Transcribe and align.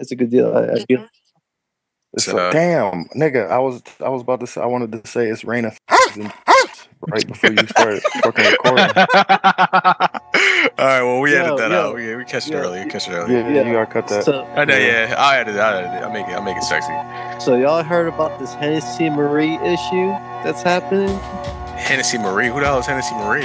It's 0.00 0.10
a 0.12 0.16
good 0.16 0.30
deal. 0.30 0.56
I, 0.56 0.72
I 0.72 0.84
feel. 0.84 1.06
It's 2.14 2.24
So- 2.24 2.34
like, 2.36 2.52
damn, 2.52 3.04
nigga. 3.16 3.48
I 3.50 3.58
was 3.58 3.82
I 4.04 4.08
was 4.08 4.22
about 4.22 4.40
to 4.40 4.46
say 4.46 4.60
I 4.60 4.66
wanted 4.66 4.92
to 4.92 5.06
say 5.08 5.28
it's 5.28 5.44
raining 5.44 5.72
right 7.08 7.26
before 7.26 7.50
you 7.52 7.66
started 7.68 8.02
fucking 8.22 8.44
recording. 8.50 8.86
All 10.78 10.86
right, 10.86 11.02
well, 11.02 11.20
we 11.20 11.32
Yo, 11.32 11.38
edited 11.40 11.58
that 11.58 11.70
yo, 11.70 11.88
out. 11.90 11.94
We, 11.94 12.16
we 12.16 12.24
catch 12.24 12.48
it 12.48 12.52
yo. 12.52 12.58
early. 12.60 12.84
We 12.84 12.90
catch 12.90 13.08
it 13.08 13.12
early. 13.12 13.34
Yeah, 13.34 13.48
Yeah. 13.48 13.66
you 13.66 13.72
gotta 13.74 13.86
cut 13.86 14.08
that. 14.08 14.24
So, 14.24 14.44
I 14.56 14.64
know, 14.64 14.76
yeah. 14.76 15.14
I 15.18 15.38
edit 15.38 15.54
it. 15.54 15.60
I 15.60 15.78
edit 15.82 16.02
it. 16.02 16.04
I 16.06 16.12
make 16.12 16.26
it. 16.28 16.32
I 16.36 16.40
make 16.40 16.56
it 16.56 16.64
sexy. 16.64 16.92
so 17.44 17.56
y'all 17.56 17.82
heard 17.82 18.08
about 18.08 18.38
this 18.40 18.54
Hennessy 18.54 19.08
Marie 19.10 19.54
issue 19.56 20.08
that's 20.42 20.62
happening? 20.62 21.16
Hennessy 21.76 22.18
Marie. 22.18 22.48
Who 22.48 22.60
the 22.60 22.66
hell 22.66 22.78
is 22.78 22.86
Hennessy 22.86 23.14
Marie? 23.16 23.44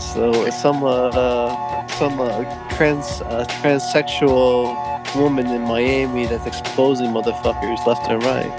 So 0.00 0.48
some 0.50 0.82
uh, 0.84 1.08
uh 1.08 1.86
some 1.88 2.20
uh, 2.20 2.44
trans 2.76 3.20
uh, 3.22 3.44
transsexual 3.48 4.74
woman 5.14 5.46
in 5.46 5.62
Miami 5.62 6.26
that's 6.26 6.46
exposing 6.46 7.08
motherfuckers 7.10 7.84
left 7.86 8.08
and 8.10 8.22
right. 8.22 8.50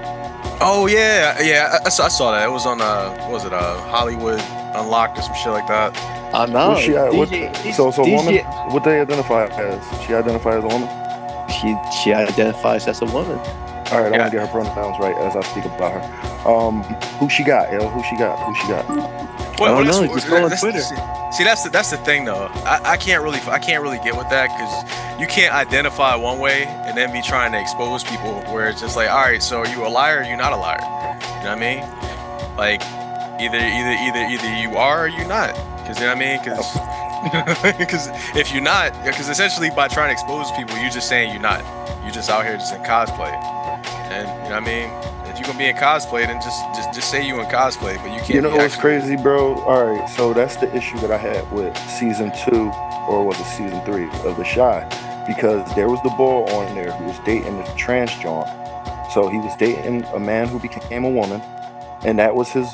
Oh 0.60 0.86
yeah, 0.86 1.40
yeah. 1.42 1.78
I, 1.84 1.86
I 1.86 1.88
saw, 2.08 2.30
that. 2.32 2.44
It 2.46 2.50
was 2.50 2.64
on 2.66 2.80
uh, 2.80 3.10
what 3.22 3.30
was 3.32 3.44
it 3.44 3.52
uh, 3.52 3.80
Hollywood 3.88 4.40
Unlocked 4.74 5.18
or 5.18 5.22
some 5.22 5.34
shit 5.34 5.52
like 5.52 5.66
that. 5.68 5.96
I 6.34 6.46
know. 6.46 6.74
Who's 6.74 6.84
she, 6.84 6.96
uh, 6.96 7.12
what- 7.12 7.28
DJ 7.28 7.72
so, 7.72 7.90
so 7.90 8.04
DJ 8.04 8.16
woman, 8.16 8.44
what 8.72 8.84
they 8.84 9.00
identify 9.00 9.46
as? 9.46 10.06
She 10.06 10.14
identify 10.14 10.56
as 10.56 10.64
a 10.64 10.68
woman. 10.68 10.88
She 11.50 11.76
she 12.02 12.12
identifies 12.12 12.86
as 12.88 13.02
a 13.02 13.06
woman. 13.06 13.38
All 13.92 14.00
right, 14.00 14.12
I 14.12 14.16
Yeah. 14.16 14.18
want 14.18 14.32
to 14.32 14.38
get 14.38 14.46
her 14.46 14.46
pronouns 14.48 14.98
right 14.98 15.16
as 15.18 15.36
I 15.36 15.42
speak 15.42 15.64
about 15.66 15.92
her. 15.92 16.48
Um, 16.48 16.82
who 17.18 17.28
she 17.28 17.44
got? 17.44 17.70
Yo, 17.72 17.86
who 17.88 18.02
she 18.02 18.16
got? 18.16 18.38
Who 18.38 18.54
she 18.56 18.68
got? 18.68 19.43
I 19.60 19.66
don't 19.68 19.86
know, 19.86 19.92
that's- 19.92 20.14
just 20.14 20.28
go 20.28 20.36
that's- 20.48 20.60
Twitter. 20.60 20.80
See, 21.32 21.42
that's 21.44 21.64
the 21.64 21.70
that's 21.70 21.90
the 21.90 21.96
thing 21.98 22.24
though. 22.24 22.46
I, 22.64 22.92
I 22.92 22.96
can't 22.96 23.22
really 23.22 23.40
I 23.48 23.58
can't 23.58 23.82
really 23.82 23.98
get 24.04 24.16
with 24.16 24.28
that 24.30 24.48
because 24.54 25.20
you 25.20 25.26
can't 25.26 25.52
identify 25.54 26.14
one 26.14 26.38
way 26.38 26.64
and 26.64 26.96
then 26.96 27.12
be 27.12 27.22
trying 27.22 27.50
to 27.52 27.60
expose 27.60 28.04
people 28.04 28.40
where 28.52 28.68
it's 28.68 28.80
just 28.80 28.94
like, 28.96 29.10
all 29.10 29.22
right, 29.22 29.42
so 29.42 29.58
are 29.58 29.66
you 29.66 29.84
a 29.84 29.88
liar? 29.88 30.20
Or 30.20 30.22
you 30.22 30.36
not 30.36 30.52
a 30.52 30.56
liar? 30.56 30.78
You 30.80 31.50
know 31.50 31.56
what 31.56 31.58
I 31.58 31.58
mean? 31.58 31.80
Like 32.56 32.82
either 33.40 33.58
either 33.58 33.94
either 34.06 34.22
either 34.30 34.60
you 34.62 34.76
are 34.76 35.06
or 35.06 35.08
you 35.08 35.26
not. 35.26 35.54
Because 35.82 35.98
you 35.98 36.06
know 36.06 36.14
what 36.14 36.22
I 36.22 36.26
mean? 36.26 36.38
Because 36.38 37.78
Because 37.78 38.08
if 38.36 38.52
you're 38.52 38.62
not, 38.62 38.92
because 39.04 39.28
essentially 39.28 39.70
by 39.70 39.88
trying 39.88 40.08
to 40.08 40.12
expose 40.12 40.50
people, 40.52 40.76
you're 40.78 40.90
just 40.90 41.08
saying 41.08 41.32
you're 41.32 41.42
not. 41.42 41.64
You're 42.02 42.12
just 42.12 42.30
out 42.30 42.44
here 42.44 42.56
just 42.56 42.74
in 42.74 42.82
cosplay, 42.82 43.32
and 44.12 44.28
you 44.44 44.50
know 44.50 44.60
what 44.60 44.62
I 44.62 44.66
mean. 44.66 45.13
If 45.34 45.40
you're 45.40 45.46
gonna 45.48 45.58
be 45.58 45.66
in 45.66 45.74
cosplay, 45.74 46.28
then 46.28 46.40
just 46.40 46.62
just 46.76 46.94
just 46.94 47.10
say 47.10 47.26
you 47.26 47.40
in 47.40 47.46
cosplay, 47.46 47.96
but 47.96 48.12
you 48.12 48.18
can't. 48.18 48.30
You 48.30 48.40
know 48.40 48.54
what's 48.54 48.76
crazy, 48.76 49.16
bro? 49.16 49.56
All 49.62 49.84
right, 49.84 50.08
so 50.08 50.32
that's 50.32 50.54
the 50.58 50.72
issue 50.76 50.96
that 50.98 51.10
I 51.10 51.16
had 51.16 51.50
with 51.50 51.76
season 51.90 52.30
two, 52.44 52.70
or 53.08 53.26
was 53.26 53.40
it 53.40 53.44
season 53.46 53.84
three 53.84 54.04
of 54.30 54.36
The 54.36 54.44
Chi? 54.44 55.24
Because 55.26 55.74
there 55.74 55.88
was 55.88 56.00
the 56.04 56.10
boy 56.10 56.44
on 56.44 56.76
there 56.76 56.92
who 56.92 57.06
was 57.06 57.18
dating 57.26 57.58
a 57.58 57.76
trans 57.76 58.14
John. 58.22 58.46
So 59.10 59.26
he 59.28 59.38
was 59.38 59.56
dating 59.56 60.04
a 60.14 60.20
man 60.20 60.46
who 60.46 60.60
became 60.60 61.04
a 61.04 61.10
woman, 61.10 61.40
and 62.04 62.16
that 62.20 62.36
was 62.36 62.50
his 62.50 62.68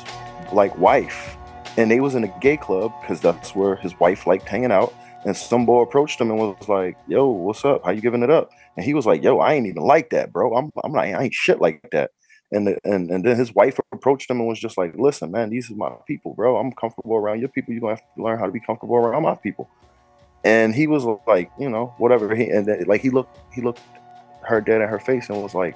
like 0.53 0.77
wife. 0.77 1.35
And 1.77 1.89
they 1.89 1.99
was 1.99 2.13
in 2.13 2.23
a 2.23 2.39
gay 2.41 2.57
club 2.57 2.93
because 3.01 3.21
that's 3.21 3.55
where 3.55 3.75
his 3.77 3.99
wife 3.99 4.27
liked 4.27 4.47
hanging 4.47 4.71
out. 4.71 4.93
And 5.25 5.35
some 5.35 5.65
boy 5.65 5.81
approached 5.81 6.21
him 6.21 6.29
and 6.29 6.37
was 6.37 6.69
like, 6.69 6.95
"Yo, 7.07 7.27
what's 7.27 7.65
up? 7.65 7.85
How 7.85 7.89
you 7.89 8.01
giving 8.01 8.21
it 8.21 8.29
up?" 8.29 8.51
And 8.77 8.85
he 8.85 8.93
was 8.93 9.07
like, 9.07 9.23
"Yo, 9.23 9.39
I 9.39 9.53
ain't 9.53 9.65
even 9.65 9.81
like 9.81 10.11
that, 10.11 10.31
bro. 10.31 10.53
I'm 10.53 10.69
I'm 10.83 10.91
not 10.91 11.05
I 11.05 11.23
ain't 11.23 11.33
shit 11.33 11.59
like 11.59 11.89
that." 11.91 12.11
And 12.53 12.67
the, 12.67 12.77
and 12.83 13.09
and 13.09 13.23
then 13.23 13.37
his 13.37 13.55
wife 13.55 13.79
approached 13.93 14.29
him 14.29 14.39
and 14.39 14.47
was 14.47 14.59
just 14.59 14.77
like, 14.77 14.93
"Listen, 14.95 15.31
man, 15.31 15.49
these 15.49 15.71
are 15.71 15.75
my 15.75 15.91
people, 16.05 16.33
bro. 16.33 16.57
I'm 16.57 16.73
comfortable 16.73 17.15
around 17.15 17.39
your 17.39 17.47
people. 17.49 17.73
You're 17.73 17.81
gonna 17.81 17.95
have 17.95 18.15
to 18.15 18.23
learn 18.23 18.39
how 18.39 18.45
to 18.45 18.51
be 18.51 18.59
comfortable 18.59 18.97
around 18.97 19.23
my 19.23 19.35
people." 19.35 19.69
And 20.43 20.75
he 20.75 20.87
was 20.87 21.05
like, 21.27 21.51
you 21.59 21.69
know, 21.69 21.93
whatever. 21.97 22.35
He 22.35 22.49
and 22.49 22.65
then, 22.65 22.83
like 22.87 23.01
he 23.01 23.09
looked 23.09 23.37
he 23.53 23.61
looked 23.61 23.81
her 24.43 24.59
dead 24.59 24.81
in 24.81 24.89
her 24.89 24.99
face 24.99 25.29
and 25.29 25.41
was 25.41 25.55
like, 25.55 25.75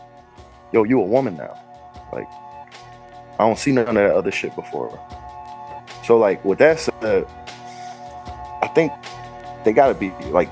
"Yo, 0.74 0.84
you 0.84 1.00
a 1.00 1.06
woman 1.06 1.38
now? 1.38 1.58
Like, 2.12 2.28
I 3.40 3.48
don't 3.48 3.58
see 3.58 3.72
none 3.72 3.88
of 3.88 3.96
that 3.96 4.12
other 4.12 4.32
shit 4.32 4.54
before." 4.56 5.00
So 6.04 6.18
like 6.18 6.44
with 6.44 6.60
that 6.60 6.80
said, 6.80 7.26
I 8.62 8.68
think 8.76 8.92
they 9.64 9.72
gotta 9.72 9.94
be 9.94 10.12
like 10.30 10.50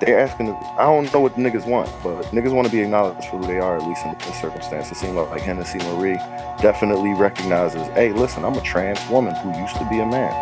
they're 0.00 0.18
asking. 0.18 0.50
I 0.78 0.84
don't 0.84 1.12
know 1.12 1.20
what 1.20 1.36
the 1.36 1.42
niggas 1.42 1.66
want, 1.66 1.88
but 2.02 2.24
niggas 2.26 2.52
want 2.52 2.66
to 2.66 2.72
be 2.72 2.80
acknowledged 2.80 3.28
for 3.28 3.38
who 3.38 3.46
they 3.46 3.58
are, 3.58 3.76
at 3.76 3.86
least 3.86 4.04
in 4.04 4.16
this 4.18 4.40
circumstance. 4.40 4.90
It 4.90 4.96
seems 4.96 5.14
like, 5.14 5.30
like 5.30 5.42
Hennessy 5.42 5.78
Marie 5.78 6.16
definitely 6.60 7.12
recognizes, 7.14 7.86
hey, 7.88 8.12
listen, 8.12 8.44
I'm 8.44 8.54
a 8.54 8.62
trans 8.62 9.00
woman 9.08 9.34
who 9.36 9.56
used 9.60 9.76
to 9.76 9.86
be 9.88 10.00
a 10.00 10.06
man, 10.06 10.32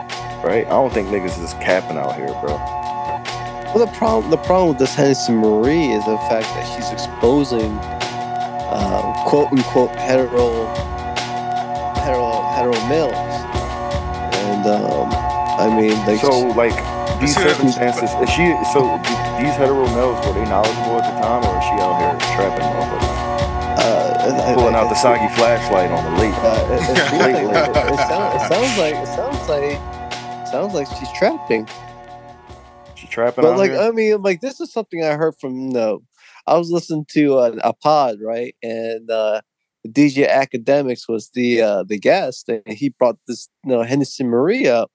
right? 0.45 0.65
I 0.67 0.71
don't 0.71 0.93
think 0.93 1.09
niggas 1.09 1.43
is 1.43 1.53
capping 1.55 1.99
out 1.99 2.15
here, 2.15 2.29
bro. 2.41 2.57
Well, 3.75 3.85
the 3.85 3.93
problem 3.99 4.31
the 4.31 4.39
problem 4.39 4.69
with 4.71 4.79
this 4.79 4.95
Hennessy 4.95 5.33
Marie 5.33 5.93
is 5.93 6.05
the 6.07 6.17
fact 6.31 6.47
that 6.47 6.65
she's 6.75 6.91
exposing 6.91 7.77
uh, 8.71 9.25
quote 9.27 9.53
unquote 9.53 9.91
hetero 9.97 10.67
hetero 12.01 12.41
hetero 12.57 12.79
males, 12.89 13.13
and 13.13 14.67
um, 14.67 15.11
I 15.61 15.69
mean 15.69 15.93
like 16.07 16.21
So 16.21 16.49
like 16.57 16.73
these 17.21 17.35
circumstances, 17.35 18.09
she? 18.31 18.55
So 18.73 18.87
these 19.39 19.55
hetero 19.55 19.87
males 19.95 20.19
were 20.27 20.35
they 20.35 20.45
knowledgeable 20.51 20.99
at 21.01 21.07
the 21.07 21.15
time, 21.23 21.43
or 21.47 21.55
is 21.59 21.65
she 21.65 21.77
out 21.79 21.95
here 22.03 22.15
trapping 22.35 22.67
motherfuckers, 22.67 23.29
uh, 23.79 24.55
pulling 24.55 24.75
out 24.75 24.89
the 24.89 24.95
soggy 24.97 25.29
flashlight 25.35 25.91
on 25.91 26.03
the 26.05 26.21
late? 26.21 26.35
Uh, 26.35 26.69
it, 26.75 26.83
it, 26.83 27.21
Late, 27.21 27.35
it, 27.45 27.51
it, 27.51 27.93
it 27.95 27.99
sound- 28.09 28.35
it 28.35 28.43
sounds 28.49 28.79
like 28.79 28.95
it 28.95 29.07
sounds 29.07 29.49
like 29.49 30.47
sounds 30.49 30.75
like 30.75 30.87
she's 30.99 31.13
trapping. 31.19 31.69
She 32.97 33.07
trapping 33.07 33.45
But 33.45 33.57
like 33.59 33.71
here? 33.71 33.81
I 33.81 33.91
mean, 33.93 34.23
like 34.23 34.41
this 34.41 34.61
is 34.61 34.73
something 34.73 35.05
I 35.05 35.15
heard 35.15 35.35
from 35.41 35.69
no. 35.69 36.03
I 36.47 36.57
was 36.57 36.71
listening 36.71 37.05
to 37.11 37.37
uh, 37.39 37.57
a 37.63 37.73
pod 37.75 38.19
right, 38.23 38.57
and 38.63 39.11
uh, 39.11 39.41
DJ 39.87 40.29
Akademiks 40.29 41.09
was 41.09 41.31
the 41.35 41.63
uh, 41.63 41.85
the 41.85 41.99
guest, 41.99 42.49
and 42.49 42.63
he 42.67 42.89
brought 42.89 43.19
this 43.29 43.49
you 43.65 43.71
know 43.71 43.83
Hennessy 43.83 44.25
Marie 44.25 44.67
up, 44.67 44.91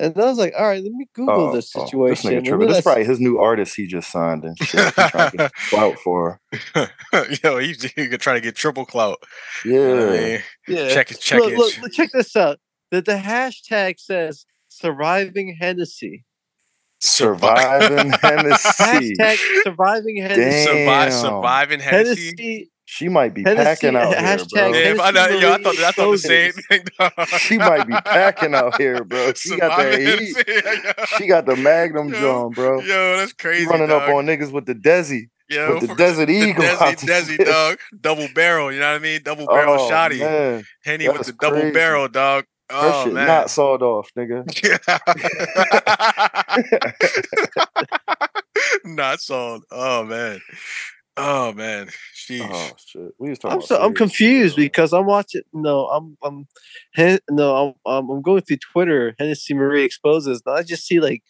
and 0.00 0.16
I 0.18 0.24
was 0.26 0.38
like, 0.38 0.54
all 0.58 0.66
right, 0.66 0.82
let 0.82 0.92
me 0.92 1.06
Google 1.14 1.48
Oh, 1.48 1.52
this 1.54 1.70
oh, 1.76 1.84
situation. 1.84 2.30
this 2.30 2.32
nigga 2.32 2.36
And 2.38 2.46
tripping. 2.46 2.68
This 2.68 2.78
is 2.78 2.82
probably 2.84 3.04
his 3.04 3.20
new 3.20 3.38
artist 3.38 3.76
he 3.76 3.86
just 3.86 4.10
signed 4.10 4.44
and 4.44 4.56
shit. 4.58 4.92
Trying 4.94 5.30
to 5.30 5.36
get 5.36 5.52
clout 5.70 5.96
for. 5.98 6.40
her. 6.74 6.90
Yo, 7.42 7.58
you 7.58 7.74
you 7.96 8.18
trying 8.18 8.36
to 8.36 8.40
get 8.40 8.56
triple 8.56 8.86
clout. 8.86 9.18
Yeah. 9.64 9.72
You 9.72 9.78
know 9.78 10.06
what 10.06 10.14
I 10.14 10.18
mean? 10.22 10.42
Yeah. 10.68 10.88
Check 10.94 11.10
it, 11.10 11.20
check 11.20 11.40
look, 11.40 11.52
it. 11.52 11.58
look, 11.58 11.78
look, 11.82 11.92
check 11.92 12.10
this 12.12 12.34
out. 12.36 12.58
The, 12.90 13.02
the 13.02 13.16
hashtag 13.16 14.00
says 14.00 14.46
surviving 14.68 15.56
Hennessy. 15.60 16.24
Surviving 17.00 18.12
Hennessy. 18.22 19.14
Hashtag 19.18 19.36
surviving 19.64 20.16
Hennessy. 20.22 20.66
Survive, 20.66 21.12
surviving 21.12 21.80
Hennessy. 21.80 22.26
Hennessy. 22.36 22.69
She 22.92 23.08
might 23.08 23.32
be 23.34 23.44
Hennessy, 23.44 23.64
packing 23.64 23.94
out 23.94 24.18
here, 24.18 24.44
bro. 24.50 24.74
Yeah, 24.74 24.96
I 25.00 25.10
know, 25.12 25.28
yo, 25.38 25.52
I 25.52 25.62
thought 25.62 25.78
I 25.78 25.90
thought 25.92 26.10
the 26.10 26.18
same 26.18 26.52
thing. 26.52 26.84
She 27.38 27.56
might 27.56 27.86
be 27.86 27.92
packing 27.94 28.52
out 28.52 28.80
here, 28.80 29.04
bro. 29.04 29.32
She 29.36 29.56
got 29.56 29.78
the 29.78 29.96
heat. 29.96 30.36
She 31.16 31.28
got 31.28 31.46
the 31.46 31.54
Magnum 31.54 32.08
Yo, 32.08 32.20
John, 32.20 32.52
bro. 32.52 32.80
Yo, 32.82 33.16
that's 33.16 33.30
She 33.30 33.36
crazy. 33.36 33.66
running 33.66 33.92
up 33.92 34.08
on 34.08 34.26
niggas 34.26 34.50
with 34.50 34.66
the 34.66 34.74
Desi, 34.74 35.28
Yo, 35.48 35.74
with 35.78 35.88
the 35.88 35.94
Desert 35.98 36.30
Eagle. 36.30 36.64
out 36.64 36.80
Desi, 36.96 37.36
Desi, 37.38 37.44
dog. 37.44 37.78
Double 38.00 38.26
barrel, 38.34 38.72
you 38.72 38.80
know 38.80 38.90
what 38.90 38.96
I 38.96 38.98
mean? 38.98 39.22
Double 39.22 39.46
oh, 39.48 39.54
barrel 39.54 39.74
Oh, 39.74 39.88
shotty. 39.88 40.18
man. 40.18 40.64
Henny 40.84 41.06
with 41.06 41.18
that's 41.18 41.28
the 41.28 41.34
double 41.34 41.70
barrel, 41.72 42.08
dog. 42.08 42.44
Her 42.70 42.76
Oh 42.80 43.04
shit 43.04 43.14
man. 43.14 43.26
not 43.28 43.50
sawed 43.50 43.82
off, 43.82 44.10
nigga. 44.18 44.44
not 48.84 49.20
sold. 49.20 49.62
Oh 49.70 50.02
man. 50.04 50.40
Oh 51.22 51.52
man. 51.52 51.88
Sheesh. 52.16 52.48
Oh 52.50 52.70
shit. 52.78 53.12
We 53.18 53.28
was 53.28 53.38
talking 53.38 53.56
I'm 53.56 53.62
so 53.62 53.78
I'm 53.78 53.94
confused 53.94 54.54
shit, 54.54 54.64
because 54.64 54.94
I'm 54.94 55.04
watching. 55.04 55.42
No, 55.52 55.86
I'm 55.86 56.16
I'm 56.22 56.46
Hen, 56.94 57.18
no, 57.30 57.54
I'm, 57.54 57.74
I'm 57.84 58.08
I'm 58.08 58.22
going 58.22 58.40
through 58.40 58.56
Twitter. 58.72 59.14
Hennessy 59.18 59.52
Marie 59.52 59.84
exposes. 59.84 60.42
And 60.46 60.56
I 60.56 60.62
just 60.62 60.86
see 60.86 60.98
like 60.98 61.22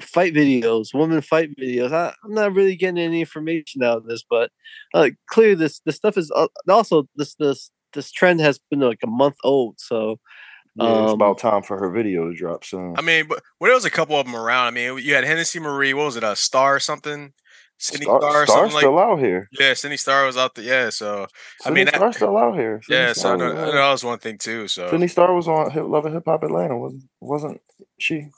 fight 0.00 0.34
videos, 0.34 0.94
woman 0.94 1.20
fight 1.20 1.50
videos. 1.56 1.92
I, 1.92 2.14
I'm 2.24 2.32
not 2.32 2.54
really 2.54 2.76
getting 2.76 3.02
any 3.02 3.20
information 3.20 3.82
out 3.82 3.98
of 3.98 4.06
this, 4.06 4.24
but 4.28 4.50
uh, 4.94 5.10
clearly 5.28 5.56
this 5.56 5.80
this 5.84 5.96
stuff 5.96 6.16
is 6.16 6.30
uh, 6.34 6.46
also 6.68 7.08
this 7.16 7.34
this 7.40 7.72
this 7.94 8.12
trend 8.12 8.40
has 8.40 8.60
been 8.70 8.80
like 8.80 9.00
a 9.02 9.08
month 9.08 9.36
old. 9.42 9.80
So 9.80 10.20
Yeah, 10.76 11.02
it's 11.02 11.10
um, 11.10 11.14
about 11.14 11.38
time 11.38 11.62
for 11.62 11.76
her 11.78 11.90
video 11.90 12.28
to 12.28 12.34
drop 12.34 12.64
soon. 12.64 12.94
I 12.96 13.02
mean, 13.02 13.26
but 13.26 13.42
well, 13.58 13.68
there 13.68 13.74
was 13.74 13.84
a 13.84 13.90
couple 13.90 14.16
of 14.16 14.26
them 14.26 14.36
around. 14.36 14.68
I 14.68 14.70
mean, 14.70 14.98
you 14.98 15.14
had 15.14 15.24
Hennessy 15.24 15.58
Marie. 15.58 15.92
What 15.92 16.06
was 16.06 16.16
it? 16.16 16.22
A 16.24 16.36
star 16.36 16.76
or 16.76 16.80
something? 16.80 17.32
Sidney 17.82 18.04
Starr, 18.06 18.20
Star, 18.20 18.46
something 18.46 18.74
like. 18.74 18.80
still 18.82 18.98
out 18.98 19.18
here. 19.18 19.48
Yeah, 19.58 19.74
Sidney 19.74 19.96
Starr 19.96 20.24
was 20.26 20.36
out 20.36 20.54
there. 20.54 20.64
Yeah, 20.64 20.90
so 20.90 21.24
I 21.24 21.64
Sydney 21.64 21.74
mean, 21.76 21.84
that- 21.86 21.96
Star's 21.96 22.16
still 22.16 22.36
out 22.36 22.54
here. 22.54 22.80
Sydney 22.82 22.96
yeah, 22.96 23.06
so 23.06 23.10
I 23.10 23.12
Star 23.12 23.36
know, 23.38 23.44
was, 23.54 23.54
I 23.74 23.76
that 23.76 23.90
was 23.90 24.04
one 24.04 24.18
thing 24.18 24.38
too. 24.38 24.68
So 24.68 24.88
Sidney 24.90 25.08
Starr 25.08 25.34
was 25.34 25.48
on 25.48 25.70
Hip 25.72 25.84
Love 25.86 26.04
and 26.06 26.14
Hip 26.14 26.24
Hop 26.26 26.42
Atlanta, 26.44 26.78
wasn't 26.78 27.02
wasn't 27.20 27.60
she? 27.98 28.28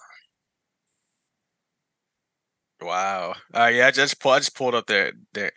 wow. 2.80 3.34
Uh, 3.52 3.70
yeah, 3.72 3.86
I 3.86 3.90
just 3.90 4.20
pull, 4.20 4.32
I 4.32 4.38
just 4.38 4.56
pulled 4.56 4.74
up 4.74 4.86
their 4.86 5.12
their 5.32 5.52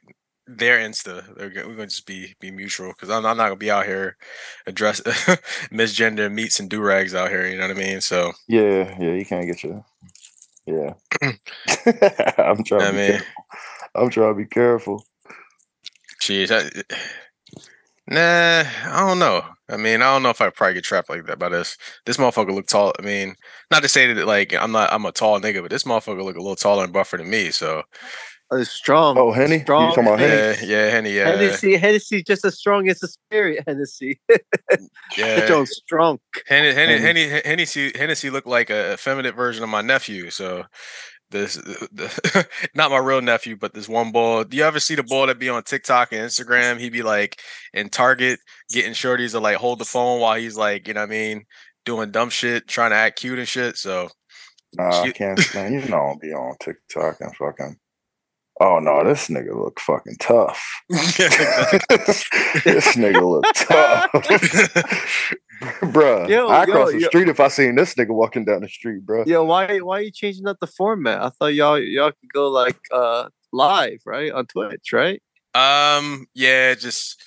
their 0.48 0.78
Insta. 0.80 1.38
We're 1.38 1.50
gonna 1.50 1.88
just 1.88 2.06
be 2.06 2.36
be 2.40 2.52
mutual 2.52 2.90
because 2.90 3.10
I'm, 3.10 3.26
I'm 3.26 3.38
not 3.38 3.46
gonna 3.46 3.56
be 3.56 3.72
out 3.72 3.86
here 3.86 4.18
address 4.66 5.02
misgender 5.72 6.32
meats 6.32 6.60
and 6.60 6.70
do 6.70 6.82
rags 6.82 7.14
out 7.16 7.30
here. 7.30 7.48
You 7.48 7.58
know 7.58 7.68
what 7.68 7.78
I 7.78 7.80
mean? 7.80 8.02
So 8.02 8.34
Yeah, 8.48 8.96
yeah, 9.00 9.14
you 9.14 9.26
can't 9.26 9.46
get 9.48 9.64
your. 9.64 9.84
Yeah, 10.66 10.96
I'm 12.38 12.62
trying 12.66 12.82
I 12.82 12.92
mean, 12.92 13.12
careful. 13.12 13.28
I'm 13.98 14.10
trying 14.10 14.34
to 14.34 14.38
be 14.38 14.46
careful. 14.46 15.04
Jeez, 16.22 16.52
I, 16.52 16.70
nah, 18.08 18.64
I 18.94 19.08
don't 19.08 19.20
know. 19.20 19.44
I 19.70 19.78
mean, 19.78 20.02
I 20.02 20.14
don't 20.14 20.24
know 20.24 20.30
if 20.30 20.40
I 20.42 20.50
probably 20.50 20.76
get 20.76 20.84
trapped 20.86 21.10
like 21.10 21.26
that 21.26 21.40
by 21.40 21.50
this. 21.50 21.78
This 22.06 22.18
motherfucker 22.18 22.54
look 22.54 22.68
tall. 22.68 22.94
I 22.98 23.02
mean, 23.02 23.36
not 23.70 23.84
to 23.84 23.90
say 23.90 24.12
that 24.14 24.26
like 24.28 24.54
I'm 24.54 24.72
not 24.72 24.92
I'm 24.94 25.06
a 25.06 25.12
tall 25.12 25.40
nigga, 25.42 25.62
but 25.62 25.70
this 25.72 25.84
motherfucker 25.84 26.24
look 26.24 26.36
a 26.38 26.42
little 26.42 26.56
taller 26.56 26.84
and 26.86 26.94
buffer 26.94 27.18
than 27.18 27.30
me. 27.30 27.52
So 27.52 27.84
Uh, 28.50 28.64
strong. 28.64 29.18
Oh, 29.18 29.32
Henny? 29.34 29.58
You 29.58 29.62
Strong. 29.64 29.90
talking 29.90 30.04
about 30.08 30.20
Henny? 30.20 30.68
yeah, 30.72 30.86
yeah, 30.86 30.90
Henny, 30.90 31.12
yeah, 31.12 31.28
Hennessy, 31.28 31.76
Hennessy, 31.76 32.24
just 32.24 32.46
as 32.46 32.58
strong 32.58 32.88
as 32.88 33.00
the 33.00 33.10
spirit. 33.10 33.62
Hennessy, 33.68 34.22
yeah. 35.18 35.46
Jones 35.48 35.72
strong. 35.72 36.20
Henny, 36.48 36.74
Henny, 36.74 36.98
Henny. 36.98 37.28
Henny, 37.28 37.42
Hennessy, 37.44 37.92
Hennessy 37.94 38.30
looked 38.30 38.48
like 38.48 38.70
a 38.70 38.94
effeminate 38.94 39.36
version 39.36 39.64
of 39.64 39.70
my 39.70 39.82
nephew. 39.82 40.30
So 40.30 40.64
this, 41.30 41.56
the, 41.56 42.48
not 42.76 42.92
my 42.92 42.98
real 42.98 43.22
nephew, 43.22 43.56
but 43.56 43.74
this 43.74 43.90
one 43.90 44.12
boy. 44.12 44.44
Do 44.44 44.58
you 44.58 44.64
ever 44.64 44.80
see 44.80 44.96
the 44.96 45.04
boy 45.04 45.28
that 45.28 45.40
be 45.40 45.50
on 45.50 45.64
TikTok 45.64 46.12
and 46.12 46.22
Instagram? 46.22 46.80
He 46.80 46.90
be 46.90 47.04
like 47.04 47.40
in 47.74 47.90
Target 47.90 48.40
getting 48.72 48.94
shorties 48.94 49.32
to 49.32 49.40
like 49.40 49.58
hold 49.58 49.80
the 49.80 49.86
phone 49.86 50.20
while 50.20 50.38
he's 50.38 50.58
like, 50.58 50.88
you 50.88 50.94
know 50.94 51.02
what 51.02 51.10
I 51.10 51.12
mean, 51.12 51.46
doing 51.86 52.12
dumb 52.12 52.30
shit, 52.30 52.68
trying 52.68 52.92
to 52.92 52.98
act 52.98 53.20
cute 53.20 53.40
and 53.40 53.48
shit. 53.48 53.78
So 53.78 54.10
Nah, 54.74 55.02
I 55.02 55.12
can't 55.12 55.40
stand. 55.40 55.74
You 55.74 55.90
know, 55.90 55.98
I'll 55.98 56.18
be 56.18 56.34
on 56.34 56.56
TikTok 56.60 57.18
and 57.22 57.36
fucking. 57.36 57.78
Oh 58.60 58.80
no, 58.80 59.04
this 59.04 59.28
nigga 59.28 59.56
look 59.56 59.80
fucking 59.80 60.16
tough. 60.20 60.64
this 60.90 62.26
nigga 62.96 63.22
look 63.22 63.46
tough, 63.54 64.12
bruh. 65.94 66.28
Yo, 66.28 66.48
I 66.48 66.66
yo, 66.66 66.72
cross 66.72 66.92
the 66.92 67.02
yo. 67.02 67.08
street 67.08 67.30
if 67.30 67.40
I 67.40 67.50
seen 67.50 67.76
this 67.76 67.94
nigga 67.94 68.10
walking 68.10 68.46
down 68.46 68.62
the 68.62 68.70
street, 68.70 69.06
bro. 69.06 69.26
Yo, 69.26 69.44
why 69.44 69.78
why 69.80 70.00
are 70.00 70.02
you 70.02 70.12
changing 70.12 70.48
up 70.48 70.58
the 70.60 70.68
format? 70.68 71.22
I 71.22 71.30
thought 71.30 71.54
y'all 71.54 71.78
y'all 71.80 72.12
could 72.12 72.34
go 72.34 72.50
like 72.50 72.80
uh 72.92 73.30
live, 73.54 74.00
right? 74.06 74.32
On 74.32 74.46
Twitch, 74.48 74.92
right? 74.92 75.22
Um, 75.54 76.26
yeah, 76.34 76.74
just 76.74 77.22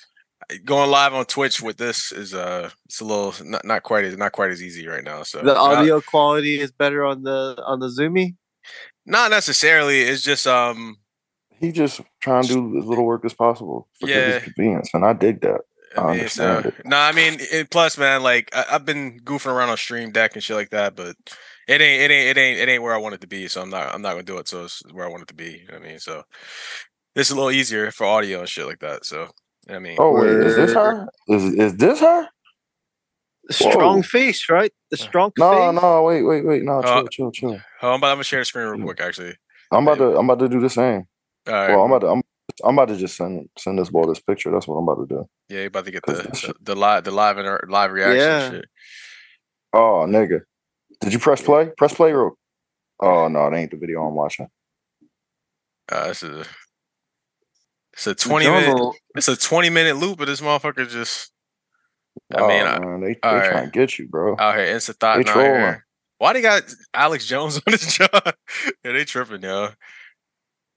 going 0.65 0.89
live 0.89 1.13
on 1.13 1.25
Twitch 1.25 1.61
with 1.61 1.77
this 1.77 2.11
is 2.11 2.33
uh, 2.33 2.69
it's 2.85 2.99
a 2.99 3.05
little 3.05 3.33
not, 3.45 3.63
not 3.65 3.83
quite 3.83 4.03
as 4.03 4.17
not 4.17 4.33
quite 4.33 4.51
as 4.51 4.61
easy 4.61 4.87
right 4.87 5.03
now. 5.03 5.23
So 5.23 5.41
The 5.41 5.55
uh, 5.55 5.61
audio 5.61 6.01
quality 6.01 6.59
is 6.59 6.71
better 6.71 7.05
on 7.05 7.23
the 7.23 7.61
on 7.65 7.79
the 7.79 7.87
Zoomy. 7.87 8.35
not 9.05 9.31
necessarily. 9.31 10.01
It's 10.01 10.23
just 10.23 10.45
um, 10.47 10.97
He 11.61 11.71
just 11.71 12.01
trying 12.21 12.47
to 12.47 12.53
do 12.53 12.77
as 12.79 12.85
little 12.85 13.05
work 13.05 13.23
as 13.23 13.33
possible 13.33 13.87
for 13.99 14.07
Yeah. 14.07 14.25
his 14.25 14.43
convenience, 14.43 14.89
and 14.93 15.05
I 15.05 15.13
dig 15.13 15.41
that. 15.41 15.61
I 15.95 16.01
I 16.01 16.03
mean, 16.03 16.11
understand 16.13 16.65
so, 16.65 16.69
it. 16.69 16.85
no, 16.85 16.97
I 16.97 17.11
mean, 17.11 17.39
and 17.53 17.69
plus, 17.69 17.97
man, 17.97 18.23
like 18.23 18.49
I, 18.55 18.65
I've 18.71 18.85
been 18.85 19.19
goofing 19.19 19.53
around 19.53 19.69
on 19.69 19.77
Stream 19.77 20.11
Deck 20.11 20.33
and 20.35 20.43
shit 20.43 20.55
like 20.55 20.71
that, 20.71 20.95
but 20.95 21.15
it 21.67 21.81
ain't, 21.81 22.01
it 22.03 22.11
ain't, 22.11 22.37
it 22.37 22.39
ain't, 22.39 22.59
it 22.59 22.69
ain't 22.69 22.81
where 22.81 22.93
I 22.93 22.97
want 22.97 23.15
it 23.15 23.21
to 23.21 23.27
be. 23.27 23.47
So 23.47 23.61
I'm 23.61 23.69
not, 23.69 23.93
I'm 23.93 24.01
not 24.01 24.11
gonna 24.11 24.23
do 24.23 24.37
it. 24.37 24.47
So 24.47 24.63
it's 24.65 24.81
where 24.91 25.05
I 25.05 25.09
want 25.09 25.23
it 25.23 25.27
to 25.29 25.33
be. 25.35 25.51
You 25.51 25.67
know 25.67 25.73
what 25.79 25.83
I 25.83 25.87
mean, 25.89 25.99
so 25.99 26.23
this 27.15 27.27
is 27.27 27.31
a 27.31 27.35
little 27.35 27.51
easier 27.51 27.91
for 27.91 28.05
audio 28.05 28.39
and 28.39 28.49
shit 28.49 28.65
like 28.65 28.79
that. 28.79 29.05
So 29.05 29.27
I 29.69 29.79
mean, 29.79 29.97
Oh 29.99 30.13
wait, 30.13 30.31
is 30.31 30.55
this 30.55 30.73
her? 30.73 31.07
Is 31.27 31.43
is 31.53 31.75
this 31.77 31.99
her? 31.99 32.27
Strong 33.49 33.97
Whoa. 33.97 34.01
face, 34.03 34.49
right? 34.49 34.71
The 34.91 34.97
strong 34.97 35.31
No, 35.37 35.71
face. 35.71 35.81
no, 35.81 36.03
wait, 36.03 36.23
wait, 36.23 36.45
wait, 36.45 36.63
no, 36.63 36.81
chill, 36.81 37.03
Uh, 37.03 37.09
chill, 37.09 37.31
chill. 37.31 37.59
oh, 37.81 37.89
I'm, 37.89 37.95
about, 37.99 38.11
I'm 38.11 38.15
gonna 38.15 38.23
share 38.23 38.39
the 38.39 38.45
screen 38.45 38.65
real 38.67 38.81
quick, 38.85 39.01
actually. 39.01 39.35
I'm 39.71 39.87
about 39.87 39.97
to, 39.97 40.17
I'm 40.17 40.29
about 40.29 40.39
to 40.43 40.49
do 40.49 40.61
the 40.61 40.69
same. 40.69 41.05
All 41.47 41.53
right, 41.53 41.69
Well, 41.69 41.83
I'm 41.83 41.91
about 41.91 41.99
to, 42.01 42.07
I'm, 42.07 42.21
I'm 42.63 42.77
about 42.77 42.89
to 42.89 42.97
just 42.97 43.15
send 43.17 43.49
send 43.57 43.79
this 43.79 43.89
boy 43.89 44.05
this 44.05 44.19
picture. 44.19 44.51
That's 44.51 44.67
what 44.67 44.75
I'm 44.75 44.87
about 44.87 45.07
to 45.07 45.15
do. 45.15 45.29
yeah, 45.49 45.61
you 45.61 45.67
about 45.67 45.85
to 45.85 45.91
get 45.91 46.05
the 46.05 46.13
the, 46.13 46.53
the 46.61 46.75
live, 46.75 47.03
the 47.03 47.11
live 47.11 47.37
and 47.37 47.69
live 47.71 47.91
reaction 47.91 48.17
Yeah. 48.19 48.49
shit. 48.51 48.65
Oh, 49.73 50.05
nigga, 50.07 50.41
did 50.99 51.13
you 51.13 51.19
press 51.19 51.41
play? 51.41 51.71
Press 51.77 51.93
play, 51.93 52.11
real. 52.11 52.37
Oh 52.99 53.27
no, 53.27 53.47
it 53.47 53.55
ain't 53.55 53.71
the 53.71 53.77
video 53.77 54.03
I'm 54.05 54.13
watching. 54.13 54.47
Uh, 55.91 56.07
this 56.09 56.23
is 56.23 56.29
a, 56.29 56.45
it's 57.93 58.07
a 58.07 58.09
The 58.11 58.15
20 58.15 58.45
minute, 58.47 58.65
jungle- 58.67 58.95
it's 59.15 59.27
a 59.27 59.35
20 59.35 59.69
minute 59.69 59.97
loop, 59.97 60.19
but 60.19 60.25
this 60.25 60.39
motherfucker 60.41 60.87
just, 60.87 61.31
I 62.33 62.39
oh, 62.41 62.47
mean, 62.47 62.65
I- 62.67 62.79
man, 62.79 63.01
they, 63.01 63.13
they 63.13 63.19
all 63.23 63.39
trying 63.39 63.51
right. 63.53 63.65
to 63.73 63.79
get 63.79 63.97
you, 63.97 64.07
bro. 64.07 64.35
out 64.37 64.55
here, 64.55 64.65
it's 64.65 64.87
a 64.89 64.93
thought 64.93 65.15
They 65.23 65.29
out 65.29 65.33
trolling. 65.33 65.81
Why 66.19 66.33
they 66.33 66.41
got 66.41 66.63
Alex 66.93 67.25
Jones 67.25 67.55
on 67.67 67.71
this 67.71 67.97
job? 67.97 68.09
yeah, 68.85 68.91
they 68.91 69.03
tripping, 69.05 69.41
yo. 69.41 69.69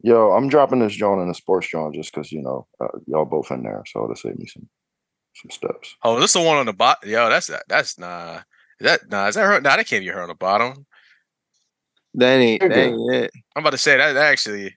Yo, 0.04 0.32
I'm 0.32 0.50
dropping 0.50 0.80
this 0.80 0.92
joint 0.92 1.22
in 1.22 1.28
the 1.28 1.34
sports 1.34 1.66
joint 1.66 1.94
just 1.94 2.12
because 2.12 2.30
you 2.30 2.42
know 2.42 2.66
uh, 2.78 2.88
y'all 3.06 3.24
both 3.24 3.50
in 3.50 3.62
there, 3.62 3.82
so 3.86 4.06
to 4.06 4.14
save 4.14 4.38
me 4.38 4.44
some 4.44 4.68
some 5.34 5.50
steps. 5.50 5.96
Oh, 6.02 6.20
this 6.20 6.34
is 6.36 6.42
the 6.42 6.46
one 6.46 6.58
on 6.58 6.66
the 6.66 6.74
bottom. 6.74 7.08
Yo, 7.08 7.30
that's 7.30 7.50
that's 7.68 7.98
nah. 7.98 8.40
Is 8.80 8.84
that 8.84 9.08
nah? 9.08 9.28
Is 9.28 9.36
that 9.36 9.46
her? 9.46 9.62
Nah, 9.62 9.76
that 9.76 9.86
can't 9.86 10.04
be 10.04 10.08
her 10.08 10.20
on 10.20 10.28
the 10.28 10.34
bottom. 10.34 10.84
That 12.12 12.36
ain't, 12.36 12.60
that 12.60 12.76
ain't 12.76 13.14
it. 13.14 13.30
I'm 13.56 13.62
about 13.62 13.70
to 13.70 13.78
say 13.78 13.96
that, 13.96 14.12
that 14.12 14.26
actually. 14.26 14.76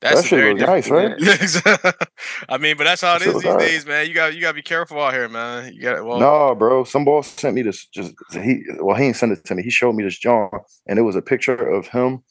That's 0.00 0.22
that 0.22 0.28
shit 0.28 0.38
very 0.40 0.54
look 0.54 0.66
nice, 0.66 0.90
right? 0.90 1.12
I 2.48 2.58
mean, 2.58 2.76
but 2.76 2.82
that's 2.82 3.02
how 3.02 3.14
it 3.14 3.20
That 3.20 3.24
shit 3.26 3.28
is 3.28 3.34
look 3.34 3.42
these 3.44 3.52
alright. 3.52 3.68
days, 3.68 3.86
man. 3.86 4.08
You 4.08 4.14
got 4.14 4.34
you 4.34 4.40
got 4.40 4.48
to 4.48 4.54
be 4.54 4.62
careful 4.62 5.00
out 5.00 5.14
here, 5.14 5.28
man. 5.28 5.72
You 5.72 5.82
got 5.82 6.04
well. 6.04 6.18
No, 6.18 6.56
bro. 6.56 6.82
Some 6.82 7.04
boy 7.04 7.20
sent 7.20 7.54
me 7.54 7.62
this. 7.62 7.86
Just 7.86 8.12
he. 8.32 8.64
Well, 8.80 8.96
he 8.96 9.04
ain't 9.04 9.16
sent 9.16 9.30
it 9.30 9.44
to 9.44 9.54
me. 9.54 9.62
He 9.62 9.70
showed 9.70 9.94
me 9.94 10.02
this 10.02 10.18
joint, 10.18 10.52
and 10.88 10.98
it 10.98 11.02
was 11.02 11.14
a 11.14 11.22
picture 11.22 11.54
of 11.54 11.86
him 11.86 12.24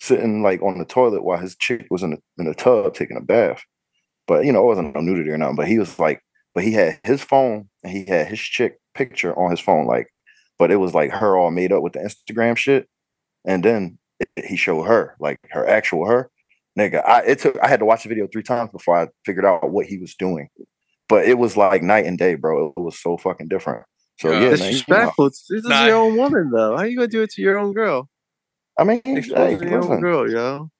sitting 0.00 0.42
like 0.42 0.62
on 0.62 0.78
the 0.78 0.84
toilet 0.84 1.24
while 1.24 1.38
his 1.38 1.56
chick 1.56 1.86
was 1.90 2.02
in 2.02 2.10
the 2.10 2.18
in 2.38 2.46
the 2.46 2.54
tub 2.54 2.94
taking 2.94 3.16
a 3.16 3.20
bath. 3.20 3.62
But 4.26 4.44
you 4.44 4.52
know, 4.52 4.62
it 4.62 4.66
wasn't 4.66 4.94
no 4.94 5.00
nudity 5.00 5.30
or 5.30 5.38
nothing. 5.38 5.56
But 5.56 5.68
he 5.68 5.78
was 5.78 5.98
like, 5.98 6.20
but 6.54 6.64
he 6.64 6.72
had 6.72 6.98
his 7.04 7.22
phone 7.22 7.68
and 7.84 7.92
he 7.92 8.04
had 8.06 8.26
his 8.28 8.40
chick 8.40 8.78
picture 8.94 9.38
on 9.38 9.50
his 9.50 9.60
phone, 9.60 9.86
like, 9.86 10.08
but 10.58 10.70
it 10.70 10.76
was 10.76 10.94
like 10.94 11.10
her 11.12 11.36
all 11.36 11.50
made 11.50 11.72
up 11.72 11.82
with 11.82 11.92
the 11.94 12.00
Instagram 12.00 12.56
shit. 12.56 12.88
And 13.44 13.64
then 13.64 13.98
it, 14.18 14.46
he 14.46 14.56
showed 14.56 14.84
her, 14.84 15.14
like 15.20 15.38
her 15.50 15.66
actual 15.68 16.06
her. 16.06 16.30
Nigga, 16.78 17.06
I 17.06 17.20
it 17.22 17.38
took 17.38 17.58
I 17.62 17.68
had 17.68 17.80
to 17.80 17.86
watch 17.86 18.02
the 18.02 18.08
video 18.08 18.26
three 18.26 18.42
times 18.42 18.70
before 18.70 18.96
I 18.98 19.08
figured 19.24 19.44
out 19.44 19.70
what 19.70 19.86
he 19.86 19.98
was 19.98 20.14
doing. 20.14 20.48
But 21.08 21.26
it 21.26 21.38
was 21.38 21.56
like 21.56 21.82
night 21.82 22.04
and 22.06 22.18
day, 22.18 22.34
bro. 22.34 22.74
It 22.76 22.80
was 22.80 22.98
so 22.98 23.16
fucking 23.16 23.48
different. 23.48 23.84
So 24.18 24.32
Yeah. 24.32 24.40
yeah, 24.50 24.56
man. 24.56 24.72
you 24.72 24.82
know, 24.88 25.12
This 25.28 25.48
is 25.50 25.62
Nah. 25.64 25.86
your 25.86 25.96
own 25.96 26.16
woman, 26.16 26.50
though. 26.50 26.76
How 26.76 26.82
you 26.82 26.96
gonna 26.96 27.06
do 27.08 27.22
it 27.22 27.30
to 27.30 27.42
your 27.42 27.58
own 27.58 27.72
girl? 27.72 28.08
I 28.78 28.84
mean, 28.84 29.00
hey, 29.04 29.56
girl, 29.56 30.30
yo. 30.30 30.70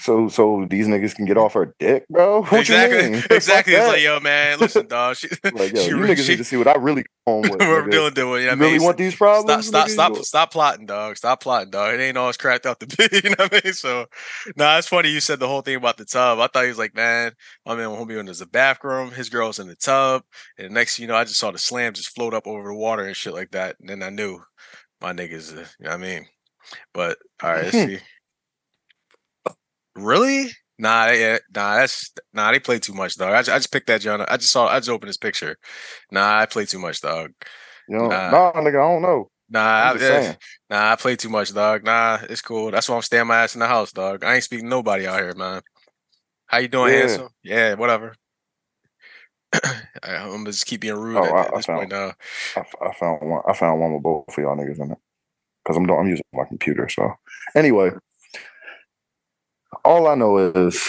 so 0.00 0.28
so 0.28 0.66
these 0.68 0.86
niggas 0.88 1.14
can 1.14 1.24
get 1.26 1.36
off 1.36 1.54
her 1.54 1.74
dick, 1.78 2.04
bro. 2.08 2.42
What 2.44 2.60
exactly, 2.60 3.04
you 3.04 3.10
mean? 3.12 3.22
Exactly. 3.30 3.74
It's 3.74 3.86
like, 3.88 4.02
yo, 4.02 4.18
man, 4.20 4.58
listen, 4.60 4.86
dog. 4.86 5.16
She, 5.16 5.28
Like, 5.52 5.72
yo, 5.74 5.82
she, 5.82 5.90
you 5.90 5.96
niggas 5.96 6.24
she, 6.24 6.32
need 6.32 6.38
to 6.38 6.44
see 6.44 6.56
what 6.56 6.68
I 6.68 6.74
really 6.76 7.04
home 7.26 7.42
with. 7.42 7.60
we're 7.60 7.84
nigga. 7.84 7.90
doing, 7.90 8.14
doing. 8.14 8.42
You 8.42 8.46
know 8.48 8.52
You 8.54 8.58
really 8.60 8.72
mean? 8.78 8.82
want 8.84 8.96
these 8.98 9.14
problems? 9.16 9.66
stop, 9.66 9.88
stop, 9.88 10.16
You- 10.16 10.24
stop 10.24 10.52
plotting, 10.52 10.86
dog. 10.86 11.16
Stop 11.16 11.42
plotting, 11.42 11.70
dog. 11.70 11.94
It 11.94 12.00
ain't 12.00 12.16
all 12.16 12.28
it's 12.28 12.38
cracked 12.38 12.66
out 12.66 12.80
to 12.80 12.86
be. 12.86 13.08
You 13.24 13.30
know 13.30 13.36
what 13.38 13.54
I 13.54 13.60
mean? 13.64 13.72
So, 13.74 14.06
nah, 14.56 14.78
it's 14.78 14.88
funny 14.88 15.10
you 15.10 15.20
said 15.20 15.38
the 15.40 15.48
whole 15.48 15.60
thing 15.62 15.76
about 15.76 15.96
the 15.98 16.04
tub. 16.04 16.38
I 16.38 16.46
thought 16.46 16.62
he 16.62 16.68
was 16.68 16.78
like, 16.78 16.94
man, 16.94 17.32
my 17.66 17.74
man 17.74 17.88
homie 17.88 18.18
in 18.18 18.26
the 18.26 18.46
bathroom, 18.50 19.10
his 19.12 19.28
girl's 19.28 19.58
in 19.58 19.68
the 19.68 19.76
tub, 19.76 20.22
and 20.58 20.68
the 20.70 20.72
next, 20.72 20.96
thing 20.96 21.02
you 21.04 21.08
know, 21.08 21.16
I 21.16 21.24
just 21.24 21.38
saw 21.38 21.50
the 21.50 21.58
slam 21.58 21.92
just 21.92 22.14
float 22.14 22.32
up 22.34 22.46
over 22.46 22.68
the 22.68 22.74
water 22.74 23.04
and 23.04 23.16
shit 23.16 23.34
like 23.34 23.50
that, 23.52 23.76
and 23.80 23.88
then 23.88 24.02
I 24.02 24.10
knew 24.10 24.40
my 25.00 25.12
niggas. 25.12 25.52
Uh, 25.56 25.60
you 25.78 25.84
know 25.84 25.90
what 25.90 25.92
I 25.92 25.96
mean? 25.98 26.26
But 26.92 27.18
all 27.42 27.52
right, 27.52 27.64
let's 27.64 27.76
see. 27.84 27.98
Really? 29.96 30.50
Nah, 30.78 31.04
uh, 31.06 31.38
nah, 31.54 31.76
that's 31.76 32.12
nah. 32.32 32.50
They 32.50 32.58
play 32.58 32.78
too 32.80 32.94
much, 32.94 33.14
dog. 33.16 33.32
I, 33.32 33.38
I 33.38 33.58
just 33.58 33.72
picked 33.72 33.86
that 33.86 34.00
John. 34.00 34.22
I 34.22 34.36
just 34.36 34.52
saw. 34.52 34.66
I 34.66 34.80
just 34.80 34.88
opened 34.88 35.08
his 35.08 35.18
picture. 35.18 35.56
Nah, 36.10 36.40
I 36.40 36.46
play 36.46 36.64
too 36.64 36.80
much, 36.80 37.00
dog. 37.00 37.30
You 37.88 37.96
know, 37.98 38.08
Nah. 38.08 38.30
nah, 38.30 38.52
nigga, 38.54 38.80
I 38.80 38.92
don't 38.92 39.02
know. 39.02 39.30
Nah, 39.50 39.92
I, 39.92 40.36
nah, 40.70 40.92
I 40.92 40.96
play 40.96 41.14
too 41.16 41.28
much, 41.28 41.54
dog. 41.54 41.84
Nah, 41.84 42.18
it's 42.28 42.40
cool. 42.40 42.70
That's 42.70 42.88
why 42.88 42.96
I'm 42.96 43.02
staying 43.02 43.26
my 43.26 43.42
ass 43.42 43.54
in 43.54 43.60
the 43.60 43.68
house, 43.68 43.92
dog. 43.92 44.24
I 44.24 44.34
ain't 44.34 44.44
speaking 44.44 44.64
to 44.66 44.70
nobody 44.70 45.06
out 45.06 45.20
here, 45.20 45.34
man. 45.34 45.62
How 46.46 46.58
you 46.58 46.68
doing, 46.68 46.90
Yeah. 46.90 46.98
handsome? 46.98 47.28
Yeah, 47.42 47.74
whatever. 47.74 48.14
I'm 50.02 50.44
just 50.46 50.66
keep 50.66 50.80
being 50.80 50.94
rude 50.94 51.18
Oh, 51.18 51.24
at, 51.24 51.34
I- 51.34 51.40
at 51.42 51.52
I 51.52 51.56
this 51.56 51.66
point 51.66 51.90
now. 51.90 52.12
I, 52.56 52.60
I 52.86 52.94
found 52.94 53.30
one. 53.30 53.42
I 53.46 53.52
found 53.52 53.80
one 53.80 53.92
with 53.94 54.02
both 54.02 54.24
of 54.28 54.38
y'all 54.38 54.56
niggas 54.56 54.80
in 54.80 54.92
it 54.92 54.98
because 55.64 55.76
I'm 55.76 55.86
doing- 55.86 55.98
I'm 56.00 56.08
using 56.08 56.24
my 56.32 56.44
computer. 56.44 56.88
So 56.88 57.12
anyway, 57.54 57.90
all 59.84 60.06
I 60.08 60.14
know 60.14 60.38
is 60.38 60.82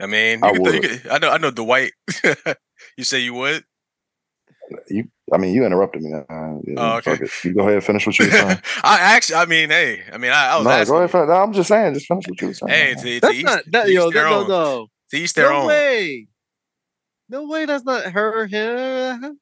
I 0.00 0.06
mean, 0.06 0.44
I 0.44 0.52
you 0.52 0.62
could, 0.62 0.74
you 0.74 0.80
could, 0.80 1.08
I 1.08 1.18
know, 1.18 1.30
I 1.30 1.38
know 1.38 1.50
Dwight. 1.50 1.92
you 2.96 3.04
say 3.04 3.20
you 3.20 3.34
would? 3.34 3.64
you. 4.88 5.08
I 5.32 5.38
mean, 5.38 5.54
you 5.54 5.64
interrupted 5.64 6.02
me. 6.02 6.12
Uh, 6.12 6.22
yeah, 6.28 6.74
Oh, 6.76 6.96
okay. 6.98 7.18
You 7.42 7.54
go 7.54 7.62
ahead 7.62 7.74
and 7.74 7.84
finish 7.84 8.06
what 8.06 8.18
you 8.18 8.26
were 8.26 8.30
saying. 8.32 8.58
I 8.84 8.98
actually, 9.00 9.36
I 9.36 9.46
mean, 9.46 9.70
hey, 9.70 10.02
I 10.12 10.18
mean, 10.18 10.30
I, 10.30 10.52
I 10.52 10.56
was 10.58 10.64
no, 10.66 10.70
asking. 10.70 10.92
go 10.92 10.96
ahead. 10.98 11.08
you. 11.08 11.18
Fin- 11.20 11.28
no, 11.28 11.34
I'm 11.34 11.52
just 11.52 11.68
saying. 11.68 11.94
Just 11.94 12.06
finish 12.06 12.28
what 12.28 12.40
you 12.40 12.48
were 12.48 12.54
saying. 12.54 12.70
Hey, 12.70 12.94
man. 12.94 13.02
to, 13.04 13.14
to 13.14 13.20
That's 13.20 13.34
each, 13.34 13.44
not 13.44 13.62
that 13.72 13.84
to 13.84 13.90
each 13.90 13.94
yo. 13.94 14.10
their 14.10 14.24
No, 14.24 14.30
no, 14.30 14.40
own. 14.42 14.48
no. 14.48 14.86
To 15.10 15.16
each 15.16 15.34
their 15.34 15.50
no 15.50 15.56
own. 15.62 15.66
way. 15.66 16.26
No 17.28 17.46
way. 17.48 17.64
That's 17.64 17.84
not 17.84 18.04
her. 18.12 18.46
Him. 18.46 19.40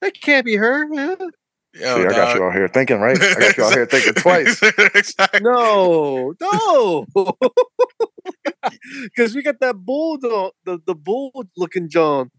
That 0.00 0.14
can't 0.20 0.44
be 0.46 0.56
her. 0.56 0.92
him. 0.92 1.16
Yo, 1.72 1.96
See, 1.96 2.06
I 2.06 2.10
got 2.10 2.36
you 2.36 2.44
out 2.44 2.52
here 2.52 2.68
thinking, 2.68 2.98
right? 2.98 3.20
I 3.20 3.34
got 3.34 3.56
you 3.56 3.64
out 3.64 3.72
here 3.72 3.86
thinking 3.86 4.14
twice. 4.16 4.60
exactly. 4.62 5.40
No, 5.40 6.34
no. 6.40 7.06
Because 9.02 9.34
we 9.34 9.42
got 9.42 9.60
that 9.60 9.76
bull, 9.76 10.18
the 10.18 10.50
the, 10.64 10.78
the 10.86 10.94
bull 10.94 11.46
looking 11.56 11.88
John. 11.88 12.30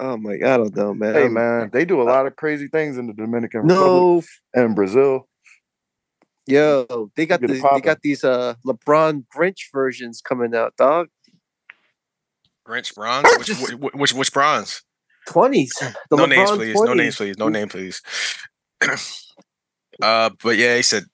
Oh 0.00 0.16
my, 0.16 0.34
I 0.34 0.56
don't 0.56 0.74
know, 0.74 0.94
man. 0.94 1.14
Hey, 1.14 1.28
man, 1.28 1.70
they 1.72 1.84
do 1.84 2.00
a 2.00 2.04
lot 2.04 2.26
of 2.26 2.36
crazy 2.36 2.68
things 2.68 2.96
in 2.96 3.06
the 3.06 3.12
Dominican 3.12 3.62
Republic 3.62 4.24
and 4.54 4.74
Brazil. 4.74 5.28
Yo, 6.46 7.10
they 7.16 7.26
got 7.26 7.40
the, 7.40 7.46
they 7.46 7.80
got 7.80 8.00
these 8.02 8.24
uh 8.24 8.54
LeBron 8.66 9.24
Grinch 9.34 9.70
versions 9.72 10.20
coming 10.20 10.54
out, 10.54 10.74
dog. 10.76 11.08
Grinch 12.66 12.94
bronze. 12.94 13.28
Which 13.38 13.48
which 13.60 13.92
which, 13.94 14.14
which 14.14 14.32
bronze? 14.32 14.82
Twenties. 15.28 15.72
The 16.10 16.16
no 16.16 16.26
names, 16.26 16.50
LeBron 16.50 16.56
please. 16.56 16.74
No 16.80 16.94
names, 16.94 17.16
please. 17.16 17.38
No 17.38 17.48
name, 17.48 17.68
please. 17.68 18.02
uh, 20.02 20.30
but 20.42 20.56
yeah, 20.56 20.76
he 20.76 20.82
said 20.82 21.04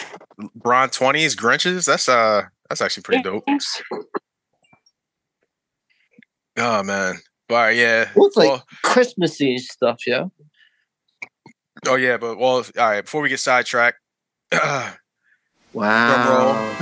bronze 0.54 0.96
twenties 0.96 1.36
Grinches. 1.36 1.86
That's 1.86 2.08
uh, 2.08 2.42
that's 2.68 2.80
actually 2.80 3.02
pretty 3.04 3.22
dope. 3.22 3.44
Oh 6.56 6.82
man. 6.82 7.16
But 7.48 7.54
all 7.54 7.60
right, 7.62 7.76
yeah. 7.76 8.08
Well, 8.14 8.26
it's 8.28 8.36
like 8.36 8.48
Well, 8.48 8.64
Christmassy 8.84 9.58
stuff, 9.58 10.06
yeah. 10.06 10.26
oh 11.88 11.96
yeah, 11.96 12.16
but 12.16 12.38
well, 12.38 12.56
all 12.56 12.62
right. 12.76 13.02
Before 13.02 13.22
we 13.22 13.28
get 13.28 13.40
sidetracked, 13.40 13.98
Wow. 15.72 16.74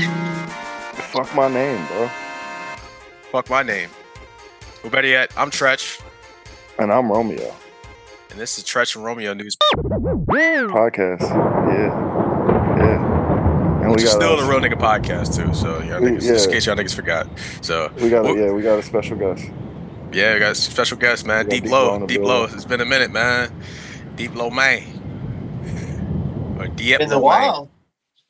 Fuck 1.12 1.35
my 1.35 1.49
name, 1.49 1.87
bro. 1.87 2.08
fuck 3.30 3.49
my 3.50 3.62
name. 3.62 3.88
Well, 4.82 4.90
better 4.90 5.08
yet, 5.08 5.32
I'm 5.37 5.50
Tretch, 5.50 6.00
And 6.78 6.92
I'm 6.92 7.11
Romeo. 7.11 7.54
and 8.30 8.38
this 8.38 8.58
is 8.58 8.64
Tretch 8.64 8.94
and 8.94 9.04
Romeo 9.04 9.35
News. 9.35 9.56
Podcast. 9.76 11.23
Yeah. 11.23 11.88
Yeah. 12.78 13.82
And 13.82 13.90
Which 13.90 13.99
we 14.00 14.04
is 14.04 14.12
got 14.14 14.20
still 14.23 14.38
a, 14.38 14.42
the 14.42 14.49
Real 14.49 14.61
Nigga 14.61 14.78
podcast 14.78 15.37
too. 15.37 15.52
So 15.54 15.82
yeah, 15.82 15.99
We- 15.99 16.11
niggas, 16.11 16.23
just 16.23 16.47
in 16.47 16.52
case 16.52 16.66
y'all 16.66 16.76
niggas 16.76 16.94
forgot. 16.94 17.28
So 17.62 17.90
we 18.00 18.11
got 18.11 18.26
a, 18.26 18.35
yeah, 18.38 18.52
we 18.52 18.62
got 18.62 18.78
a 18.78 18.82
special 18.82 19.16
guest. 19.16 19.44
yeah, 20.12 20.35
we 20.35 20.38
got 20.40 20.52
a 20.52 20.54
special 20.54 20.97
guest, 20.99 21.26
man. 21.26 21.49
Deep 21.49 21.64
Deep 21.64 21.73
Low 21.73 21.88
Low, 21.88 21.94
in 21.97 22.00
the 22.02 22.06
Deep. 22.06 22.20
Low. 22.20 22.44
It's 22.44 22.64
been 22.64 22.80
a 22.80 22.85
minute, 22.87 23.11
man. 23.11 23.52
Deep 24.16 24.35
Low, 24.35 24.50
man. 24.50 24.85
Or 26.61 26.68
Deep 26.68 26.99
Been 26.99 27.11
Low, 27.11 27.16
a 27.18 27.20
while. 27.20 27.70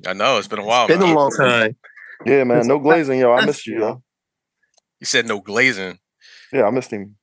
man. 0.05 0.11
I 0.11 0.13
know 0.15 0.39
it's 0.39 0.49
been 0.49 0.59
a 0.61 0.65
while. 0.65 0.87
It's 0.87 0.97
Been 0.99 1.11
a 1.11 1.15
long 1.15 1.31
time. 1.37 1.77
Yeah, 2.25 2.45
man. 2.45 2.67
No 2.67 2.79
glazing, 2.79 3.19
yo. 3.21 3.33
I 3.33 3.45
missed 3.45 3.67
you, 3.67 3.79
yo. 3.81 4.03
You 5.01 5.07
said 5.07 5.27
no 5.27 5.41
glazing. 5.41 5.99
Yeah, 6.53 6.65
I 6.65 6.71
missed 6.71 6.91
him. 6.91 7.17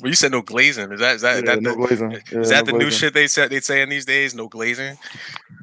Well, 0.00 0.08
you 0.10 0.14
said 0.14 0.32
no 0.32 0.42
glazing. 0.42 0.92
Is 0.92 1.00
that 1.00 1.16
is 1.16 1.22
that, 1.22 1.44
Yeah, 1.44 1.54
that 1.56 1.62
no 1.62 1.70
the, 1.72 1.76
glazing. 1.76 2.12
is 2.12 2.22
Yeah, 2.30 2.40
that 2.62 2.66
no 2.66 2.72
the 2.72 2.78
new 2.84 2.90
shit 2.90 3.14
they 3.14 3.26
said 3.26 3.50
they 3.50 3.60
saying 3.60 3.88
these 3.88 4.04
days? 4.06 4.34
No 4.34 4.48
glazing. 4.48 4.96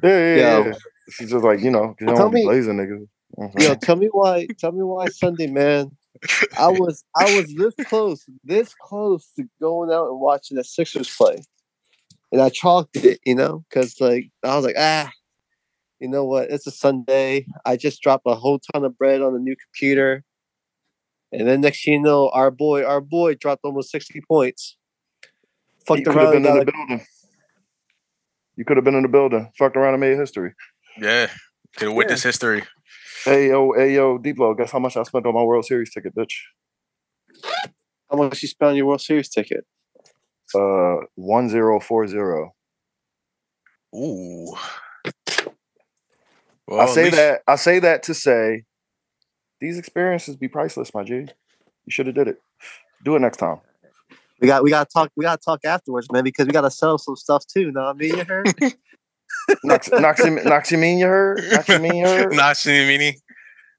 Yeah, 0.02 0.10
yeah, 0.10 0.36
Yo. 0.36 0.64
yeah. 0.66 0.72
She's 1.10 1.30
just 1.30 1.44
like, 1.44 1.60
you 1.60 1.70
know, 1.70 1.94
you 2.00 2.06
don't 2.06 2.16
Tell 2.16 2.24
want 2.26 2.34
me- 2.34 2.44
glazing, 2.44 2.76
nigga. 2.76 3.06
Mhm. 3.38 3.62
Yo, 3.62 3.74
tell 3.76 3.96
me 3.96 4.08
why. 4.12 4.46
Tell 4.58 4.72
me 4.72 4.82
why 4.82 5.08
Sunday, 5.08 5.46
man. 5.46 5.90
I 6.58 6.68
was 6.68 7.04
I 7.16 7.34
was 7.34 7.54
this 7.54 7.74
close, 7.86 8.24
this 8.44 8.74
close 8.80 9.30
to 9.36 9.44
going 9.60 9.90
out 9.90 10.08
and 10.08 10.20
watching 10.20 10.56
the 10.56 10.64
Sixers 10.64 11.14
play, 11.14 11.42
and 12.32 12.40
I 12.40 12.48
chalked 12.48 12.96
it, 12.96 13.20
you 13.24 13.34
know, 13.34 13.64
because 13.68 14.00
like 14.00 14.30
I 14.42 14.56
was 14.56 14.64
like, 14.64 14.76
ah, 14.78 15.10
you 16.00 16.08
know 16.08 16.24
what? 16.24 16.50
It's 16.50 16.66
a 16.66 16.70
Sunday. 16.72 17.46
I 17.64 17.76
just 17.76 18.02
dropped 18.02 18.24
a 18.26 18.34
whole 18.34 18.58
ton 18.72 18.84
of 18.84 18.96
bread 18.98 19.22
on 19.22 19.32
the 19.34 19.38
new 19.40 19.54
computer, 19.56 20.24
and 21.32 21.46
then 21.48 21.60
next 21.60 21.84
thing 21.84 21.94
you 21.94 22.00
know, 22.00 22.28
our 22.30 22.50
boy, 22.50 22.84
our 22.84 23.00
boy 23.00 23.34
dropped 23.34 23.60
almost 23.64 23.90
sixty 23.90 24.20
points. 24.26 24.76
You 25.22 25.28
Fucked 25.86 26.04
could 26.04 26.14
have 26.14 26.22
around, 26.24 26.32
been 26.42 26.46
in 26.46 26.54
the 26.54 26.60
a- 26.62 26.64
building. 26.64 27.06
You 28.56 28.64
could 28.64 28.76
have 28.76 28.84
been 28.84 28.94
in 28.94 29.02
the 29.02 29.08
building. 29.08 29.50
Fucked 29.58 29.76
around 29.76 29.94
and 29.94 30.00
made 30.00 30.16
history. 30.18 30.52
Yeah, 31.00 31.28
could 31.76 31.88
have 31.88 31.96
witness 31.96 32.22
history. 32.22 32.62
Hey 33.24 33.48
yo, 33.48 33.72
hey 33.72 33.94
yo, 33.94 34.18
Diplo, 34.18 34.56
guess 34.56 34.70
how 34.72 34.78
much 34.78 34.96
I 34.96 35.02
spent 35.04 35.26
on 35.26 35.34
my 35.34 35.42
World 35.42 35.64
Series 35.64 35.92
ticket, 35.92 36.14
bitch? 36.14 36.34
how 38.10 38.16
much 38.16 38.40
you 38.42 38.48
spent 38.48 38.70
on 38.70 38.76
your 38.76 38.86
World 38.86 39.00
Series 39.00 39.28
ticket? 39.28 39.64
Uh 40.54 40.96
one 41.14 41.48
zero 41.48 41.78
four 41.80 42.06
zero. 42.06 42.54
Ooh. 43.94 44.54
I 45.06 45.50
Well, 46.66 46.80
at 46.82 46.88
say 46.90 47.04
least- 47.04 47.16
that 47.16 47.42
I 47.46 47.56
say 47.56 47.78
that 47.80 48.02
to 48.04 48.14
say 48.14 48.64
these 49.60 49.78
experiences 49.78 50.36
be 50.36 50.48
priceless, 50.48 50.92
my 50.94 51.02
G. 51.04 51.14
You 51.14 51.90
should 51.90 52.06
have 52.06 52.14
did 52.14 52.28
it. 52.28 52.40
Do 53.04 53.16
it 53.16 53.20
next 53.20 53.38
time. 53.38 53.58
We 54.40 54.46
got 54.48 54.62
we 54.62 54.70
got 54.70 54.88
to 54.88 54.92
talk. 54.92 55.10
We 55.16 55.24
got 55.24 55.40
to 55.40 55.44
talk 55.44 55.64
afterwards, 55.64 56.10
man, 56.12 56.24
because 56.24 56.46
we 56.46 56.52
got 56.52 56.60
to 56.62 56.70
sell 56.70 56.98
some 56.98 57.16
stuff 57.16 57.44
too. 57.46 57.72
Know 57.72 57.82
what 57.84 57.96
I 57.96 57.98
mean? 57.98 58.16
You 58.18 58.24
heard? 58.24 58.46
Nox- 59.64 59.88
Noxim- 59.88 60.42
Noxamine, 60.44 60.98
you 60.98 61.06
heard? 61.06 61.38
Noxamine, 61.38 61.96
you 61.98 62.06
heard? 62.06 62.32
Not 62.34 62.56
Mini. 62.66 63.16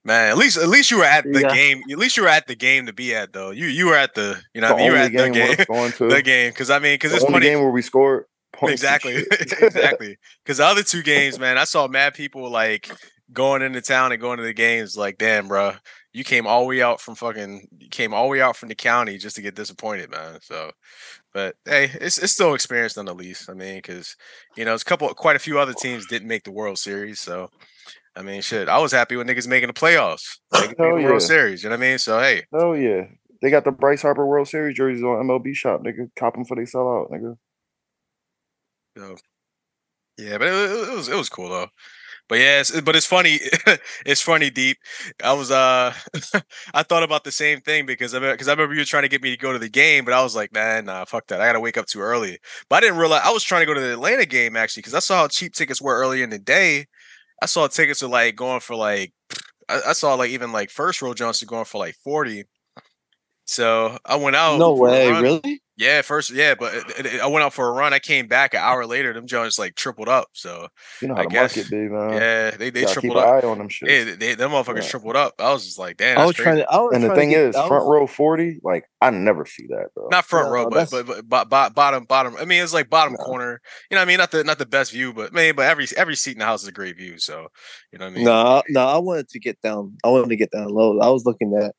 Man, 0.05 0.29
at 0.31 0.38
least 0.38 0.57
at 0.57 0.67
least 0.69 0.91
you 0.91 0.98
were 1.00 1.03
at 1.05 1.25
the 1.25 1.41
Yeah. 1.41 1.53
game. 1.53 1.81
At 1.91 1.98
least 1.98 2.17
you 2.17 2.24
were 2.24 2.29
at 2.29 2.48
the 2.48 2.55
game 2.55 2.86
to 2.86 2.93
be 2.93 3.13
at 3.13 3.33
though. 3.33 3.51
You 3.51 3.67
you 3.67 3.88
were 3.88 3.95
at 3.95 4.15
the 4.15 4.38
you 4.53 4.62
know 4.62 4.69
The 4.69 4.74
what 4.74 4.81
I 4.81 4.83
mean? 4.83 4.86
you 4.86 4.91
were 4.91 4.98
only 4.98 5.05
at 5.05 5.12
the 5.33 5.39
game 5.39 5.55
game. 5.57 5.65
going 5.67 5.91
to. 5.93 6.07
the 6.15 6.21
game 6.21 6.51
because 6.51 6.69
I 6.69 6.79
mean 6.79 6.95
because 6.95 7.13
it's 7.13 7.24
only 7.24 7.33
funny 7.33 7.45
game 7.48 7.59
where 7.59 7.69
we 7.69 7.81
scored 7.81 8.25
points. 8.53 8.74
exactly 8.81 9.15
exactly 9.62 10.17
because 10.43 10.57
the 10.57 10.65
other 10.65 10.83
two 10.83 11.03
games 11.03 11.38
man 11.38 11.57
I 11.57 11.65
saw 11.65 11.88
mad 11.88 12.13
people 12.13 12.50
like 12.50 12.89
going 13.31 13.62
into 13.62 13.81
town 13.81 14.12
and 14.12 14.21
going 14.21 14.38
to 14.38 14.43
the 14.43 14.53
games 14.53 14.98
like 14.98 15.17
damn 15.17 15.48
bro 15.48 15.74
you 16.13 16.24
came 16.24 16.48
all 16.48 16.62
the 16.62 16.67
way 16.67 16.81
out 16.81 17.00
from 17.00 17.15
fucking 17.15 17.67
you 17.77 17.88
came 17.89 18.13
all 18.13 18.25
the 18.25 18.29
way 18.29 18.41
out 18.41 18.55
from 18.55 18.69
the 18.69 18.75
county 18.75 19.17
just 19.17 19.36
to 19.36 19.41
get 19.41 19.55
disappointed 19.55 20.09
man 20.09 20.39
so 20.41 20.71
but 21.33 21.55
hey 21.65 21.91
it's 22.01 22.17
it's 22.17 22.33
still 22.33 22.53
experience 22.53 22.98
nonetheless 22.98 23.48
I 23.50 23.53
mean 23.53 23.77
because 23.77 24.15
you 24.57 24.65
know 24.65 24.74
it's 24.74 24.83
a 24.83 24.86
couple 24.86 25.07
quite 25.13 25.36
a 25.36 25.39
few 25.39 25.59
other 25.59 25.74
teams 25.74 26.07
didn't 26.07 26.27
make 26.27 26.43
the 26.43 26.51
World 26.51 26.77
Series 26.77 27.19
so. 27.19 27.50
I 28.15 28.21
mean, 28.21 28.41
shit. 28.41 28.67
I 28.67 28.79
was 28.79 28.91
happy 28.91 29.15
when 29.15 29.27
niggas 29.27 29.48
making 29.48 29.67
the 29.67 29.74
playoffs, 29.74 30.39
Hell 30.53 30.74
the 30.77 31.03
World. 31.03 31.21
Series. 31.21 31.63
You 31.63 31.69
know 31.69 31.77
what 31.77 31.86
I 31.86 31.89
mean? 31.89 32.00
So 32.00 32.19
hey, 32.19 32.43
Oh 32.51 32.74
yeah. 32.74 33.03
They 33.41 33.50
got 33.50 33.63
the 33.63 33.71
Bryce 33.71 34.01
Harper 34.01 34.25
World 34.25 34.48
Series 34.50 34.75
jerseys 34.75 35.03
on 35.03 35.25
MLB 35.25 35.55
shop, 35.55 35.83
nigga. 35.83 36.09
Cop 36.17 36.33
them 36.33 36.43
for 36.43 36.57
they 36.57 36.65
sell 36.65 36.89
out, 36.89 37.12
nigga. 37.12 37.38
So, 38.98 39.15
yeah, 40.17 40.38
but 40.38 40.48
it, 40.48 40.53
it 40.53 40.95
was 40.95 41.07
it 41.07 41.15
was 41.15 41.29
cool 41.29 41.50
though. 41.50 41.67
But 42.29 42.38
yeah, 42.38 42.59
it's, 42.59 42.79
but 42.81 42.95
it's 42.95 43.07
funny. 43.07 43.39
it's 44.05 44.21
funny, 44.21 44.51
deep. 44.51 44.77
I 45.24 45.33
was 45.33 45.50
uh, 45.50 45.93
I 46.74 46.83
thought 46.83 47.01
about 47.01 47.24
the 47.24 47.31
same 47.31 47.59
thing 47.59 47.88
because 47.88 48.13
I 48.13 48.19
because 48.19 48.48
I 48.48 48.51
remember 48.51 48.75
you 48.75 48.81
were 48.81 48.86
trying 48.86 49.03
to 49.03 49.09
get 49.09 49.24
me 49.24 49.31
to 49.31 49.38
go 49.38 49.51
to 49.51 49.57
the 49.57 49.67
game, 49.67 50.05
but 50.05 50.13
I 50.13 50.21
was 50.21 50.36
like, 50.36 50.53
man, 50.53 50.86
nah, 50.86 51.05
fuck 51.05 51.25
that. 51.27 51.41
I 51.41 51.48
gotta 51.48 51.59
wake 51.59 51.77
up 51.77 51.88
too 51.88 52.01
early. 52.01 52.38
But 52.69 52.77
I 52.77 52.79
didn't 52.81 53.00
realize 53.00 53.24
I 53.25 53.31
was 53.31 53.43
trying 53.43 53.63
to 53.63 53.65
go 53.65 53.74
to 53.74 53.81
the 53.81 53.93
Atlanta 53.93 54.27
game 54.27 54.55
actually 54.55 54.81
because 54.81 54.93
I 54.93 55.00
saw 55.00 55.17
how 55.17 55.27
cheap 55.27 55.53
tickets 55.53 55.81
were 55.81 55.98
earlier 55.98 56.24
in 56.24 56.29
the 56.29 56.39
day. 56.39 56.86
I 57.41 57.48
saw 57.48 57.67
tickets 57.67 58.03
are 58.03 58.07
like 58.07 58.36
going 58.36 58.59
for 58.59 58.75
like, 58.75 59.12
I, 59.67 59.81
I 59.88 59.93
saw 59.93 60.13
like 60.13 60.29
even 60.29 60.51
like 60.51 60.69
first 60.69 61.01
row 61.01 61.15
Johnson 61.15 61.48
going 61.48 61.65
for 61.65 61.79
like 61.79 61.95
forty. 62.03 62.43
So 63.45 63.98
I 64.05 64.17
went 64.17 64.36
out. 64.36 64.59
no 64.59 64.75
way, 64.75 65.12
really? 65.12 65.63
Yeah, 65.79 66.01
first, 66.01 66.29
yeah, 66.31 66.55
but 66.55 66.74
it- 66.75 67.05
it- 67.05 67.21
I 67.21 67.27
went 67.27 67.45
out 67.45 67.53
for 67.53 67.65
a 67.69 67.71
run. 67.71 67.93
I 67.93 68.00
came 68.00 68.27
back 68.27 68.53
an 68.53 68.59
hour 68.59 68.86
later. 68.86 69.13
Them 69.13 69.25
Jones 69.27 69.57
like 69.57 69.75
tripled 69.75 70.09
up. 70.09 70.27
So 70.33 70.67
You 71.01 71.07
know 71.07 71.15
how 71.15 71.21
I 71.21 71.24
the 71.24 71.29
guess- 71.29 71.55
market 71.55 71.71
be, 71.71 71.77
man. 71.88 72.12
yeah, 72.13 72.51
they 72.51 72.69
they 72.69 72.81
Gotta 72.81 72.86
keep 72.95 73.01
tripled 73.12 73.24
an 73.24 73.29
up. 73.29 73.43
eye 73.43 73.48
on 73.48 73.57
them 73.59 73.69
shit. 73.69 73.89
Yeah, 73.89 74.15
they, 74.19 74.36
them 74.36 74.51
motherfuckers 74.51 74.83
Yeah. 74.83 74.89
tripled 74.89 75.15
up. 75.15 75.36
I 75.39 75.53
was 75.53 75.63
just 75.65 75.79
like, 75.79 75.95
damn. 75.95 76.17
I 76.17 76.25
was 76.25 76.36
trying 76.36 76.57
to. 76.57 76.69
I 76.69 76.77
was 76.81 76.93
and 76.93 77.03
the 77.05 77.15
thing 77.15 77.29
get- 77.29 77.39
is, 77.41 77.55
I 77.55 77.65
front 77.69 77.86
row 77.88 78.05
forty, 78.07 78.59
like 78.62 78.83
I 79.00 79.09
never 79.12 79.45
see 79.45 79.67
that, 79.69 79.86
bro. 79.95 80.09
Not 80.12 80.25
front 80.25 80.48
No, 80.48 80.51
row, 80.51 80.63
but, 80.65 80.89
that's- 80.89 80.91
but 80.91 81.05
but 81.29 81.29
bo- 81.29 81.45
bo- 81.45 81.69
bottom 81.74 82.03
bottom. 82.03 82.36
I 82.38 82.43
mean, 82.43 82.62
it's 82.62 82.74
like 82.74 82.89
bottom 82.89 83.13
No. 83.17 83.24
corner. 83.24 83.62
You 83.89 83.95
know, 83.95 84.01
what 84.01 84.05
I 84.05 84.05
mean, 84.09 84.17
not 84.17 84.31
the 84.31 84.43
not 84.43 84.57
the 84.57 84.65
best 84.65 84.91
view, 84.91 85.13
but 85.13 85.31
man, 85.33 85.55
but 85.55 85.65
every 85.65 85.88
every 85.95 86.17
seat 86.17 86.33
in 86.33 86.39
the 86.39 86.45
house 86.45 86.62
is 86.62 86.67
a 86.67 86.74
great 86.74 86.98
view. 86.98 87.17
So 87.19 87.48
you 87.93 88.00
know 88.00 88.05
what 88.05 88.12
I 88.12 88.15
mean. 88.15 88.25
No, 88.25 88.63
no, 88.67 88.86
I 88.86 88.98
wanted 88.98 89.29
to 89.29 89.39
get 89.39 89.62
down. 89.62 89.95
I 90.03 90.09
wanted 90.09 90.27
to 90.27 90.36
get 90.36 90.51
down 90.51 90.67
low. 90.67 91.00
I 91.00 91.07
was 91.09 91.24
looking 91.25 91.57
at, 91.57 91.74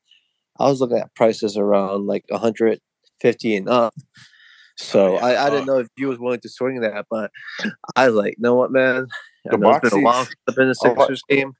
I 0.58 0.70
was 0.70 0.80
looking 0.80 0.96
at 0.96 1.14
prices 1.14 1.58
around 1.58 2.06
like 2.06 2.24
150 3.22 3.56
and 3.56 3.68
up. 3.68 3.94
So 4.76 5.08
Oh, 5.08 5.14
yeah. 5.14 5.24
I, 5.26 5.46
I 5.46 5.50
didn't 5.50 5.68
Oh. 5.68 5.74
know 5.74 5.78
if 5.80 5.88
you 5.96 6.08
was 6.08 6.18
willing 6.18 6.40
to 6.40 6.48
swing 6.48 6.80
that, 6.80 7.06
but 7.10 7.30
I 7.96 8.06
was 8.06 8.16
like, 8.16 8.34
you 8.38 8.42
know 8.42 8.54
what, 8.54 8.72
man? 8.72 9.06
I 9.46 9.50
The 9.52 9.58
know 9.58 9.70
it's 9.70 9.80
box 9.80 9.90
been 9.90 10.00
a 10.00 10.04
while 10.04 10.24
seats- 10.24 10.28
since 10.28 10.36
I've 10.48 10.54
been 10.56 10.64
in 10.64 10.70
a 10.70 10.74
Oh, 10.84 11.06
Sixers 11.06 11.22
game. 11.28 11.52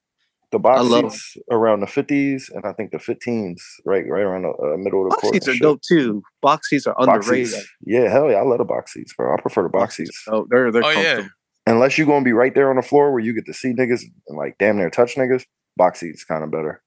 The 0.52 0.58
box 0.58 0.80
I 0.80 0.82
love 0.82 1.12
seats 1.12 1.36
around 1.52 1.78
the 1.80 1.86
fifties, 1.86 2.50
and 2.52 2.64
I 2.66 2.72
think 2.72 2.90
the 2.90 2.98
fifteens, 2.98 3.62
right, 3.84 4.04
right 4.08 4.22
around 4.22 4.42
the 4.42 4.48
uh, 4.48 4.76
middle 4.78 5.04
of 5.04 5.10
the 5.10 5.10
Box 5.10 5.20
court. 5.20 5.34
seats 5.34 5.46
are 5.48 5.52
shit. 5.52 5.62
dope 5.62 5.80
too. 5.86 6.22
Box 6.42 6.68
seats 6.70 6.88
are 6.88 6.94
Box 6.96 7.26
underrated. 7.28 7.48
seats. 7.52 7.68
Yeah, 7.86 8.08
hell 8.08 8.28
yeah, 8.30 8.38
I 8.38 8.42
love 8.42 8.58
the 8.58 8.64
box 8.64 8.92
seats, 8.92 9.14
bro. 9.14 9.32
I 9.32 9.40
prefer 9.40 9.62
the 9.62 9.68
box 9.68 9.96
seats. 9.96 10.24
Oh, 10.26 10.46
they're 10.50 10.72
they're 10.72 10.84
Oh 10.84 10.90
yeah, 10.90 11.02
comfortable. 11.14 11.28
Unless 11.66 11.98
you're 11.98 12.06
gonna 12.08 12.24
be 12.24 12.32
right 12.32 12.52
there 12.52 12.68
on 12.70 12.74
the 12.76 12.82
floor 12.82 13.12
where 13.12 13.20
you 13.20 13.32
get 13.32 13.46
to 13.46 13.54
see 13.54 13.72
niggas 13.72 14.02
and 14.26 14.36
like 14.36 14.56
damn 14.58 14.76
near 14.76 14.90
touch 14.90 15.14
niggas, 15.14 15.44
box 15.76 16.00
seats 16.00 16.24
kind 16.24 16.42
of 16.42 16.50
better 16.50 16.82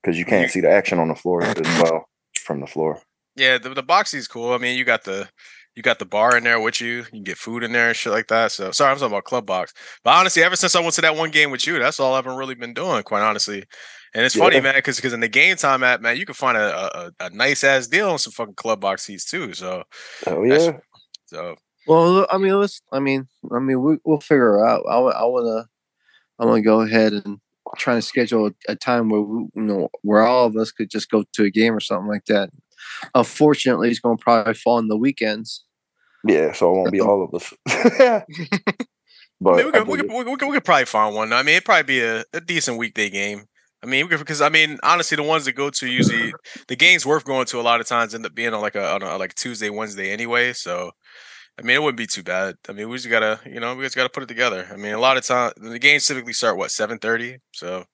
because 0.00 0.16
you 0.16 0.24
can't 0.24 0.48
see 0.52 0.60
the 0.60 0.70
action 0.70 1.00
on 1.00 1.08
the 1.08 1.16
floor 1.16 1.42
as 1.42 1.56
well 1.82 2.08
from 2.44 2.60
the 2.60 2.66
floor. 2.68 3.00
Yeah. 3.36 3.58
The 3.58 3.70
the 3.70 3.82
box 3.82 4.14
is 4.14 4.28
cool. 4.28 4.52
I 4.52 4.58
mean, 4.58 4.76
you 4.76 4.84
got 4.84 5.04
the 5.04 5.28
you 5.74 5.82
got 5.82 5.98
the 5.98 6.04
bar 6.04 6.36
in 6.36 6.44
there 6.44 6.60
with 6.60 6.80
you. 6.80 6.98
You 6.98 7.02
can 7.04 7.22
get 7.24 7.36
food 7.36 7.64
in 7.64 7.72
there 7.72 7.88
and 7.88 7.96
shit 7.96 8.12
like 8.12 8.28
that. 8.28 8.52
So 8.52 8.70
sorry, 8.70 8.92
I'm 8.92 8.98
talking 8.98 9.12
about 9.12 9.24
club 9.24 9.46
box. 9.46 9.72
But 10.04 10.14
honestly, 10.14 10.42
ever 10.42 10.56
since 10.56 10.74
I 10.74 10.80
went 10.80 10.94
to 10.94 11.00
that 11.02 11.16
one 11.16 11.30
game 11.30 11.50
with 11.50 11.66
you, 11.66 11.78
that's 11.78 11.98
all 11.98 12.14
I've 12.14 12.24
been 12.24 12.36
really 12.36 12.54
been 12.54 12.74
doing, 12.74 13.02
quite 13.02 13.22
honestly. 13.22 13.64
And 14.14 14.24
it's 14.24 14.36
funny, 14.36 14.60
man, 14.60 14.76
because 14.76 14.96
because 14.96 15.12
in 15.12 15.20
the 15.20 15.28
game 15.28 15.56
time 15.56 15.82
app, 15.82 16.00
man, 16.00 16.16
you 16.16 16.24
can 16.24 16.36
find 16.36 16.56
a, 16.56 17.06
a, 17.06 17.12
a 17.26 17.30
nice 17.30 17.64
ass 17.64 17.88
deal 17.88 18.10
on 18.10 18.18
some 18.18 18.32
fucking 18.32 18.54
club 18.54 18.80
box 18.80 19.02
seats 19.04 19.28
too. 19.28 19.52
So 19.54 19.82
Hell 20.24 20.42
That's- 20.42 20.66
yeah, 20.66 20.78
so 21.26 21.56
Well, 21.88 22.26
I 22.30 22.38
mean, 22.38 22.58
let's. 22.60 22.80
I 22.92 23.00
mean, 23.00 23.26
I 23.52 23.58
mean, 23.58 23.82
we, 23.82 23.96
we'll 24.04 24.20
figure 24.20 24.58
it 24.58 24.68
out. 24.68 24.84
I, 24.88 24.98
I 24.98 25.24
wanna, 25.24 25.66
I 26.38 26.44
wanna 26.44 26.62
go 26.62 26.82
ahead 26.82 27.12
and 27.12 27.38
try 27.76 27.96
to 27.96 28.02
schedule 28.02 28.46
a, 28.46 28.52
a 28.68 28.76
time 28.76 29.08
where 29.08 29.22
we, 29.22 29.48
you 29.56 29.62
know, 29.62 29.88
where 30.02 30.22
all 30.22 30.46
of 30.46 30.56
us 30.56 30.70
could 30.70 30.90
just 30.90 31.10
go 31.10 31.24
to 31.32 31.44
a 31.44 31.50
game 31.50 31.74
or 31.74 31.80
something 31.80 32.08
like 32.08 32.26
that. 32.26 32.50
Unfortunately, 33.14 33.90
it's 33.90 34.00
going 34.00 34.16
to 34.16 34.22
probably 34.22 34.54
fall 34.54 34.76
on 34.76 34.88
the 34.88 34.96
weekends. 34.96 35.64
yeah. 36.26 36.52
So 36.52 36.70
it 36.70 36.76
won't 36.76 36.92
be 36.92 37.00
all 37.00 37.24
of 37.24 37.34
us. 37.34 37.52
But 39.40 39.54
I 39.54 39.56
mean, 39.56 39.66
we 39.66 39.72
could, 39.72 39.88
we, 39.88 39.98
could, 39.98 40.08
we, 40.08 40.24
could, 40.24 40.48
we 40.48 40.54
could 40.54 40.64
probably 40.64 40.84
find 40.86 41.14
one. 41.14 41.32
I 41.32 41.42
mean, 41.42 41.56
it'd 41.56 41.64
probably 41.64 41.82
be 41.82 42.00
a, 42.00 42.24
a 42.32 42.40
decent 42.40 42.78
weekday 42.78 43.10
game. 43.10 43.44
I 43.82 43.86
mean, 43.86 44.08
because 44.08 44.40
I 44.40 44.48
mean, 44.48 44.78
honestly, 44.82 45.16
the 45.16 45.22
ones 45.22 45.44
that 45.44 45.52
go 45.52 45.68
to 45.68 45.86
usually 45.86 46.32
the 46.68 46.76
games 46.76 47.04
worth 47.04 47.24
going 47.24 47.44
to 47.46 47.60
a 47.60 47.62
lot 47.62 47.80
of 47.80 47.86
times 47.86 48.14
end 48.14 48.24
up 48.24 48.34
being 48.34 48.54
on 48.54 48.62
like 48.62 48.74
a 48.74 48.94
on 48.94 49.02
a, 49.02 49.18
like 49.18 49.34
Tuesday, 49.34 49.68
Wednesday 49.68 50.10
anyway. 50.10 50.54
So, 50.54 50.92
I 51.58 51.62
mean, 51.62 51.76
it 51.76 51.82
wouldn't 51.82 51.98
be 51.98 52.06
too 52.06 52.22
bad. 52.22 52.54
I 52.66 52.72
mean, 52.72 52.88
we 52.88 52.96
just 52.96 53.10
gotta, 53.10 53.40
you 53.44 53.60
know, 53.60 53.74
we 53.74 53.84
just 53.84 53.96
gotta 53.96 54.08
put 54.08 54.22
it 54.22 54.26
together. 54.26 54.66
I 54.72 54.76
mean, 54.76 54.94
a 54.94 54.98
lot 54.98 55.18
of 55.18 55.24
time 55.26 55.52
the 55.58 55.78
games 55.78 56.06
typically 56.06 56.32
start 56.32 56.56
what 56.56 56.70
seven 56.70 56.98
thirty. 56.98 57.40
So, 57.52 57.84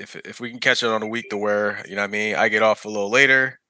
if 0.00 0.16
if 0.16 0.40
we 0.40 0.50
can 0.50 0.58
catch 0.58 0.82
it 0.82 0.88
on 0.88 1.02
a 1.02 1.06
week 1.06 1.30
to 1.30 1.36
where 1.36 1.84
you 1.88 1.94
know, 1.94 2.02
what 2.02 2.08
I 2.08 2.12
mean, 2.12 2.34
I 2.34 2.48
get 2.48 2.62
off 2.62 2.84
a 2.84 2.88
little 2.88 3.10
later. 3.10 3.60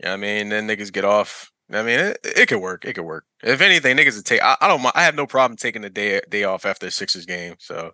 You 0.00 0.06
know, 0.06 0.10
what 0.12 0.18
I 0.18 0.20
mean, 0.20 0.48
then 0.48 0.66
niggas 0.66 0.92
get 0.92 1.04
off. 1.04 1.50
I 1.72 1.82
mean, 1.82 1.98
it, 1.98 2.18
it 2.24 2.48
could 2.48 2.60
work. 2.60 2.84
It 2.84 2.94
could 2.94 3.04
work. 3.04 3.24
If 3.42 3.60
anything, 3.60 3.96
niggas 3.96 4.16
would 4.16 4.24
take. 4.24 4.42
I, 4.42 4.56
I 4.60 4.68
don't. 4.68 4.82
mi- 4.82 4.92
I 4.94 5.02
have 5.04 5.14
no 5.14 5.26
problem 5.26 5.56
taking 5.56 5.82
the 5.82 5.90
day 5.90 6.20
day 6.28 6.44
off 6.44 6.64
after 6.66 6.86
a 6.86 6.90
Sixers 6.90 7.26
game. 7.26 7.54
So 7.58 7.92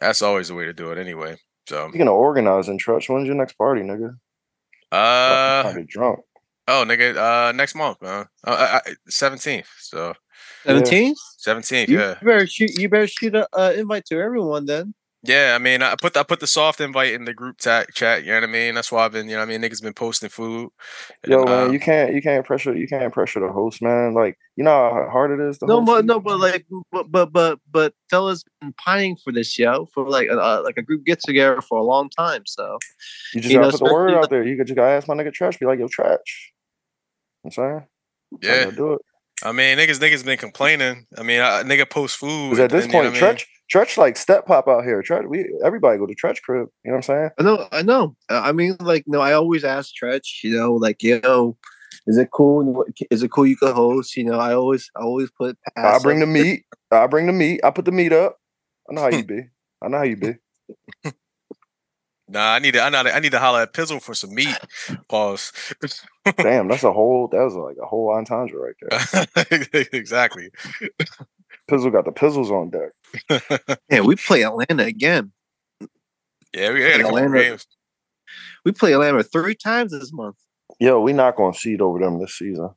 that's 0.00 0.22
always 0.22 0.48
the 0.48 0.54
way 0.54 0.64
to 0.64 0.72
do 0.72 0.90
it, 0.92 0.98
anyway. 0.98 1.36
So, 1.68 1.88
Speaking 1.88 2.08
of 2.08 2.14
organizing, 2.14 2.78
Tretch, 2.78 3.08
when's 3.08 3.26
your 3.26 3.36
next 3.36 3.52
party, 3.54 3.82
nigga? 3.82 4.16
uh, 4.90 5.62
I 5.66 5.72
get 5.76 5.86
drunk. 5.88 6.20
oh, 6.68 6.84
nigga, 6.86 7.16
uh, 7.16 7.52
next 7.52 7.74
month, 7.74 8.00
man, 8.02 8.26
uh, 8.44 8.80
seventeenth. 9.08 9.68
So 9.78 10.14
Seventeenth. 10.64 11.18
seventeenth, 11.38 11.88
You 11.88 12.00
yeah, 12.00 12.14
better 12.22 12.46
shoot. 12.46 12.78
You 12.78 12.88
better 12.88 13.06
shoot 13.06 13.34
a 13.34 13.46
uh, 13.52 13.72
invite 13.76 14.06
to 14.06 14.20
everyone 14.20 14.66
then. 14.66 14.94
Yeah. 15.22 15.52
I 15.54 15.58
mean, 15.58 15.82
I 15.82 15.94
put 16.00 16.16
I 16.16 16.22
put 16.22 16.40
the 16.40 16.46
soft 16.46 16.80
invite 16.80 17.12
in 17.12 17.24
the 17.24 17.34
group 17.34 17.58
ta- 17.58 17.84
chat. 17.92 18.24
You 18.24 18.30
know 18.30 18.40
what 18.40 18.48
I 18.48 18.52
mean? 18.52 18.74
That's 18.74 18.90
why 18.90 19.04
I've 19.04 19.12
been. 19.12 19.26
You 19.26 19.32
know, 19.32 19.38
what 19.38 19.48
I 19.48 19.58
mean, 19.58 19.62
niggas 19.62 19.82
been 19.82 19.94
posting 19.94 20.28
food. 20.28 20.70
Yo, 21.26 21.40
and, 21.40 21.50
man, 21.50 21.68
uh, 21.68 21.72
you 21.72 21.80
can't 21.80 22.14
you 22.14 22.22
can't 22.22 22.44
pressure 22.44 22.74
you 22.76 22.88
can't 22.88 23.12
pressure 23.12 23.40
the 23.40 23.52
host, 23.52 23.82
man. 23.82 24.14
Like 24.14 24.38
you 24.56 24.64
know 24.64 24.70
how 24.70 25.08
hard 25.10 25.30
it 25.30 25.42
is. 25.42 25.58
To 25.58 25.66
No, 25.66 25.76
host 25.76 25.86
but 25.86 26.04
no, 26.04 26.20
but 26.20 26.38
like, 26.38 26.66
but 26.90 27.10
but 27.10 27.32
but 27.32 27.58
but 27.70 27.94
Stella's 28.08 28.44
been 28.60 28.72
pining 28.74 29.16
for 29.16 29.32
this 29.32 29.58
yo 29.58 29.86
for 29.94 30.08
like 30.08 30.28
a 30.28 30.38
uh, 30.38 30.62
like 30.64 30.76
a 30.76 30.82
group 30.82 31.04
get 31.04 31.20
together 31.20 31.60
for 31.60 31.78
a 31.78 31.84
long 31.84 32.10
time. 32.10 32.42
So 32.46 32.78
you 33.34 33.40
just 33.40 33.52
you 33.52 33.58
gotta 33.58 33.72
know, 33.72 33.78
put 33.78 33.86
the 33.86 33.92
word 33.92 34.14
out 34.14 34.30
there. 34.30 34.44
You 34.44 34.56
could 34.56 34.66
just 34.66 34.76
gotta 34.76 34.92
ask 34.92 35.08
my 35.08 35.14
nigga 35.14 35.32
Trash, 35.32 35.58
be 35.58 35.66
like, 35.66 35.78
yo, 35.78 35.88
Trash. 35.88 36.52
You 37.44 37.48
I'm 37.48 37.50
saying, 37.50 37.86
yeah. 38.42 38.64
gotta 38.64 38.76
do 38.76 38.92
it. 38.94 39.02
I 39.44 39.52
mean, 39.52 39.76
niggas 39.76 39.98
niggas 39.98 40.24
been 40.24 40.38
complaining. 40.38 41.06
I 41.18 41.22
mean, 41.22 41.40
I, 41.40 41.62
nigga 41.64 41.88
post 41.88 42.16
food. 42.16 42.50
Because 42.50 42.60
at 42.60 42.70
this 42.70 42.84
and, 42.84 42.92
you 42.92 42.98
know 42.98 43.10
point, 43.10 43.20
what 43.20 43.22
I 43.22 43.26
mean? 43.32 43.36
Tretch, 43.36 43.44
Tretch 43.72 43.96
like 43.96 44.16
step 44.16 44.46
pop 44.46 44.68
out 44.68 44.84
here. 44.84 45.02
Tretch, 45.02 45.26
we 45.26 45.46
everybody 45.64 45.98
go 45.98 46.06
to 46.06 46.14
Tretch 46.14 46.42
crib. 46.42 46.68
You 46.84 46.90
know 46.90 46.96
what 46.96 46.96
I'm 46.96 47.02
saying? 47.02 47.30
I 47.38 47.42
know, 47.42 47.68
I 47.72 47.82
know. 47.82 48.16
I 48.28 48.52
mean, 48.52 48.76
like, 48.80 49.04
no, 49.06 49.20
I 49.20 49.32
always 49.32 49.64
ask 49.64 49.92
Tretch, 49.94 50.42
you 50.42 50.54
know, 50.56 50.74
like, 50.74 51.02
yo, 51.02 51.56
is 52.06 52.18
it 52.18 52.30
cool? 52.32 52.84
Is 53.10 53.22
it 53.22 53.30
cool 53.30 53.46
you 53.46 53.56
could 53.56 53.74
host? 53.74 54.16
You 54.16 54.24
know, 54.24 54.38
I 54.38 54.54
always, 54.54 54.90
I 54.96 55.00
always 55.02 55.30
put. 55.30 55.56
I 55.66 55.70
pass 55.80 56.02
bring 56.02 56.20
the 56.20 56.26
meat. 56.26 56.64
I 56.90 57.06
bring 57.06 57.26
the 57.26 57.32
meat. 57.32 57.60
I 57.64 57.70
put 57.70 57.86
the 57.86 57.92
meat 57.92 58.12
up. 58.12 58.38
I 58.90 58.94
know 58.94 59.02
how 59.02 59.08
you 59.08 59.24
be. 59.24 59.40
I 59.82 59.88
know 59.88 59.98
how 59.98 60.04
you 60.04 60.16
be. 60.16 60.34
Nah, 62.28 62.54
I 62.54 62.60
need 62.60 62.72
to. 62.72 62.80
I 62.80 62.88
need 62.88 63.02
to, 63.02 63.14
I 63.14 63.20
need 63.20 63.32
to 63.32 63.38
holler 63.38 63.60
at 63.60 63.74
Pizzle 63.74 64.00
for 64.00 64.14
some 64.14 64.34
meat. 64.34 64.56
Pause. 65.08 65.52
Damn, 66.38 66.66
that's 66.66 66.82
a 66.82 66.90
whole. 66.90 67.28
That 67.28 67.42
was 67.42 67.54
like 67.54 67.76
a 67.82 67.84
whole 67.84 68.08
entendre 68.08 68.58
right 68.58 68.74
there. 68.80 69.86
exactly. 69.92 70.48
Pizzle 71.72 71.90
got 71.90 72.04
the 72.04 72.12
pizzles 72.12 72.50
on 72.50 72.70
deck. 72.70 73.78
Yeah, 73.90 74.00
we 74.00 74.16
play 74.16 74.42
Atlanta 74.44 74.84
again. 74.84 75.32
Yeah, 76.54 76.72
we 76.72 76.82
had 76.82 77.00
a 77.00 77.02
couple 77.04 77.18
Atlanta- 77.18 77.42
games. 77.42 77.66
We 78.64 78.72
play 78.72 78.92
Atlanta 78.92 79.22
three 79.22 79.54
times 79.54 79.92
this 79.92 80.12
month. 80.12 80.36
Yo, 80.78 81.00
we 81.00 81.12
not 81.12 81.36
gonna 81.36 81.54
seed 81.54 81.80
over 81.80 81.98
them 81.98 82.18
this 82.20 82.34
season. 82.34 82.70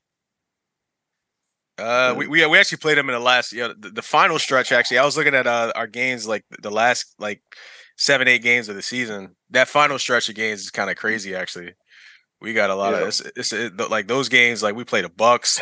Uh, 1.77 2.15
we, 2.17 2.27
we 2.27 2.45
we 2.45 2.57
actually 2.57 2.77
played 2.77 2.97
them 2.97 3.09
in 3.09 3.13
the 3.13 3.19
last 3.19 3.51
yeah 3.51 3.69
the, 3.77 3.89
the 3.89 4.01
final 4.01 4.39
stretch. 4.39 4.71
Actually, 4.71 4.97
I 4.99 5.05
was 5.05 5.17
looking 5.17 5.35
at 5.35 5.45
uh, 5.45 5.73
our 5.75 5.87
games 5.87 6.25
like 6.27 6.45
the 6.61 6.71
last 6.71 7.13
like 7.19 7.41
seven 7.97 8.27
eight 8.29 8.41
games 8.43 8.69
of 8.69 8.75
the 8.75 8.81
season. 8.81 9.35
That 9.49 9.67
final 9.67 9.99
stretch 9.99 10.29
of 10.29 10.35
games 10.35 10.61
is 10.61 10.71
kind 10.71 10.89
of 10.89 10.95
crazy. 10.95 11.35
Actually, 11.35 11.73
we 12.39 12.53
got 12.53 12.69
a 12.69 12.75
lot 12.75 12.93
Yeah. 12.93 13.01
of 13.01 13.07
it's, 13.09 13.19
it's 13.35 13.53
it, 13.53 13.77
like 13.89 14.07
those 14.07 14.29
games. 14.29 14.63
Like 14.63 14.75
we 14.75 14.85
played 14.85 15.03
the 15.05 15.09
Bucks, 15.09 15.59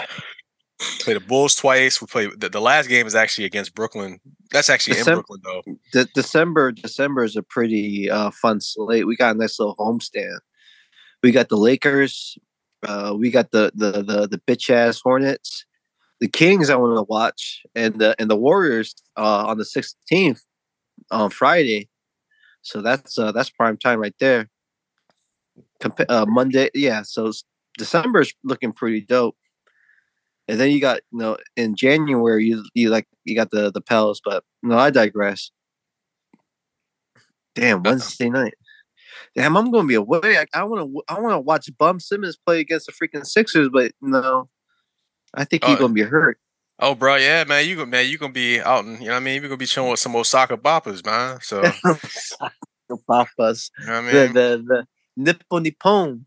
played 0.99 1.17
the 1.17 1.21
Bulls 1.21 1.55
twice. 1.55 2.01
We 2.01 2.07
play 2.07 2.27
the, 2.37 2.49
the 2.49 2.61
last 2.61 2.89
game 2.89 3.07
is 3.07 3.15
actually 3.15 3.45
against 3.45 3.75
Brooklyn. 3.75 4.19
That's 4.51 4.69
actually 4.69 4.99
in 4.99 5.05
Brooklyn 5.05 5.41
though. 5.43 5.63
De- 5.91 6.09
December, 6.13 6.71
December 6.71 7.23
is 7.23 7.35
a 7.35 7.43
pretty 7.43 8.09
uh, 8.09 8.31
fun 8.31 8.61
slate. 8.61 9.07
We 9.07 9.15
got 9.15 9.35
a 9.35 9.39
nice 9.39 9.59
little 9.59 9.75
homestand. 9.77 10.39
We 11.21 11.31
got 11.31 11.49
the 11.49 11.57
Lakers. 11.57 12.37
Uh, 12.85 13.15
we 13.17 13.31
got 13.31 13.51
the 13.51 13.71
the 13.75 14.03
the, 14.03 14.27
the 14.27 14.41
bitch 14.47 14.69
ass 14.69 15.01
Hornets. 15.01 15.65
The 16.19 16.27
Kings 16.27 16.69
I 16.69 16.75
want 16.75 16.97
to 16.97 17.03
watch, 17.03 17.63
and 17.75 17.99
the 17.99 18.15
and 18.19 18.29
the 18.29 18.35
Warriors 18.35 18.95
uh, 19.17 19.45
on 19.47 19.57
the 19.57 19.65
sixteenth 19.65 20.41
on 21.11 21.29
Friday. 21.29 21.89
So 22.61 22.81
that's 22.81 23.19
uh, 23.19 23.31
that's 23.31 23.49
prime 23.49 23.77
time 23.77 23.99
right 23.99 24.15
there. 24.19 24.49
Compa- 25.81 26.05
uh, 26.07 26.25
Monday, 26.25 26.69
yeah. 26.73 27.01
So 27.01 27.27
s- 27.27 27.43
December's 27.77 28.33
looking 28.43 28.71
pretty 28.71 29.01
dope. 29.01 29.35
And 30.47 30.59
then 30.59 30.71
you 30.71 30.81
got 30.81 30.99
you 31.11 31.19
know 31.19 31.37
in 31.55 31.75
January 31.75 32.45
you 32.45 32.63
you 32.73 32.89
like 32.89 33.07
you 33.23 33.35
got 33.35 33.51
the 33.51 33.71
the 33.71 33.81
Pels, 33.81 34.21
but 34.23 34.43
no, 34.61 34.77
I 34.77 34.89
digress. 34.89 35.51
Damn, 37.55 37.79
uh-huh. 37.79 37.91
Wednesday 37.91 38.29
night. 38.29 38.55
Damn, 39.35 39.57
I'm 39.57 39.71
gonna 39.71 39.87
be 39.87 39.95
away. 39.95 40.37
I, 40.37 40.45
to. 40.45 41.01
I 41.07 41.19
want 41.19 41.33
to 41.33 41.39
watch 41.39 41.69
Bum 41.77 41.99
Simmons 41.99 42.37
play 42.45 42.59
against 42.59 42.87
the 42.87 42.91
freaking 42.93 43.25
Sixers, 43.25 43.69
but 43.71 43.91
no, 44.01 44.49
I 45.33 45.43
think 45.45 45.63
he's 45.63 45.75
Oh, 45.75 45.79
gonna 45.79 45.93
be 45.93 46.01
hurt. 46.01 46.37
Oh, 46.79 46.95
bro, 46.95 47.15
yeah, 47.15 47.43
man, 47.43 47.67
you 47.67 47.75
go, 47.75 47.85
man, 47.85 48.07
you 48.09 48.17
gonna 48.17 48.33
be 48.33 48.59
out 48.59 48.83
and 48.85 48.99
you 48.99 49.05
know 49.05 49.13
what 49.13 49.17
I 49.17 49.23
mean. 49.23 49.35
You 49.35 49.41
gonna 49.41 49.57
be 49.57 49.65
chilling 49.65 49.91
with 49.91 49.99
some 49.99 50.15
Osaka 50.15 50.57
boppers, 50.57 51.05
man. 51.05 51.39
So 51.41 51.61
you 52.89 52.99
Papas, 53.09 53.71
know 53.85 53.93
I 53.93 54.01
the 54.01 54.23
mean. 54.23 54.33
the 54.33 54.63
the 54.67 54.87
Nippon 55.15 56.25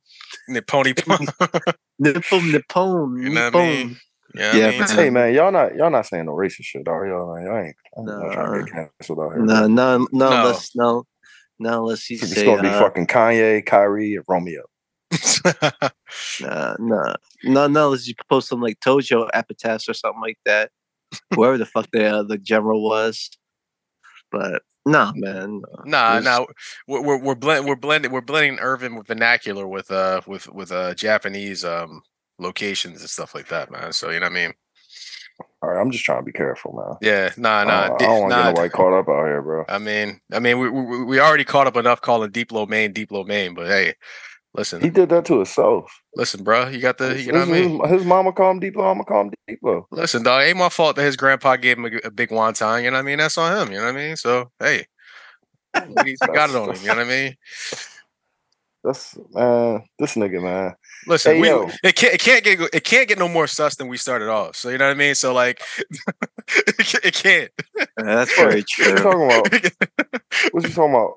Nippon, 0.49 0.95
Pony, 1.07 1.27
Nippon 1.99 2.51
Nippon, 2.51 3.17
You 3.23 3.31
know 3.31 3.45
what 3.45 3.57
I 3.57 3.59
mean? 3.59 3.89
Nippon. 3.89 4.01
yeah, 4.35 4.57
Yeah, 4.57 4.67
I 4.67 4.71
mean, 4.71 4.79
man. 4.81 4.89
Hey 4.97 5.11
man, 5.11 5.35
y'all 5.35 5.53
not 5.53 5.75
y'all 5.77 5.91
not 5.91 6.07
saying 6.07 6.27
no 6.27 6.33
racist 6.33 6.65
shit, 6.65 6.87
are 6.89 7.07
y'all? 7.07 7.35
Man, 7.35 7.47
y'all 7.47 7.59
ain't, 7.59 7.77
I'm 7.97 8.05
not 8.07 8.33
trying 8.33 8.53
to 8.53 8.59
Nah. 8.59 8.65
get 8.65 8.91
canceled 9.01 9.21
out 9.21 9.33
here. 9.33 9.43
No, 9.43 9.67
no, 9.67 9.99
no, 9.99 10.07
No. 10.12 10.41
unless 10.41 10.71
no, 10.75 11.05
no, 11.59 11.83
unless 11.83 12.09
you 12.11 12.17
It's 12.17 12.35
say 12.35 12.45
gonna 12.45 12.62
be 12.62 12.69
uh, 12.69 12.79
fucking 12.79 13.07
Kanye, 13.07 13.65
Kyrie, 13.65 14.15
and 14.15 14.25
Romeo. 14.29 14.62
Nah, 16.41 16.77
nah, 16.79 17.15
no, 17.45 17.67
no. 17.67 17.89
Let's 17.91 18.05
just 18.05 18.19
post 18.29 18.49
some 18.49 18.61
like 18.61 18.79
Tojo 18.81 19.29
epitaphs 19.33 19.89
or 19.89 19.95
something 19.95 20.21
like 20.21 20.39
that. 20.45 20.71
Whoever 21.31 21.57
the 21.57 21.65
fuck 21.67 21.89
the 21.93 22.05
uh, 22.07 22.23
the 22.25 22.37
general 22.37 22.83
was, 22.85 23.31
but 24.31 24.62
nah, 24.87 25.12
man. 25.14 25.61
no. 25.61 25.83
Nah, 25.85 26.18
It's- 26.18 26.25
nah, 26.25 26.46
we're 26.87 27.03
we're 27.03 27.18
we're, 27.18 27.35
blend, 27.35 27.66
we're 27.66 27.77
blending 27.77 28.12
we're 28.12 28.20
blending 28.22 28.59
urban 28.61 28.96
with 28.96 29.09
vernacular 29.09 29.66
with 29.66 29.90
uh 29.90 30.20
with 30.27 30.49
with 30.49 30.72
uh 30.72 30.94
Japanese 30.94 31.64
um 31.64 32.01
locations 32.38 33.01
and 33.01 33.11
stuff 33.11 33.35
like 33.35 33.49
that, 33.49 33.70
man. 33.70 33.92
So 33.92 34.11
you 34.11 34.20
know 34.20 34.27
what 34.27 34.33
I 34.33 34.35
mean? 34.35 34.55
All 35.62 35.70
right, 35.70 35.81
I'm 35.81 35.90
just 35.90 36.05
trying 36.05 36.20
to 36.20 36.25
be 36.25 36.33
careful, 36.33 36.72
man. 36.72 36.96
Yeah, 37.01 37.31
nah, 37.37 37.59
I 37.59 37.64
nah, 37.64 37.88
don't, 37.88 38.03
I 38.03 38.07
don't 38.07 38.20
want 38.20 38.31
to 38.31 38.37
nah. 38.37 38.42
get 38.44 38.57
nobody 38.57 38.68
caught 38.70 38.99
up 38.99 39.09
out 39.09 39.27
here, 39.27 39.42
bro. 39.42 39.64
I 39.68 39.79
mean, 39.79 40.20
I 40.33 40.38
mean, 40.38 40.59
we, 40.59 40.70
we 40.70 41.05
we 41.05 41.20
already 41.20 41.44
caught 41.44 41.66
up 41.66 41.77
enough 41.77 42.01
calling 42.01 42.31
Deep 42.31 42.53
Low 42.53 42.66
Main 42.66 42.92
Deep 42.92 43.11
Low 43.11 43.25
Main, 43.25 43.55
but 43.55 43.66
hey, 43.66 43.94
listen, 44.57 44.81
He 44.81 44.90
did 44.90 45.09
that 45.11 45.25
to 45.27 45.37
himself. 45.37 46.01
listen, 46.14 46.42
bro, 46.42 46.69
you 46.69 46.81
got 46.81 46.99
the 46.99 47.11
His, 47.14 47.27
you 47.27 47.33
know 47.33 47.40
what 47.40 47.49
I 47.49 47.53
mean? 47.53 47.81
his, 47.81 47.90
his 47.90 48.05
mama 48.05 48.33
call 48.33 48.51
him 48.51 48.61
Deep 48.61 48.77
Low, 48.77 48.85
I'm 48.87 48.95
gonna 48.97 49.05
call 49.05 49.21
him 49.23 49.33
Deep 49.47 49.59
Low. 49.62 49.87
Listen, 49.90 50.23
dog, 50.23 50.42
ain't 50.42 50.57
my 50.59 50.69
fault 50.69 50.97
that 50.97 51.03
his 51.03 51.16
grandpa 51.16 51.57
gave 51.57 51.79
him 51.79 51.87
a 52.05 52.11
big 52.11 52.31
wonton. 52.31 52.83
You 52.83 52.90
know 52.90 52.97
what 52.97 53.01
I 53.01 53.07
mean? 53.07 53.19
That's 53.19 53.38
on 53.38 53.57
him. 53.57 53.73
You 53.73 53.79
know 53.79 53.85
what 53.87 53.95
I 53.95 53.97
mean? 53.97 54.16
So 54.16 54.51
hey, 54.59 54.87
he 56.05 56.16
got 56.35 56.51
it 56.51 56.57
on 56.57 56.71
him. 56.71 56.81
You 56.81 56.88
know 56.88 56.97
what 56.97 57.07
I 57.07 57.09
mean? 57.09 57.37
That's 58.85 59.19
man, 59.33 59.83
this 59.99 60.14
nigga, 60.14 60.40
man. 60.40 60.75
Listen, 61.09 61.35
Hey, 61.37 61.40
we, 61.40 61.49
it 61.83 61.97
can't 61.97 62.14
it 62.14 62.21
can't 62.21 62.45
get 62.45 62.61
it 62.73 62.85
can't 62.85 63.09
get 63.09 63.19
no 63.19 63.29
more 63.29 63.49
sus 63.49 63.75
than 63.75 63.88
we 63.88 63.97
started 63.97 64.29
off. 64.29 64.55
So 64.55 64.69
you 64.69 64.79
know 64.79 64.87
what 64.87 64.92
I 64.92 64.99
mean? 64.99 65.16
So 65.16 65.35
like, 65.35 65.61
it 66.49 66.87
can't. 66.87 67.05
It 67.05 67.14
can't. 67.14 67.51
That's 67.97 68.37
What 68.38 68.49
very 68.49 68.64
you 68.79 68.97
talking 68.97 69.25
about? 69.25 69.53
What 70.53 70.62
you 70.62 70.71
talking 70.73 70.95
about? 70.95 71.14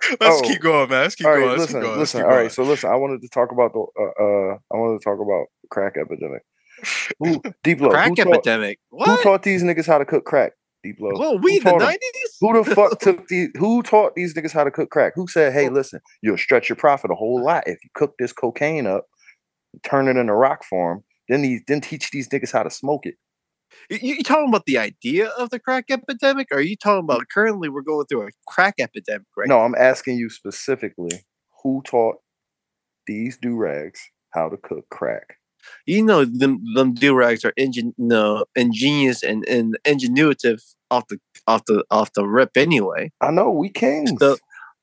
Let's 0.20 0.38
Oh. 0.38 0.42
keep 0.42 0.60
going, 0.60 0.88
man. 0.88 1.02
Let's 1.02 1.14
keep 1.14 1.26
all 1.26 1.34
going. 1.34 1.48
right, 1.48 1.58
Let's 1.58 1.72
listen, 1.72 1.80
keep 1.80 1.86
going. 1.88 1.98
Listen. 1.98 2.18
keep 2.20 2.24
All 2.24 2.30
going. 2.30 2.42
right, 2.44 2.52
so 2.52 2.62
listen. 2.62 2.90
I 2.90 2.96
wanted 2.96 3.22
to 3.22 3.28
talk 3.28 3.52
about 3.52 3.72
the. 3.72 3.80
Uh, 3.80 4.04
uh 4.52 4.58
I 4.72 4.76
wanted 4.76 4.98
to 5.00 5.04
talk 5.04 5.18
about 5.20 5.46
crack 5.70 5.94
epidemic. 6.00 6.42
Who 7.18 7.42
Deep 7.64 7.80
Low? 7.80 7.90
Crack 7.90 8.10
who, 8.10 8.14
taught, 8.16 8.26
epidemic. 8.34 8.78
who 8.90 9.22
taught 9.22 9.42
these 9.42 9.62
niggas 9.64 9.86
how 9.86 9.98
to 9.98 10.04
cook 10.04 10.24
crack? 10.24 10.52
Deep 10.84 10.96
Low. 11.00 11.10
Well, 11.18 11.38
we 11.40 11.56
Who 11.58 11.64
the 11.64 11.76
nineties. 11.76 12.36
Who 12.40 12.62
the 12.62 12.74
fuck 12.74 12.98
took 13.00 13.26
these? 13.28 13.48
Who 13.58 13.82
taught 13.82 14.14
these 14.14 14.34
niggas 14.34 14.52
how 14.52 14.62
to 14.64 14.70
cook 14.70 14.90
crack? 14.90 15.14
Who 15.16 15.26
said, 15.26 15.52
"Hey, 15.52 15.68
listen, 15.68 16.00
you'll 16.22 16.38
stretch 16.38 16.68
your 16.68 16.76
profit 16.76 17.10
a 17.10 17.14
whole 17.16 17.42
lot 17.42 17.64
if 17.66 17.78
you 17.82 17.90
cook 17.94 18.14
this 18.18 18.32
cocaine 18.32 18.86
up, 18.86 19.06
turn 19.82 20.06
it 20.06 20.16
into 20.16 20.32
rock 20.34 20.62
form, 20.62 21.02
then 21.28 21.42
these 21.42 21.62
then 21.66 21.80
teach 21.80 22.10
these 22.12 22.28
niggas 22.28 22.52
how 22.52 22.62
to 22.62 22.70
smoke 22.70 23.06
it." 23.06 23.16
You, 23.90 23.98
you 24.02 24.22
talking 24.22 24.48
about 24.48 24.66
the 24.66 24.78
idea 24.78 25.28
of 25.28 25.50
the 25.50 25.58
crack 25.58 25.86
epidemic? 25.90 26.48
Or 26.52 26.58
are 26.58 26.62
you 26.62 26.76
talking 26.76 27.04
about 27.04 27.28
currently 27.32 27.68
we're 27.68 27.82
going 27.82 28.06
through 28.06 28.26
a 28.26 28.30
crack 28.46 28.74
epidemic 28.78 29.26
right 29.36 29.48
No, 29.48 29.60
I'm 29.60 29.74
asking 29.74 30.18
you 30.18 30.28
specifically, 30.30 31.24
who 31.62 31.82
taught 31.84 32.16
these 33.06 33.38
do 33.38 33.56
rags 33.56 34.00
how 34.34 34.48
to 34.48 34.56
cook 34.56 34.84
crack? 34.90 35.36
you 35.86 36.02
know 36.04 36.24
them 36.24 36.62
them 36.76 36.94
do 36.94 37.14
rags 37.14 37.44
are 37.44 37.52
ingen 37.58 37.92
no 37.98 38.44
ingenious 38.54 39.24
and 39.24 39.44
and 39.48 39.76
ingenuitive 39.84 40.62
off 40.90 41.08
the 41.08 41.18
off 41.48 41.64
the 41.66 41.84
off 41.90 42.12
the 42.12 42.24
rip 42.26 42.56
anyway. 42.56 43.10
I 43.20 43.30
know 43.32 43.50
we 43.50 43.68
kings. 43.68 44.12
So- 44.20 44.36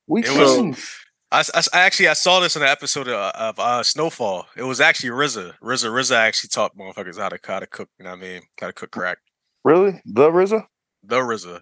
we 0.08 0.22
It 0.24 0.38
was- 0.38 0.56
kings. 0.58 0.96
I, 1.36 1.44
I, 1.54 1.62
I 1.74 1.80
actually 1.80 2.08
I 2.08 2.14
saw 2.14 2.40
this 2.40 2.56
in 2.56 2.62
an 2.62 2.70
episode 2.70 3.10
of, 3.10 3.36
of 3.36 3.60
uh, 3.60 3.84
Snowfall. 3.84 4.48
It 4.56 4.64
was 4.64 4.80
actually 4.80 5.10
RZA. 5.10 5.56
RZA 5.62 5.90
RZA 5.90 6.16
actually 6.16 6.48
taught 6.48 6.78
motherfuckers 6.78 7.18
how 7.18 7.28
to 7.28 7.38
how 7.44 7.60
to 7.60 7.68
cook. 7.68 7.90
You 8.00 8.06
know 8.06 8.12
what 8.12 8.20
I 8.20 8.22
mean? 8.22 8.42
How 8.60 8.68
to 8.68 8.74
cook 8.74 8.92
crack. 8.92 9.18
Really? 9.66 10.02
The 10.06 10.30
RZA? 10.30 10.66
The 11.04 11.18
RZA. 11.18 11.62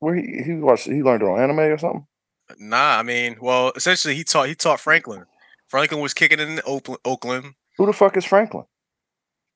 Where 0.00 0.14
he 0.14 0.42
he 0.44 0.54
watched 0.56 0.84
he 0.84 1.02
learned 1.02 1.22
it 1.22 1.28
on 1.28 1.40
anime 1.40 1.58
or 1.58 1.78
something? 1.78 2.06
Nah, 2.58 2.98
I 2.98 3.02
mean, 3.02 3.36
well, 3.40 3.72
essentially 3.76 4.14
he 4.14 4.24
taught 4.24 4.48
he 4.48 4.54
taught 4.54 4.78
Franklin. 4.78 5.24
Franklin 5.68 6.02
was 6.02 6.12
kicking 6.12 6.38
it 6.38 6.48
in 6.48 6.60
Oakland. 6.66 7.00
Oakland. 7.06 7.54
Who 7.78 7.86
the 7.86 7.94
fuck 7.94 8.18
is 8.18 8.26
Franklin? 8.26 8.64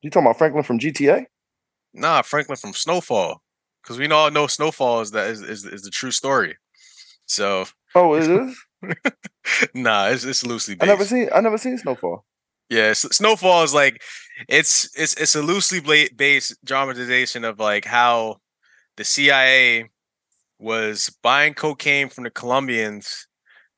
You 0.00 0.08
talking 0.08 0.26
about 0.26 0.38
Franklin 0.38 0.64
from 0.64 0.78
GTA? 0.78 1.26
Nah, 1.92 2.22
Franklin 2.22 2.56
from 2.56 2.72
Snowfall. 2.72 3.42
Because 3.82 3.98
we 3.98 4.08
all 4.08 4.30
know 4.30 4.46
Snowfall 4.46 5.02
is 5.02 5.10
that 5.10 5.26
is, 5.26 5.42
is 5.42 5.66
is 5.66 5.82
the 5.82 5.90
true 5.90 6.10
story. 6.10 6.56
So 7.26 7.66
Oh, 7.94 8.14
it 8.14 8.28
is. 8.28 8.63
Nah, 9.74 10.08
it's 10.08 10.24
it's 10.24 10.44
loosely 10.44 10.74
Based. 10.74 10.84
I 10.84 10.92
never 10.92 11.04
seen 11.04 11.28
I 11.34 11.40
never 11.40 11.58
seen 11.58 11.78
Snowfall. 11.78 12.24
Yeah, 12.70 12.92
Snowfall 12.94 13.62
is 13.62 13.74
like 13.74 14.02
it's 14.48 14.88
it's 14.96 15.14
it's 15.14 15.34
a 15.34 15.42
loosely 15.42 15.80
based 16.16 16.56
dramatization 16.64 17.44
of 17.44 17.58
like 17.58 17.84
how 17.84 18.38
the 18.96 19.04
CIA 19.04 19.90
was 20.58 21.14
buying 21.22 21.54
cocaine 21.54 22.08
from 22.08 22.24
the 22.24 22.30
Colombians 22.30 23.26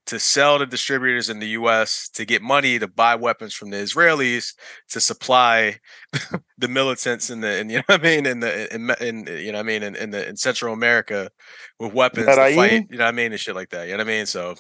to 0.07 0.19
sell 0.19 0.59
to 0.59 0.66
distributors 0.66 1.29
in 1.29 1.40
the 1.40 1.49
US 1.49 2.09
to 2.11 2.25
get 2.25 2.42
money 2.42 2.79
to 2.79 2.88
buy 2.88 3.14
weapons 3.14 3.55
from 3.55 3.71
the 3.71 3.77
Israelis 3.77 4.55
to 4.90 5.01
supply 5.01 5.79
the 6.59 6.69
militants 6.69 7.31
in 7.31 7.40
the 7.40 7.59
in, 7.59 7.71
you 7.71 7.77
know 7.79 7.85
what 7.87 8.01
I 8.01 8.03
mean 8.03 8.27
in 8.27 8.40
the 8.40 8.75
in, 8.75 8.90
in 9.01 9.27
you 9.27 9.53
know 9.53 9.59
what 9.59 9.64
I 9.64 9.69
mean 9.69 9.83
in, 9.83 9.97
in 9.97 10.11
the 10.11 10.29
in 10.29 10.37
Central 10.37 10.73
America 10.73 11.31
with 11.79 11.92
weapons 11.92 12.27
to 12.27 12.35
fight 12.35 12.87
you 12.90 12.99
know 12.99 13.05
what 13.05 13.09
I 13.09 13.12
mean 13.12 13.33
and 13.33 13.40
shit 13.40 13.55
like 13.55 13.71
that 13.71 13.87
you 13.87 13.92
know 13.92 13.99
what 13.99 14.09
I 14.09 14.16
mean 14.16 14.27
so 14.27 14.55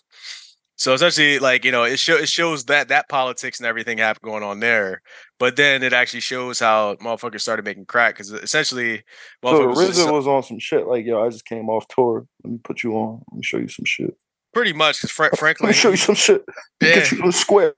so 0.76 0.92
essentially 0.92 1.38
like 1.38 1.64
you 1.64 1.72
know 1.72 1.84
it 1.84 1.98
show 1.98 2.16
it 2.16 2.28
shows 2.28 2.64
that 2.64 2.88
that 2.88 3.08
politics 3.08 3.58
and 3.58 3.66
everything 3.66 3.98
have 3.98 4.20
going 4.20 4.42
on 4.42 4.60
there 4.60 5.00
but 5.38 5.56
then 5.56 5.82
it 5.82 5.92
actually 5.92 6.20
shows 6.20 6.58
how 6.58 6.94
motherfuckers 6.96 7.42
started 7.42 7.64
making 7.64 7.86
crack 7.86 8.14
because 8.14 8.32
essentially 8.32 9.02
So 9.42 9.68
was 9.68 9.96
RZA 9.96 10.12
was 10.12 10.26
on 10.26 10.42
some 10.42 10.58
shit 10.58 10.86
like, 10.86 11.04
yo, 11.04 11.24
I 11.24 11.28
just 11.28 11.44
came 11.44 11.68
off 11.68 11.86
tour. 11.88 12.26
Let 12.42 12.52
me 12.52 12.58
put 12.62 12.82
you 12.82 12.94
on. 12.94 13.22
Let 13.30 13.36
me 13.36 13.42
show 13.42 13.58
you 13.58 13.68
some 13.68 13.84
shit. 13.84 14.16
Pretty 14.56 14.72
much 14.72 15.02
because 15.02 15.18
Let 15.18 15.38
Franklin 15.38 15.68
me 15.68 15.74
show 15.74 15.90
you 15.90 15.96
some 15.96 16.14
shit. 16.14 16.42
yeah 16.80 16.94
Get 16.94 17.12
you 17.12 17.30
square. 17.32 17.74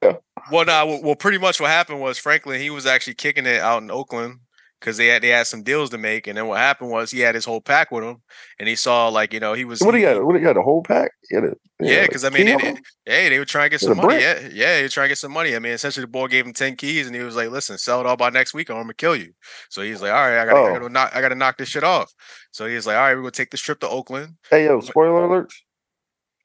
Well, 0.52 0.64
no, 0.64 1.00
well, 1.02 1.16
pretty 1.16 1.38
much 1.38 1.60
what 1.60 1.70
happened 1.70 2.00
was 2.00 2.18
Franklin 2.18 2.60
he 2.60 2.70
was 2.70 2.86
actually 2.86 3.14
kicking 3.14 3.46
it 3.46 3.60
out 3.60 3.82
in 3.82 3.90
Oakland 3.90 4.38
because 4.80 4.96
they 4.96 5.08
had 5.08 5.22
they 5.22 5.28
had 5.28 5.48
some 5.48 5.64
deals 5.64 5.90
to 5.90 5.98
make, 5.98 6.28
and 6.28 6.38
then 6.38 6.46
what 6.46 6.58
happened 6.58 6.90
was 6.90 7.10
he 7.10 7.18
had 7.18 7.34
his 7.34 7.44
whole 7.44 7.60
pack 7.60 7.90
with 7.90 8.04
him, 8.04 8.18
and 8.60 8.68
he 8.68 8.76
saw 8.76 9.08
like 9.08 9.32
you 9.34 9.40
know 9.40 9.52
he 9.54 9.64
was 9.64 9.80
What 9.80 9.90
do 9.90 9.98
you 9.98 10.06
got? 10.06 10.24
What 10.24 10.34
do 10.34 10.38
you 10.38 10.44
got? 10.44 10.56
A 10.56 10.62
whole 10.62 10.84
pack? 10.84 11.10
Yeah, 11.32 11.40
the- 11.40 11.56
Yeah, 11.80 11.98
like 12.02 12.08
because 12.10 12.24
I 12.24 12.30
mean, 12.30 12.46
it, 12.46 12.62
it- 12.62 12.78
hey, 13.04 13.28
they 13.28 13.40
were 13.40 13.44
trying 13.44 13.66
to 13.66 13.70
get 13.70 13.80
some 13.80 13.96
money. 13.96 14.20
Yeah, 14.20 14.38
yeah, 14.52 14.76
they 14.76 14.82
were 14.82 14.88
trying 14.88 15.06
to 15.06 15.08
get 15.08 15.18
some 15.18 15.32
money. 15.32 15.56
I 15.56 15.58
mean, 15.58 15.72
essentially, 15.72 16.04
the 16.04 16.10
boy 16.12 16.28
gave 16.28 16.46
him 16.46 16.52
ten 16.52 16.76
keys, 16.76 17.08
and 17.08 17.16
he 17.16 17.22
was 17.22 17.34
like, 17.34 17.50
"Listen, 17.50 17.76
sell 17.76 17.98
it 18.00 18.06
all 18.06 18.16
by 18.16 18.30
next 18.30 18.54
week, 18.54 18.70
or 18.70 18.74
I'm 18.74 18.82
gonna 18.82 18.94
kill 18.94 19.16
you." 19.16 19.32
So 19.68 19.82
he's 19.82 20.00
like, 20.00 20.12
"All 20.12 20.16
right, 20.28 20.38
I 20.38 20.44
gotta, 20.46 20.56
I 20.58 20.62
Oh. 20.70 20.72
gotta 20.74 20.88
knock, 20.88 21.10
I 21.12 21.20
gotta 21.22 21.34
knock 21.34 21.58
this 21.58 21.68
shit 21.70 21.82
off." 21.84 22.12
So 22.52 22.66
he's 22.68 22.86
like, 22.86 22.96
"All 22.96 23.02
right, 23.02 23.14
we're 23.16 23.22
gonna 23.22 23.32
take 23.32 23.50
this 23.50 23.60
trip 23.60 23.80
to 23.80 23.88
Oakland." 23.88 24.34
Hey, 24.48 24.64
yo, 24.66 24.80
spoiler 24.80 25.26
alerts. 25.26 25.54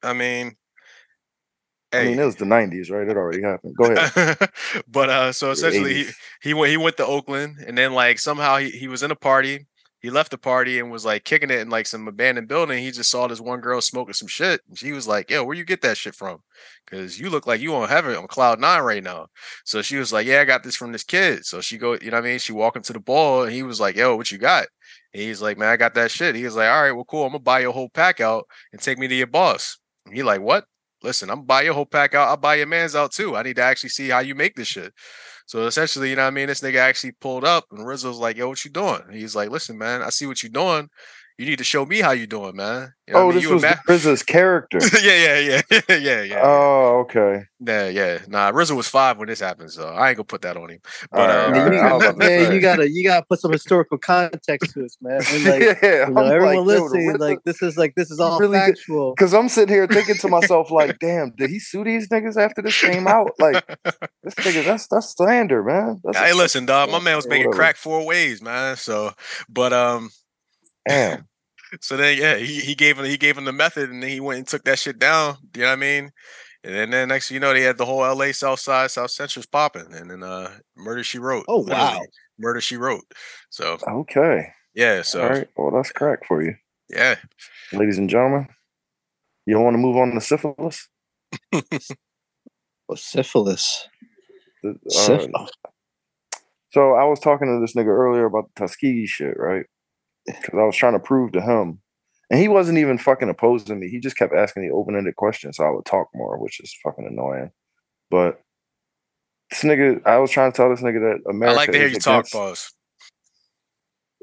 I 0.04 0.12
mean, 0.12 0.56
I 1.94 2.04
mean, 2.04 2.18
it 2.18 2.24
was 2.24 2.36
the 2.36 2.44
'90s, 2.44 2.90
right? 2.90 3.08
It 3.08 3.16
already 3.16 3.42
happened. 3.42 3.76
Go 3.76 3.90
ahead. 3.90 4.50
but 4.88 5.10
uh 5.10 5.32
so 5.32 5.50
essentially 5.50 5.94
he, 5.94 6.10
he 6.42 6.54
went 6.54 6.70
he 6.70 6.76
went 6.76 6.96
to 6.96 7.06
Oakland 7.06 7.56
and 7.66 7.76
then 7.78 7.92
like 7.92 8.18
somehow 8.18 8.56
he, 8.56 8.70
he 8.70 8.88
was 8.88 9.02
in 9.02 9.10
a 9.10 9.16
party. 9.16 9.66
He 10.00 10.10
left 10.10 10.30
the 10.30 10.38
party 10.38 10.78
and 10.78 10.90
was 10.90 11.06
like 11.06 11.24
kicking 11.24 11.50
it 11.50 11.60
in 11.60 11.70
like 11.70 11.86
some 11.86 12.06
abandoned 12.06 12.46
building. 12.46 12.82
He 12.82 12.90
just 12.90 13.10
saw 13.10 13.26
this 13.26 13.40
one 13.40 13.60
girl 13.60 13.80
smoking 13.80 14.12
some 14.12 14.28
shit. 14.28 14.60
And 14.68 14.78
she 14.78 14.92
was 14.92 15.08
like, 15.08 15.30
Yo, 15.30 15.44
where 15.44 15.56
you 15.56 15.64
get 15.64 15.80
that 15.80 15.96
shit 15.96 16.14
from? 16.14 16.40
Cause 16.86 17.18
you 17.18 17.30
look 17.30 17.46
like 17.46 17.60
you 17.62 17.74
on 17.74 17.88
heaven 17.88 18.14
on 18.14 18.26
cloud 18.26 18.60
nine 18.60 18.82
right 18.82 19.02
now. 19.02 19.28
So 19.64 19.80
she 19.80 19.96
was 19.96 20.12
like, 20.12 20.26
Yeah, 20.26 20.42
I 20.42 20.44
got 20.44 20.62
this 20.62 20.76
from 20.76 20.92
this 20.92 21.04
kid. 21.04 21.46
So 21.46 21.62
she 21.62 21.78
go, 21.78 21.94
you 21.94 22.10
know 22.10 22.18
what 22.18 22.26
I 22.26 22.28
mean? 22.28 22.38
She 22.38 22.52
walked 22.52 22.76
into 22.76 22.92
the 22.92 23.00
ball 23.00 23.44
and 23.44 23.52
he 23.52 23.62
was 23.62 23.80
like, 23.80 23.96
Yo, 23.96 24.14
what 24.14 24.30
you 24.30 24.36
got? 24.36 24.66
And 25.14 25.22
he's 25.22 25.40
like, 25.40 25.56
Man, 25.56 25.68
I 25.68 25.76
got 25.78 25.94
that 25.94 26.10
shit. 26.10 26.34
He 26.34 26.44
was 26.44 26.56
like, 26.56 26.68
All 26.68 26.82
right, 26.82 26.92
well, 26.92 27.04
cool. 27.04 27.24
I'm 27.24 27.30
gonna 27.30 27.38
buy 27.38 27.60
your 27.60 27.72
whole 27.72 27.88
pack 27.88 28.20
out 28.20 28.46
and 28.72 28.82
take 28.82 28.98
me 28.98 29.08
to 29.08 29.14
your 29.14 29.26
boss. 29.26 29.78
And 30.06 30.14
he 30.14 30.22
like, 30.22 30.40
What? 30.40 30.64
Listen, 31.02 31.28
I'm 31.30 31.44
buy 31.44 31.62
your 31.62 31.74
whole 31.74 31.86
pack 31.86 32.14
out. 32.14 32.28
I'll 32.28 32.36
buy 32.38 32.54
your 32.54 32.66
man's 32.66 32.96
out 32.96 33.12
too. 33.12 33.36
I 33.36 33.42
need 33.42 33.56
to 33.56 33.62
actually 33.62 33.90
see 33.90 34.08
how 34.08 34.20
you 34.20 34.34
make 34.34 34.54
this 34.54 34.68
shit. 34.68 34.92
So 35.46 35.66
essentially, 35.66 36.08
you 36.08 36.16
know 36.16 36.22
what 36.22 36.28
I 36.28 36.30
mean? 36.30 36.46
This 36.46 36.62
nigga 36.62 36.76
actually 36.76 37.12
pulled 37.12 37.44
up 37.44 37.66
and 37.70 37.86
RZA's 37.86 38.16
like, 38.16 38.38
yo, 38.38 38.48
what 38.48 38.64
you 38.64 38.70
doing? 38.70 39.02
And 39.06 39.14
he's 39.14 39.36
like, 39.36 39.50
listen, 39.50 39.76
man, 39.76 40.02
I 40.02 40.08
see 40.08 40.26
what 40.26 40.42
you're 40.42 40.50
doing. 40.50 40.88
You 41.36 41.46
need 41.46 41.58
to 41.58 41.64
show 41.64 41.84
me 41.84 42.00
how 42.00 42.12
you 42.12 42.28
doing, 42.28 42.54
man. 42.54 42.94
You 43.08 43.14
know 43.14 43.18
what 43.18 43.20
I 43.20 43.22
oh, 43.22 43.26
mean? 43.26 43.34
this 43.34 43.42
You 43.42 43.50
a 43.50 43.54
was 43.54 43.62
ma- 43.62 43.74
RZA's 43.88 44.22
character. 44.22 44.78
yeah, 45.02 45.38
yeah, 45.40 45.62
yeah, 45.88 45.96
yeah, 45.96 46.22
yeah. 46.22 46.40
Oh, 46.44 47.00
okay. 47.00 47.42
yeah, 47.58 47.88
yeah. 47.88 48.18
Nah, 48.28 48.52
RZA 48.52 48.76
was 48.76 48.86
five 48.86 49.18
when 49.18 49.26
this 49.26 49.40
happened, 49.40 49.72
so 49.72 49.88
I 49.88 50.10
ain't 50.10 50.16
gonna 50.16 50.24
put 50.26 50.42
that 50.42 50.56
on 50.56 50.70
him. 50.70 50.78
But 51.10 51.20
All 51.20 51.26
right, 51.26 51.76
um, 51.80 51.92
all 51.92 51.98
Man, 51.98 52.00
right, 52.00 52.12
you, 52.12 52.18
man, 52.44 52.52
you 52.52 52.60
gotta 52.60 52.88
you 52.88 53.04
gotta 53.04 53.26
put 53.28 53.40
some 53.40 53.50
historical 53.50 53.98
context 53.98 54.74
to 54.74 54.82
this, 54.82 54.96
man. 55.02 55.20
And 55.28 55.44
like, 55.44 55.60
yeah, 55.82 56.06
you 56.06 56.14
know, 56.14 56.22
everyone 56.22 56.56
like, 56.58 56.66
listening, 56.66 57.10
RZA- 57.14 57.18
like 57.18 57.38
this 57.44 57.62
is 57.62 57.76
like 57.76 57.94
this 57.96 58.12
is 58.12 58.20
all 58.20 58.38
really 58.38 58.56
good- 58.56 58.78
factual. 58.78 59.16
Cause 59.16 59.34
I'm 59.34 59.48
sitting 59.48 59.74
here 59.74 59.88
thinking 59.88 60.14
to 60.18 60.28
myself, 60.28 60.70
like, 60.70 61.00
damn, 61.00 61.30
did 61.36 61.50
he 61.50 61.58
sue 61.58 61.82
these 61.82 62.08
niggas 62.10 62.40
after 62.40 62.62
this 62.62 62.80
came 62.80 63.08
out? 63.08 63.32
Like, 63.40 63.66
this 64.22 64.34
nigga, 64.36 64.64
that's 64.64 64.86
that's 64.86 65.16
slander, 65.16 65.64
man. 65.64 66.00
That's 66.04 66.16
hey, 66.16 66.32
listen, 66.32 66.64
dog, 66.64 66.92
my 66.92 67.00
man 67.00 67.16
was 67.16 67.26
making 67.26 67.50
crack 67.50 67.74
four 67.76 68.06
ways, 68.06 68.40
man. 68.40 68.76
So, 68.76 69.12
but 69.48 69.72
um, 69.72 70.10
Damn. 70.88 71.28
So 71.80 71.96
then, 71.96 72.16
yeah, 72.18 72.36
he, 72.36 72.60
he 72.60 72.74
gave 72.74 72.98
him 72.98 73.04
he 73.04 73.16
gave 73.16 73.36
him 73.36 73.44
the 73.44 73.52
method, 73.52 73.90
and 73.90 74.02
then 74.02 74.10
he 74.10 74.20
went 74.20 74.38
and 74.38 74.46
took 74.46 74.64
that 74.64 74.78
shit 74.78 74.98
down. 74.98 75.36
Do 75.50 75.60
you 75.60 75.66
know 75.66 75.72
what 75.72 75.78
I 75.78 75.80
mean? 75.80 76.10
And 76.62 76.74
then, 76.74 76.90
then 76.90 77.08
next, 77.08 77.30
you 77.30 77.40
know, 77.40 77.52
they 77.52 77.62
had 77.62 77.76
the 77.76 77.84
whole 77.84 78.04
L.A. 78.04 78.32
South 78.32 78.60
Side, 78.60 78.90
South 78.90 79.10
Central's 79.10 79.46
popping, 79.46 79.92
and 79.92 80.10
then 80.10 80.22
uh, 80.22 80.50
Murder 80.76 81.04
She 81.04 81.18
Wrote. 81.18 81.44
Oh, 81.46 81.58
wow. 81.58 82.00
Murder 82.38 82.60
She 82.60 82.76
Wrote. 82.76 83.04
So 83.50 83.76
Okay. 83.86 84.48
yeah, 84.74 85.02
so 85.02 85.22
All 85.22 85.28
right. 85.28 85.48
Well, 85.56 85.70
that's 85.72 85.92
crack 85.92 86.26
for 86.26 86.42
you, 86.42 86.54
yeah, 86.88 87.16
ladies 87.72 87.98
and 87.98 88.08
gentlemen. 88.08 88.48
You 89.46 89.54
don't 89.54 89.64
want 89.64 89.74
to 89.74 89.78
move 89.78 89.96
on 89.96 90.12
to 90.12 90.20
syphilis? 90.20 90.88
Oh, 92.88 92.94
syphilis. 92.94 93.88
The- 94.62 94.70
uh, 94.70 94.90
Syphilis. 94.90 95.50
so 96.70 96.94
I 96.94 97.04
was 97.04 97.20
talking 97.20 97.48
to 97.48 97.60
this 97.60 97.74
nigga 97.74 97.88
earlier 97.88 98.24
about 98.24 98.48
the 98.54 98.60
Tuskegee 98.60 99.06
shit, 99.06 99.38
right? 99.38 99.66
Because 100.26 100.58
I 100.58 100.64
was 100.64 100.76
trying 100.76 100.94
to 100.94 100.98
prove 100.98 101.32
to 101.32 101.40
him, 101.40 101.80
and 102.30 102.40
he 102.40 102.48
wasn't 102.48 102.78
even 102.78 102.98
fucking 102.98 103.28
opposing 103.28 103.78
me. 103.78 103.88
He 103.88 104.00
just 104.00 104.16
kept 104.16 104.34
asking 104.34 104.66
the 104.66 104.74
open-ended 104.74 105.16
questions, 105.16 105.56
so 105.58 105.64
I 105.64 105.70
would 105.70 105.84
talk 105.84 106.08
more, 106.14 106.38
which 106.38 106.60
is 106.60 106.74
fucking 106.82 107.06
annoying. 107.06 107.50
But 108.10 108.40
this 109.50 109.62
nigga, 109.62 110.04
I 110.06 110.18
was 110.18 110.30
trying 110.30 110.52
to 110.52 110.56
tell 110.56 110.70
this 110.70 110.80
nigga 110.80 111.00
that 111.22 111.30
America. 111.30 111.52
I 111.52 111.56
like 111.56 111.72
to 111.72 111.78
hear 111.78 111.88
you 111.88 111.98
talk, 111.98 112.20
against- 112.20 112.32
boss. 112.32 112.72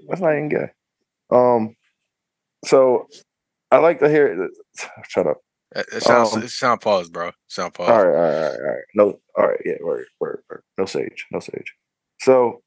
That's 0.07 0.21
not 0.21 0.31
even 0.31 0.49
gay. 0.49 0.69
Um, 1.29 1.75
so 2.65 3.07
I 3.69 3.77
like 3.77 3.99
to 3.99 4.09
hear. 4.09 4.49
Shut 5.07 5.27
up. 5.27 5.37
It, 5.75 5.85
it 5.93 6.03
sounds 6.03 6.33
Um, 6.33 6.43
it 6.43 6.49
sound 6.49 6.81
pause, 6.81 7.09
bro. 7.09 7.31
Sound 7.47 7.73
pause. 7.73 7.89
All 7.89 8.05
right, 8.05 8.15
all 8.15 8.21
right, 8.21 8.33
all 8.33 8.41
right, 8.41 8.59
all 8.59 8.67
right. 8.67 8.83
No, 8.95 9.19
all 9.37 9.47
right, 9.47 9.61
yeah, 9.63 9.75
word, 9.81 10.05
word, 10.19 10.43
word. 10.49 10.63
No 10.77 10.85
sage, 10.85 11.27
no 11.31 11.39
sage. 11.39 11.73
So 12.19 12.61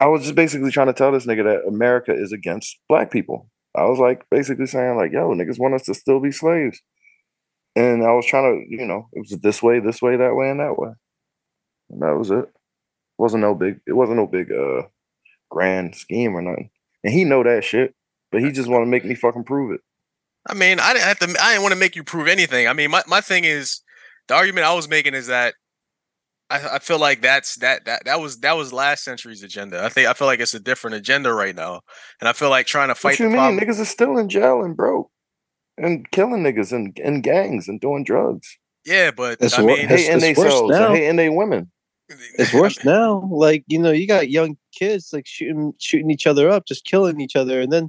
I 0.00 0.06
was 0.06 0.22
just 0.22 0.34
basically 0.34 0.70
trying 0.70 0.86
to 0.86 0.94
tell 0.94 1.12
this 1.12 1.26
nigga 1.26 1.44
that 1.44 1.68
America 1.68 2.12
is 2.12 2.32
against 2.32 2.78
black 2.88 3.10
people. 3.10 3.48
I 3.76 3.84
was 3.84 3.98
like 3.98 4.24
basically 4.30 4.66
saying 4.66 4.96
like, 4.96 5.12
yo, 5.12 5.28
niggas 5.34 5.58
want 5.58 5.74
us 5.74 5.84
to 5.84 5.94
still 5.94 6.20
be 6.20 6.32
slaves. 6.32 6.80
And 7.76 8.02
I 8.02 8.12
was 8.12 8.26
trying 8.26 8.64
to, 8.64 8.76
you 8.76 8.86
know, 8.86 9.08
it 9.12 9.20
was 9.20 9.38
this 9.40 9.62
way, 9.62 9.78
this 9.78 10.02
way, 10.02 10.16
that 10.16 10.34
way, 10.34 10.50
and 10.50 10.58
that 10.58 10.78
way. 10.78 10.90
And 11.90 12.02
that 12.02 12.16
was 12.16 12.30
it. 12.30 12.44
it 12.44 12.48
Wasn't 13.18 13.42
no 13.42 13.54
big, 13.54 13.80
it 13.86 13.92
wasn't 13.92 14.18
no 14.18 14.26
big 14.26 14.50
uh 14.50 14.82
grand 15.50 15.94
scheme 15.94 16.34
or 16.34 16.42
nothing. 16.42 16.70
And 17.04 17.12
he 17.12 17.24
know 17.24 17.42
that 17.42 17.64
shit, 17.64 17.94
but 18.32 18.40
he 18.40 18.50
just 18.50 18.68
want 18.68 18.82
to 18.82 18.90
make 18.90 19.04
me 19.04 19.14
fucking 19.14 19.44
prove 19.44 19.72
it. 19.72 19.80
I 20.48 20.54
mean, 20.54 20.80
I 20.80 20.94
didn't 20.94 21.04
have 21.04 21.18
to. 21.18 21.36
I 21.40 21.52
didn't 21.52 21.62
want 21.62 21.72
to 21.72 21.78
make 21.78 21.96
you 21.96 22.04
prove 22.04 22.26
anything. 22.26 22.66
I 22.66 22.72
mean, 22.72 22.90
my, 22.90 23.02
my 23.06 23.20
thing 23.20 23.44
is 23.44 23.82
the 24.28 24.34
argument 24.34 24.66
I 24.66 24.74
was 24.74 24.88
making 24.88 25.14
is 25.14 25.26
that 25.26 25.54
I, 26.50 26.76
I 26.76 26.78
feel 26.80 26.98
like 26.98 27.22
that's 27.22 27.56
that 27.56 27.84
that 27.84 28.04
that 28.04 28.20
was 28.20 28.40
that 28.40 28.56
was 28.56 28.72
last 28.72 29.04
century's 29.04 29.42
agenda. 29.42 29.84
I 29.84 29.88
think 29.88 30.08
I 30.08 30.12
feel 30.14 30.26
like 30.26 30.40
it's 30.40 30.54
a 30.54 30.60
different 30.60 30.96
agenda 30.96 31.32
right 31.32 31.54
now, 31.54 31.80
and 32.20 32.28
I 32.28 32.32
feel 32.32 32.50
like 32.50 32.66
trying 32.66 32.88
to 32.88 32.94
fight 32.94 33.12
What 33.12 33.18
you 33.20 33.24
the 33.26 33.30
mean? 33.30 33.36
problem. 33.38 33.60
Niggas 33.60 33.80
are 33.80 33.84
still 33.84 34.18
in 34.18 34.28
jail 34.28 34.62
and 34.62 34.76
broke 34.76 35.10
and 35.78 36.10
killing 36.10 36.42
niggas 36.42 36.72
and 36.72 36.98
in 36.98 37.20
gangs 37.22 37.68
and 37.68 37.80
doing 37.80 38.04
drugs. 38.04 38.58
Yeah, 38.84 39.10
but 39.10 39.38
It's 39.40 39.58
I 39.58 39.62
wor- 39.62 39.76
mean, 39.76 39.84
It's- 39.86 40.06
hating 40.06 40.28
it's 40.30 40.38
worse 40.38 40.52
themselves 40.54 40.74
and 40.76 40.96
hating 40.96 41.16
they 41.16 41.28
women. 41.28 41.70
It's 42.38 42.52
worse 42.52 42.84
now. 42.84 43.28
Like 43.30 43.62
you 43.68 43.78
know, 43.78 43.92
you 43.92 44.06
got 44.08 44.30
young 44.30 44.56
kids 44.72 45.10
like 45.12 45.26
shooting 45.28 45.72
shooting 45.78 46.10
each 46.10 46.26
other 46.26 46.48
up, 46.50 46.66
just 46.66 46.84
killing 46.84 47.20
each 47.20 47.36
other, 47.36 47.60
and 47.60 47.70
then 47.72 47.88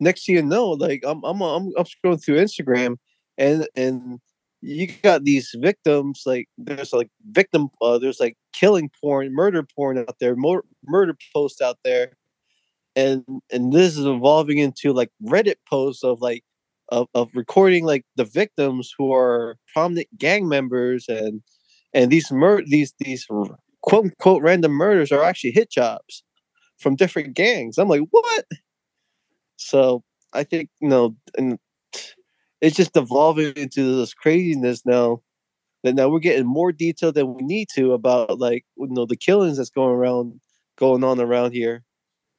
next 0.00 0.26
thing 0.26 0.34
you 0.36 0.42
know, 0.42 0.70
like 0.70 1.02
I'm 1.06 1.24
I'm 1.24 1.40
I'm, 1.42 1.72
I'm 1.78 1.84
scrolling 1.84 2.22
through 2.22 2.36
Instagram, 2.40 2.96
and 3.38 3.66
and 3.74 4.20
you 4.62 4.88
got 5.02 5.24
these 5.24 5.54
victims 5.58 6.22
like 6.26 6.48
there's 6.58 6.92
like 6.92 7.10
victim 7.30 7.68
uh, 7.80 7.98
there's 7.98 8.20
like 8.20 8.36
killing 8.52 8.90
porn 9.00 9.32
murder 9.32 9.62
porn 9.62 9.98
out 9.98 10.16
there 10.20 10.34
mur- 10.36 10.64
murder 10.84 11.16
posts 11.34 11.60
out 11.60 11.78
there 11.84 12.12
and 12.96 13.24
and 13.52 13.72
this 13.72 13.96
is 13.96 14.06
evolving 14.06 14.58
into 14.58 14.92
like 14.92 15.10
reddit 15.22 15.56
posts 15.68 16.02
of 16.02 16.20
like 16.20 16.42
of, 16.88 17.06
of 17.14 17.30
recording 17.34 17.84
like 17.84 18.04
the 18.16 18.24
victims 18.24 18.92
who 18.96 19.12
are 19.12 19.56
prominent 19.72 20.08
gang 20.18 20.48
members 20.48 21.06
and 21.08 21.42
and 21.94 22.10
these 22.10 22.30
mur- 22.32 22.64
these 22.66 22.94
these 22.98 23.26
quote 23.82 24.04
unquote 24.06 24.42
random 24.42 24.72
murders 24.72 25.12
are 25.12 25.22
actually 25.22 25.50
hit 25.50 25.70
jobs 25.70 26.22
from 26.78 26.96
different 26.96 27.34
gangs. 27.34 27.78
I'm 27.78 27.88
like 27.88 28.02
what? 28.10 28.44
So 29.56 30.02
i 30.32 30.42
think 30.42 30.68
you 30.80 30.88
know 30.88 31.16
and 31.38 31.58
it's 32.60 32.76
just 32.76 32.96
evolving 32.96 33.52
into 33.56 33.96
this 33.96 34.14
craziness 34.14 34.84
now 34.86 35.20
that 35.84 35.94
now 35.94 36.08
we're 36.08 36.18
getting 36.20 36.46
more 36.46 36.72
detail 36.72 37.12
than 37.12 37.34
we 37.34 37.42
need 37.42 37.68
to 37.74 37.92
about 37.92 38.38
like 38.38 38.64
you 38.76 38.88
know 38.90 39.06
the 39.06 39.16
killings 39.16 39.56
that's 39.58 39.70
going 39.70 39.90
around 39.94 40.40
going 40.78 41.04
on 41.04 41.20
around 41.20 41.52
here 41.52 41.82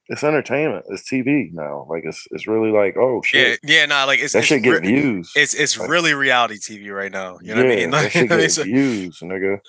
It's 0.10 0.24
entertainment. 0.24 0.86
It's 0.90 1.04
TV 1.10 1.52
now. 1.54 1.86
Like 1.90 2.04
it's 2.06 2.26
it's 2.32 2.48
really 2.48 2.72
like 2.72 2.96
oh 2.98 3.22
Yeah, 3.34 3.42
shit. 3.56 3.60
yeah, 3.64 3.86
nah, 3.86 4.06
like 4.06 4.20
it's 4.20 4.34
that 4.34 4.40
it's 4.40 4.48
should 4.48 4.64
get 4.64 4.82
re- 4.82 4.88
views. 4.88 5.32
It's 5.36 5.54
it's 5.54 5.78
Like- 5.78 5.90
really 5.90 6.14
reality 6.14 6.58
TV 6.58 6.94
right 6.94 7.12
now. 7.12 7.38
You 7.42 7.56
know 7.56 7.64
yeah, 7.64 7.68
what 7.70 7.78
I 7.78 7.82
mean? 7.82 7.92
that 7.92 8.04
Like, 8.04 8.12
should 8.14 8.30
get 8.30 8.40
it's 8.40 8.58
a- 8.58 8.64
views, 8.64 9.20
nigga. 9.22 9.60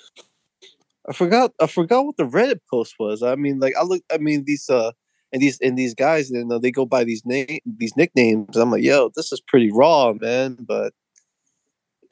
i 1.09 1.13
forgot 1.13 1.51
i 1.59 1.67
forgot 1.67 2.05
what 2.05 2.17
the 2.17 2.23
reddit 2.37 2.59
post 2.69 2.93
was 2.99 3.23
i 3.23 3.33
mean 3.35 3.59
like 3.59 3.73
i 3.79 3.83
look 3.83 4.01
i 4.13 4.17
mean 4.17 4.43
these 4.45 4.69
uh 4.69 4.91
and 5.31 5.41
these 5.41 5.59
and 5.61 5.77
these 5.77 5.93
guys 5.93 6.29
you 6.29 6.45
know 6.45 6.59
they 6.59 6.71
go 6.71 6.85
by 6.85 7.03
these 7.03 7.25
name 7.25 7.59
these 7.65 7.95
nicknames 7.95 8.57
i'm 8.57 8.71
like 8.71 8.83
yo 8.83 9.09
this 9.15 9.31
is 9.31 9.41
pretty 9.41 9.71
raw 9.71 10.13
man 10.13 10.57
but 10.59 10.93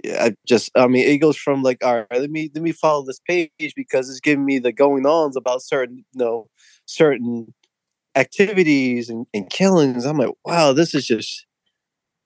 yeah, 0.04 0.26
I 0.26 0.36
just 0.48 0.72
I 0.76 0.88
mean 0.88 1.08
it 1.08 1.18
goes 1.18 1.38
from 1.38 1.64
like 1.64 1.84
all 1.84 1.96
right, 1.96 2.22
let 2.22 2.30
me 2.30 2.52
let 2.54 2.64
me 2.64 2.72
follow 2.72 3.04
this 3.04 3.20
page 3.28 3.74
because 3.76 4.10
it's 4.10 4.20
giving 4.20 4.46
me 4.46 4.60
the 4.60 4.72
going 4.72 5.06
ons 5.06 5.36
about 5.36 5.64
certain 5.64 5.98
you 5.98 6.20
know 6.20 6.50
certain 6.86 7.54
activities 8.16 9.10
and, 9.10 9.26
and 9.34 9.50
killings. 9.50 10.06
I'm 10.06 10.18
like, 10.18 10.34
wow, 10.46 10.74
this 10.74 10.94
is 10.94 11.06
just 11.06 11.46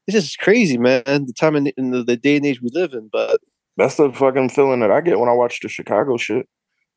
it's 0.08 0.16
just 0.16 0.40
crazy, 0.40 0.78
man. 0.78 1.04
The 1.06 1.34
time 1.38 1.56
in 1.56 1.92
the, 1.92 2.04
the 2.04 2.18
day 2.18 2.38
and 2.38 2.46
age 2.46 2.62
we 2.62 2.70
live 2.74 2.94
in. 2.94 3.10
But 3.12 3.40
That's 3.78 3.96
the 3.96 4.12
fucking 4.12 4.50
feeling 4.50 4.82
that 4.82 4.92
I 4.92 5.02
get 5.02 5.20
when 5.20 5.30
I 5.30 5.34
watch 5.34 5.60
the 5.62 5.70
Chicago 5.70 6.18
shit. 6.18 6.48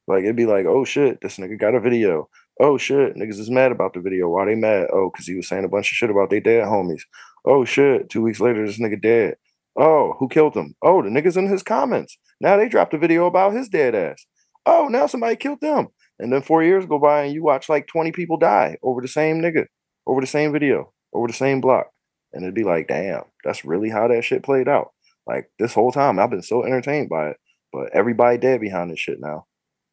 Like 0.06 0.24
it'd 0.24 0.36
be 0.36 0.46
like, 0.46 0.66
oh 0.66 0.84
shit, 0.84 1.20
this 1.20 1.38
nigga 1.38 1.58
got 1.58 1.74
a 1.74 1.80
video. 1.80 2.28
Oh 2.60 2.78
shit, 2.78 3.16
niggas 3.16 3.40
is 3.40 3.50
mad 3.50 3.72
about 3.72 3.94
the 3.94 4.00
video. 4.00 4.28
Why 4.28 4.44
they 4.44 4.54
mad? 4.54 4.86
Oh, 4.92 5.10
because 5.10 5.26
he 5.26 5.34
was 5.34 5.48
saying 5.48 5.64
a 5.64 5.68
bunch 5.68 5.90
of 5.90 5.96
shit 5.96 6.10
about 6.10 6.30
their 6.30 6.40
dead 6.40 6.64
homies. 6.64 7.02
Oh 7.44 7.64
shit, 7.64 8.08
two 8.10 8.22
weeks 8.22 8.40
later, 8.40 8.64
this 8.66 8.78
nigga 8.78 9.00
dead. 9.00 9.36
Oh, 9.76 10.14
who 10.18 10.28
killed 10.28 10.54
him? 10.54 10.74
Oh, 10.82 11.02
the 11.02 11.08
niggas 11.08 11.36
in 11.36 11.48
his 11.48 11.64
comments. 11.64 12.16
Now 12.40 12.56
they 12.56 12.68
dropped 12.68 12.94
a 12.94 12.98
video 12.98 13.26
about 13.26 13.54
his 13.54 13.68
dead 13.68 13.94
ass. 13.94 14.24
Oh, 14.66 14.88
now 14.88 15.06
somebody 15.06 15.36
killed 15.36 15.60
them. 15.60 15.88
And 16.18 16.32
then 16.32 16.42
four 16.42 16.62
years 16.62 16.86
go 16.86 16.98
by 16.98 17.24
and 17.24 17.34
you 17.34 17.42
watch 17.42 17.68
like 17.68 17.88
20 17.88 18.12
people 18.12 18.36
die 18.36 18.78
over 18.82 19.00
the 19.00 19.08
same 19.08 19.40
nigga, 19.40 19.66
over 20.06 20.20
the 20.20 20.26
same 20.26 20.52
video, 20.52 20.92
over 21.12 21.26
the 21.26 21.32
same 21.32 21.60
block. 21.60 21.88
And 22.32 22.44
it'd 22.44 22.54
be 22.54 22.64
like, 22.64 22.86
damn, 22.88 23.22
that's 23.42 23.64
really 23.64 23.90
how 23.90 24.06
that 24.08 24.24
shit 24.24 24.44
played 24.44 24.68
out. 24.68 24.92
Like 25.26 25.50
this 25.58 25.74
whole 25.74 25.90
time, 25.90 26.18
I've 26.18 26.30
been 26.30 26.42
so 26.42 26.64
entertained 26.64 27.08
by 27.08 27.30
it. 27.30 27.36
But 27.72 27.90
everybody 27.92 28.38
dead 28.38 28.60
behind 28.60 28.90
this 28.90 29.00
shit 29.00 29.20
now. 29.20 29.46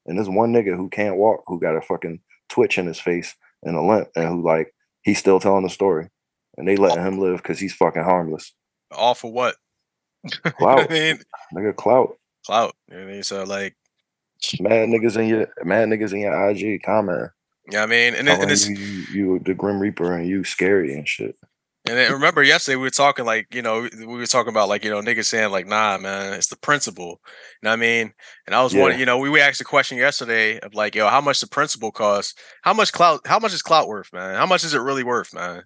And 0.06 0.17
this 0.17 0.28
one 0.28 0.54
nigga 0.54 0.76
who 0.76 0.89
can't 0.89 1.17
walk, 1.17 1.43
who 1.47 1.60
got 1.60 1.76
a 1.76 1.82
fucking 1.82 2.19
twitch 2.52 2.78
in 2.78 2.86
his 2.86 3.00
face 3.00 3.36
and 3.64 3.76
a 3.76 3.82
limp, 3.82 4.10
and 4.16 4.28
who 4.28 4.42
like 4.46 4.74
he's 5.02 5.20
still 5.20 5.40
telling 5.40 5.64
the 5.64 5.70
story. 5.70 6.10
And 6.58 6.68
they 6.68 6.76
letting 6.76 7.04
him 7.04 7.20
live 7.20 7.38
because 7.38 7.60
he's 7.60 7.74
fucking 7.74 8.04
harmless. 8.04 8.54
all 8.92 9.16
for 9.16 9.32
what? 9.32 9.56
Clout, 10.60 10.92
I 10.92 10.94
mean, 10.94 11.20
nigga, 11.56 11.76
clout. 11.76 12.16
clout. 12.46 12.76
You 12.88 12.98
know 12.98 13.04
what 13.04 13.10
I 13.10 13.14
mean? 13.14 13.24
So 13.24 13.44
like, 13.44 13.76
Mad 14.60 14.90
niggas 14.90 15.18
in 15.18 15.28
your 15.28 15.48
mad 15.64 15.88
niggas 15.90 16.14
in 16.14 16.20
your 16.20 16.50
IG 16.50 16.82
comment. 16.84 17.32
yeah, 17.72 17.84
I 17.84 17.86
mean, 17.86 18.16
and, 18.16 18.28
it, 18.28 18.40
and 18.40 18.52
it's 18.52 18.68
you, 18.68 18.76
you 18.76 19.06
you 19.14 19.40
the 19.40 19.54
Grim 19.54 19.80
Reaper 19.80 20.14
and 20.16 20.28
you 20.28 20.44
scary 20.44 20.94
and 20.94 21.08
shit. 21.08 21.36
And 21.88 21.98
then 21.98 22.12
remember 22.13 22.44
yesterday 22.44 22.76
we 22.76 22.84
were 22.84 22.89
talking 22.91 23.26
like, 23.26 23.48
you 23.56 23.62
know, 23.63 23.88
we 23.98 24.06
were 24.06 24.28
talking 24.28 24.52
about 24.52 24.70
like, 24.70 24.84
you 24.86 24.91
know, 24.91 25.02
niggas 25.02 25.26
saying 25.26 25.52
like, 25.52 25.65
nah, 25.65 25.98
man, 25.98 26.34
it's 26.34 26.48
the 26.50 26.56
principle. 26.58 27.20
You 27.62 27.63
know 27.63 27.70
what 27.72 27.74
I 27.74 27.76
mean? 27.78 28.13
And 28.46 28.56
I 28.56 28.62
was 28.62 28.74
Yeah. 28.74 28.82
wondering, 28.82 29.00
you 29.00 29.06
know, 29.08 29.17
we, 29.17 29.30
we 29.32 29.41
asked 29.41 29.62
a 29.62 29.65
question 29.65 29.98
yesterday 29.98 30.60
of 30.60 30.76
like, 30.76 30.94
yo, 30.94 31.08
how 31.08 31.22
much 31.22 31.41
the 31.41 31.48
principle 31.48 31.91
costs? 31.91 32.36
How 32.62 32.74
much 32.74 32.91
clout 32.91 33.22
how 33.26 33.39
much 33.39 33.54
is 33.54 33.63
clout 33.63 33.88
worth, 33.88 34.13
man? 34.13 34.36
How 34.36 34.46
much 34.46 34.63
is 34.63 34.76
it 34.76 34.80
really 34.80 35.04
worth, 35.04 35.34
man? 35.34 35.63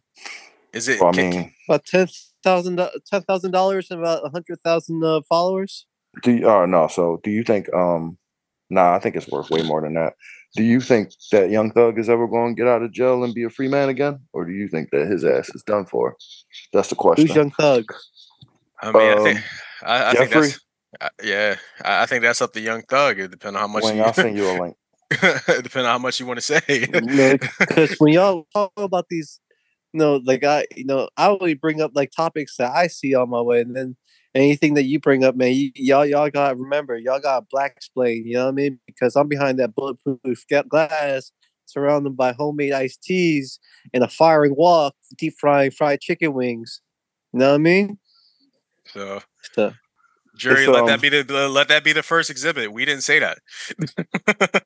Is 0.71 0.88
it 0.88 0.99
So, 0.99 1.08
I 1.10 1.12
can- 1.12 1.32
mean, 1.32 1.54
about 1.67 1.86
ten 1.86 2.08
thousand 2.43 2.80
ten 3.12 3.21
thousand 3.23 3.51
dollars 3.51 3.91
and 3.91 3.99
about 3.99 4.25
a 4.25 4.30
hundred 4.30 4.62
thousand 4.63 5.04
uh, 5.04 5.21
followers. 5.28 5.86
do 6.23 6.32
you, 6.32 6.47
oh 6.47 6.65
no, 6.65 6.88
so 6.88 7.19
do 7.23 7.30
you 7.30 7.43
think 7.43 7.71
um 7.73 8.17
nah, 8.69 8.95
I 8.95 8.99
think 8.99 9.15
it's 9.15 9.28
worth 9.28 9.49
way 9.49 9.62
more 9.63 9.82
than 9.82 9.93
that. 9.95 10.13
Do 10.56 10.63
you 10.63 10.80
think 10.80 11.12
that 11.32 11.49
Young 11.49 11.71
Thug 11.71 11.99
is 11.99 12.10
ever 12.10 12.28
going 12.28 12.56
to 12.56 12.62
get 12.62 12.69
out 12.69 12.82
of 12.82 12.91
jail 12.91 13.23
and 13.23 13.34
be 13.34 13.43
a 13.43 13.49
free 13.49 13.67
man 13.67 13.89
again? 13.89 14.19
Or 14.32 14.45
do 14.45 14.54
you 14.54 14.67
think 14.67 14.89
that 14.91 15.08
his 15.08 15.25
ass 15.25 15.49
is 15.49 15.63
done 15.63 15.86
for? 15.86 16.15
That's 16.71 16.89
the 16.89 16.95
question. 16.95 17.28
Who's 17.28 17.36
Young 17.36 17.51
Thug? 17.51 17.86
I 18.82 18.91
mean, 18.91 19.17
I 19.17 19.23
think 19.23 19.38
Um, 19.38 19.43
I, 19.84 20.10
I 20.10 20.13
think 20.13 20.32
Jeffrey? 20.32 20.47
that's 20.49 20.60
uh, 21.01 21.10
yeah, 21.23 21.56
I, 21.84 22.04
I 22.04 22.06
think 22.06 22.21
that's 22.21 22.41
up 22.41 22.54
to 22.54 22.62
Young 22.62 22.84
Thug. 22.84 23.19
It 23.19 23.32
depends 23.32 23.56
on 23.56 23.62
how 23.62 23.67
much 23.67 23.84
Wayne, 23.84 23.97
you, 23.97 24.04
I'll 24.04 24.13
send 24.13 24.38
you 24.38 24.49
a 24.49 24.56
link. 24.62 24.78
depending 25.10 25.80
on 25.80 25.86
how 25.86 25.97
much 25.97 26.19
you 26.19 26.25
want 26.25 26.39
to 26.39 26.41
say. 26.41 26.62
Because 26.88 27.95
when 27.99 28.13
y'all 28.13 28.47
talk 28.54 28.71
about 28.78 29.06
these, 29.10 29.39
you 29.93 29.99
know, 29.99 30.21
like 30.23 30.43
I, 30.43 30.65
you 30.75 30.86
know, 30.86 31.10
I 31.17 31.28
only 31.28 31.54
bring 31.54 31.82
up 31.82 31.91
like 31.93 32.12
topics 32.12 32.58
that 32.58 32.71
I 32.71 32.88
see 32.88 33.13
on 33.13 33.30
my 33.30 33.41
way, 33.41 33.62
and 33.62 33.75
then 33.75 33.95
anything 34.36 34.74
that 34.76 34.84
you 34.84 35.00
bring 35.00 35.24
up, 35.24 35.36
man, 35.36 35.54
you, 35.54 35.71
y'all, 35.76 36.06
y'all 36.06 36.30
gotta 36.30 36.56
remember, 36.56 36.98
y'all 36.98 37.19
gotta 37.19 37.45
black 37.50 37.74
explain. 37.76 38.26
You 38.26 38.34
know 38.36 38.43
what 38.45 38.50
I 38.50 38.54
mean? 38.54 38.80
Because 38.86 39.15
I'm 39.15 39.28
behind 39.28 39.60
that 39.60 39.74
bulletproof 39.76 40.45
glass, 40.69 41.32
surrounded 41.65 42.15
by 42.17 42.34
homemade 42.34 42.74
iced 42.74 43.02
teas 43.04 43.60
and 43.93 44.04
a 44.04 44.08
firing 44.08 44.56
wok, 44.56 44.93
deep 45.17 45.34
frying 45.39 45.71
fried 45.71 46.02
chicken 46.02 46.34
wings. 46.34 46.82
You 47.34 47.39
know 47.39 47.50
what 47.50 47.56
I 47.56 47.60
mean? 47.60 47.98
so 48.86 49.21
So, 49.54 49.74
jury, 50.36 50.62
It's, 50.65 50.67
let 50.67 50.82
um, 50.82 50.88
that 50.88 51.02
be 51.02 51.10
the 51.10 51.24
let 51.50 51.67
that 51.69 51.84
be 51.84 51.93
the 51.93 52.04
first 52.04 52.30
exhibit. 52.30 52.71
We 52.71 52.86
didn't 52.86 53.04
say 53.04 53.19
that. 53.19 53.39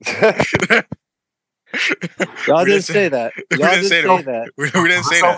y'all 2.47 2.63
We 2.65 2.71
didn't 2.71 2.83
say 2.83 3.09
that. 3.09 3.33
we 3.51 3.57
Y'all 3.57 3.69
didn't 3.69 3.83
didn't 3.83 3.89
say 3.89 4.01
say 4.01 4.07
that. 4.07 4.25
that. 4.25 4.49
we, 4.57 4.81
we 4.81 4.87
didn't 4.89 5.03
say 5.05 5.21
that. 5.21 5.37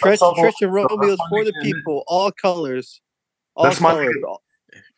Tretch, 0.00 0.18
That's 0.18 0.22
Tretch 0.22 0.62
and 0.62 0.72
all- 0.72 0.88
Romeo 0.88 1.12
is 1.12 1.18
that's 1.18 1.28
for 1.28 1.44
the 1.44 1.52
people, 1.62 2.02
all 2.06 2.32
colors. 2.32 3.00
All 3.54 3.64
That's 3.64 3.80
my 3.80 3.92
colors. 3.92 4.16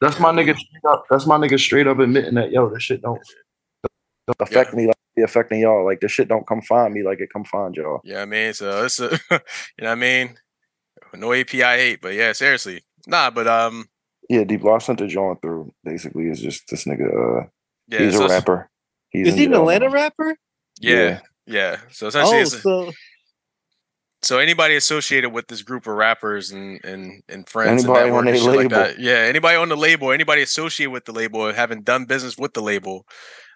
That's 0.00 0.20
my 0.20 0.30
nigga 0.32 0.56
straight 0.56 0.84
up. 0.90 1.04
That's 1.10 1.26
my 1.26 1.38
nigga 1.38 1.58
straight 1.58 1.86
up 1.86 1.98
admitting 1.98 2.34
that 2.34 2.50
yo, 2.52 2.68
this 2.68 2.82
shit 2.82 3.02
don't, 3.02 3.20
don't 4.26 4.36
affect 4.40 4.74
me 4.74 4.86
like 4.86 4.96
it 5.16 5.22
affecting 5.22 5.60
y'all. 5.60 5.84
Like 5.84 6.00
this 6.00 6.12
shit 6.12 6.28
don't 6.28 6.46
come 6.46 6.62
find 6.62 6.92
me 6.92 7.02
like 7.02 7.20
it 7.20 7.30
come 7.32 7.44
find 7.44 7.74
y'all. 7.74 8.00
Yeah, 8.04 8.22
I 8.22 8.24
mean, 8.24 8.52
so 8.52 8.84
it's 8.84 9.00
a, 9.00 9.10
you 9.30 9.38
know 9.78 9.86
what 9.86 9.88
I 9.88 9.94
mean? 9.94 10.36
No 11.14 11.32
API 11.32 11.58
hate, 11.62 12.00
but 12.00 12.14
yeah, 12.14 12.32
seriously. 12.32 12.82
Nah, 13.06 13.30
but 13.30 13.46
um, 13.46 13.86
Yeah, 14.28 14.44
Deep 14.44 14.62
Low 14.64 14.78
sent 14.78 14.98
the 14.98 15.06
John 15.06 15.36
through. 15.40 15.72
Basically, 15.84 16.28
is 16.28 16.40
just 16.40 16.68
this 16.70 16.84
nigga. 16.84 17.42
Uh, 17.42 17.46
yeah, 17.88 17.98
he's 18.00 18.16
so 18.16 18.26
a 18.26 18.28
rapper. 18.28 18.68
He's 19.10 19.28
Is 19.28 19.34
he 19.34 19.44
an 19.44 19.52
jail 19.52 19.60
Atlanta 19.60 19.86
now. 19.86 19.92
rapper? 19.92 20.36
Yeah, 20.80 21.20
yeah. 21.46 21.78
So 21.90 22.08
essentially, 22.08 22.38
Oh, 22.38 22.40
it's, 22.40 22.62
so 22.62 22.92
so 24.24 24.38
anybody 24.38 24.76
associated 24.76 25.30
with 25.30 25.48
this 25.48 25.62
group 25.62 25.86
of 25.86 25.94
rappers 25.94 26.50
and 26.50 26.84
and 26.84 27.22
and 27.28 27.48
friends 27.48 27.84
Anybody 27.84 28.08
and 28.08 28.16
on 28.16 28.24
network 28.24 28.26
and 28.26 28.34
they 28.34 28.38
shit 28.40 28.48
like 28.48 28.58
label. 28.58 28.76
that. 28.76 28.98
Yeah, 28.98 29.14
anybody 29.14 29.56
on 29.56 29.68
the 29.68 29.76
label, 29.76 30.12
anybody 30.12 30.42
associated 30.42 30.90
with 30.90 31.04
the 31.04 31.12
label, 31.12 31.52
having 31.52 31.82
done 31.82 32.06
business 32.06 32.36
with 32.36 32.54
the 32.54 32.62
label, 32.62 33.06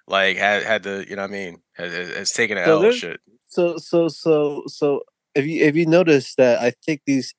like 0.07 0.37
had 0.37 0.63
had 0.63 0.83
to, 0.85 1.09
you 1.09 1.17
know, 1.17 1.23
what 1.23 1.31
I 1.31 1.33
mean, 1.33 1.59
has, 1.75 1.93
has 1.93 2.17
has 2.17 2.33
taken 2.33 2.59
an 2.59 2.65
So 2.67 2.83
L. 2.85 2.93
Shit. 2.93 3.21
so 3.49 3.77
so 3.79 4.09
so 4.09 4.63
so 4.67 5.01
if 5.35 5.47
you 5.47 5.65
if 5.65 5.77
you 5.77 5.87
notice 5.87 6.35
that 6.37 6.61
I 6.61 6.73
think 6.85 7.03
these 7.07 7.35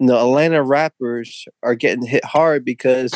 you 0.00 0.06
know, 0.06 0.18
Atlanta 0.18 0.62
rappers 0.62 1.46
are 1.62 1.74
getting 1.74 2.04
hit 2.04 2.24
hard 2.24 2.64
because 2.64 3.12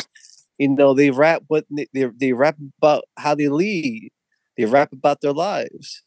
you 0.57 0.69
know 0.69 0.93
they 0.93 1.11
rap 1.11 1.43
what 1.47 1.65
they 1.69 1.87
they, 1.93 2.09
they 2.19 2.33
rap 2.33 2.57
about 2.79 3.05
how 3.17 3.35
they 3.35 3.49
lead, 3.49 4.11
they 4.57 4.65
rap 4.65 4.91
about 4.91 5.21
their 5.21 5.33
lives, 5.33 6.01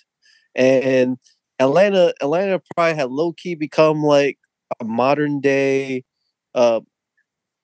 and 0.54 1.18
Atlanta 1.58 2.14
Atlanta 2.20 2.60
probably 2.74 2.96
had 2.96 3.10
low 3.10 3.32
key 3.32 3.54
become 3.54 4.02
like 4.02 4.38
a 4.80 4.84
modern 4.84 5.40
day, 5.40 6.04
uh, 6.54 6.80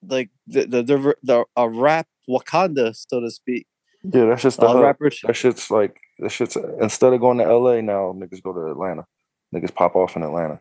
like 0.07 0.29
the 0.47 0.65
the 0.65 0.83
the, 0.83 1.15
the 1.23 1.45
a 1.55 1.69
rap 1.69 2.07
Wakanda 2.29 2.95
so 2.95 3.19
to 3.19 3.29
speak. 3.29 3.67
Yeah, 4.03 4.25
that's 4.25 4.41
just 4.41 4.59
the 4.59 4.67
All 4.67 4.73
hub. 4.75 4.83
rappers. 4.83 5.21
That 5.25 5.35
shit's 5.35 5.69
like 5.69 5.97
that 6.19 6.31
shit's 6.31 6.55
instead 6.81 7.13
of 7.13 7.19
going 7.19 7.37
to 7.39 7.55
LA 7.55 7.81
now, 7.81 8.13
niggas 8.13 8.41
go 8.41 8.53
to 8.53 8.71
Atlanta. 8.71 9.05
Niggas 9.53 9.73
pop 9.73 9.95
off 9.95 10.15
in 10.15 10.23
Atlanta. 10.23 10.59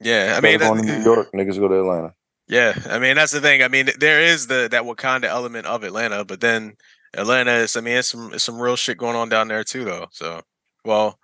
Yeah, 0.00 0.34
I 0.36 0.40
mean, 0.40 0.58
going 0.58 0.84
to 0.84 0.98
New 0.98 1.04
York, 1.04 1.32
niggas 1.32 1.58
go 1.58 1.68
to 1.68 1.80
Atlanta. 1.80 2.14
Yeah, 2.48 2.72
I 2.86 2.98
mean 2.98 3.16
that's 3.16 3.32
the 3.32 3.40
thing. 3.40 3.62
I 3.62 3.68
mean, 3.68 3.90
there 3.98 4.20
is 4.22 4.46
the 4.46 4.68
that 4.70 4.84
Wakanda 4.84 5.24
element 5.24 5.66
of 5.66 5.84
Atlanta, 5.84 6.24
but 6.24 6.40
then 6.40 6.76
Atlanta 7.14 7.52
is. 7.52 7.76
I 7.76 7.80
mean, 7.80 7.96
it's 7.96 8.08
some 8.08 8.32
it's 8.32 8.44
some 8.44 8.60
real 8.60 8.76
shit 8.76 8.98
going 8.98 9.16
on 9.16 9.28
down 9.28 9.48
there 9.48 9.64
too, 9.64 9.84
though. 9.84 10.06
So, 10.10 10.42
well, 10.84 11.18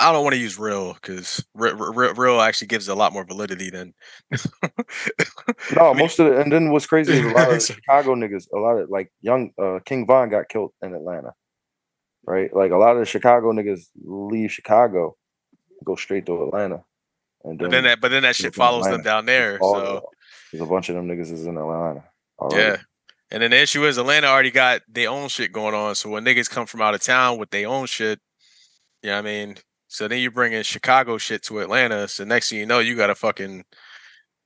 I 0.00 0.12
don't 0.12 0.24
want 0.24 0.34
to 0.34 0.40
use 0.40 0.58
real 0.58 0.94
because 0.94 1.44
real, 1.54 1.74
real 2.14 2.40
actually 2.40 2.68
gives 2.68 2.88
a 2.88 2.94
lot 2.94 3.12
more 3.12 3.24
validity 3.24 3.68
than. 3.68 3.92
no, 5.76 5.92
most 5.92 6.18
of 6.18 6.26
the 6.26 6.40
and 6.40 6.50
then 6.50 6.72
what's 6.72 6.86
crazy 6.86 7.12
is 7.12 7.24
a 7.24 7.28
lot 7.28 7.52
of 7.52 7.62
Chicago 7.62 8.14
niggas, 8.14 8.46
a 8.52 8.58
lot 8.58 8.78
of 8.78 8.88
like 8.88 9.12
young 9.20 9.50
uh, 9.62 9.78
King 9.84 10.06
Von 10.06 10.30
got 10.30 10.48
killed 10.48 10.72
in 10.80 10.94
Atlanta, 10.94 11.34
right? 12.24 12.54
Like 12.54 12.72
a 12.72 12.78
lot 12.78 12.92
of 12.92 13.00
the 13.00 13.04
Chicago 13.04 13.52
niggas 13.52 13.88
leave 14.02 14.50
Chicago, 14.50 15.16
go 15.84 15.96
straight 15.96 16.24
to 16.26 16.44
Atlanta, 16.44 16.82
and 17.44 17.58
then, 17.58 17.68
but 17.68 17.70
then 17.70 17.84
that 17.84 18.00
but 18.00 18.10
then 18.10 18.22
that 18.22 18.36
shit 18.36 18.54
follows 18.54 18.86
Atlanta. 18.86 18.96
them 18.96 19.04
down 19.04 19.26
there. 19.26 19.58
so 19.60 20.02
there's 20.50 20.62
a 20.62 20.66
bunch 20.66 20.88
of 20.88 20.94
them 20.94 21.08
niggas 21.08 21.30
is 21.30 21.44
in 21.44 21.58
Atlanta. 21.58 22.04
Already. 22.38 22.62
Yeah. 22.62 22.76
And 23.30 23.42
then 23.42 23.52
the 23.52 23.60
issue 23.60 23.84
is 23.84 23.96
Atlanta 23.96 24.26
already 24.26 24.50
got 24.50 24.82
their 24.88 25.08
own 25.08 25.28
shit 25.28 25.52
going 25.52 25.74
on. 25.74 25.94
So 25.94 26.10
when 26.10 26.24
niggas 26.24 26.50
come 26.50 26.66
from 26.66 26.82
out 26.82 26.94
of 26.94 27.02
town 27.02 27.38
with 27.38 27.50
their 27.50 27.68
own 27.68 27.86
shit, 27.86 28.18
you 29.02 29.10
know 29.10 29.16
what 29.16 29.20
I 29.20 29.22
mean? 29.22 29.56
So 29.88 30.08
then 30.08 30.18
you 30.18 30.30
bring 30.30 30.52
in 30.52 30.62
Chicago 30.62 31.16
shit 31.18 31.42
to 31.44 31.60
Atlanta. 31.60 32.08
So 32.08 32.24
next 32.24 32.50
thing 32.50 32.58
you 32.58 32.66
know, 32.66 32.80
you 32.80 32.96
got 32.96 33.10
a 33.10 33.14
fucking, 33.14 33.64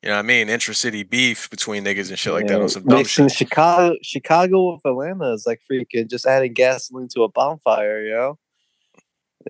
you 0.03 0.09
know 0.09 0.13
what 0.13 0.19
I 0.19 0.23
mean, 0.23 0.49
intra-city 0.51 1.03
beef 1.03 1.49
between 1.51 1.85
niggas 1.85 2.11
and 2.11 2.19
shit 2.19 2.33
like 2.33 2.47
that 2.49 2.61
on 2.61 2.69
some 2.69 2.85
dumb 2.85 3.05
shit. 3.05 3.31
Chicago, 3.31 3.97
Chicago 4.03 4.73
with 4.73 4.85
Atlanta 4.85 5.33
is 5.33 5.47
like 5.47 5.61
freaking 5.71 6.09
just 6.09 6.27
adding 6.27 6.53
gasoline 6.53 7.09
to 7.15 7.23
a 7.23 7.29
bonfire, 7.29 8.03
you 8.05 8.15
know? 8.15 8.39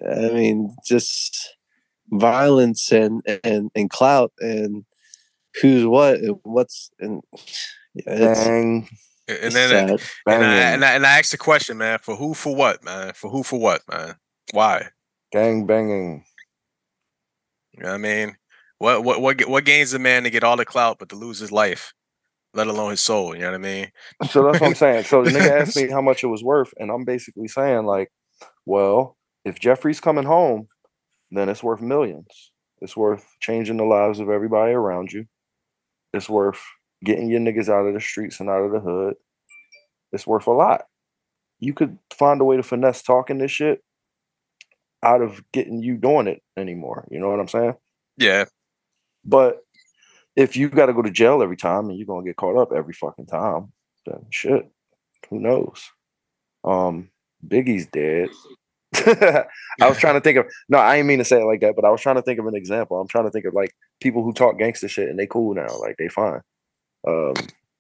I 0.09 0.31
mean, 0.31 0.75
just 0.85 1.57
violence 2.11 2.93
and 2.93 3.23
and 3.45 3.71
and 3.75 3.89
clout 3.89 4.33
and 4.41 4.85
who's 5.61 5.87
what 5.87 6.19
and 6.19 6.37
what's 6.43 6.91
and 6.99 7.23
yeah, 7.95 8.35
Bang. 8.35 8.89
And 9.27 9.53
then 9.53 9.89
and 9.89 10.01
I, 10.27 10.35
and 10.35 10.85
I 10.85 10.93
and 10.93 11.07
I 11.07 11.19
asked 11.19 11.33
the 11.33 11.39
question, 11.39 11.79
man, 11.79 11.99
for 12.03 12.15
who 12.15 12.35
for 12.35 12.55
what, 12.55 12.85
man? 12.85 13.15
For 13.15 13.31
who 13.31 13.43
for 13.43 13.59
what, 13.59 13.83
man? 13.91 14.17
Why? 14.53 14.89
Gang 15.33 15.67
banging. 15.67 16.25
You 17.73 17.85
know 17.85 17.89
what 17.89 17.95
I 17.95 17.99
mean? 17.99 18.37
What 18.79 19.03
what 19.03 19.23
what 19.23 19.41
what 19.49 19.65
gains 19.65 19.95
a 19.95 19.99
man 19.99 20.25
to 20.25 20.31
get 20.31 20.45
all 20.45 20.57
the 20.57 20.67
clout 20.67 20.99
but 20.99 21.09
to 21.09 21.17
lose 21.17 21.39
his 21.39 21.51
life, 21.51 21.95
let 22.53 22.67
alone 22.67 22.91
his 22.91 23.01
soul? 23.01 23.35
You 23.35 23.43
know 23.43 23.53
what 23.53 23.55
I 23.55 23.59
mean? 23.59 23.93
So 24.31 24.45
that's 24.45 24.61
what 24.61 24.69
I'm 24.69 24.75
saying. 24.75 25.05
So 25.05 25.25
the 25.25 25.31
nigga 25.31 25.61
asked 25.61 25.77
me 25.77 25.89
how 25.91 26.03
much 26.03 26.23
it 26.23 26.29
was 26.29 26.45
worth, 26.45 26.75
and 26.77 26.91
I'm 26.91 27.05
basically 27.05 27.49
saying 27.49 27.87
like, 27.87 28.11
well, 28.67 29.17
if 29.45 29.59
Jeffrey's 29.59 30.01
coming 30.01 30.25
home, 30.25 30.69
then 31.31 31.49
it's 31.49 31.63
worth 31.63 31.81
millions. 31.81 32.53
It's 32.81 32.97
worth 32.97 33.25
changing 33.41 33.79
the 33.79 33.85
lives 33.85 34.21
of 34.21 34.29
everybody 34.29 34.73
around 34.73 35.13
you. 35.13 35.25
It's 36.13 36.29
worth 36.29 36.61
getting 37.05 37.29
your 37.29 37.41
niggas 37.41 37.69
out 37.69 37.87
of 37.87 37.95
the 37.95 38.01
streets 38.01 38.41
and 38.41 38.49
out 38.49 38.63
of 38.63 38.73
the 38.73 38.81
hood. 38.81 39.15
It's 40.13 40.27
worth 40.27 40.47
a 40.47 40.53
lot. 40.53 40.87
You 41.61 41.75
could 41.75 41.99
find 42.13 42.41
a 42.41 42.45
way 42.45 42.57
to 42.57 42.63
finesse 42.63 43.03
talking 43.03 43.39
this 43.39 43.51
shit 43.51 43.83
out 45.03 45.23
of 45.23 45.43
getting 45.53 45.83
you 45.83 45.97
doing 45.97 46.27
it 46.27 46.43
anymore. 46.57 47.07
You 47.11 47.21
know 47.21 47.31
what 47.31 47.41
I'm 47.41 47.49
saying? 47.49 47.75
Yeah. 48.17 48.47
But 49.25 49.59
if 50.37 50.57
you 50.57 50.69
got 50.69 50.87
to 50.87 50.93
go 50.93 51.03
to 51.03 51.11
jail 51.11 51.43
every 51.43 51.57
time 51.57 51.89
and 51.89 51.99
you're 51.99 52.07
gonna 52.07 52.25
get 52.25 52.37
caught 52.37 52.57
up 52.57 52.73
every 52.73 52.95
fucking 52.95 53.27
time, 53.27 53.73
then 54.07 54.27
shit, 54.31 54.69
who 55.31 55.39
knows? 55.39 55.91
Um, 56.65 57.11
Biggie's 57.47 57.87
dead. 57.87 58.29
I 59.81 59.89
was 59.89 59.99
trying 59.99 60.15
to 60.15 60.21
think 60.21 60.39
of 60.39 60.47
no, 60.69 60.79
I 60.79 60.97
didn't 60.97 61.09
mean 61.09 61.19
to 61.19 61.25
say 61.25 61.41
it 61.41 61.47
like 61.47 61.61
that, 61.61 61.75
but 61.77 61.85
I 61.85 61.91
was 61.91 62.01
trying 62.01 62.17
to 62.17 62.23
think 62.23 62.39
of 62.39 62.47
an 62.47 62.55
example. 62.55 63.01
I'm 63.01 63.09
trying 63.09 63.25
to 63.25 63.31
think 63.31 63.45
of 63.45 63.55
like 63.55 63.75
people 64.01 64.23
who 64.23 64.33
talk 64.33 64.59
gangster 64.59 64.89
shit 64.89 65.09
and 65.09 65.19
they 65.19 65.27
cool 65.27 65.55
now, 65.55 65.79
like 65.81 65.97
they 65.99 66.09
fine. 66.09 66.41
Um, 67.07 67.35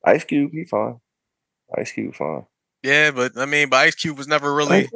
Ice 0.04 0.24
Cube, 0.24 0.52
he 0.52 0.64
fine. 0.64 1.00
Ice 1.76 1.92
Cube 1.92 2.14
fine. 2.14 2.46
Yeah, 2.82 3.10
but 3.10 3.36
I 3.38 3.46
mean, 3.46 3.70
but 3.70 3.78
Ice 3.78 3.94
Cube 3.94 4.18
was 4.18 4.28
never 4.28 4.54
really 4.54 4.90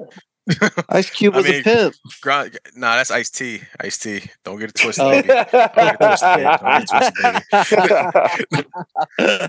Ice 0.88 1.10
Cube 1.14 1.34
was 1.34 1.46
I 1.46 1.50
mean, 1.50 1.60
a 1.60 1.64
pimp. 1.64 1.94
Grind, 2.20 2.58
nah, 2.74 2.96
that's 2.96 3.10
Ice 3.10 3.30
T. 3.30 3.60
Ice 3.80 3.98
T. 3.98 4.22
Don't 4.44 4.58
get 4.58 4.70
it 4.70 4.74
twisted. 4.74 5.04
Oh. 5.04 5.10
Baby. 5.10 5.28
Don't 5.28 5.52
get 5.52 5.94
it 5.94 5.98
twisted, 6.00 6.36
baby. 6.36 6.56
Don't 6.58 6.62
get 6.62 6.82
it 6.82 6.88
twisted, 7.68 8.46
baby. 8.50 8.68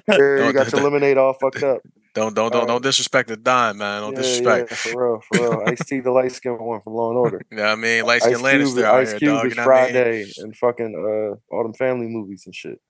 you 0.46 0.54
got 0.54 0.72
your 0.72 0.82
lemonade 0.82 1.18
all 1.18 1.34
fucked 1.34 1.64
up. 1.64 1.82
Don't 2.14 2.34
don't 2.34 2.52
don't 2.52 2.68
don't 2.68 2.84
disrespect 2.84 3.30
the 3.30 3.38
dime, 3.38 3.78
man. 3.78 4.02
Don't 4.02 4.14
yeah, 4.14 4.22
disrespect. 4.22 4.72
Yeah, 4.72 4.76
for 4.78 5.12
real, 5.12 5.22
for 5.22 5.38
real. 5.40 5.64
Ice 5.68 5.86
T, 5.86 6.00
the 6.00 6.12
light 6.12 6.32
skin 6.32 6.58
one 6.58 6.82
from 6.82 6.94
Law 6.94 7.10
and 7.10 7.20
Order. 7.20 7.42
Yeah, 7.52 7.58
you 7.58 7.64
know 7.64 7.72
I 7.72 7.76
mean, 7.76 8.06
light 8.06 8.24
skin 8.24 8.40
Lannister 8.40 8.84
out 8.84 8.96
Ice 8.96 9.12
here, 9.12 9.20
Cube 9.20 9.32
dog. 9.36 9.46
is 9.46 9.52
you 9.52 9.56
know 9.58 9.64
Friday 9.64 10.22
I 10.22 10.24
mean? 10.24 10.32
and 10.38 10.56
fucking 10.58 10.96
uh 10.96 11.56
all 11.56 11.64
them 11.64 11.74
family 11.74 12.08
movies 12.08 12.44
and 12.46 12.56
shit. 12.56 12.82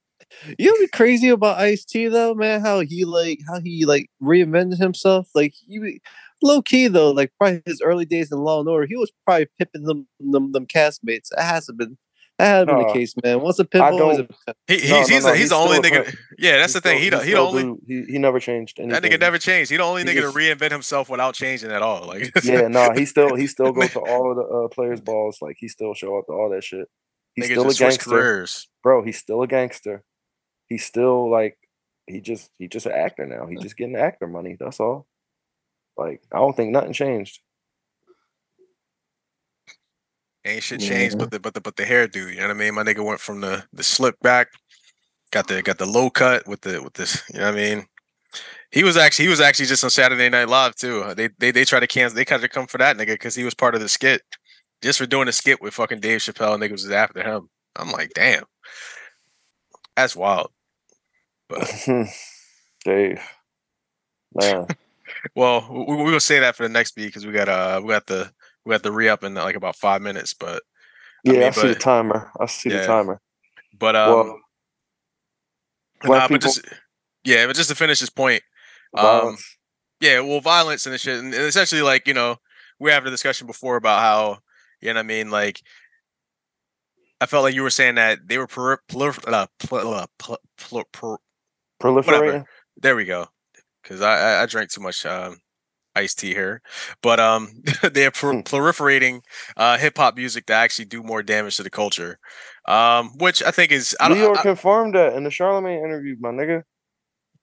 You 0.58 0.68
know 0.68 0.78
what 0.80 0.92
crazy 0.92 1.30
about 1.30 1.60
Ice 1.60 1.86
T 1.86 2.08
though, 2.08 2.34
man? 2.34 2.62
How 2.62 2.82
he 2.82 3.06
like 3.06 3.40
how 3.48 3.60
he 3.60 3.86
like 3.86 4.10
reinvented 4.22 4.78
himself. 4.78 5.30
Like 5.34 5.54
he 5.54 6.02
low 6.42 6.62
key 6.62 6.88
though, 6.88 7.12
like 7.12 7.32
probably 7.38 7.62
his 7.66 7.82
early 7.82 8.06
days 8.06 8.32
in 8.32 8.40
Law 8.40 8.60
and 8.60 8.70
Order, 8.70 8.88
he 8.88 8.96
was 8.96 9.12
probably 9.26 9.48
pipping 9.58 9.84
them 9.84 10.08
them, 10.20 10.52
them 10.52 10.66
castmates. 10.66 11.30
It 11.32 11.42
hasn't 11.42 11.78
been 11.78 11.98
that 12.40 12.60
had 12.60 12.68
been 12.68 12.78
the 12.78 12.94
case, 12.94 13.14
man. 13.22 13.42
Once 13.42 13.60
a 13.60 13.66
pimp, 13.66 13.84
always 13.84 14.20
a. 14.20 14.28
He, 14.66 14.80
he's 14.80 14.90
no, 14.90 14.96
no, 14.96 15.00
he's, 15.00 15.10
no, 15.10 15.32
he's, 15.32 15.40
he's 15.42 15.50
the 15.50 15.56
only 15.56 15.80
nigga. 15.80 16.16
Yeah, 16.38 16.58
that's 16.58 16.72
the 16.72 16.80
thing. 16.80 16.98
Still, 17.06 17.20
he 17.20 17.28
he 17.32 17.36
only 17.36 17.64
do, 17.64 17.80
he, 17.86 18.14
he 18.14 18.18
never 18.18 18.40
changed 18.40 18.80
anything. 18.80 18.94
That 18.94 19.04
nigga 19.04 19.20
never 19.20 19.38
changed. 19.38 19.70
He 19.70 19.76
the 19.76 19.84
only 19.84 20.06
nigga 20.06 20.22
just, 20.22 20.34
to 20.34 20.40
reinvent 20.40 20.72
himself 20.72 21.10
without 21.10 21.34
changing 21.34 21.70
at 21.70 21.82
all. 21.82 22.08
Like 22.08 22.32
yeah, 22.46 22.70
no, 22.70 22.94
he 22.96 23.06
still 23.06 23.36
he 23.36 23.46
still 23.46 23.72
goes 23.74 23.92
to 23.92 24.00
all 24.00 24.32
of 24.32 24.38
the 24.38 24.44
uh, 24.44 24.68
players' 24.70 25.02
balls. 25.02 25.40
Like 25.42 25.58
he 25.60 25.68
still 25.68 25.94
show 25.94 26.18
up 26.18 26.28
to 26.28 26.32
all 26.32 26.50
that 26.52 26.64
shit. 26.64 26.88
He's 27.36 27.48
still 27.48 27.70
a 27.70 27.74
gangster, 27.74 28.10
careers. 28.10 28.70
bro. 28.84 29.04
He's 29.04 29.18
still 29.18 29.42
a 29.42 29.48
gangster. 29.48 30.06
He's 30.70 30.86
still 30.86 31.30
like 31.30 31.58
he 32.08 32.22
just 32.22 32.52
he 32.58 32.68
just 32.68 32.86
an 32.86 32.94
actor 32.94 33.26
now. 33.26 33.46
He 33.48 33.58
just 33.58 33.78
getting 33.78 33.96
actor 33.96 34.28
money. 34.28 34.56
That's 34.60 34.80
all. 34.80 35.08
Like 35.98 36.22
I 36.32 36.38
don't 36.38 36.56
think 36.56 36.72
nothing 36.72 36.94
changed. 36.94 37.40
Ain't 40.46 40.64
shit 40.64 40.80
changed, 40.80 41.16
yeah. 41.16 41.20
but 41.20 41.32
the 41.32 41.40
but 41.40 41.54
the 41.54 41.62
but 41.62 41.76
the 41.76 41.86
hair 41.86 42.08
hairdo. 42.08 42.32
You 42.32 42.38
know 42.38 42.48
what 42.48 42.56
I 42.56 42.60
mean? 42.60 42.74
My 42.74 42.84
nigga 42.84 43.06
went 43.06 43.20
from 43.20 43.42
the 43.42 43.66
the 43.74 43.84
slip 43.84 44.20
back, 44.22 44.48
got 45.32 45.48
the 45.48 45.62
got 45.62 45.78
the 45.78 45.86
low 45.86 46.10
cut 46.10 46.48
with 46.48 46.62
the 46.62 46.82
with 46.82 46.94
this. 46.94 47.22
You 47.34 47.40
know 47.40 47.46
what 47.46 47.54
I 47.54 47.58
mean? 47.58 47.86
He 48.72 48.84
was 48.84 48.98
actually 48.98 49.26
he 49.26 49.30
was 49.30 49.42
actually 49.42 49.66
just 49.66 49.84
on 49.84 49.90
Saturday 49.90 50.30
Night 50.30 50.48
Live 50.48 50.76
too. 50.76 51.02
Uh, 51.02 51.14
they 51.14 51.30
they 51.40 51.52
they 51.52 51.66
tried 51.66 51.82
to 51.82 51.88
cancel. 51.88 52.16
They 52.16 52.26
tried 52.26 52.42
to 52.42 52.48
come 52.48 52.68
for 52.68 52.78
that 52.78 52.98
nigga 52.98 53.08
because 53.08 53.36
he 53.36 53.44
was 53.44 53.54
part 53.54 53.76
of 53.76 53.82
the 53.82 53.90
skit, 53.90 54.22
just 54.82 55.00
for 55.00 55.06
doing 55.06 55.28
a 55.28 55.34
skit 55.34 55.62
with 55.62 55.74
fucking 55.74 56.00
Dave 56.00 56.22
Chappelle. 56.22 56.58
Niggas 56.58 56.72
was 56.72 56.92
after 56.92 57.22
him. 57.22 57.50
I'm 57.76 57.92
like, 57.92 58.12
damn, 58.14 58.44
that's 59.96 60.16
wild. 60.16 60.52
But 61.50 61.88
Dave, 62.86 63.22
man. 64.36 64.68
well, 65.36 65.68
we, 65.70 65.96
we 65.96 66.12
will 66.12 66.20
say 66.20 66.40
that 66.40 66.56
for 66.56 66.64
the 66.64 66.70
next 66.70 66.96
beat 66.96 67.08
because 67.08 67.26
we 67.26 67.34
got 67.34 67.50
uh 67.50 67.82
we 67.84 67.90
got 67.90 68.06
the 68.06 68.32
we 68.66 68.72
got 68.72 68.84
the 68.84 68.92
re 68.92 69.10
up 69.10 69.24
in 69.24 69.34
like 69.34 69.56
about 69.56 69.76
five 69.76 70.02
minutes. 70.02 70.34
But 70.34 70.62
yeah, 71.24 71.34
I, 71.34 71.36
mean, 71.36 71.44
I 71.44 71.50
see 71.52 71.62
but, 71.62 71.68
the 71.68 71.76
timer. 71.76 72.32
I 72.40 72.46
see 72.46 72.70
yeah. 72.70 72.82
the 72.82 72.88
timer. 72.88 73.22
But 73.78 73.96
um, 73.96 74.42
well, 76.06 76.20
nah, 76.20 76.28
but 76.28 76.42
just 76.42 76.66
yeah, 77.24 77.48
but 77.48 77.56
just 77.56 77.70
to 77.70 77.76
finish 77.76 78.00
this 78.00 78.10
point, 78.10 78.44
um, 78.96 79.38
yeah, 80.00 80.20
well, 80.22 80.42
violence 80.42 80.86
and 80.86 80.94
the 80.94 80.98
shit, 81.00 81.20
and 81.20 81.34
essentially, 81.34 81.82
like 81.82 82.08
you 82.08 82.14
know, 82.14 82.38
we 82.80 82.92
had 82.92 83.06
a 83.06 83.10
discussion 83.10 83.48
before 83.48 83.76
about 83.76 84.00
how 84.00 84.40
you 84.82 84.90
know 84.90 85.00
what 85.00 85.06
I 85.06 85.08
mean, 85.08 85.32
like. 85.32 85.62
I 87.22 87.26
felt 87.26 87.44
like 87.44 87.54
you 87.54 87.64
were 87.64 87.70
saying 87.70 87.96
that 87.96 88.30
they 88.30 88.38
were 88.38 88.48
prolif- 88.48 89.28
uh, 89.28 89.48
uh, 89.76 90.06
proliferating. 91.82 92.06
Whatever. 92.06 92.46
There 92.78 92.96
we 92.96 93.06
go 93.06 93.28
because 93.90 94.02
I, 94.02 94.42
I 94.42 94.46
drank 94.46 94.70
too 94.70 94.82
much 94.82 95.06
um, 95.06 95.38
iced 95.96 96.20
tea 96.20 96.34
here, 96.34 96.62
but 97.02 97.20
um, 97.20 97.64
they're 97.94 98.12
pr- 98.12 98.32
hmm. 98.32 98.40
proliferating 98.40 99.22
uh, 99.58 99.78
hip 99.78 99.98
hop 99.98 100.16
music 100.16 100.46
to 100.48 100.54
actually 100.54 100.86
do 100.86 101.04
more 101.04 101.24
damage 101.24 101.58
to 101.58 101.64
the 101.64 101.70
culture, 101.70 102.20
um, 102.68 103.10
which 103.18 103.44
I 103.44 103.52
think 103.52 103.72
is 103.72 103.96
Lyor 104.00 104.38
I, 104.38 104.42
confirmed 104.42 104.96
that 104.96 105.14
in 105.14 105.24
the 105.24 105.32
Charlemagne 105.32 105.84
interview, 105.84 106.16
my 106.20 106.30
nigga. 106.30 106.64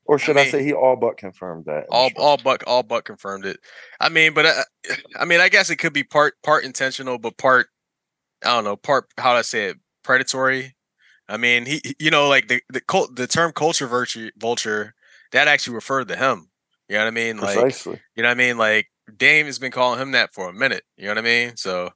Or 0.08 0.20
should 0.20 0.36
I, 0.36 0.42
mean, 0.42 0.48
I 0.48 0.50
say 0.52 0.62
he 0.62 0.72
all 0.72 0.94
but 0.94 1.16
confirmed 1.16 1.64
that? 1.64 1.86
All 1.90 2.10
all 2.16 2.36
but 2.36 2.62
all 2.62 2.84
but 2.84 3.04
confirmed 3.04 3.44
it. 3.44 3.58
I 3.98 4.08
mean, 4.08 4.34
but 4.34 4.46
uh, 4.46 4.62
I 5.18 5.24
mean, 5.24 5.40
I 5.40 5.48
guess 5.48 5.68
it 5.68 5.76
could 5.76 5.92
be 5.92 6.04
part 6.04 6.34
part 6.44 6.62
intentional, 6.62 7.18
but 7.18 7.36
part 7.36 7.66
I 8.44 8.54
don't 8.54 8.62
know, 8.62 8.76
part 8.76 9.06
how 9.18 9.32
do 9.32 9.38
I 9.38 9.42
say 9.42 9.64
it, 9.64 9.78
predatory. 10.04 10.75
I 11.28 11.36
mean, 11.36 11.66
he 11.66 11.80
you 11.98 12.10
know 12.10 12.28
like 12.28 12.48
the 12.48 12.60
the 12.68 12.80
cult, 12.80 13.16
the 13.16 13.26
term 13.26 13.52
culture 13.52 13.86
vulture 13.86 14.30
vulture 14.36 14.94
that 15.32 15.48
actually 15.48 15.74
referred 15.74 16.08
to 16.08 16.16
him. 16.16 16.48
You 16.88 16.96
know 16.96 17.02
what 17.02 17.08
I 17.08 17.10
mean? 17.10 17.38
Like, 17.38 17.58
Precisely. 17.58 18.00
you 18.14 18.22
know 18.22 18.28
what 18.28 18.36
I 18.36 18.38
mean? 18.38 18.58
Like 18.58 18.86
Dame 19.16 19.46
has 19.46 19.58
been 19.58 19.72
calling 19.72 20.00
him 20.00 20.12
that 20.12 20.32
for 20.32 20.48
a 20.48 20.52
minute. 20.52 20.84
You 20.96 21.04
know 21.04 21.12
what 21.12 21.18
I 21.18 21.22
mean? 21.22 21.56
So 21.56 21.90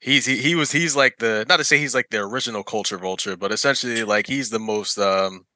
he's 0.00 0.26
he, 0.26 0.36
he 0.36 0.54
was 0.54 0.70
he's 0.70 0.94
like 0.94 1.16
the 1.18 1.46
not 1.48 1.56
to 1.56 1.64
say 1.64 1.78
he's 1.78 1.94
like 1.94 2.10
the 2.10 2.18
original 2.18 2.62
culture 2.62 2.98
vulture, 2.98 3.36
but 3.36 3.52
essentially 3.52 4.04
like 4.04 4.26
he's 4.26 4.50
the 4.50 4.58
most 4.58 4.98
um 4.98 5.46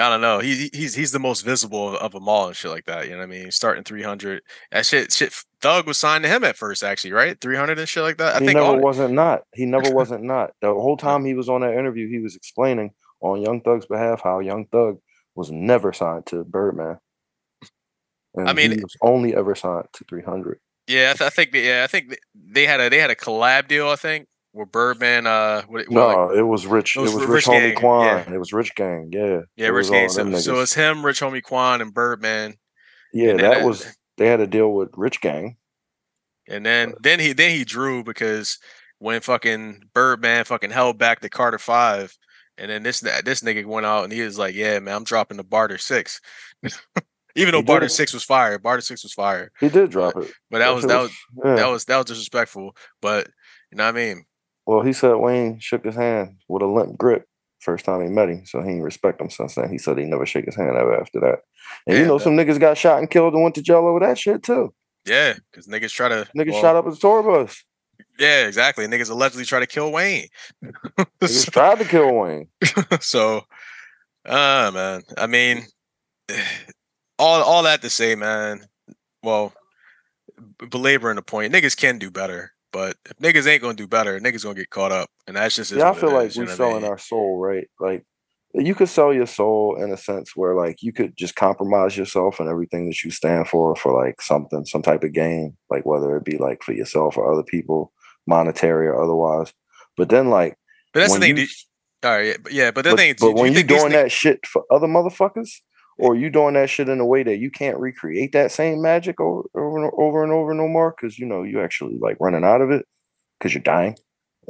I 0.00 0.08
don't 0.08 0.20
know. 0.20 0.38
He 0.38 0.70
he's 0.72 0.94
he's 0.94 1.12
the 1.12 1.18
most 1.18 1.42
visible 1.42 1.96
of, 1.96 2.12
them 2.12 2.28
all 2.28 2.48
and 2.48 2.56
shit 2.56 2.70
like 2.70 2.86
that. 2.86 3.04
You 3.04 3.12
know 3.12 3.18
what 3.18 3.24
I 3.24 3.26
mean? 3.26 3.50
Starting 3.50 3.84
300. 3.84 4.42
That 4.72 4.86
shit 4.86 5.12
shit 5.12 5.32
Thug 5.60 5.86
was 5.86 5.98
signed 5.98 6.24
to 6.24 6.30
him 6.30 6.44
at 6.44 6.56
first, 6.56 6.82
actually, 6.82 7.12
right? 7.12 7.40
300 7.40 7.78
and 7.78 7.88
shit 7.88 8.02
like 8.02 8.16
that. 8.18 8.36
I 8.36 8.38
he 8.40 8.46
think 8.46 8.58
never 8.58 8.78
wasn't 8.78 9.14
not. 9.14 9.42
He 9.54 9.66
never 9.66 9.90
wasn't 9.94 10.24
not. 10.24 10.52
The 10.60 10.68
whole 10.68 10.96
time 10.96 11.24
he 11.24 11.34
was 11.34 11.48
on 11.48 11.60
that 11.60 11.74
interview, 11.74 12.08
he 12.08 12.18
was 12.18 12.34
explaining 12.34 12.92
on 13.20 13.42
Young 13.42 13.60
Thug's 13.60 13.86
behalf 13.86 14.22
how 14.22 14.40
Young 14.40 14.66
Thug 14.66 14.98
was 15.34 15.50
never 15.50 15.92
signed 15.92 16.26
to 16.26 16.44
Birdman. 16.44 16.98
And 18.34 18.48
I 18.48 18.52
mean, 18.52 18.70
he 18.70 18.80
was 18.80 18.96
only 19.02 19.34
ever 19.34 19.54
signed 19.54 19.86
to 19.94 20.04
300. 20.04 20.60
Yeah, 20.86 21.10
I, 21.10 21.18
th- 21.18 21.22
I 21.22 21.30
think 21.30 21.54
yeah, 21.54 21.82
I 21.84 21.86
think 21.86 22.18
they 22.34 22.66
had 22.66 22.80
a 22.80 22.88
they 22.88 22.98
had 22.98 23.10
a 23.10 23.14
collab 23.14 23.68
deal. 23.68 23.88
I 23.88 23.96
think 23.96 24.26
where 24.52 24.66
Birdman. 24.66 25.26
Uh, 25.26 25.62
what, 25.62 25.88
what, 25.88 25.90
No, 25.90 26.26
like- 26.26 26.36
it 26.38 26.42
was 26.42 26.66
Rich. 26.66 26.96
It 26.96 27.00
It 27.00 27.02
was 27.02 27.14
was, 27.14 27.22
Rich 27.26 27.28
Rich 27.28 27.44
Homie 27.46 27.76
Quan. 27.76 28.04
yeah. 28.28 28.34
It 28.34 28.38
was 28.38 28.52
Rich 28.52 28.74
Gang. 28.74 29.10
Yeah. 29.12 29.40
yeah, 29.56 29.66
It 29.66 29.70
Rich 29.70 29.90
Gang. 29.90 30.08
So, 30.08 30.38
so 30.38 30.60
it's 30.60 30.74
him, 30.74 31.04
Rich 31.04 31.20
Homie 31.20 31.42
Quan, 31.42 31.80
and 31.80 31.92
Birdman. 31.94 32.54
Yeah, 33.12 33.30
and 33.30 33.40
that 33.40 33.58
that- 33.58 33.64
was. 33.66 33.96
They 34.16 34.26
had 34.26 34.40
a 34.40 34.46
deal 34.46 34.70
with 34.72 34.90
Rich 34.96 35.20
Gang. 35.22 35.56
And 36.46 36.66
then 36.66 36.94
then 37.00 37.20
he 37.20 37.32
then 37.32 37.52
he 37.56 37.64
drew 37.64 38.02
because 38.04 38.58
when 38.98 39.20
fucking 39.22 39.84
Birdman 39.94 40.44
fucking 40.44 40.70
held 40.72 40.98
back 40.98 41.20
the 41.20 41.30
Carter 41.30 41.58
Five, 41.58 42.14
and 42.58 42.70
then 42.70 42.82
this 42.82 43.00
this 43.00 43.40
nigga 43.40 43.64
went 43.64 43.86
out 43.86 44.04
and 44.04 44.12
he 44.12 44.20
was 44.20 44.36
like, 44.38 44.54
"Yeah, 44.54 44.78
man, 44.80 44.94
I'm 44.96 45.04
dropping 45.04 45.36
the 45.38 45.44
Barter 45.44 45.78
Six. 45.78 46.20
Even 47.36 47.52
though 47.52 47.62
Barter 47.62 47.86
did. 47.86 47.92
Six 47.92 48.12
was 48.12 48.24
fire, 48.24 48.58
Barter 48.58 48.80
Six 48.82 49.04
was 49.04 49.12
fire, 49.12 49.52
He 49.60 49.68
did 49.68 49.90
drop 49.90 50.16
it. 50.16 50.32
but 50.50 50.58
that 50.58 50.74
was 50.74 50.84
that 50.84 51.00
was 51.00 51.12
yeah. 51.44 51.54
that 51.54 51.68
was 51.68 51.84
that 51.84 51.96
was 51.98 52.06
disrespectful. 52.06 52.74
But 53.00 53.28
you 53.70 53.78
know 53.78 53.84
what 53.84 53.90
I 53.94 53.98
mean? 53.98 54.24
Well, 54.70 54.82
he 54.82 54.92
said 54.92 55.16
Wayne 55.16 55.58
shook 55.58 55.84
his 55.84 55.96
hand 55.96 56.36
with 56.46 56.62
a 56.62 56.66
limp 56.66 56.96
grip 56.96 57.26
first 57.58 57.84
time 57.84 58.02
he 58.02 58.08
met 58.08 58.28
him, 58.28 58.46
so 58.46 58.60
he 58.60 58.68
didn't 58.68 58.84
respect 58.84 59.20
him 59.20 59.28
since 59.28 59.56
then. 59.56 59.68
He 59.68 59.78
said 59.78 59.98
he 59.98 60.04
never 60.04 60.24
shake 60.24 60.44
his 60.44 60.54
hand 60.54 60.76
ever 60.76 60.94
after 60.96 61.18
that. 61.18 61.40
And 61.88 61.98
you 61.98 62.06
know, 62.06 62.18
that- 62.18 62.22
some 62.22 62.36
niggas 62.36 62.60
got 62.60 62.78
shot 62.78 63.00
and 63.00 63.10
killed 63.10 63.34
and 63.34 63.42
went 63.42 63.56
to 63.56 63.62
jail 63.62 63.84
over 63.84 63.98
that 63.98 64.16
shit 64.16 64.44
too. 64.44 64.72
Yeah, 65.04 65.34
because 65.50 65.66
niggas 65.66 65.90
try 65.90 66.08
to 66.08 66.24
Niggas 66.36 66.52
well, 66.52 66.60
shot 66.60 66.76
up 66.76 66.86
his 66.86 67.00
tour 67.00 67.20
bus. 67.20 67.64
Yeah, 68.16 68.46
exactly. 68.46 68.86
Niggas 68.86 69.10
allegedly 69.10 69.44
try 69.44 69.58
to 69.58 69.66
kill 69.66 69.90
Wayne. 69.90 70.28
Niggas 71.20 71.50
tried 71.50 71.80
to 71.80 71.84
kill 71.84 72.14
Wayne. 72.14 72.46
so 73.00 73.42
uh 74.24 74.70
man 74.72 75.02
i 75.18 75.26
mean 75.26 75.64
all 77.18 77.42
all 77.42 77.64
that 77.64 77.82
to 77.82 77.90
say 77.90 78.14
man 78.14 78.60
well 79.24 79.52
belaboring 80.70 81.16
the 81.16 81.22
point 81.22 81.52
niggas 81.52 81.76
can 81.76 81.98
do 81.98 82.08
better 82.08 82.52
but 82.72 82.96
if 83.04 83.16
niggas 83.18 83.46
ain't 83.46 83.62
gonna 83.62 83.74
do 83.74 83.86
better 83.88 84.18
niggas 84.20 84.42
gonna 84.44 84.54
get 84.54 84.70
caught 84.70 84.92
up 84.92 85.08
and 85.26 85.36
that's 85.36 85.56
just 85.56 85.72
Yeah, 85.72 85.90
I 85.90 85.94
feel 85.94 86.12
like 86.12 86.34
you 86.34 86.42
we 86.42 86.46
know 86.46 86.52
what 86.52 86.54
I 86.54 86.56
selling 86.56 86.82
mean? 86.82 86.90
our 86.90 86.98
soul, 86.98 87.38
right? 87.38 87.66
Like 87.78 88.04
you 88.54 88.74
could 88.74 88.88
sell 88.88 89.12
your 89.14 89.26
soul 89.26 89.76
in 89.80 89.92
a 89.92 89.96
sense 89.96 90.32
where 90.34 90.54
like 90.54 90.82
you 90.82 90.92
could 90.92 91.16
just 91.16 91.36
compromise 91.36 91.96
yourself 91.96 92.40
and 92.40 92.48
everything 92.48 92.86
that 92.88 93.02
you 93.04 93.10
stand 93.10 93.46
for 93.48 93.76
for 93.76 93.92
like 93.92 94.20
something, 94.20 94.64
some 94.66 94.82
type 94.82 95.04
of 95.04 95.12
gain, 95.12 95.56
like 95.70 95.86
whether 95.86 96.16
it 96.16 96.24
be 96.24 96.36
like 96.36 96.62
for 96.62 96.72
yourself 96.72 97.16
or 97.16 97.32
other 97.32 97.44
people, 97.44 97.92
monetary 98.26 98.88
or 98.88 99.00
otherwise. 99.02 99.52
But 99.96 100.08
then 100.08 100.30
like 100.30 100.56
but 100.92 101.00
that's 101.00 101.14
the 101.14 101.20
thing 101.20 101.36
you- 101.36 101.46
all 102.02 102.10
right 102.16 102.26
yeah, 102.26 102.36
but 102.42 102.52
yeah 102.52 102.70
but 102.70 102.82
the 102.82 102.90
but, 102.90 102.96
thing 102.98 103.14
but 103.20 103.32
when 103.34 103.52
you 103.52 103.62
these 103.62 103.78
doing 103.78 103.92
that 103.92 104.10
shit 104.10 104.44
for 104.46 104.64
other 104.70 104.86
motherfuckers, 104.88 105.50
or 106.00 106.16
you 106.16 106.30
doing 106.30 106.54
that 106.54 106.70
shit 106.70 106.88
in 106.88 107.00
a 107.00 107.06
way 107.06 107.22
that 107.22 107.38
you 107.38 107.50
can't 107.50 107.78
recreate 107.78 108.32
that 108.32 108.50
same 108.52 108.80
magic 108.82 109.20
over 109.20 109.42
over 109.54 109.84
and 109.84 109.92
over 109.98 110.22
and 110.22 110.32
over 110.32 110.54
no 110.54 110.68
more, 110.68 110.94
because 110.96 111.18
you 111.18 111.26
know 111.26 111.42
you 111.42 111.60
actually 111.60 111.96
like 111.98 112.16
running 112.20 112.44
out 112.44 112.60
of 112.60 112.70
it 112.70 112.86
because 113.38 113.54
you're 113.54 113.62
dying, 113.62 113.96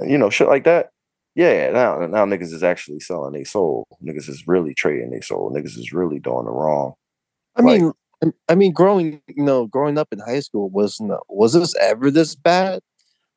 uh, 0.00 0.04
you 0.04 0.16
know 0.18 0.30
shit 0.30 0.48
like 0.48 0.64
that. 0.64 0.90
Yeah, 1.34 1.70
now 1.70 1.98
now 2.06 2.24
niggas 2.26 2.52
is 2.52 2.62
actually 2.62 3.00
selling 3.00 3.32
their 3.32 3.44
soul. 3.44 3.86
Niggas 4.02 4.28
is 4.28 4.44
really 4.46 4.74
trading 4.74 5.10
their 5.10 5.22
soul. 5.22 5.50
Niggas 5.50 5.78
is 5.78 5.92
really 5.92 6.18
doing 6.18 6.44
the 6.46 6.50
wrong. 6.50 6.94
I 7.56 7.62
Like- 7.62 7.80
mean, 7.80 7.92
I- 8.48 8.54
mean, 8.54 8.72
growing, 8.72 9.22
you 9.28 9.42
know, 9.44 9.66
growing 9.66 9.96
up 9.96 10.08
in 10.12 10.18
high 10.18 10.40
school 10.40 10.68
was 10.70 11.00
no, 11.00 11.20
was 11.28 11.52
this 11.54 11.74
ever 11.76 12.10
this 12.10 12.34
bad? 12.34 12.80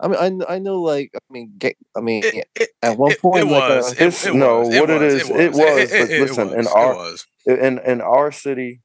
I 0.03 0.07
mean, 0.09 0.41
I, 0.47 0.55
I 0.55 0.59
know, 0.59 0.81
like, 0.81 1.11
I 1.15 1.19
mean, 1.31 1.53
get, 1.57 1.75
I 1.95 2.01
mean, 2.01 2.23
it, 2.25 2.45
it, 2.55 2.69
at 2.81 2.97
one 2.97 3.15
point, 3.15 3.43
it 3.47 3.51
like, 3.51 3.71
uh, 3.71 3.75
was 3.77 3.91
it, 3.93 4.01
It's- 4.01 4.25
it 4.25 4.35
no, 4.35 4.59
was, 4.59 4.69
what 4.79 4.89
it 4.89 5.01
was, 5.01 5.29
it 5.29 5.51
was, 5.53 5.91
but 5.91 6.09
listen, 6.09 6.49
in 6.49 6.55
was, 6.57 6.67
our- 6.67 6.93
it 6.93 6.97
was. 6.97 7.25
in 7.45 7.79
in 7.79 8.01
our 8.01 8.31
city 8.31 8.81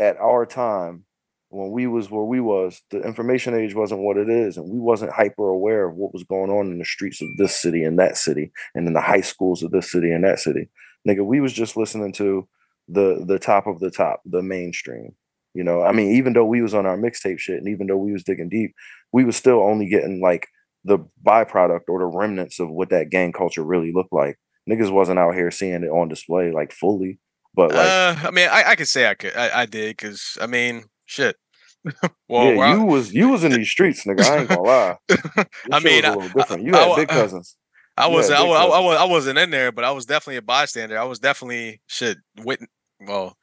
at 0.00 0.16
our 0.18 0.44
time 0.46 1.04
when 1.50 1.70
we 1.70 1.86
was 1.86 2.10
where 2.10 2.24
we 2.24 2.40
was 2.40 2.82
the 2.90 3.00
information 3.02 3.54
age 3.54 3.74
wasn't 3.74 4.00
what 4.00 4.16
it 4.16 4.28
is 4.28 4.56
and 4.56 4.68
we 4.70 4.78
wasn't 4.78 5.10
hyper 5.12 5.48
aware 5.48 5.88
of 5.88 5.94
what 5.96 6.12
was 6.12 6.22
going 6.24 6.50
on 6.50 6.70
in 6.70 6.78
the 6.78 6.84
streets 6.84 7.22
of 7.22 7.28
this 7.38 7.56
city 7.56 7.82
and 7.84 7.98
that 7.98 8.16
city 8.16 8.52
and 8.74 8.86
in 8.86 8.92
the 8.92 9.00
high 9.00 9.20
schools 9.22 9.62
of 9.62 9.70
this 9.70 9.90
city 9.90 10.10
and 10.12 10.24
that 10.24 10.38
city 10.38 10.68
nigga 11.08 11.24
we 11.24 11.40
was 11.40 11.52
just 11.52 11.76
listening 11.76 12.12
to 12.12 12.46
the 12.88 13.24
the 13.26 13.38
top 13.38 13.66
of 13.66 13.80
the 13.80 13.90
top 13.90 14.20
the 14.26 14.42
mainstream 14.42 15.14
you 15.54 15.64
know 15.64 15.82
i 15.82 15.92
mean 15.92 16.12
even 16.12 16.32
though 16.32 16.44
we 16.44 16.62
was 16.62 16.74
on 16.74 16.86
our 16.86 16.96
mixtape 16.96 17.38
shit 17.38 17.58
and 17.58 17.68
even 17.68 17.86
though 17.86 17.96
we 17.96 18.12
was 18.12 18.24
digging 18.24 18.48
deep 18.48 18.74
we 19.12 19.24
was 19.24 19.36
still 19.36 19.60
only 19.60 19.88
getting 19.88 20.20
like 20.20 20.46
the 20.84 20.98
byproduct 21.26 21.82
or 21.88 21.98
the 21.98 22.06
remnants 22.06 22.60
of 22.60 22.70
what 22.70 22.90
that 22.90 23.10
gang 23.10 23.32
culture 23.32 23.64
really 23.64 23.92
looked 23.92 24.12
like 24.12 24.38
niggas 24.68 24.92
wasn't 24.92 25.18
out 25.18 25.34
here 25.34 25.50
seeing 25.50 25.82
it 25.82 25.88
on 25.88 26.08
display 26.08 26.50
like 26.52 26.72
fully 26.72 27.18
but 27.54 27.72
like 27.72 27.86
uh, 27.88 28.14
I 28.24 28.30
mean, 28.30 28.48
I, 28.48 28.62
I 28.68 28.76
could 28.76 28.86
say 28.86 29.08
I 29.08 29.14
could, 29.14 29.34
I, 29.36 29.62
I 29.62 29.66
did, 29.66 29.96
because 29.96 30.38
I 30.40 30.46
mean, 30.46 30.84
shit. 31.06 31.34
well, 32.28 32.52
yeah, 32.54 32.60
I- 32.60 32.74
you 32.74 32.84
was 32.84 33.12
you 33.12 33.28
was 33.30 33.42
in 33.42 33.50
these 33.50 33.68
streets, 33.68 34.04
nigga. 34.04 34.22
I 34.22 34.38
ain't 34.38 34.48
gonna 34.48 34.62
lie. 34.62 34.96
I 35.72 35.80
mean, 35.80 36.04
I- 36.04 36.28
different. 36.28 36.64
You 36.64 36.72
had 36.74 36.94
big 36.94 37.08
cousins. 37.08 37.56
I 37.96 38.06
wasn't. 38.06 38.38
I, 38.38 38.44
I, 38.44 38.64
I, 38.64 38.78
was. 38.78 38.98
I 39.00 39.04
wasn't 39.06 39.38
in 39.40 39.50
there, 39.50 39.72
but 39.72 39.82
I 39.82 39.90
was 39.90 40.06
definitely 40.06 40.36
a 40.36 40.42
bystander. 40.42 40.96
I 40.96 41.02
was 41.02 41.18
definitely 41.18 41.80
shit. 41.88 42.18
Wit. 42.44 42.60
Well, 43.00 43.36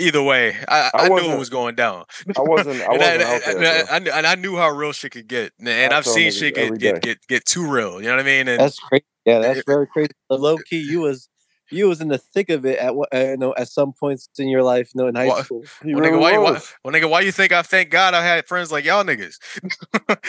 either 0.00 0.22
way, 0.22 0.56
I, 0.68 0.90
I 0.94 1.04
I, 1.04 1.08
knew 1.08 1.16
it 1.18 1.36
wasn't- 1.36 1.50
going 1.50 1.74
down. 1.76 2.04
I 2.36 2.40
wasn't. 2.42 2.82
I 2.82 2.88
wasn't 2.96 3.02
I, 3.22 3.34
out 3.34 3.42
there. 3.44 3.50
and, 3.50 3.58
bro. 3.60 3.68
I, 3.68 3.96
I 3.96 3.98
knew- 4.00 4.10
and 4.12 4.26
I 4.26 4.34
knew 4.34 4.56
how 4.56 4.70
real 4.70 4.92
shit 4.92 5.12
could 5.12 5.28
get, 5.28 5.52
and, 5.58 5.68
and 5.68 5.92
I 5.92 5.98
I've 5.98 6.06
seen 6.06 6.28
niggas 6.28 6.38
shit 6.38 6.54
get, 6.54 6.78
get 6.78 7.02
get 7.02 7.18
get 7.28 7.44
too 7.44 7.66
real. 7.70 8.00
You 8.00 8.08
know 8.08 8.16
what 8.16 8.20
I 8.20 8.24
mean? 8.24 8.48
And 8.48 8.60
that's 8.60 8.78
crazy. 8.78 9.04
Yeah, 9.24 9.38
that's 9.38 9.62
very 9.66 9.86
crazy. 9.86 10.10
Low 10.28 10.56
key, 10.58 10.80
you 10.80 11.00
was 11.00 11.28
you 11.70 11.88
was 11.88 12.00
in 12.00 12.08
the 12.08 12.18
thick 12.18 12.50
of 12.50 12.64
it 12.66 12.78
at 12.78 12.94
what 12.96 13.08
uh, 13.14 13.18
you 13.18 13.36
know 13.36 13.54
at 13.56 13.68
some 13.68 13.92
points 13.92 14.28
in 14.38 14.48
your 14.48 14.62
life, 14.62 14.90
you 14.94 15.00
know, 15.00 15.08
in 15.08 15.14
high 15.14 15.26
What? 15.26 15.44
school. 15.44 15.64
He 15.84 15.94
well, 15.94 16.04
nigga, 16.04 16.18
why, 16.20 16.32
you- 16.32 16.40
why, 16.42 16.60
well, 16.84 16.94
nigga, 16.94 17.08
why 17.08 17.20
you 17.20 17.32
think 17.32 17.52
I 17.52 17.62
thank 17.62 17.90
God 17.90 18.14
I 18.14 18.22
had 18.24 18.46
friends 18.46 18.70
like 18.72 18.84
y'all 18.84 19.04
niggas? 19.04 19.36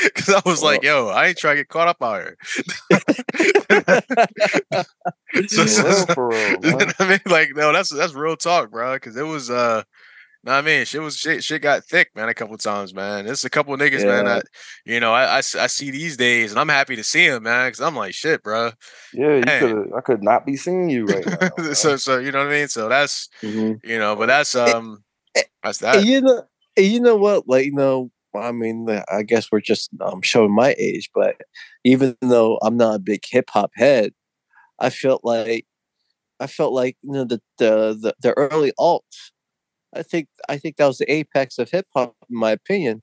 Because 0.03 0.29
I 0.29 0.41
was 0.45 0.61
like, 0.63 0.83
yo, 0.83 1.07
I 1.07 1.27
ain't 1.27 1.37
trying 1.37 1.55
to 1.55 1.61
get 1.61 1.69
caught 1.69 1.87
up 1.87 2.01
out 2.01 2.21
here. 2.21 2.37
So- 5.47 5.65
For 5.65 5.67
so- 5.67 5.83
real, 5.83 5.93
so- 6.05 6.15
real, 6.21 6.49
You 6.51 6.71
know 6.71 6.77
man. 6.77 6.87
what 6.87 6.95
I 7.01 7.07
mean, 7.09 7.19
like, 7.25 7.49
no, 7.55 7.71
that's 7.73 7.89
that's 7.89 8.13
real 8.13 8.35
talk, 8.35 8.69
bro. 8.71 8.93
Because 8.95 9.15
it 9.15 9.23
was, 9.25 9.49
uh, 9.49 9.83
know 10.43 10.53
what 10.53 10.57
I 10.57 10.61
mean, 10.61 10.85
shit 10.85 11.01
was 11.01 11.17
shit, 11.17 11.43
shit 11.43 11.61
got 11.61 11.83
thick, 11.85 12.15
man. 12.15 12.29
A 12.29 12.33
couple 12.33 12.57
times, 12.57 12.93
man. 12.93 13.25
There's 13.25 13.45
a 13.45 13.49
couple 13.49 13.75
niggas, 13.77 14.05
man. 14.05 14.25
Yeah. 14.25 14.35
That 14.35 14.45
you 14.85 14.99
know, 14.99 15.13
I, 15.13 15.35
I 15.35 15.37
I 15.37 15.67
see 15.67 15.91
these 15.91 16.17
days, 16.17 16.51
and 16.51 16.59
I'm 16.59 16.69
happy 16.69 16.95
to 16.95 17.03
see 17.03 17.27
them, 17.27 17.43
man. 17.43 17.67
Because 17.67 17.81
I'm 17.81 17.95
like, 17.95 18.13
shit, 18.13 18.41
bro. 18.41 18.71
Yeah, 19.13 19.35
you 19.35 19.43
could. 19.43 19.93
I 19.95 20.01
could 20.01 20.23
not 20.23 20.45
be 20.45 20.55
seeing 20.55 20.89
you 20.89 21.05
right 21.05 21.25
now. 21.25 21.49
so, 21.73 21.95
so 21.95 22.17
you 22.17 22.31
know 22.31 22.39
what 22.39 22.47
I 22.47 22.51
mean. 22.51 22.67
So 22.67 22.89
that's 22.89 23.29
Mhm. 23.43 23.79
you 23.83 23.99
know, 23.99 24.15
but 24.15 24.27
that's 24.27 24.55
um, 24.55 25.03
that's 25.63 25.79
that. 25.79 26.03
you 26.03 26.21
know, 26.21 26.43
you 26.77 26.99
know 26.99 27.15
what? 27.15 27.47
Like, 27.47 27.65
you 27.65 27.73
know, 27.73 28.09
I 28.35 28.51
mean, 28.51 28.87
I 29.11 29.23
guess 29.23 29.51
we're 29.51 29.61
just 29.61 29.91
um, 29.99 30.21
showing 30.21 30.53
my 30.53 30.73
age, 30.77 31.09
but 31.13 31.35
even 31.83 32.15
though 32.21 32.57
I'm 32.63 32.77
not 32.77 32.95
a 32.95 32.99
big 32.99 33.23
hip 33.29 33.49
hop 33.49 33.71
head, 33.75 34.13
I 34.79 34.89
felt 34.89 35.23
like 35.23 35.65
I 36.39 36.47
felt 36.47 36.73
like 36.73 36.97
you 37.03 37.11
know 37.11 37.25
the 37.25 37.41
the 37.57 37.97
the, 38.01 38.15
the 38.21 38.33
early 38.33 38.71
alts. 38.79 39.31
I 39.95 40.03
think 40.03 40.27
I 40.47 40.57
think 40.57 40.77
that 40.77 40.87
was 40.87 40.97
the 40.97 41.11
apex 41.11 41.57
of 41.57 41.69
hip 41.69 41.87
hop, 41.93 42.15
in 42.29 42.37
my 42.37 42.51
opinion. 42.51 43.01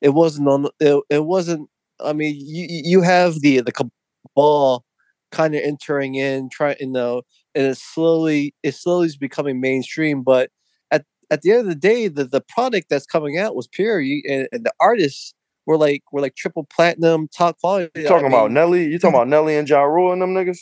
It 0.00 0.10
wasn't 0.10 0.48
on. 0.48 0.68
It, 0.80 1.02
it 1.10 1.24
wasn't. 1.24 1.68
I 2.04 2.12
mean, 2.12 2.34
you 2.38 2.66
you 2.68 3.02
have 3.02 3.40
the 3.40 3.60
the 3.60 3.72
cabal 3.72 4.84
kind 5.32 5.54
of 5.54 5.62
entering 5.62 6.14
in, 6.14 6.48
trying 6.50 6.76
you 6.80 6.88
know, 6.88 7.22
and 7.54 7.66
it 7.66 7.78
slowly 7.78 8.54
it 8.62 8.74
slowly 8.74 9.06
is 9.06 9.16
becoming 9.16 9.60
mainstream, 9.60 10.22
but 10.22 10.50
at 10.90 11.04
at 11.30 11.42
the 11.42 11.52
end 11.52 11.60
of 11.60 11.66
the 11.66 11.74
day, 11.74 12.08
the, 12.08 12.24
the 12.24 12.40
product 12.40 12.88
that's 12.88 13.06
coming 13.06 13.38
out 13.38 13.56
was 13.56 13.66
pure, 13.66 14.00
you, 14.00 14.22
and, 14.28 14.48
and 14.52 14.64
the 14.64 14.72
artists 14.80 15.34
were 15.66 15.76
like 15.76 16.02
were 16.12 16.20
like 16.20 16.36
triple 16.36 16.64
platinum, 16.64 17.28
top 17.28 17.58
quality. 17.58 17.90
You 17.96 18.04
I 18.04 18.08
talking 18.08 18.28
about 18.28 18.46
mean, 18.46 18.54
Nelly? 18.54 18.84
You 18.84 18.98
talking 18.98 19.14
about 19.16 19.28
Nelly 19.28 19.56
and 19.56 19.68
Ja 19.68 19.82
Rule 19.82 20.12
and 20.12 20.22
them 20.22 20.34
niggas? 20.34 20.58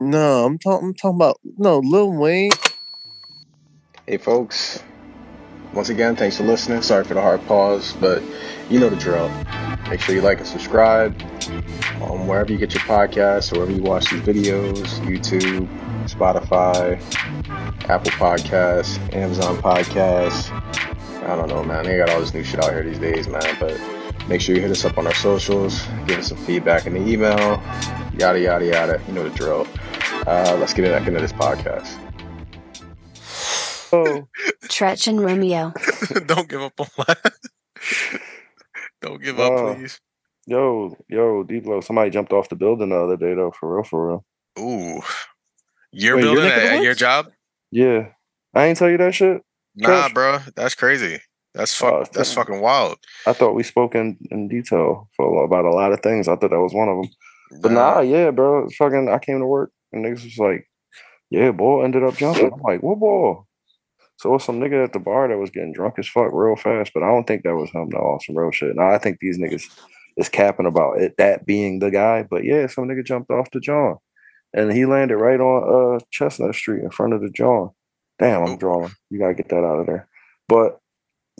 No, 0.00 0.44
I'm 0.46 0.58
talking. 0.58 0.88
I'm 0.88 0.94
talking 0.94 1.16
about 1.16 1.38
no 1.44 1.78
Lil 1.78 2.12
Wayne. 2.12 2.50
Hey, 4.10 4.16
folks. 4.16 4.82
Once 5.72 5.88
again, 5.88 6.16
thanks 6.16 6.36
for 6.36 6.42
listening. 6.42 6.82
Sorry 6.82 7.04
for 7.04 7.14
the 7.14 7.22
hard 7.22 7.46
pause, 7.46 7.96
but 8.00 8.20
you 8.68 8.80
know 8.80 8.88
the 8.88 8.96
drill. 8.96 9.30
Make 9.88 10.00
sure 10.00 10.16
you 10.16 10.20
like 10.20 10.38
and 10.38 10.46
subscribe 10.48 11.14
um, 12.02 12.26
wherever 12.26 12.50
you 12.50 12.58
get 12.58 12.74
your 12.74 12.82
podcasts, 12.82 13.52
wherever 13.52 13.70
you 13.70 13.80
watch 13.80 14.10
these 14.10 14.20
videos 14.22 14.82
YouTube, 15.06 15.68
Spotify, 16.08 17.00
Apple 17.88 18.10
Podcasts, 18.10 18.98
Amazon 19.14 19.58
Podcasts. 19.58 20.50
I 21.22 21.36
don't 21.36 21.48
know, 21.48 21.62
man. 21.62 21.84
They 21.84 21.96
got 21.96 22.10
all 22.10 22.18
this 22.18 22.34
new 22.34 22.42
shit 22.42 22.64
out 22.64 22.72
here 22.72 22.82
these 22.82 22.98
days, 22.98 23.28
man. 23.28 23.56
But 23.60 23.80
make 24.26 24.40
sure 24.40 24.56
you 24.56 24.60
hit 24.60 24.72
us 24.72 24.84
up 24.84 24.98
on 24.98 25.06
our 25.06 25.14
socials, 25.14 25.86
give 26.08 26.18
us 26.18 26.30
some 26.30 26.38
feedback 26.38 26.88
in 26.88 26.94
the 26.94 27.08
email, 27.08 27.62
yada, 28.18 28.40
yada, 28.40 28.66
yada. 28.66 29.00
You 29.06 29.14
know 29.14 29.28
the 29.28 29.36
drill. 29.36 29.68
Uh, 30.26 30.56
let's 30.58 30.74
get 30.74 30.86
back 30.86 31.06
into 31.06 31.20
this 31.20 31.32
podcast. 31.32 32.09
Oh, 33.92 34.28
Tretch 34.64 35.06
and 35.08 35.20
Romeo. 35.20 35.72
Don't 36.26 36.48
give 36.48 36.62
up 36.62 36.78
on 36.80 36.86
that. 37.06 37.32
Don't 39.02 39.22
give 39.22 39.38
up, 39.40 39.52
Wow. 39.52 39.74
please. 39.74 40.00
yo, 40.46 40.96
yo, 41.08 41.42
Deep 41.44 41.66
Low. 41.66 41.80
Somebody 41.80 42.10
jumped 42.10 42.32
off 42.32 42.48
the 42.48 42.56
building 42.56 42.90
the 42.90 42.96
other 42.96 43.16
day 43.16 43.34
though. 43.34 43.52
For 43.58 43.76
real, 43.76 43.84
for 43.84 44.08
real. 44.08 44.24
Ooh, 44.58 45.00
you're 45.92 46.16
Wait, 46.16 46.24
your 46.24 46.34
building 46.34 46.44
neck 46.44 46.56
of 46.58 46.62
at, 46.64 46.72
at 46.78 46.82
your 46.82 46.94
job? 46.94 47.30
Yeah, 47.70 48.08
I 48.54 48.66
ain't 48.66 48.78
tell 48.78 48.90
you 48.90 48.98
that 48.98 49.14
shit. 49.14 49.42
Nah, 49.76 49.86
Trash. 50.08 50.12
bro, 50.14 50.38
that's 50.56 50.74
crazy. 50.74 51.20
That's 51.54 51.74
fuck. 51.74 51.92
Uh, 51.94 51.98
that's 52.12 52.28
th- 52.28 52.34
fucking 52.34 52.60
wild. 52.60 52.98
I 53.26 53.32
thought 53.32 53.54
we 53.54 53.62
spoke 53.62 53.94
in, 53.94 54.18
in 54.30 54.48
detail 54.48 55.08
for 55.16 55.44
about 55.44 55.64
a 55.64 55.70
lot 55.70 55.92
of 55.92 56.00
things. 56.00 56.28
I 56.28 56.36
thought 56.36 56.50
that 56.50 56.60
was 56.60 56.74
one 56.74 56.88
of 56.88 56.96
them. 56.96 57.10
But 57.62 57.72
nah, 57.72 58.00
yeah, 58.00 58.30
bro. 58.30 58.66
It's 58.66 58.76
fucking. 58.76 59.08
I 59.08 59.18
came 59.18 59.38
to 59.40 59.46
work 59.46 59.72
and 59.92 60.04
niggas 60.04 60.24
was 60.24 60.38
like, 60.38 60.68
"Yeah, 61.30 61.50
boy, 61.52 61.82
ended 61.84 62.04
up 62.04 62.16
jumping." 62.16 62.50
I'm 62.52 62.60
like, 62.60 62.82
"What 62.82 62.98
boy?" 62.98 63.42
So 64.20 64.28
it 64.28 64.32
was 64.34 64.44
some 64.44 64.60
nigga 64.60 64.84
at 64.84 64.92
the 64.92 64.98
bar 64.98 65.28
that 65.28 65.38
was 65.38 65.48
getting 65.48 65.72
drunk 65.72 65.94
as 65.98 66.06
fuck 66.06 66.28
real 66.30 66.54
fast, 66.54 66.92
but 66.92 67.02
I 67.02 67.06
don't 67.06 67.26
think 67.26 67.42
that 67.42 67.56
was 67.56 67.70
him. 67.70 67.88
No, 67.88 68.00
on 68.00 68.20
some 68.20 68.36
real 68.36 68.50
shit. 68.50 68.76
Now 68.76 68.90
I 68.90 68.98
think 68.98 69.18
these 69.18 69.38
niggas 69.38 69.64
is 70.18 70.28
capping 70.28 70.66
about 70.66 71.00
it 71.00 71.14
that 71.16 71.46
being 71.46 71.78
the 71.78 71.90
guy. 71.90 72.24
But 72.24 72.44
yeah, 72.44 72.66
some 72.66 72.84
nigga 72.84 73.02
jumped 73.02 73.30
off 73.30 73.50
the 73.50 73.60
John, 73.60 73.96
and 74.52 74.70
he 74.74 74.84
landed 74.84 75.16
right 75.16 75.40
on 75.40 75.96
uh 75.96 76.04
Chestnut 76.10 76.54
Street 76.54 76.82
in 76.84 76.90
front 76.90 77.14
of 77.14 77.22
the 77.22 77.30
John. 77.30 77.70
Damn, 78.18 78.44
I'm 78.44 78.58
drawing. 78.58 78.92
You 79.08 79.18
gotta 79.18 79.32
get 79.32 79.48
that 79.48 79.64
out 79.64 79.80
of 79.80 79.86
there. 79.86 80.06
But 80.48 80.78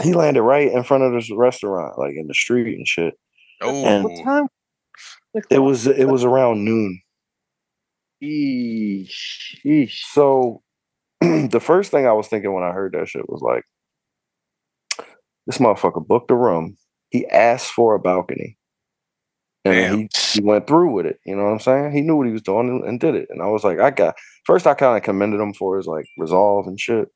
he 0.03 0.15
landed 0.15 0.43
right 0.43 0.73
in 0.73 0.83
front 0.83 1.03
of 1.03 1.13
this 1.13 1.31
restaurant, 1.31 1.99
like 1.99 2.15
in 2.17 2.29
the 2.29 2.35
street 2.35 2.79
and 2.79 2.89
shit. 2.89 3.13
Oh, 3.61 3.85
and 3.85 4.05
What 4.05 4.25
time? 4.25 4.49
It 5.51 5.59
was 5.59 5.87
it 5.87 6.09
was 6.09 6.25
around 6.25 6.65
noon. 6.65 7.03
Eesh. 8.23 9.61
Eesh. 9.67 9.99
So 10.13 10.63
the 11.51 11.61
first 11.61 11.91
thing 11.91 12.07
I 12.07 12.13
was 12.13 12.29
thinking 12.29 12.53
when 12.53 12.65
I 12.65 12.73
heard 12.73 12.93
that 12.93 13.09
shit 13.09 13.29
was 13.29 13.43
like, 13.43 13.65
this 15.47 15.59
motherfucker 15.59 16.07
booked 16.07 16.31
a 16.31 16.37
room. 16.37 16.77
He 17.11 17.27
asked 17.27 17.73
for 17.73 17.95
a 17.95 17.99
balcony. 17.99 18.57
And 19.65 19.99
he, 19.99 20.09
he 20.33 20.41
went 20.41 20.67
through 20.67 20.93
with 20.93 21.07
it. 21.07 21.19
You 21.27 21.37
know 21.37 21.45
what 21.45 21.51
I'm 21.51 21.61
saying? 21.61 21.93
He 21.93 22.01
knew 22.01 22.17
what 22.17 22.27
he 22.27 22.33
was 22.33 22.43
doing 22.43 22.69
and, 22.69 22.85
and 22.85 23.01
did 23.01 23.15
it. 23.15 23.29
And 23.31 23.43
I 23.43 23.47
was 23.49 23.65
like, 23.65 23.79
I 23.79 23.91
got 23.91 24.17
first 24.45 24.67
I 24.67 24.75
kind 24.75 24.97
of 24.97 25.03
commended 25.03 25.41
him 25.41 25.53
for 25.53 25.77
his 25.77 25.87
like 25.87 26.07
resolve 26.17 26.67
and 26.67 26.81
shit. 26.81 27.09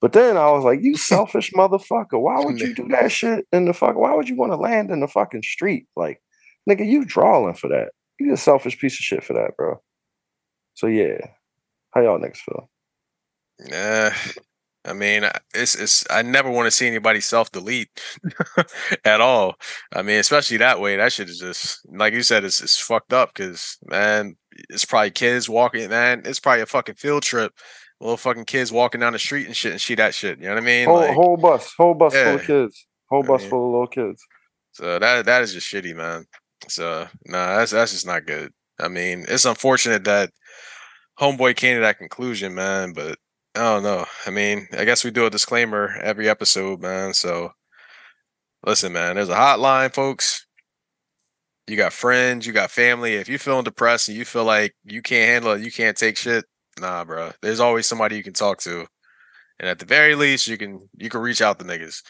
But 0.00 0.12
then 0.12 0.36
I 0.36 0.50
was 0.50 0.64
like, 0.64 0.80
you 0.82 0.96
selfish 0.96 1.52
motherfucker. 1.52 2.20
Why 2.20 2.44
would 2.44 2.60
you 2.60 2.74
do 2.74 2.86
that 2.88 3.10
shit 3.10 3.46
in 3.52 3.64
the 3.64 3.72
fuck? 3.72 3.96
Why 3.96 4.14
would 4.14 4.28
you 4.28 4.36
want 4.36 4.52
to 4.52 4.56
land 4.56 4.90
in 4.90 5.00
the 5.00 5.08
fucking 5.08 5.42
street? 5.42 5.86
Like, 5.96 6.22
nigga, 6.68 6.86
you 6.86 7.04
drawing 7.04 7.54
for 7.54 7.68
that. 7.68 7.90
You 8.18 8.32
a 8.32 8.36
selfish 8.36 8.78
piece 8.78 8.94
of 8.94 9.04
shit 9.04 9.24
for 9.24 9.32
that, 9.32 9.56
bro. 9.56 9.80
So 10.74 10.86
yeah. 10.86 11.18
How 11.92 12.02
y'all 12.02 12.20
niggas 12.20 12.36
feel? 12.36 12.70
Yeah, 13.68 14.14
I 14.84 14.92
mean, 14.92 15.24
I- 15.24 15.32
it's 15.54 15.74
it's. 15.74 16.04
I 16.10 16.22
never 16.22 16.50
want 16.50 16.66
to 16.66 16.70
see 16.70 16.86
anybody 16.86 17.20
self 17.20 17.50
delete 17.52 17.90
at 19.04 19.20
all. 19.20 19.56
I 19.94 20.02
mean, 20.02 20.18
especially 20.18 20.56
that 20.58 20.80
way. 20.80 20.96
That 20.96 21.12
shit 21.12 21.28
is 21.28 21.38
just 21.38 21.80
like 21.92 22.12
you 22.14 22.22
said. 22.22 22.44
It's 22.44 22.62
it's 22.62 22.78
fucked 22.78 23.12
up 23.12 23.34
because 23.34 23.76
man, 23.84 24.36
it's 24.70 24.84
probably 24.84 25.10
kids 25.10 25.48
walking. 25.48 25.88
Man, 25.90 26.22
it's 26.24 26.40
probably 26.40 26.62
a 26.62 26.66
fucking 26.66 26.94
field 26.96 27.22
trip. 27.22 27.52
Little 28.00 28.16
fucking 28.16 28.46
kids 28.46 28.72
walking 28.72 29.00
down 29.02 29.12
the 29.12 29.18
street 29.18 29.46
and 29.46 29.54
shit 29.54 29.72
and 29.72 29.80
see 29.80 29.94
that 29.96 30.14
shit. 30.14 30.38
You 30.38 30.44
know 30.46 30.54
what 30.54 30.62
I 30.62 30.66
mean? 30.66 30.86
Whole, 30.88 30.96
Like, 31.00 31.14
whole 31.14 31.36
bus, 31.36 31.74
whole 31.76 31.92
bus 31.94 32.14
full 32.14 32.34
of 32.36 32.42
kids, 32.46 32.86
whole 33.10 33.22
I 33.24 33.26
bus 33.26 33.40
mean- 33.42 33.50
full 33.50 33.66
of 33.66 33.72
little 33.72 33.86
kids. 33.88 34.24
So 34.72 34.98
that 34.98 35.26
that 35.26 35.42
is 35.42 35.52
just 35.52 35.70
shitty, 35.70 35.94
man. 35.94 36.24
So 36.68 37.06
nah, 37.26 37.58
that's 37.58 37.72
that's 37.72 37.92
just 37.92 38.06
not 38.06 38.24
good. 38.24 38.52
I 38.78 38.88
mean, 38.88 39.26
it's 39.28 39.44
unfortunate 39.44 40.04
that 40.04 40.30
homeboy 41.20 41.56
came 41.56 41.74
to 41.76 41.82
that 41.82 41.98
conclusion, 41.98 42.54
man. 42.54 42.94
But 42.94 43.18
Oh, 43.62 43.74
don't 43.74 43.82
know. 43.82 44.06
I 44.26 44.30
mean, 44.30 44.68
I 44.72 44.86
guess 44.86 45.04
we 45.04 45.10
do 45.10 45.26
a 45.26 45.30
disclaimer 45.30 45.94
every 46.02 46.30
episode, 46.30 46.80
man. 46.80 47.12
So 47.12 47.52
listen, 48.66 48.94
man, 48.94 49.16
there's 49.16 49.28
a 49.28 49.34
hotline, 49.34 49.92
folks. 49.92 50.46
You 51.66 51.76
got 51.76 51.92
friends, 51.92 52.46
you 52.46 52.54
got 52.54 52.70
family. 52.70 53.16
If 53.16 53.28
you're 53.28 53.38
feeling 53.38 53.64
depressed 53.64 54.08
and 54.08 54.16
you 54.16 54.24
feel 54.24 54.44
like 54.44 54.74
you 54.84 55.02
can't 55.02 55.28
handle 55.28 55.52
it, 55.52 55.62
you 55.62 55.70
can't 55.70 55.94
take 55.94 56.16
shit, 56.16 56.46
nah, 56.80 57.04
bro. 57.04 57.32
There's 57.42 57.60
always 57.60 57.86
somebody 57.86 58.16
you 58.16 58.22
can 58.22 58.32
talk 58.32 58.60
to. 58.60 58.86
And 59.58 59.68
at 59.68 59.78
the 59.78 59.84
very 59.84 60.14
least, 60.14 60.48
you 60.48 60.56
can 60.56 60.88
you 60.96 61.10
can 61.10 61.20
reach 61.20 61.42
out 61.42 61.58
to 61.58 61.66
niggas. 61.66 62.02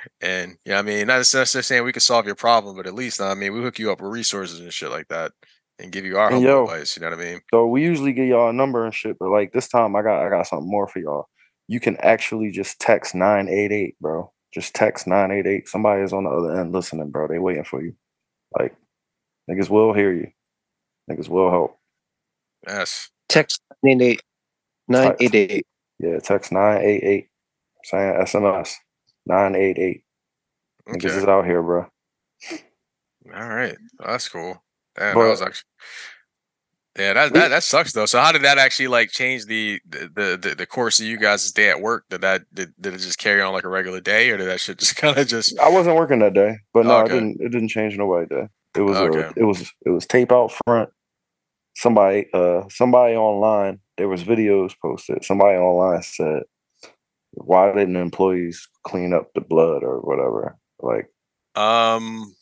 and 0.20 0.54
yeah, 0.64 0.78
I 0.78 0.82
mean, 0.82 1.08
not 1.08 1.18
necessarily 1.18 1.64
saying 1.64 1.82
we 1.82 1.92
can 1.92 2.00
solve 2.00 2.26
your 2.26 2.36
problem, 2.36 2.76
but 2.76 2.86
at 2.86 2.94
least 2.94 3.20
I 3.20 3.34
mean 3.34 3.52
we 3.52 3.62
hook 3.62 3.80
you 3.80 3.90
up 3.90 4.00
with 4.00 4.12
resources 4.12 4.60
and 4.60 4.72
shit 4.72 4.90
like 4.90 5.08
that 5.08 5.32
and 5.82 5.92
give 5.92 6.04
you 6.04 6.16
our 6.16 6.26
And 6.26 6.36
humble 6.36 6.48
yo, 6.48 6.64
advice. 6.64 6.96
You 6.96 7.02
know 7.02 7.10
what 7.10 7.20
I 7.20 7.24
mean? 7.24 7.40
So 7.52 7.66
we 7.66 7.82
usually 7.82 8.12
give 8.12 8.26
y'all 8.26 8.48
a 8.50 8.52
number 8.52 8.84
and 8.84 8.94
shit, 8.94 9.18
but 9.18 9.28
like 9.28 9.52
this 9.52 9.68
time 9.68 9.96
I 9.96 10.02
got 10.02 10.24
I 10.24 10.30
got 10.30 10.46
something 10.46 10.70
more 10.70 10.86
for 10.86 11.00
y'all. 11.00 11.28
You 11.68 11.80
can 11.80 11.96
actually 11.98 12.50
just 12.50 12.80
text 12.80 13.14
988, 13.14 13.96
bro. 14.00 14.32
Just 14.52 14.74
text 14.74 15.06
988. 15.06 15.68
Somebody 15.68 16.02
is 16.02 16.12
on 16.12 16.24
the 16.24 16.30
other 16.30 16.60
end 16.60 16.72
listening, 16.72 17.10
bro. 17.10 17.28
They 17.28 17.38
waiting 17.38 17.64
for 17.64 17.82
you. 17.82 17.94
Like 18.58 18.74
niggas 19.50 19.70
will 19.70 19.92
hear 19.92 20.12
you. 20.12 20.30
Niggas 21.10 21.28
will 21.28 21.50
help. 21.50 21.78
Yes. 22.66 23.10
Text 23.28 23.60
988. 23.82 24.22
988. 24.88 25.66
Yeah, 25.98 26.18
text 26.18 26.52
988. 26.52 27.28
Saying 27.84 28.14
SMS. 28.22 28.74
988. 29.26 30.04
Niggas 30.88 31.16
is 31.16 31.24
out 31.24 31.44
here, 31.44 31.62
bro. 31.62 31.86
All 33.34 33.48
right. 33.48 33.76
Well, 33.98 34.08
that's 34.08 34.28
cool. 34.28 34.62
Damn, 34.96 35.14
But- 35.14 35.22
that 35.24 35.30
was 35.30 35.42
actually. 35.42 35.66
Yeah, 36.98 37.14
that, 37.14 37.32
that 37.32 37.48
that 37.48 37.62
sucks 37.62 37.92
though. 37.94 38.04
So 38.04 38.20
how 38.20 38.32
did 38.32 38.42
that 38.42 38.58
actually 38.58 38.88
like 38.88 39.10
change 39.10 39.46
the 39.46 39.80
the 39.88 40.38
the, 40.38 40.54
the, 40.58 40.66
course 40.66 41.00
of 41.00 41.06
you 41.06 41.16
guys' 41.16 41.50
day 41.50 41.70
at 41.70 41.80
work? 41.80 42.04
Did 42.10 42.20
that 42.20 42.42
did, 42.52 42.74
did 42.78 42.92
it 42.92 42.98
just 42.98 43.16
carry 43.18 43.40
on 43.40 43.54
like 43.54 43.64
a 43.64 43.68
regular 43.70 43.98
day, 43.98 44.28
or 44.28 44.36
did 44.36 44.46
that 44.46 44.60
shit 44.60 44.76
just 44.78 44.94
kind 45.02 45.16
of 45.16 45.26
just? 45.26 45.58
I 45.58 45.70
wasn't 45.70 45.96
working 45.96 46.18
that 46.18 46.34
day, 46.34 46.58
but 46.74 46.84
no, 46.84 46.98
Okay. 46.98 47.12
it 47.12 47.14
didn't. 47.14 47.40
It 47.40 47.48
didn't 47.48 47.68
change 47.68 47.96
nobody 47.96 48.26
day. 48.26 48.46
It 48.76 48.82
was 48.82 48.98
Okay. 48.98 49.22
uh, 49.22 49.32
it 49.36 49.44
was 49.44 49.72
it 49.86 49.88
was 49.88 50.04
tape 50.06 50.32
out 50.32 50.52
front. 50.66 50.90
Somebody 51.76 52.26
uh 52.34 52.64
somebody 52.68 53.16
online. 53.16 53.80
There 53.96 54.08
was 54.08 54.22
videos 54.22 54.74
posted. 54.82 55.24
Somebody 55.24 55.56
online 55.56 56.02
said, 56.02 56.42
"Why 57.30 57.72
didn't 57.72 57.96
employees 57.96 58.68
clean 58.84 59.14
up 59.14 59.30
the 59.34 59.40
blood 59.40 59.82
or 59.82 60.00
whatever?" 60.00 60.58
Like, 60.78 61.06
Um. 61.54 62.34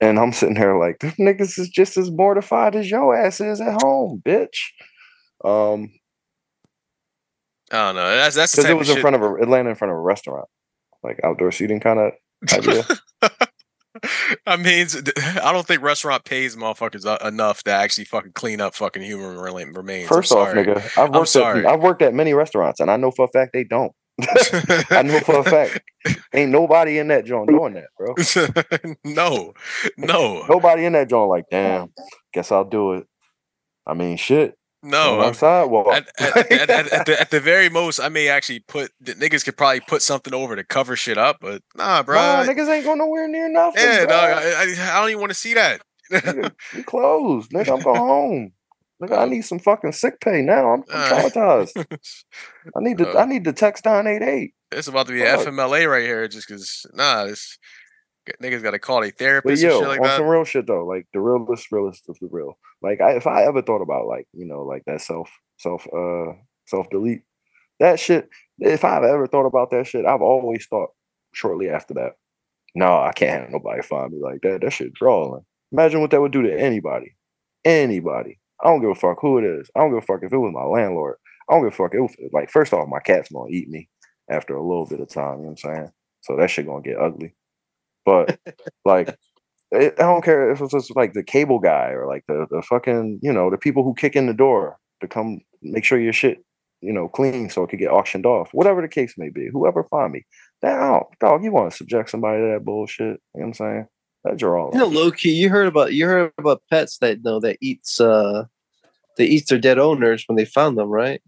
And 0.00 0.18
I'm 0.18 0.32
sitting 0.32 0.56
here 0.56 0.78
like, 0.78 0.98
"This 1.00 1.14
niggas 1.14 1.58
is 1.58 1.68
just 1.68 1.96
as 1.96 2.10
mortified 2.10 2.76
as 2.76 2.90
your 2.90 3.16
ass 3.16 3.40
is 3.40 3.60
at 3.60 3.82
home, 3.82 4.22
bitch." 4.24 4.58
Um, 5.44 5.90
I 7.70 7.86
don't 7.86 7.96
know. 7.96 8.16
That's 8.16 8.36
that's 8.36 8.52
because 8.52 8.70
it 8.70 8.76
was 8.76 8.88
in 8.88 8.96
shit- 8.96 9.02
front 9.02 9.16
of 9.16 9.22
a 9.22 9.34
it 9.36 9.48
landed 9.48 9.70
in 9.70 9.76
front 9.76 9.92
of 9.92 9.96
a 9.98 10.00
restaurant, 10.00 10.48
like 11.02 11.20
outdoor 11.24 11.52
seating 11.52 11.80
kind 11.80 11.98
of 11.98 12.12
idea. 12.52 12.84
I 14.46 14.56
mean, 14.56 14.86
I 15.42 15.52
don't 15.52 15.66
think 15.66 15.82
restaurant 15.82 16.24
pays 16.24 16.56
motherfuckers 16.56 17.04
enough 17.26 17.62
to 17.64 17.70
actually 17.72 18.04
fucking 18.04 18.32
clean 18.32 18.60
up 18.60 18.74
fucking 18.74 19.02
human 19.02 19.36
remains. 19.38 20.04
I'm 20.10 20.16
First 20.16 20.32
off, 20.32 20.48
sorry. 20.50 20.64
nigga, 20.64 20.98
I've 20.98 21.10
worked 21.14 21.28
sorry. 21.28 21.66
at 21.66 21.72
I've 21.72 21.80
worked 21.80 22.02
at 22.02 22.14
many 22.14 22.32
restaurants, 22.34 22.80
and 22.80 22.90
I 22.90 22.96
know 22.96 23.10
for 23.10 23.24
a 23.24 23.28
fact 23.28 23.52
they 23.52 23.64
don't. 23.64 23.92
I 24.90 25.02
know 25.02 25.20
for 25.20 25.40
a 25.40 25.44
fact 25.44 25.80
ain't 26.32 26.50
nobody 26.50 26.98
in 26.98 27.08
that 27.08 27.24
joint 27.24 27.48
doing 27.48 27.74
that, 27.74 27.88
bro. 27.96 28.14
no, 29.04 29.54
no, 29.96 30.44
Nobody 30.48 30.84
in 30.84 30.92
that 30.94 31.08
joint 31.08 31.28
like, 31.28 31.44
damn, 31.50 31.92
guess 32.32 32.50
I'll 32.52 32.64
do 32.64 32.94
it. 32.94 33.06
I 33.86 33.94
mean, 33.94 34.16
shit. 34.16 34.56
no. 34.82 35.20
I'm- 35.20 35.34
sidewalk. 35.34 35.86
At, 35.88 36.08
at, 36.18 36.52
at, 36.52 36.70
at, 36.92 37.06
the, 37.06 37.20
at 37.20 37.30
the 37.30 37.40
very 37.40 37.68
most, 37.68 38.00
I 38.00 38.08
may 38.08 38.28
actually 38.28 38.60
put 38.60 38.90
the 39.00 39.14
niggas 39.14 39.44
could 39.44 39.56
probably 39.56 39.80
put 39.80 40.02
something 40.02 40.34
over 40.34 40.56
to 40.56 40.64
cover 40.64 40.96
shit 40.96 41.18
up, 41.18 41.38
but 41.40 41.62
nah, 41.76 42.02
bro. 42.02 42.16
Nah, 42.16 42.44
niggas 42.44 42.68
ain't 42.68 42.84
going 42.84 42.98
nowhere 42.98 43.28
near 43.28 43.48
nothing. 43.48 43.82
yeah, 43.82 44.06
I, 44.08 44.64
I, 44.64 44.96
I 44.96 45.00
don't 45.00 45.10
even 45.10 45.20
want 45.20 45.30
to 45.30 45.38
see 45.38 45.54
that. 45.54 45.80
We 46.74 46.82
closed. 46.82 47.50
Nigga, 47.52 47.76
I'm 47.76 47.82
going 47.82 47.96
home. 47.98 48.52
Nigga, 49.02 49.18
I 49.18 49.24
need 49.26 49.42
some 49.42 49.58
fucking 49.60 49.92
sick 49.92 50.20
pay 50.20 50.42
now. 50.42 50.72
I'm, 50.72 50.84
I'm 50.92 51.00
Uh. 51.00 51.08
traumatized. 51.30 51.86
I 52.76 52.80
need 52.80 52.98
to 52.98 53.08
Uh. 53.10 53.22
I 53.22 53.26
need 53.26 53.44
to 53.44 53.52
text 53.52 53.84
988. 53.84 54.52
it's 54.72 54.88
about 54.88 55.06
to 55.06 55.12
be 55.12 55.20
Fuck. 55.20 55.46
FMLA 55.46 55.88
right 55.90 56.02
here, 56.02 56.26
just 56.28 56.48
because 56.48 56.84
nah, 56.94 57.24
this 57.24 57.58
niggas 58.42 58.62
got 58.62 58.72
to 58.72 58.78
call 58.78 59.02
a 59.04 59.10
therapist. 59.10 59.62
But 59.62 59.68
yo, 59.68 59.76
and 59.76 59.80
shit 59.82 59.88
like 59.88 60.00
on 60.00 60.06
that. 60.06 60.16
some 60.18 60.26
real 60.26 60.44
shit 60.44 60.66
though, 60.66 60.84
like 60.84 61.06
the 61.12 61.20
realest, 61.20 61.70
realest 61.72 62.08
of 62.08 62.18
the 62.20 62.28
real. 62.30 62.58
Like 62.82 63.00
I, 63.00 63.12
if 63.12 63.26
I 63.26 63.44
ever 63.44 63.62
thought 63.62 63.82
about 63.82 64.06
like 64.06 64.26
you 64.32 64.44
know 64.46 64.62
like 64.64 64.82
that 64.86 65.00
self, 65.00 65.30
self, 65.58 65.86
uh, 65.96 66.32
self 66.66 66.90
delete, 66.90 67.22
that 67.80 68.00
shit. 68.00 68.28
If 68.58 68.84
I've 68.84 69.04
ever 69.04 69.28
thought 69.28 69.46
about 69.46 69.70
that 69.70 69.86
shit, 69.86 70.04
I've 70.04 70.20
always 70.22 70.66
thought 70.66 70.90
shortly 71.32 71.70
after 71.70 71.94
that. 71.94 72.14
No, 72.74 72.98
I 73.00 73.12
can't 73.12 73.42
have 73.42 73.50
nobody 73.50 73.82
find 73.82 74.12
me 74.12 74.18
like 74.20 74.40
that. 74.42 74.60
That 74.62 74.72
shit 74.72 74.92
drawing. 74.92 75.44
Imagine 75.72 76.00
what 76.00 76.10
that 76.10 76.20
would 76.20 76.32
do 76.32 76.42
to 76.42 76.60
anybody, 76.60 77.14
anybody. 77.64 78.37
I 78.62 78.68
don't 78.68 78.80
give 78.80 78.90
a 78.90 78.94
fuck 78.94 79.18
who 79.20 79.38
it 79.38 79.44
is. 79.44 79.70
I 79.76 79.80
don't 79.80 79.90
give 79.90 79.98
a 79.98 80.06
fuck 80.06 80.22
if 80.22 80.32
it 80.32 80.38
was 80.38 80.52
my 80.54 80.64
landlord. 80.64 81.16
I 81.48 81.54
don't 81.54 81.64
give 81.64 81.72
a 81.72 81.76
fuck. 81.76 81.94
It 81.94 82.00
was, 82.00 82.14
like 82.32 82.50
first 82.50 82.72
off, 82.72 82.88
my 82.88 83.00
cat's 83.00 83.30
gonna 83.30 83.50
eat 83.50 83.68
me 83.68 83.88
after 84.30 84.56
a 84.56 84.66
little 84.66 84.86
bit 84.86 85.00
of 85.00 85.08
time. 85.08 85.38
You 85.38 85.44
know 85.44 85.50
what 85.50 85.64
I'm 85.64 85.74
saying? 85.76 85.90
So 86.22 86.36
that 86.36 86.50
shit 86.50 86.66
gonna 86.66 86.82
get 86.82 86.98
ugly. 86.98 87.34
But 88.04 88.38
like 88.84 89.16
it, 89.70 89.94
I 89.98 90.02
don't 90.02 90.24
care 90.24 90.50
if 90.50 90.60
it's 90.60 90.72
just 90.72 90.94
like 90.96 91.12
the 91.12 91.22
cable 91.22 91.58
guy 91.58 91.90
or 91.90 92.06
like 92.06 92.24
the 92.28 92.46
the 92.50 92.62
fucking 92.62 93.20
you 93.22 93.32
know 93.32 93.50
the 93.50 93.58
people 93.58 93.84
who 93.84 93.94
kick 93.94 94.16
in 94.16 94.26
the 94.26 94.34
door 94.34 94.78
to 95.00 95.08
come 95.08 95.40
make 95.62 95.84
sure 95.84 95.98
your 96.00 96.12
shit 96.12 96.38
you 96.80 96.92
know 96.92 97.08
clean 97.08 97.50
so 97.50 97.62
it 97.64 97.70
could 97.70 97.78
get 97.78 97.90
auctioned 97.90 98.26
off. 98.26 98.50
Whatever 98.52 98.82
the 98.82 98.88
case 98.88 99.14
may 99.18 99.30
be, 99.30 99.48
whoever 99.52 99.84
find 99.84 100.12
me, 100.12 100.24
that 100.62 101.02
dog, 101.20 101.44
you 101.44 101.52
want 101.52 101.70
to 101.70 101.76
subject 101.76 102.10
somebody 102.10 102.40
to 102.40 102.52
that 102.54 102.64
bullshit? 102.64 103.20
You 103.34 103.40
know 103.40 103.40
what 103.40 103.46
I'm 103.46 103.54
saying? 103.54 103.86
That's 104.24 104.42
your 104.42 104.58
all. 104.58 104.72
You 104.72 104.80
know, 104.80 104.86
low 104.86 105.10
key, 105.10 105.32
you 105.32 105.48
heard 105.48 105.66
about 105.68 105.92
you 105.92 106.06
heard 106.06 106.32
about 106.38 106.62
pets 106.70 106.98
that 106.98 107.22
know 107.22 107.40
that 107.40 107.58
eats 107.60 108.00
uh 108.00 108.44
they 109.16 109.24
eat 109.26 109.48
their 109.48 109.58
dead 109.58 109.78
owners 109.78 110.24
when 110.26 110.36
they 110.36 110.44
found 110.44 110.76
them, 110.78 110.88
right? 110.88 111.20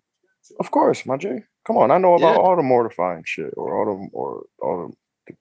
Of 0.59 0.71
course, 0.71 1.07
my 1.07 1.17
J. 1.17 1.45
Come 1.67 1.77
on, 1.77 1.91
I 1.91 1.99
know 1.99 2.15
about 2.15 2.35
Yeah. 2.35 2.41
all 2.41 2.57
the 2.57 2.63
mortifying 2.63 3.23
shit 3.27 3.53
or 3.57 3.77
all 3.79 3.85
the 3.87 4.09
or 4.13 4.45
all 4.63 4.89
the 4.89 4.95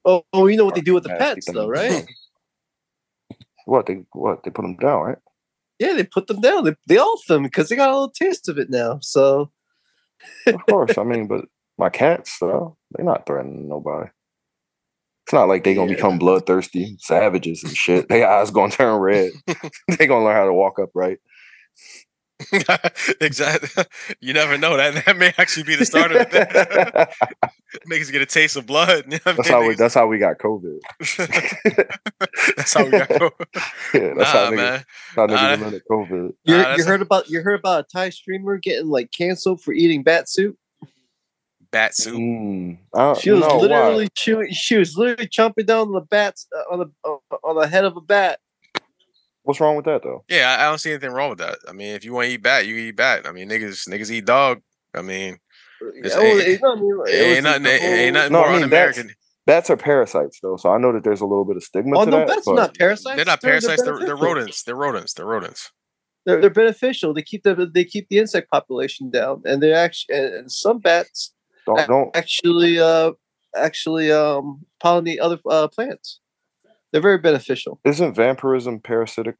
Oh, 0.04 0.22
oh, 0.32 0.46
you 0.46 0.56
know 0.56 0.64
what 0.64 0.74
they 0.76 0.80
do 0.80 0.94
with 0.94 1.02
the 1.02 1.10
pets 1.10 1.46
though, 1.46 1.66
right? 1.66 2.06
What 3.64 3.86
they 3.86 4.04
what 4.12 4.44
they 4.44 4.50
put 4.50 4.62
them 4.62 4.76
down, 4.76 5.02
right? 5.02 5.18
Yeah, 5.78 5.94
they 5.94 6.04
put 6.04 6.26
them 6.26 6.40
down. 6.40 6.64
They, 6.64 6.76
they 6.86 6.98
off 6.98 7.24
them 7.26 7.42
because 7.42 7.68
they 7.68 7.76
got 7.76 7.88
a 7.88 7.92
little 7.92 8.10
taste 8.10 8.48
of 8.48 8.58
it 8.58 8.70
now. 8.70 8.98
So 9.00 9.50
Of 10.46 10.62
course, 10.64 10.98
I 10.98 11.02
mean, 11.04 11.26
but 11.26 11.46
my 11.78 11.88
cats 11.88 12.38
though, 12.38 12.76
they're 12.92 13.04
not 13.04 13.26
threatening 13.26 13.68
nobody. 13.68 14.10
It's 15.30 15.32
not 15.32 15.46
like 15.46 15.62
they 15.62 15.74
gonna 15.76 15.88
Yeah. 15.92 15.94
become 15.94 16.18
bloodthirsty 16.18 16.96
savages 16.98 17.62
and 17.62 17.76
shit. 17.76 18.08
Their 18.08 18.28
eyes 18.28 18.50
gonna 18.50 18.72
turn 18.72 18.98
red. 18.98 19.30
they 19.96 20.08
gonna 20.08 20.24
learn 20.24 20.34
how 20.34 20.46
to 20.46 20.52
walk 20.52 20.80
upright. 20.80 21.18
exactly. 23.20 23.84
You 24.20 24.32
never 24.32 24.58
know. 24.58 24.76
That 24.76 25.04
that 25.06 25.16
may 25.18 25.32
actually 25.38 25.62
be 25.62 25.76
the 25.76 25.84
start 25.84 26.10
of 26.10 26.22
it. 26.22 26.30
that's 26.32 27.16
Niggas 27.88 28.10
get 28.10 28.22
a 28.22 28.26
taste 28.26 28.56
of 28.56 28.66
blood. 28.66 29.04
You 29.08 29.18
know 29.24 29.34
what 29.36 29.46
I 29.46 29.52
how 29.52 29.68
we. 29.68 29.74
That's 29.76 29.94
how 29.94 30.08
we 30.08 30.18
got 30.18 30.38
COVID. 30.38 30.78
That's 32.56 32.74
how 32.74 32.84
we 32.86 32.90
got. 32.90 33.08
COVID. 33.08 33.46
Yeah, 33.94 34.14
that's 34.16 34.30
how 34.30 34.44
Nah, 34.46 34.50
niggas, 34.50 34.56
man. 34.56 34.84
how 35.14 35.26
Nah, 35.26 35.36
niggas 35.56 35.70
that- 35.70 35.82
COVID. 35.88 36.10
you 36.10 36.34
Nah, 36.46 36.56
you 36.56 36.62
that's- 36.64 36.86
heard 36.86 37.02
about 37.02 37.28
you 37.28 37.40
heard 37.42 37.60
about 37.60 37.84
a 37.84 37.86
Thai 37.92 38.10
streamer 38.10 38.56
getting 38.56 38.88
like 38.88 39.10
canceled 39.16 39.62
for 39.62 39.72
eating 39.72 40.02
bat 40.02 40.28
soup? 40.28 40.56
Bat 41.72 41.94
soup. 41.94 42.14
Mm, 42.16 42.78
She 43.20 43.30
was 43.30 43.40
no, 43.42 43.46
why? 43.48 43.62
literally 43.62 44.08
chewing. 44.16 44.50
She 44.52 44.76
was 44.76 44.96
literally 44.96 45.28
chomping 45.28 45.66
down 45.66 45.92
the 45.92 46.00
bats 46.00 46.48
uh, 46.56 46.72
on 46.72 46.78
the 46.80 46.86
uh, 47.08 47.36
on 47.44 47.56
the 47.60 47.68
head 47.68 47.84
of 47.84 47.96
a 47.96 48.00
bat. 48.00 48.40
What's 49.44 49.60
wrong 49.60 49.76
with 49.76 49.84
that 49.86 50.02
though? 50.02 50.24
Yeah, 50.28 50.56
I, 50.58 50.62
I 50.64 50.68
don't 50.68 50.78
see 50.78 50.90
anything 50.90 51.12
wrong 51.12 51.30
with 51.30 51.38
that. 51.38 51.58
I 51.68 51.72
mean, 51.72 51.94
if 51.94 52.04
you 52.04 52.12
want 52.12 52.26
to 52.26 52.32
eat 52.34 52.42
bat, 52.42 52.66
you 52.66 52.74
eat 52.74 52.96
bat. 52.96 53.26
I 53.26 53.32
mean, 53.32 53.48
niggas 53.48 53.88
niggas 53.88 54.10
eat 54.10 54.26
dog. 54.26 54.60
I 54.94 55.02
mean, 55.02 55.38
It's- 55.96 56.12
Oh, 56.16 56.20
it- 56.22 56.46
it's 56.48 56.62
not- 56.62 56.78
it 56.78 57.14
it 57.14 57.36
ain't 57.36 57.44
nothing. 57.44 57.62
the 57.62 57.74
It 57.74 57.82
ain't 57.82 58.14
nothing 58.14 58.32
No, 58.32 58.42
I 58.44 58.58
mean, 58.60 58.68
that's- 58.68 58.96
un-American. 58.98 59.14
Bats 59.46 59.70
are 59.70 59.76
parasites 59.76 60.38
though, 60.42 60.56
so 60.56 60.70
I 60.70 60.78
know 60.78 60.92
that 60.92 61.02
there's 61.04 61.22
a 61.22 61.26
little 61.26 61.44
bit 61.46 61.56
of 61.56 61.62
stigma 61.64 61.98
Oh 61.98 62.04
to 62.04 62.10
no, 62.10 62.18
that. 62.18 62.28
bats 62.28 62.46
are 62.48 62.54
not 62.54 62.76
parasites. 62.76 63.16
They're 63.16 63.24
not 63.24 63.40
parasites. 63.40 63.82
They're, 63.82 63.94
they're 63.98 64.08
beneficial. 64.16 64.26
rodents. 64.34 64.62
They're 64.64 64.76
rodents. 64.76 65.14
They're 65.14 65.26
rodents. 65.26 65.70
They're, 66.26 66.40
they're 66.40 66.50
beneficial. 66.50 67.14
They 67.14 67.22
keep 67.22 67.42
the 67.44 67.68
they 67.72 67.84
keep 67.84 68.08
the 68.10 68.18
insect 68.18 68.50
population 68.50 69.10
down, 69.10 69.42
and 69.46 69.62
they 69.62 69.72
actually 69.72 70.14
and 70.18 70.52
some 70.52 70.78
bats 70.78 71.32
don't 71.66 71.86
don't 71.88 72.16
actually 72.16 72.78
uh 72.78 73.12
actually 73.56 74.10
um 74.12 74.64
pollinate 74.82 75.18
other 75.20 75.38
uh, 75.48 75.68
plants. 75.68 76.20
They're 76.92 77.00
very 77.02 77.18
beneficial. 77.18 77.80
isn't 77.84 78.14
vampirism 78.14 78.80
parasitic 78.80 79.36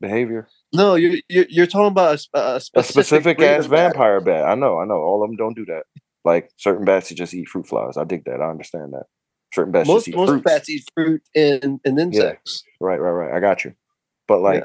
behavior? 0.00 0.48
No, 0.72 0.94
you're 0.94 1.16
you're, 1.28 1.46
you're 1.48 1.66
talking 1.66 1.88
about 1.88 2.26
a, 2.34 2.38
a 2.38 2.54
A 2.56 2.60
specific, 2.60 2.92
specific 3.36 3.40
ass 3.42 3.64
of 3.66 3.70
bat. 3.70 3.92
vampire 3.92 4.20
bat. 4.20 4.44
I 4.46 4.54
know, 4.54 4.78
I 4.78 4.84
know. 4.84 4.94
All 4.94 5.22
of 5.22 5.28
them 5.28 5.36
don't 5.36 5.54
do 5.54 5.64
that. 5.66 5.84
Like 6.24 6.50
certain 6.56 6.84
bats 6.84 7.10
that 7.10 7.16
just 7.16 7.34
eat 7.34 7.48
fruit 7.48 7.66
flies. 7.66 7.96
I 7.96 8.04
dig 8.04 8.24
that. 8.24 8.40
I 8.40 8.48
understand 8.50 8.92
that. 8.94 9.04
Certain 9.52 9.72
bats 9.72 9.86
Most 9.86 10.08
eat 10.08 10.16
most 10.16 10.28
fruits. 10.30 10.42
bats 10.44 10.68
eat 10.70 10.84
fruit 10.96 11.22
and, 11.34 11.80
and 11.84 12.00
insects. 12.00 12.64
Right, 12.80 12.98
right, 13.00 13.10
right. 13.10 13.36
I 13.36 13.40
got 13.40 13.64
you. 13.64 13.74
But 14.26 14.40
like, 14.40 14.64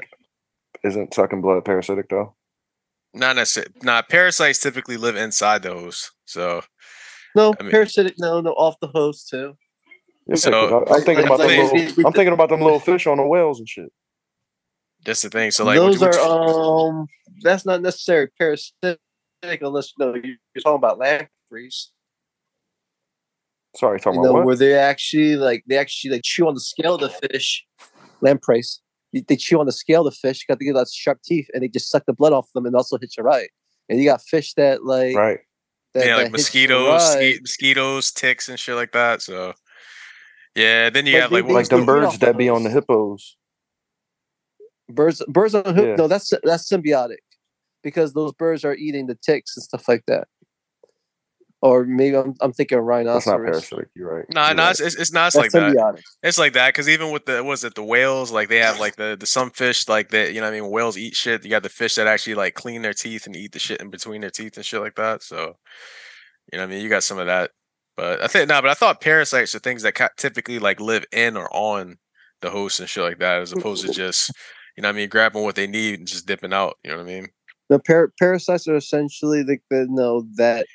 isn't 0.82 1.12
sucking 1.14 1.42
blood 1.42 1.64
parasitic 1.64 2.08
though? 2.08 2.34
Not 3.14 3.36
necessarily. 3.36 3.72
Not 3.82 4.08
parasites 4.08 4.60
typically 4.60 4.96
live 4.96 5.16
inside 5.16 5.62
those. 5.62 6.10
So 6.26 6.62
No, 7.34 7.54
I 7.58 7.62
mean- 7.62 7.70
parasitic. 7.72 8.14
No, 8.18 8.40
no, 8.40 8.50
off 8.52 8.76
the 8.80 8.88
host 8.88 9.28
too. 9.28 9.56
Yeah, 10.26 10.34
'cause 10.34 10.42
So- 10.42 10.84
I, 10.84 10.96
am 10.96 11.02
thinking 11.02 11.24
about 11.24 11.38
them 11.38 11.48
little. 11.48 12.06
I'm 12.06 12.12
thinking 12.12 12.32
about 12.32 12.48
them 12.50 12.60
little 12.60 12.80
fish 12.90 13.06
on 13.06 13.16
the 13.18 13.26
whales 13.26 13.58
and 13.58 13.68
shit. 13.68 13.92
that's 15.04 15.22
the 15.22 15.30
thing. 15.30 15.50
So 15.50 15.64
like, 15.64 15.78
would 15.80 15.92
those 15.94 16.00
you- 16.00 16.06
would 16.06 16.14
are 16.16 16.46
you- 16.48 16.54
um. 16.54 17.06
That's 17.42 17.64
not 17.64 17.80
necessarily 17.82 18.28
parasitic 18.38 18.98
unless 19.42 19.92
you 19.96 20.04
know 20.06 20.14
you- 20.14 20.36
you're 20.54 20.62
talking 20.62 20.74
about 20.76 20.98
lampreys. 20.98 21.90
Sorry, 23.76 23.98
talking 24.00 24.20
you 24.20 24.24
know, 24.24 24.30
about 24.30 24.38
what? 24.40 24.46
where 24.46 24.56
they 24.56 24.74
actually 24.74 25.36
like 25.36 25.64
they 25.66 25.78
actually 25.78 26.10
like 26.12 26.22
chew 26.24 26.46
on 26.48 26.54
the 26.54 26.60
scale 26.60 26.96
of 26.96 27.00
the 27.00 27.08
fish, 27.28 27.64
lampreys. 28.20 28.80
They- 29.12 29.24
They 29.26 29.36
chew 29.36 29.58
on 29.60 29.66
the 29.66 29.72
scale 29.72 30.06
of 30.06 30.12
the 30.12 30.18
fish, 30.18 30.44
got 30.46 30.58
to 30.58 30.64
get 30.64 30.74
those 30.74 30.92
sharp 30.92 31.20
teeth, 31.22 31.48
and 31.52 31.62
they 31.62 31.68
just 31.68 31.90
suck 31.90 32.04
the 32.06 32.12
blood 32.12 32.32
off 32.32 32.48
them 32.54 32.66
and 32.66 32.74
also 32.76 32.96
hit 32.98 33.16
you 33.16 33.22
right. 33.24 33.50
And 33.88 33.98
you 33.98 34.04
got 34.04 34.22
fish 34.22 34.54
that 34.54 34.84
like 34.84 35.16
Right. 35.16 35.40
that, 35.94 36.06
yeah, 36.06 36.16
that 36.16 36.22
like 36.24 36.32
mosquitoes, 36.32 36.88
right. 37.14 37.34
ski- 37.34 37.40
mosquitoes, 37.40 38.12
ticks, 38.12 38.48
and 38.48 38.58
shit 38.58 38.76
like 38.76 38.92
that. 38.92 39.20
So 39.22 39.54
yeah, 40.54 40.90
then 40.90 41.06
you 41.06 41.12
But 41.14 41.20
have 41.22 41.30
they- 41.30 41.36
like 41.36 41.46
they 41.46 41.52
Like 41.54 41.60
was 41.62 41.68
them 41.70 41.86
birds 41.86 42.18
that 42.20 42.36
be 42.36 42.48
on 42.48 42.62
the 42.62 42.70
hippos. 42.70 43.36
birds. 44.88 45.22
Birds 45.28 45.54
on 45.54 45.64
hook. 45.74 45.86
Yeah. 45.86 45.94
No, 45.96 46.06
that's 46.08 46.32
that's 46.42 46.68
symbiotic 46.70 47.18
because 47.82 48.12
those 48.12 48.32
birds 48.32 48.64
are 48.64 48.74
eating 48.74 49.06
the 49.06 49.14
ticks 49.16 49.56
and 49.56 49.62
stuff 49.64 49.88
like 49.88 50.04
that. 50.06 50.28
Or 51.62 51.84
maybe 51.84 52.16
I'm, 52.16 52.34
I'm 52.40 52.52
thinking 52.54 52.78
of 52.78 52.86
That's 52.86 53.26
not 53.26 53.34
rhinoceros. 53.38 53.68
parasitic. 53.68 53.88
You're 53.94 54.16
right. 54.16 54.24
No, 54.32 54.46
You're 54.46 54.54
no, 54.54 54.62
right. 54.62 54.70
it's, 54.70 54.80
it's, 54.80 54.96
it's 54.96 55.12
not 55.12 55.26
it's 55.26 55.36
That's 55.36 55.54
like 55.54 55.74
that. 55.74 56.02
It's 56.22 56.38
like 56.38 56.52
that 56.54 56.68
because 56.68 56.88
even 56.88 57.10
with 57.10 57.26
the 57.26 57.44
was 57.44 57.64
it 57.64 57.74
the 57.74 57.84
whales 57.84 58.32
like 58.32 58.48
they 58.48 58.58
have 58.58 58.80
like 58.80 58.96
the 58.96 59.14
the 59.18 59.26
some 59.26 59.50
fish 59.50 59.86
like 59.86 60.08
that 60.10 60.32
you 60.32 60.40
know 60.40 60.46
what 60.46 60.54
I 60.56 60.60
mean 60.60 60.70
whales 60.70 60.96
eat 60.96 61.14
shit. 61.14 61.44
You 61.44 61.50
got 61.50 61.62
the 61.62 61.68
fish 61.68 61.96
that 61.96 62.06
actually 62.06 62.34
like 62.34 62.54
clean 62.54 62.80
their 62.80 62.94
teeth 62.94 63.26
and 63.26 63.36
eat 63.36 63.52
the 63.52 63.58
shit 63.58 63.80
in 63.80 63.90
between 63.90 64.22
their 64.22 64.30
teeth 64.30 64.56
and 64.56 64.64
shit 64.64 64.80
like 64.80 64.94
that. 64.94 65.22
So 65.22 65.56
you 66.50 66.58
know 66.58 66.64
what 66.64 66.70
I 66.70 66.74
mean 66.74 66.82
you 66.82 66.88
got 66.88 67.04
some 67.04 67.18
of 67.18 67.26
that. 67.26 67.50
But 67.94 68.22
I 68.22 68.26
think 68.28 68.48
no, 68.48 68.62
but 68.62 68.70
I 68.70 68.74
thought 68.74 69.02
parasites 69.02 69.54
are 69.54 69.58
things 69.58 69.82
that 69.82 69.94
ca- 69.94 70.08
typically 70.16 70.58
like 70.58 70.80
live 70.80 71.04
in 71.12 71.36
or 71.36 71.54
on 71.54 71.98
the 72.40 72.48
host 72.48 72.80
and 72.80 72.88
shit 72.88 73.04
like 73.04 73.18
that, 73.18 73.42
as 73.42 73.52
opposed 73.52 73.84
to 73.86 73.92
just 73.92 74.32
you 74.76 74.82
know 74.82 74.88
what 74.88 74.94
I 74.94 74.96
mean 74.96 75.10
grabbing 75.10 75.42
what 75.42 75.56
they 75.56 75.66
need 75.66 75.98
and 75.98 76.08
just 76.08 76.26
dipping 76.26 76.54
out. 76.54 76.78
You 76.82 76.92
know 76.92 76.96
what 76.96 77.02
I 77.02 77.06
mean? 77.06 77.28
The 77.68 77.78
par- 77.80 78.12
parasites 78.18 78.66
are 78.66 78.76
essentially 78.76 79.42
the, 79.42 79.58
the 79.68 79.86
no 79.90 80.26
that 80.36 80.66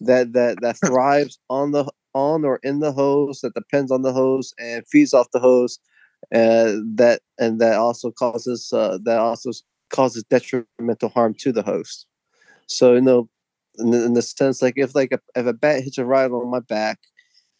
that 0.00 0.32
that 0.32 0.60
that 0.60 0.76
thrives 0.86 1.38
on 1.50 1.72
the 1.72 1.90
on 2.14 2.44
or 2.44 2.58
in 2.62 2.80
the 2.80 2.92
host 2.92 3.42
that 3.42 3.54
depends 3.54 3.90
on 3.92 4.02
the 4.02 4.12
host 4.12 4.54
and 4.58 4.86
feeds 4.88 5.14
off 5.14 5.30
the 5.32 5.40
host 5.40 5.80
and 6.30 6.96
that 6.98 7.20
and 7.38 7.60
that 7.60 7.74
also 7.74 8.10
causes 8.10 8.72
uh, 8.72 8.98
that 9.04 9.18
also 9.18 9.50
causes 9.90 10.24
detrimental 10.24 11.08
harm 11.10 11.34
to 11.34 11.52
the 11.52 11.62
host. 11.62 12.06
So 12.66 12.94
you 12.94 13.00
know 13.00 13.28
in 13.78 13.90
the, 13.90 14.04
in 14.04 14.14
the 14.14 14.22
sense 14.22 14.62
like 14.62 14.74
if 14.76 14.94
like 14.94 15.12
a, 15.12 15.20
if 15.36 15.46
a 15.46 15.52
bat 15.52 15.82
hits 15.82 15.98
a 15.98 16.04
ride 16.04 16.30
on 16.32 16.50
my 16.50 16.60
back 16.60 16.98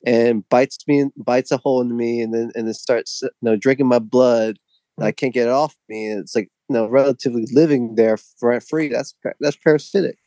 and 0.07 0.49
bites 0.49 0.79
me 0.87 1.07
bites 1.17 1.53
a 1.53 1.59
hole 1.59 1.81
in 1.81 1.97
me 1.97 2.21
and 2.21 2.35
then 2.35 2.51
and 2.55 2.69
it 2.69 2.75
starts 2.75 3.21
you 3.23 3.31
know 3.43 3.57
drinking 3.57 3.87
my 3.89 3.99
blood 3.99 4.59
I 5.01 5.13
can't 5.13 5.35
get 5.35 5.47
it 5.49 5.53
off 5.53 5.75
me 5.89 6.09
and 6.09 6.21
it's 6.21 6.35
like 6.35 6.51
you 6.69 6.75
know 6.75 6.89
relatively 6.89 7.47
living 7.53 7.95
there 7.97 8.19
rent 8.43 8.65
free 8.65 8.89
that's 8.89 9.15
that's 9.41 9.57
parasitic 9.57 10.19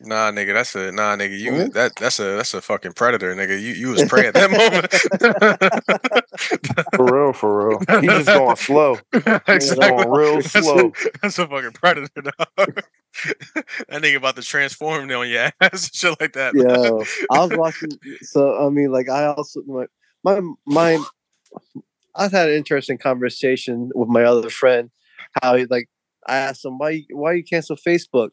Nah, 0.00 0.30
nigga, 0.32 0.52
that's 0.54 0.74
a 0.74 0.90
nah, 0.92 1.16
nigga. 1.16 1.38
You 1.38 1.52
Mhm. 1.52 1.72
that 1.74 1.94
that's 1.96 2.18
a 2.18 2.36
that's 2.36 2.52
a 2.52 2.60
fucking 2.60 2.92
predator, 2.92 3.34
nigga. 3.34 3.60
You 3.60 3.72
you 3.72 3.88
was 3.90 4.04
prey 4.04 4.26
at 4.26 4.34
that 4.34 4.50
moment. 4.50 4.92
For 6.96 7.04
real, 7.04 7.32
for 7.32 7.68
real. 7.68 7.78
He's 8.00 8.10
just 8.10 8.26
going 8.26 8.56
slow. 8.56 8.98
exactly. 9.46 9.88
going 9.88 10.10
real 10.10 10.34
That's 10.36 10.54
a- 10.56 10.62
slow. 10.62 10.92
That's 11.22 11.38
a 11.38 11.46
fucking 11.46 11.72
predator, 11.72 12.08
dog. 12.22 12.32
that 13.54 14.02
nigga 14.02 14.16
about 14.16 14.36
to 14.36 14.42
transform 14.42 15.10
on 15.10 15.28
your 15.28 15.40
ass 15.60 15.84
and 15.86 15.94
shit 15.94 16.20
like 16.20 16.32
that. 16.34 16.54
Yeah, 16.54 17.36
I 17.36 17.44
was 17.46 17.56
watching. 17.56 17.90
So 18.22 18.66
I 18.66 18.68
mean, 18.70 18.90
like, 18.90 19.08
I 19.08 19.26
also 19.26 19.62
my 19.66 19.86
my 20.24 20.40
my. 20.66 21.02
I've 22.16 22.32
had 22.32 22.48
an 22.48 22.54
interesting 22.56 22.98
conversation 22.98 23.90
with 23.94 24.08
my 24.08 24.24
other 24.24 24.50
friend. 24.50 24.90
How 25.42 25.56
he 25.56 25.66
like, 25.66 25.88
I 26.26 26.36
asked 26.36 26.64
him 26.64 26.78
why 26.78 27.04
why 27.10 27.32
you 27.34 27.44
cancel 27.44 27.76
Facebook, 27.76 28.30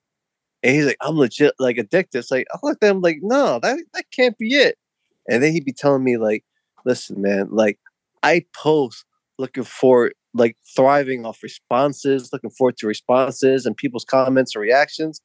and 0.64 0.76
he's 0.76 0.86
like, 0.86 0.98
I'm 1.02 1.18
legit 1.18 1.54
like 1.60 1.78
addicted. 1.78 2.20
It's 2.20 2.32
like 2.32 2.48
I 2.54 2.58
looked 2.64 2.84
at 2.84 2.92
him 2.92 3.02
like, 3.02 3.20
no, 3.22 3.60
that 3.60 3.80
that 3.94 4.06
can't 4.16 4.38
be 4.38 4.56
it. 4.56 4.78
And 5.30 5.42
then 5.42 5.52
he'd 5.54 5.66
be 5.66 5.74
telling 5.74 6.04
me 6.04 6.18
like, 6.18 6.44
listen, 6.86 7.22
man, 7.22 7.50
like 7.52 7.80
I 8.24 8.46
post 8.56 9.06
looking 9.38 9.64
for 9.64 10.12
like 10.34 10.56
thriving 10.76 11.26
off 11.26 11.44
responses, 11.44 12.30
looking 12.32 12.52
forward 12.52 12.78
to 12.78 12.88
responses 12.88 13.66
and 13.66 13.76
people's 13.76 14.06
comments 14.06 14.56
and 14.56 14.62
reactions. 14.62 15.22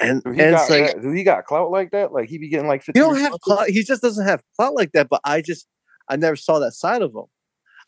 And, 0.00 0.22
he, 0.34 0.40
and 0.40 0.52
got, 0.56 0.70
like 0.70 1.02
he 1.14 1.22
got 1.22 1.44
clout 1.44 1.70
like 1.70 1.90
that? 1.92 2.12
Like 2.12 2.28
he 2.28 2.38
be 2.38 2.48
getting 2.48 2.66
like 2.68 2.82
50 2.82 2.98
he 2.98 3.04
don't 3.04 3.18
have 3.18 3.32
clout. 3.40 3.68
He 3.68 3.82
just 3.82 4.02
doesn't 4.02 4.26
have 4.26 4.42
clout 4.56 4.74
like 4.74 4.92
that. 4.92 5.08
But 5.08 5.20
I 5.24 5.40
just 5.42 5.66
I 6.08 6.16
never 6.16 6.36
saw 6.36 6.58
that 6.60 6.72
side 6.72 7.02
of 7.02 7.12
him. 7.12 7.24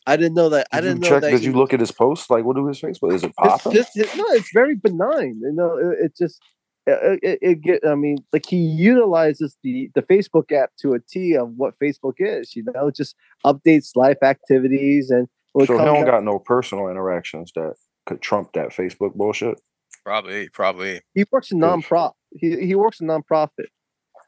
I 0.07 0.17
didn't 0.17 0.35
know 0.35 0.49
that. 0.51 0.69
I 0.73 0.81
Did 0.81 0.87
you 0.87 0.91
didn't 0.95 1.03
know 1.03 1.09
check, 1.09 1.23
that. 1.23 1.31
Did 1.33 1.41
he- 1.41 1.47
you 1.47 1.53
look 1.53 1.75
at 1.75 1.81
his 1.81 1.91
posts? 1.93 2.31
Like, 2.31 2.45
what 2.45 2.57
do 2.57 2.67
his 2.67 2.81
Facebook? 2.81 3.13
Is 3.15 3.25
it 3.25 3.27
It's 3.27 3.37
popping? 3.37 3.73
just 3.73 3.97
it- 3.97 4.17
no. 4.17 4.25
It's 4.29 4.51
very 4.55 4.75
benign. 4.75 5.41
You 5.43 5.53
know, 5.53 5.77
it, 5.77 6.07
it 6.07 6.17
just 6.17 6.41
it, 6.89 7.21
it, 7.23 7.39
it 7.43 7.61
get. 7.61 7.87
I 7.87 7.95
mean, 7.95 8.19
like 8.33 8.47
he 8.47 8.57
utilizes 8.57 9.57
the 9.63 9.91
the 9.95 10.03
Facebook 10.03 10.53
app 10.53 10.71
to 10.81 10.95
a 10.95 10.99
T 11.01 11.37
of 11.37 11.51
what 11.57 11.75
Facebook 11.79 12.15
is. 12.19 12.55
You 12.57 12.65
know, 12.75 12.91
just 12.91 13.15
updates 13.45 13.97
life 13.97 14.23
activities 14.23 15.11
and. 15.11 15.29
so 15.57 15.61
he 15.61 15.67
don't 15.85 16.01
up- 16.03 16.07
got 16.07 16.25
no 16.25 16.39
personal 16.39 16.89
interactions 16.89 17.53
that 17.55 17.75
could 18.07 18.21
trump 18.23 18.53
that 18.55 18.71
Facebook 18.71 19.15
bullshit. 19.15 19.61
Probably, 20.05 20.49
probably. 20.49 21.01
He 21.15 21.25
works 21.31 21.51
in 21.51 21.59
Good. 21.61 21.67
non-profit. 21.67 22.17
He 22.39 22.67
he 22.67 22.75
works 22.75 23.01
in 23.01 23.07
non-profit. 23.09 23.67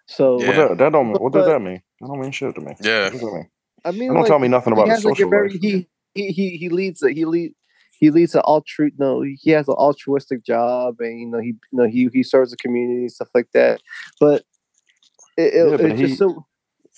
So 0.07 0.41
Yeah. 0.41 0.47
What 0.49 0.57
that, 0.57 0.79
that 0.79 0.93
don't 0.93 1.13
what 1.21 1.33
does 1.33 1.47
But- 1.47 1.53
that 1.53 1.61
mean? 1.61 1.83
That 2.01 2.07
don't 2.09 2.21
mean 2.21 2.33
shit 2.33 2.55
to 2.55 2.61
me. 2.61 2.75
Yeah. 2.81 3.05
What 3.05 3.13
does 3.13 3.21
that 3.21 3.27
mean? 3.35 3.49
I 3.85 3.91
mean, 3.93 4.09
don't 4.09 4.19
like, 4.19 4.27
tell 4.27 4.39
me 4.39 4.49
nothing 4.49 4.73
about 4.75 4.87
he 4.87 4.91
his 4.91 4.99
has 4.99 5.05
like 5.07 5.13
a 5.15 5.17
social 5.17 5.31
very 5.31 5.51
life. 5.51 5.61
he 5.63 5.89
he 6.15 6.27
he 6.33 6.57
he 6.59 6.69
leads 6.69 7.01
he 7.07 7.25
lead 7.25 7.53
he 8.01 8.11
leads 8.11 8.35
an 8.35 8.43
altru 8.47 8.91
no 8.99 9.23
he 9.23 9.51
has 9.51 9.69
an 9.69 9.75
altruistic 9.75 10.45
job 10.45 10.97
and 11.01 11.21
you 11.21 11.27
know 11.27 11.39
he 11.39 11.49
you 11.49 11.57
know 11.73 11.87
he 11.87 12.09
he 12.13 12.23
serves 12.23 12.51
the 12.51 12.57
community 12.57 13.03
and 13.03 13.13
stuff 13.13 13.29
like 13.35 13.49
that 13.53 13.81
but 14.19 14.45
it, 15.37 15.55
it, 15.55 15.71
Yeah, 15.71 15.77
but 15.77 15.87
it's 15.87 16.01
he- 16.01 16.07
just 16.07 16.19
so 16.19 16.47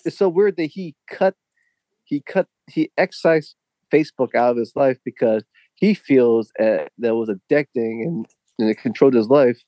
it's 0.05 0.17
so 0.19 0.29
weird 0.29 0.57
that 0.57 0.67
he 0.67 0.95
cut 1.11 1.35
he 2.05 2.21
cut 2.21 2.47
he 2.69 2.91
excised 2.97 3.55
Facebook 3.93 4.35
out 4.35 4.53
of 4.53 4.57
his 4.57 4.73
life 4.75 4.99
because 5.05 5.45
he 5.75 5.95
feels 5.95 6.51
uh, 6.61 6.87
that 6.99 7.15
was 7.15 7.29
addicting 7.29 8.03
and, 8.05 8.27
and 8.59 8.71
it 8.71 8.79
controlled 8.79 9.15
his 9.15 9.29
life. 9.29 9.61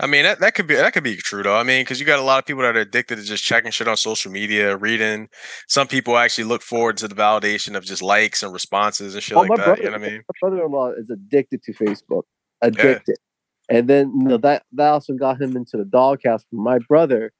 I 0.00 0.06
mean, 0.06 0.24
that, 0.24 0.40
that 0.40 0.54
could 0.54 0.66
be 0.66 0.74
that 0.74 0.92
could 0.92 1.04
be 1.04 1.16
true 1.16 1.42
though. 1.42 1.56
I 1.56 1.62
mean, 1.62 1.82
because 1.82 2.00
you 2.00 2.06
got 2.06 2.18
a 2.18 2.22
lot 2.22 2.38
of 2.38 2.46
people 2.46 2.62
that 2.62 2.76
are 2.76 2.80
addicted 2.80 3.16
to 3.16 3.22
just 3.22 3.44
checking 3.44 3.70
shit 3.70 3.88
on 3.88 3.96
social 3.96 4.32
media, 4.32 4.76
reading. 4.76 5.28
Some 5.68 5.86
people 5.86 6.16
actually 6.16 6.44
look 6.44 6.62
forward 6.62 6.96
to 6.98 7.08
the 7.08 7.14
validation 7.14 7.76
of 7.76 7.84
just 7.84 8.02
likes 8.02 8.42
and 8.42 8.52
responses 8.52 9.14
and 9.14 9.22
shit 9.22 9.36
Oh, 9.36 9.40
like 9.40 9.50
my 9.50 9.56
that. 9.56 9.64
brother, 9.64 9.82
you 9.82 9.90
know 9.90 9.98
what 9.98 10.06
I 10.06 10.10
mean? 10.10 10.22
my 10.28 10.48
brother-in-law 10.48 10.92
is 10.92 11.10
addicted 11.10 11.62
to 11.64 11.72
Facebook, 11.74 12.22
addicted, 12.62 13.16
and 13.68 13.88
then 13.88 14.12
you 14.18 14.24
know 14.28 14.38
that 14.38 14.64
that 14.72 14.88
also 14.88 15.12
got 15.14 15.40
him 15.40 15.56
into 15.56 15.76
the 15.76 15.84
doghouse 15.84 16.44
from 16.48 16.60
my 16.60 16.78
brother 16.78 17.32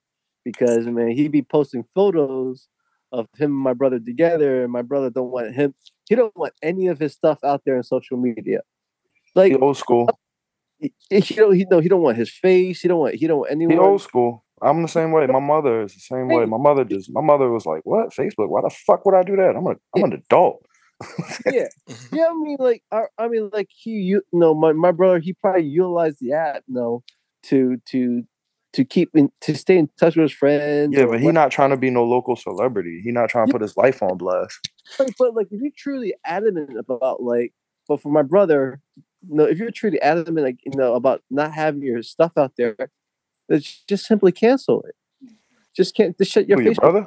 because 0.45 0.87
man 0.87 1.11
he'd 1.13 1.33
be 1.33 1.43
posting 1.43 1.85
photos 1.95 2.69
of 3.13 3.27
him 3.37 3.53
and 3.53 3.61
my 3.61 3.73
brother 3.75 3.99
together, 3.99 4.63
and 4.63 4.73
my 4.73 4.83
brother 4.83 5.11
don't 5.11 5.31
want 5.31 5.55
him. 5.55 5.75
He 6.09 6.15
don't 6.15 6.37
want 6.37 6.53
any 6.63 6.89
of 6.89 6.99
his 6.99 7.13
stuff 7.13 7.39
out 7.45 7.63
there 7.65 7.77
on 7.77 7.83
social 7.83 8.17
media. 8.17 8.61
Like 9.35 9.53
He 9.53 9.59
old 9.59 9.77
school. 9.79 10.09
He, 11.11 11.35
don't 11.35 11.55
he 11.55 11.67
no 11.71 11.81
he 11.81 11.89
don't 11.89 12.03
want 12.03 12.17
his 12.17 12.31
face. 12.31 12.81
He 12.83 12.89
don't 12.89 13.01
want 13.01 13.15
he 13.15 13.27
don't 13.27 13.39
want 13.39 13.73
He 13.73 13.79
old 13.79 14.03
school. 14.03 14.45
I'm 14.61 14.83
the 14.83 14.89
same 14.89 15.11
way. 15.11 15.27
My 15.27 15.41
mother 15.41 15.83
is 15.83 15.95
the 15.95 16.01
same 16.01 16.29
way. 16.29 16.45
My 16.45 16.57
mother 16.57 16.85
just. 16.85 17.11
My 17.13 17.21
mother 17.21 17.51
was 17.51 17.67
like, 17.67 17.83
"What 17.85 18.11
Facebook? 18.11 18.49
Why 18.49 18.61
the 18.63 18.71
fuck 18.71 19.05
would 19.05 19.15
I 19.15 19.23
do 19.25 19.35
that? 19.37 19.57
I'm 19.57 19.67
a. 19.67 19.75
I'm 19.97 20.05
an 20.05 20.13
adult." 20.13 20.65
yeah, 21.51 21.67
yeah. 22.13 22.27
I 22.31 22.35
mean, 22.35 22.57
like, 22.61 22.83
I, 22.93 23.03
I 23.19 23.27
mean, 23.27 23.51
like 23.53 23.69
he, 23.71 23.91
you 23.91 24.23
know, 24.33 24.55
my, 24.55 24.73
my 24.73 24.93
brother, 24.93 25.19
he 25.19 25.33
probably 25.33 25.65
utilized 25.65 26.19
the 26.21 26.33
app, 26.33 26.63
you 26.69 26.75
know, 26.75 27.03
to 27.45 27.79
to 27.87 28.23
to 28.75 28.85
keep 28.85 29.11
in 29.15 29.31
to 29.41 29.55
stay 29.57 29.77
in 29.79 29.89
touch 29.99 30.15
with 30.15 30.25
his 30.31 30.33
friends. 30.33 30.95
Yeah, 30.97 31.07
but 31.07 31.19
he 31.19 31.27
what- 31.27 31.35
not 31.35 31.51
trying 31.51 31.71
to 31.71 31.77
be 31.77 31.91
no 31.91 32.05
local 32.05 32.37
celebrity. 32.37 33.01
He 33.03 33.11
not 33.11 33.31
trying 33.31 33.47
to 33.47 33.51
Yeah. 33.51 33.55
put 33.55 33.63
his 33.63 33.77
life 33.77 34.01
on 34.03 34.17
blast. 34.17 34.61
But, 34.97 35.11
but 35.19 35.35
like, 35.35 35.49
if 35.51 35.61
you're 35.61 35.73
truly 35.77 36.15
adamant 36.25 36.79
about 36.79 37.23
like, 37.23 37.53
but 37.89 38.01
for 38.01 38.13
my 38.13 38.23
brother, 38.23 38.81
you 39.29 39.37
know, 39.37 39.45
if 39.45 39.59
you're 39.59 39.71
truly 39.71 40.01
adamant, 40.01 40.45
like, 40.45 40.59
you 40.65 40.73
know, 40.75 40.95
about 40.95 41.23
not 41.31 41.53
having 41.53 41.83
your 41.83 42.03
stuff 42.03 42.33
out 42.37 42.53
there, 42.57 42.77
then 43.49 43.63
just 43.89 44.07
simply 44.07 44.33
cancel 44.33 44.83
it. 44.83 44.95
Just 45.75 45.95
can't 45.95 46.17
just 46.19 46.33
shut 46.33 46.49
your 46.49 46.59
Who, 46.59 46.65
your 46.65 46.75
Facebook 46.75 46.81
brother? 46.81 47.07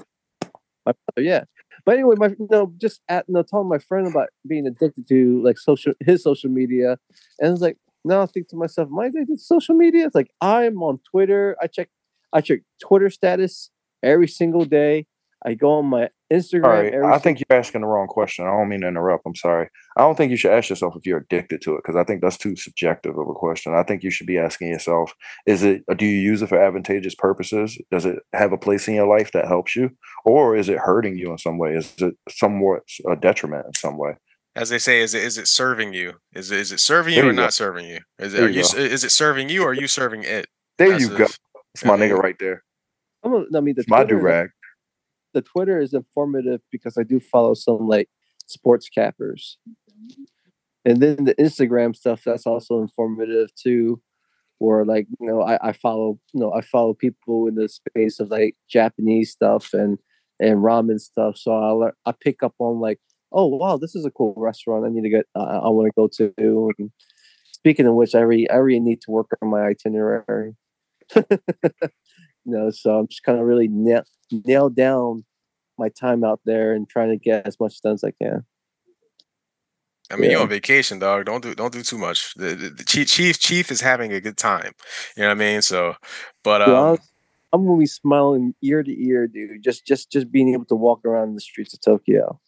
my 0.86 0.94
brother, 0.94 1.28
yeah. 1.28 1.44
But 1.86 1.96
anyway, 1.96 2.16
my 2.18 2.28
you 2.28 2.48
know, 2.50 2.74
just 2.78 3.02
at 3.10 3.26
you 3.28 3.34
know, 3.34 3.44
telling 3.44 3.70
my 3.70 3.78
friend 3.78 4.08
about 4.08 4.30
being 4.48 4.66
addicted 4.66 5.08
to 5.10 5.42
like 5.44 5.58
social 5.58 5.94
his 6.00 6.24
social 6.24 6.50
media, 6.50 6.98
and 7.40 7.52
it's 7.52 7.62
like 7.62 7.78
now 8.04 8.22
I 8.22 8.26
think 8.28 8.48
to 8.50 8.56
myself, 8.56 8.90
am 8.90 9.00
I 9.00 9.08
addicted 9.08 9.36
to 9.36 9.44
social 9.44 9.76
media? 9.76 10.06
It's 10.06 10.16
like 10.16 10.32
I'm 10.42 10.82
on 10.82 11.00
Twitter. 11.12 11.56
I 11.62 11.68
check 11.68 11.90
I 12.34 12.42
check 12.42 12.62
Twitter 12.82 13.10
status 13.10 13.70
every 14.02 14.28
single 14.28 14.66
day. 14.66 15.08
I 15.46 15.54
go 15.54 15.74
on 15.74 15.86
my 15.86 16.10
Instagram. 16.36 16.64
All 16.94 17.00
right, 17.02 17.14
I 17.16 17.18
think 17.20 17.40
you're 17.40 17.58
asking 17.58 17.82
the 17.82 17.88
wrong 17.88 18.08
question. 18.08 18.46
I 18.46 18.50
don't 18.52 18.70
mean 18.70 18.82
to 18.82 18.88
interrupt. 18.88 19.26
I'm 19.26 19.36
sorry. 19.36 19.70
I 19.98 20.02
don't 20.02 20.16
think 20.16 20.32
you 20.32 20.38
should 20.38 20.52
ask 20.52 20.70
yourself 20.70 20.96
if 20.96 21.06
you're 21.06 21.20
addicted 21.20 21.62
to 21.62 21.74
it 21.76 21.82
because 21.84 21.96
I 21.96 22.04
think 22.04 22.22
that's 22.22 22.38
too 22.38 22.56
subjective 22.56 23.18
of 23.18 23.28
a 23.30 23.34
question. 23.34 23.74
I 23.74 23.84
think 23.84 24.04
you 24.04 24.10
should 24.12 24.28
be 24.28 24.38
asking 24.38 24.70
yourself: 24.70 25.14
Is 25.46 25.64
it? 25.64 25.84
Do 25.98 26.06
you 26.06 26.18
use 26.18 26.42
it 26.42 26.50
for 26.50 26.62
advantageous 26.62 27.16
purposes? 27.16 27.78
Does 27.92 28.06
it 28.06 28.20
have 28.34 28.52
a 28.52 28.58
place 28.58 28.88
in 28.88 28.96
your 28.96 29.08
life 29.08 29.32
that 29.34 29.48
helps 29.48 29.76
you, 29.76 29.90
or 30.26 30.56
is 30.56 30.70
it 30.70 30.78
hurting 30.78 31.18
you 31.18 31.32
in 31.32 31.38
some 31.38 31.58
way? 31.58 31.74
Is 31.76 31.94
it 32.00 32.16
somewhat 32.30 32.82
a 33.10 33.16
detriment 33.16 33.66
in 33.68 33.74
some 33.74 33.98
way? 33.98 34.14
As 34.58 34.70
they 34.70 34.80
say, 34.80 35.02
is 35.02 35.14
it 35.14 35.24
is 35.24 35.38
it 35.38 35.48
serving 35.48 35.94
you? 35.94 36.14
Is 36.34 36.52
it 36.52 36.60
is 36.60 36.72
it 36.72 36.80
serving 36.80 37.16
There 37.16 37.26
you 37.26 37.30
or 37.32 37.34
go. 37.34 37.42
not 37.42 37.54
serving 37.54 37.88
you? 37.88 38.00
Is 38.20 38.34
it 38.34 38.40
are 38.42 38.50
you 38.50 38.62
you, 38.62 38.80
is 38.86 39.04
it 39.04 39.12
serving 39.12 39.50
you 39.50 39.64
or 39.64 39.70
are 39.72 39.74
you 39.74 39.88
serving 39.88 40.24
it? 40.24 40.48
There 40.78 40.90
That's 40.92 41.02
you 41.04 41.14
a- 41.14 41.18
go. 41.18 41.26
That's 41.74 41.84
my 41.86 41.94
I 41.96 41.98
mean, 41.98 42.10
nigga 42.10 42.18
right 42.20 42.36
there. 42.40 42.64
I'm 43.24 43.34
a, 43.34 43.46
I 43.58 43.60
mean, 43.60 43.76
the 43.76 43.82
It's 43.82 43.90
my 43.90 44.04
do 44.06 44.16
rag. 44.18 44.50
The 45.36 45.42
Twitter 45.42 45.80
is 45.80 45.94
informative 45.94 46.62
because 46.72 46.98
I 46.98 47.04
do 47.04 47.20
follow 47.20 47.54
some 47.54 47.88
like 47.88 48.10
sports 48.48 48.90
cappers, 48.90 49.58
and 50.86 51.02
then 51.02 51.26
the 51.26 51.36
Instagram 51.36 51.96
stuff 51.96 52.24
that's 52.26 52.48
also 52.48 52.82
informative 52.82 53.54
too. 53.54 54.02
Where 54.60 54.86
like 54.86 55.08
you 55.20 55.28
know 55.28 55.42
I, 55.42 55.60
I 55.62 55.74
follow 55.74 56.18
you 56.34 56.40
know 56.40 56.54
I 56.54 56.62
follow 56.62 56.94
people 56.94 57.48
in 57.48 57.56
the 57.56 57.68
space 57.68 58.22
of 58.22 58.32
like 58.32 58.56
Japanese 58.70 59.32
stuff 59.32 59.74
and 59.74 60.00
and 60.40 60.60
ramen 60.60 61.00
stuff, 61.00 61.38
so 61.38 61.52
I 61.54 62.10
I 62.10 62.14
pick 62.14 62.42
up 62.42 62.56
on 62.60 62.80
like 62.80 63.00
oh 63.34 63.48
wow 63.48 63.76
this 63.76 63.96
is 63.96 64.06
a 64.06 64.12
cool 64.12 64.34
restaurant 64.38 64.86
I 64.86 64.90
need 64.90 65.04
to 65.04 65.10
get 65.10 65.26
uh, 65.36 65.60
I 65.64 65.68
want 65.68 65.88
to 65.88 65.92
go 65.96 66.08
to. 66.18 66.72
And 66.80 66.92
speaking 67.52 67.86
of 67.88 67.96
which, 67.96 68.16
I 68.16 68.22
really 68.22 68.50
I 68.50 68.56
really 68.56 68.80
need 68.80 69.02
to 69.02 69.12
work 69.12 69.28
on 69.42 69.50
my 69.50 69.64
itinerary. 69.64 70.56
you 72.46 72.54
know, 72.56 72.70
so 72.70 73.00
I'm 73.00 73.08
just 73.08 73.24
kind 73.24 73.40
of 73.40 73.46
really 73.46 73.68
nail, 73.68 74.04
nail 74.32 74.70
down 74.70 75.26
my 75.78 75.90
time 75.90 76.24
out 76.24 76.40
there 76.46 76.74
and 76.74 76.88
trying 76.88 77.10
to 77.10 77.18
get 77.18 77.46
as 77.48 77.60
much 77.60 77.82
done 77.82 77.94
as 77.94 78.04
I 78.04 78.12
can. 78.12 78.46
I 80.12 80.18
mean, 80.18 80.32
you're 80.32 80.42
on 80.42 80.50
vacation, 80.50 81.00
dog. 81.00 81.26
Don't 81.26 81.42
do 81.42 81.56
don't 81.56 81.74
do 81.74 81.82
too 81.82 81.98
much. 81.98 82.36
The, 82.36 82.54
the, 82.54 82.70
the 82.70 82.84
chief 82.84 83.08
chief 83.08 83.40
chief 83.40 83.72
is 83.72 83.82
having 83.82 84.14
a 84.14 84.22
good 84.22 84.38
time. 84.38 84.74
You 85.18 85.24
know 85.24 85.30
what 85.30 85.38
I 85.38 85.40
mean? 85.40 85.62
So, 85.64 85.96
but 86.44 86.62
um, 86.62 86.76
I'm, 86.76 86.98
I'm 87.52 87.66
gonna 87.66 87.80
be 87.80 87.88
smiling 87.88 88.54
ear 88.62 88.84
to 88.84 89.04
ear, 89.04 89.28
dude. 89.28 89.64
Just 89.64 89.86
just 89.88 90.12
just 90.12 90.32
being 90.32 90.54
able 90.54 90.66
to 90.66 90.76
walk 90.76 91.04
around 91.06 91.34
the 91.34 91.42
streets 91.42 91.74
of 91.74 91.82
Tokyo. 91.82 92.40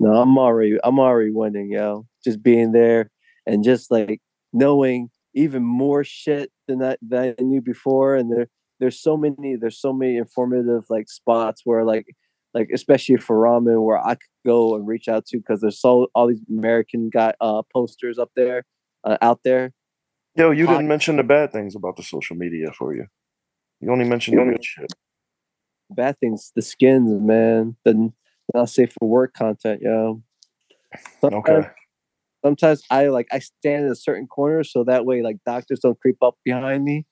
No, 0.00 0.20
I'm 0.20 0.36
already 0.36 0.76
I'm 0.82 0.98
already 0.98 1.30
winning, 1.30 1.70
yo. 1.70 2.06
Just 2.24 2.42
being 2.42 2.72
there 2.72 3.08
and 3.46 3.62
just 3.62 3.92
like 3.92 4.20
knowing 4.52 5.10
even 5.32 5.62
more 5.62 6.02
shit 6.02 6.50
than 6.66 6.80
that 6.80 6.98
that 7.08 7.36
I 7.38 7.42
knew 7.42 7.60
before. 7.60 8.16
And 8.16 8.32
there 8.32 8.48
there's 8.80 9.00
so 9.00 9.16
many 9.16 9.56
there's 9.60 9.80
so 9.80 9.92
many 9.92 10.16
informative 10.16 10.84
like 10.88 11.08
spots 11.08 11.62
where 11.64 11.84
like 11.84 12.06
like 12.54 12.68
especially 12.72 13.16
for 13.16 13.36
ramen 13.36 13.84
where 13.84 13.98
I 13.98 14.14
could 14.14 14.30
go 14.46 14.74
and 14.76 14.86
reach 14.86 15.08
out 15.08 15.26
to 15.26 15.38
because 15.38 15.60
there's 15.60 15.80
so 15.80 16.08
all 16.14 16.28
these 16.28 16.42
American 16.48 17.10
guy 17.10 17.34
uh 17.40 17.62
posters 17.72 18.18
up 18.18 18.30
there 18.36 18.64
uh, 19.04 19.18
out 19.22 19.40
there. 19.44 19.72
Yo, 20.36 20.50
you 20.50 20.66
didn't 20.66 20.88
mention 20.88 21.16
the 21.16 21.22
bad 21.22 21.52
things 21.52 21.76
about 21.76 21.96
the 21.96 22.02
social 22.02 22.36
media 22.36 22.72
for 22.76 22.94
you. 22.94 23.06
You 23.80 23.90
only 23.92 24.04
mentioned 24.04 24.38
the 24.38 24.44
good 24.44 24.64
shit. 24.64 24.92
bad 25.90 26.18
things, 26.18 26.52
the 26.56 26.62
skins, 26.62 27.20
man. 27.20 27.76
The 27.84 28.12
not 28.54 28.68
safe 28.70 28.92
for 28.98 29.08
work 29.08 29.34
content, 29.34 29.80
yo. 29.82 30.22
Sometimes, 31.20 31.64
Okay. 31.64 31.68
sometimes 32.44 32.82
I 32.90 33.08
like 33.08 33.26
I 33.32 33.38
stand 33.40 33.86
in 33.86 33.92
a 33.92 33.96
certain 33.96 34.26
corner 34.26 34.64
so 34.64 34.84
that 34.84 35.04
way 35.06 35.22
like 35.22 35.38
doctors 35.46 35.80
don't 35.80 35.98
creep 36.00 36.22
up 36.22 36.36
behind 36.44 36.84
me, 36.84 37.06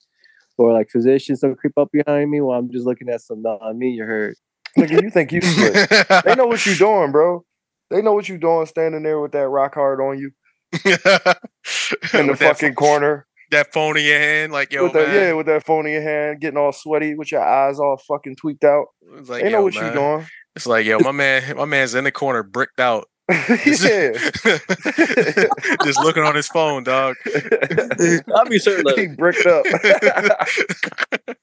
or 0.59 0.73
like 0.73 0.91
physicians 0.91 1.41
don't 1.41 1.57
creep 1.57 1.77
up 1.77 1.89
behind 1.93 2.31
me 2.31 2.41
while 2.41 2.59
I'm 2.59 2.71
just 2.71 2.87
looking 2.87 3.09
at 3.09 3.21
some 3.21 3.43
non 3.43 3.79
me. 3.79 3.91
You 3.91 4.05
heard? 4.05 4.37
Nigga, 4.79 5.03
you 5.03 5.11
think 5.11 5.33
you 5.33 5.41
slick. 5.41 5.89
they 6.25 6.35
know 6.35 6.47
what 6.47 6.65
you 6.65 6.75
doing, 6.75 7.13
bro. 7.13 7.45
They 7.91 8.01
know 8.01 8.15
what 8.15 8.29
you 8.29 8.39
doing 8.39 8.67
standing 8.67 9.03
there 9.03 9.21
with 9.21 9.33
that 9.33 9.49
rock 9.49 9.75
hard 9.75 10.01
on 10.01 10.19
you 10.19 10.31
in 10.73 12.27
the 12.27 12.37
fucking 12.39 12.75
corner. 12.75 13.27
that 13.51 13.71
phone 13.73 13.99
in 13.99 14.05
your 14.05 14.19
hand, 14.19 14.51
like 14.51 14.73
yo, 14.73 14.85
with 14.85 14.95
that, 14.95 15.09
yeah, 15.13 15.33
with 15.35 15.47
that 15.47 15.67
phone 15.67 15.87
in 15.87 15.93
your 15.93 16.03
hand, 16.03 16.41
getting 16.41 16.57
all 16.57 16.73
sweaty 16.73 17.15
with 17.15 17.31
your 17.31 17.43
eyes 17.43 17.79
all 17.79 17.99
fucking 18.09 18.37
tweaked 18.37 18.65
out. 18.65 18.87
It's 19.19 19.29
like, 19.29 19.43
they 19.43 19.51
know 19.51 19.63
what 19.63 19.75
man. 19.75 19.87
you 19.87 19.93
doing. 19.93 20.27
It's 20.57 20.67
like, 20.67 20.87
yo, 20.87 20.99
my 21.01 21.13
man, 21.13 21.57
my 21.57 21.67
man's 21.67 21.95
in 21.95 22.05
the 22.05 22.13
corner, 22.13 22.43
bricked 22.43 22.81
out, 22.81 23.09
yeah. 23.33 24.13
just 25.85 26.01
looking 26.01 26.23
on 26.23 26.35
his 26.35 26.49
phone, 26.49 26.85
dog. 26.85 27.17
I'll 28.35 28.45
be 28.47 28.59
certain. 28.59 28.93
he 28.97 29.07
bricked 29.09 29.47
up. 29.47 29.65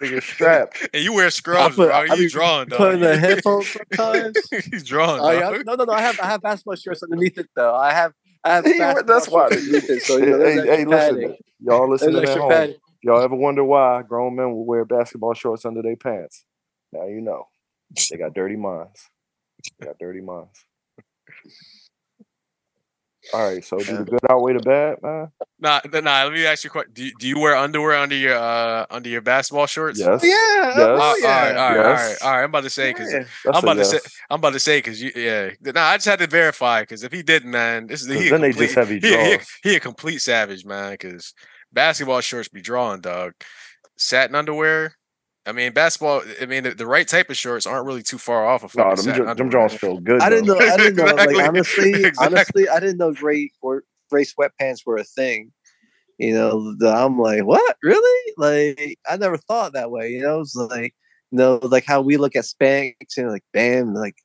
Nigga 0.00 0.22
strapped. 0.22 0.88
and 0.94 1.02
you 1.02 1.12
wear 1.12 1.28
scrubs, 1.30 1.74
put- 1.74 1.88
bro. 1.88 2.14
You 2.14 2.30
drawing, 2.30 2.68
dog. 2.68 2.78
putting 2.78 3.00
the 3.00 3.18
headphones 3.18 3.66
sometimes. 3.68 4.36
He's 4.70 4.84
drawing, 4.84 5.20
oh 5.20 5.32
dog. 5.40 5.56
yeah, 5.56 5.62
no, 5.66 5.74
no, 5.74 5.84
no. 5.84 5.92
I 5.92 6.02
have 6.02 6.20
I 6.20 6.26
have 6.26 6.40
basketball 6.40 6.76
shirts 6.76 7.02
underneath 7.02 7.36
it 7.36 7.48
though. 7.56 7.74
I 7.74 7.92
have 7.92 8.12
I 8.44 8.54
have 8.54 8.64
He- 8.64 8.78
that's 8.78 9.28
why. 9.28 9.48
it. 9.50 10.02
So 10.04 10.18
you 10.18 10.26
know, 10.26 10.38
hey, 10.44 10.54
hey, 10.64 10.84
listen, 10.84 11.36
y'all 11.60 11.88
There's 11.88 12.02
listening 12.02 12.22
at 12.28 12.38
home. 12.38 12.50
padding. 12.50 12.76
Y'all 13.02 13.20
ever 13.22 13.34
wonder 13.34 13.64
why 13.64 14.02
grown 14.02 14.36
men 14.36 14.52
will 14.52 14.64
wear 14.66 14.84
basketball 14.84 15.34
shorts 15.34 15.64
under 15.64 15.82
their 15.82 15.96
pants? 15.96 16.44
Now 16.92 17.06
you 17.06 17.20
know. 17.20 17.46
They 18.10 18.18
got 18.18 18.34
dirty 18.34 18.56
minds. 18.56 19.00
They 19.78 19.86
got 19.86 19.98
dirty 19.98 20.20
minds. 20.20 20.64
All 23.34 23.46
right, 23.46 23.62
so 23.62 23.76
do 23.78 23.96
the 23.98 24.04
good 24.04 24.20
outweigh 24.30 24.54
the 24.54 24.60
bad, 24.60 25.02
man? 25.02 25.28
Nah, 25.60 25.80
nah. 26.00 26.22
Let 26.24 26.32
me 26.32 26.46
ask 26.46 26.64
you 26.64 26.68
a 26.68 26.70
question. 26.70 26.92
Do 26.94 27.04
you, 27.04 27.12
do 27.18 27.28
you 27.28 27.38
wear 27.38 27.54
underwear 27.56 27.98
under 27.98 28.14
your 28.14 28.34
uh 28.36 28.86
under 28.90 29.08
your 29.10 29.20
basketball 29.20 29.66
shorts? 29.66 29.98
Yes. 29.98 30.22
Yeah, 30.22 30.30
Yes. 30.30 30.76
Uh, 30.78 30.80
oh, 30.80 30.86
all 30.96 30.96
right, 30.96 31.22
all 31.22 31.24
right, 31.24 31.56
all 31.58 31.74
right, 31.76 31.98
Yes. 31.98 32.22
all 32.22 32.30
right. 32.30 32.38
I'm 32.44 32.48
about 32.48 32.62
to 32.62 32.70
say 32.70 32.90
because 32.92 33.12
yeah. 33.12 33.24
I'm 33.46 33.54
a 33.56 33.58
about 33.58 33.74
to 33.74 33.84
say- 33.84 33.98
I'm 34.30 34.38
about 34.38 34.52
to 34.54 34.60
say 34.60 34.78
because 34.78 35.02
you 35.02 35.10
yeah. 35.14 35.50
No, 35.60 35.78
I 35.80 35.96
just 35.96 36.06
had 36.06 36.20
to 36.20 36.26
verify 36.26 36.80
because 36.82 37.02
if 37.02 37.12
he 37.12 37.22
didn't, 37.22 37.50
man, 37.50 37.86
this 37.88 38.00
is 38.00 38.06
he. 38.06 38.28
a 38.28 38.30
then 38.30 38.40
they 38.40 38.48
complete- 38.50 38.66
just 38.66 38.76
heavy 38.76 39.00
he, 39.00 39.10
he, 39.10 39.38
he 39.70 39.76
a 39.76 39.80
complete 39.80 40.18
savage, 40.22 40.64
man. 40.64 40.92
Because 40.92 41.34
basketball 41.70 42.22
shorts 42.22 42.48
be 42.48 42.62
drawing, 42.62 43.02
dog. 43.02 43.32
Satin 43.98 44.36
underwear. 44.36 44.94
I 45.46 45.52
mean, 45.52 45.72
basketball. 45.72 46.22
I 46.40 46.46
mean, 46.46 46.64
the, 46.64 46.74
the 46.74 46.86
right 46.86 47.08
type 47.08 47.30
of 47.30 47.36
shorts 47.36 47.66
aren't 47.66 47.86
really 47.86 48.02
too 48.02 48.18
far 48.18 48.46
off 48.46 48.64
of 48.64 48.74
No, 48.76 48.82
fucking 48.84 48.96
them, 48.96 49.04
satin 49.14 49.26
jo- 49.26 49.34
them. 49.34 49.50
Jones 49.50 49.74
feel 49.74 49.98
good. 49.98 50.20
I 50.20 50.28
didn't 50.28 50.46
though. 50.46 50.58
know. 50.58 50.66
I 50.66 50.76
didn't 50.76 50.96
know. 50.96 51.04
Exactly. 51.06 51.34
Like 51.36 51.48
honestly, 51.48 51.92
Exactly. 52.04 52.26
honestly, 52.26 52.68
I 52.68 52.80
didn't 52.80 52.98
know 52.98 53.12
gray 53.12 53.50
or 53.62 53.84
gray 54.10 54.24
sweatpants 54.24 54.80
were 54.84 54.96
a 54.98 55.04
thing. 55.04 55.52
You 56.18 56.34
know, 56.34 56.74
I'm 56.86 57.18
like, 57.18 57.44
what? 57.44 57.76
Really? 57.82 58.32
Like, 58.36 58.98
I 59.08 59.16
never 59.16 59.36
thought 59.38 59.72
that 59.74 59.90
way. 59.90 60.10
You 60.10 60.22
know, 60.22 60.40
it's 60.40 60.54
like 60.56 60.94
You 61.30 61.38
know, 61.38 61.60
like 61.62 61.84
how 61.86 62.00
we 62.02 62.16
look 62.16 62.36
at 62.36 62.44
Spanx 62.44 62.94
and 63.16 63.30
like 63.30 63.44
bam, 63.52 63.94
like 63.94 64.16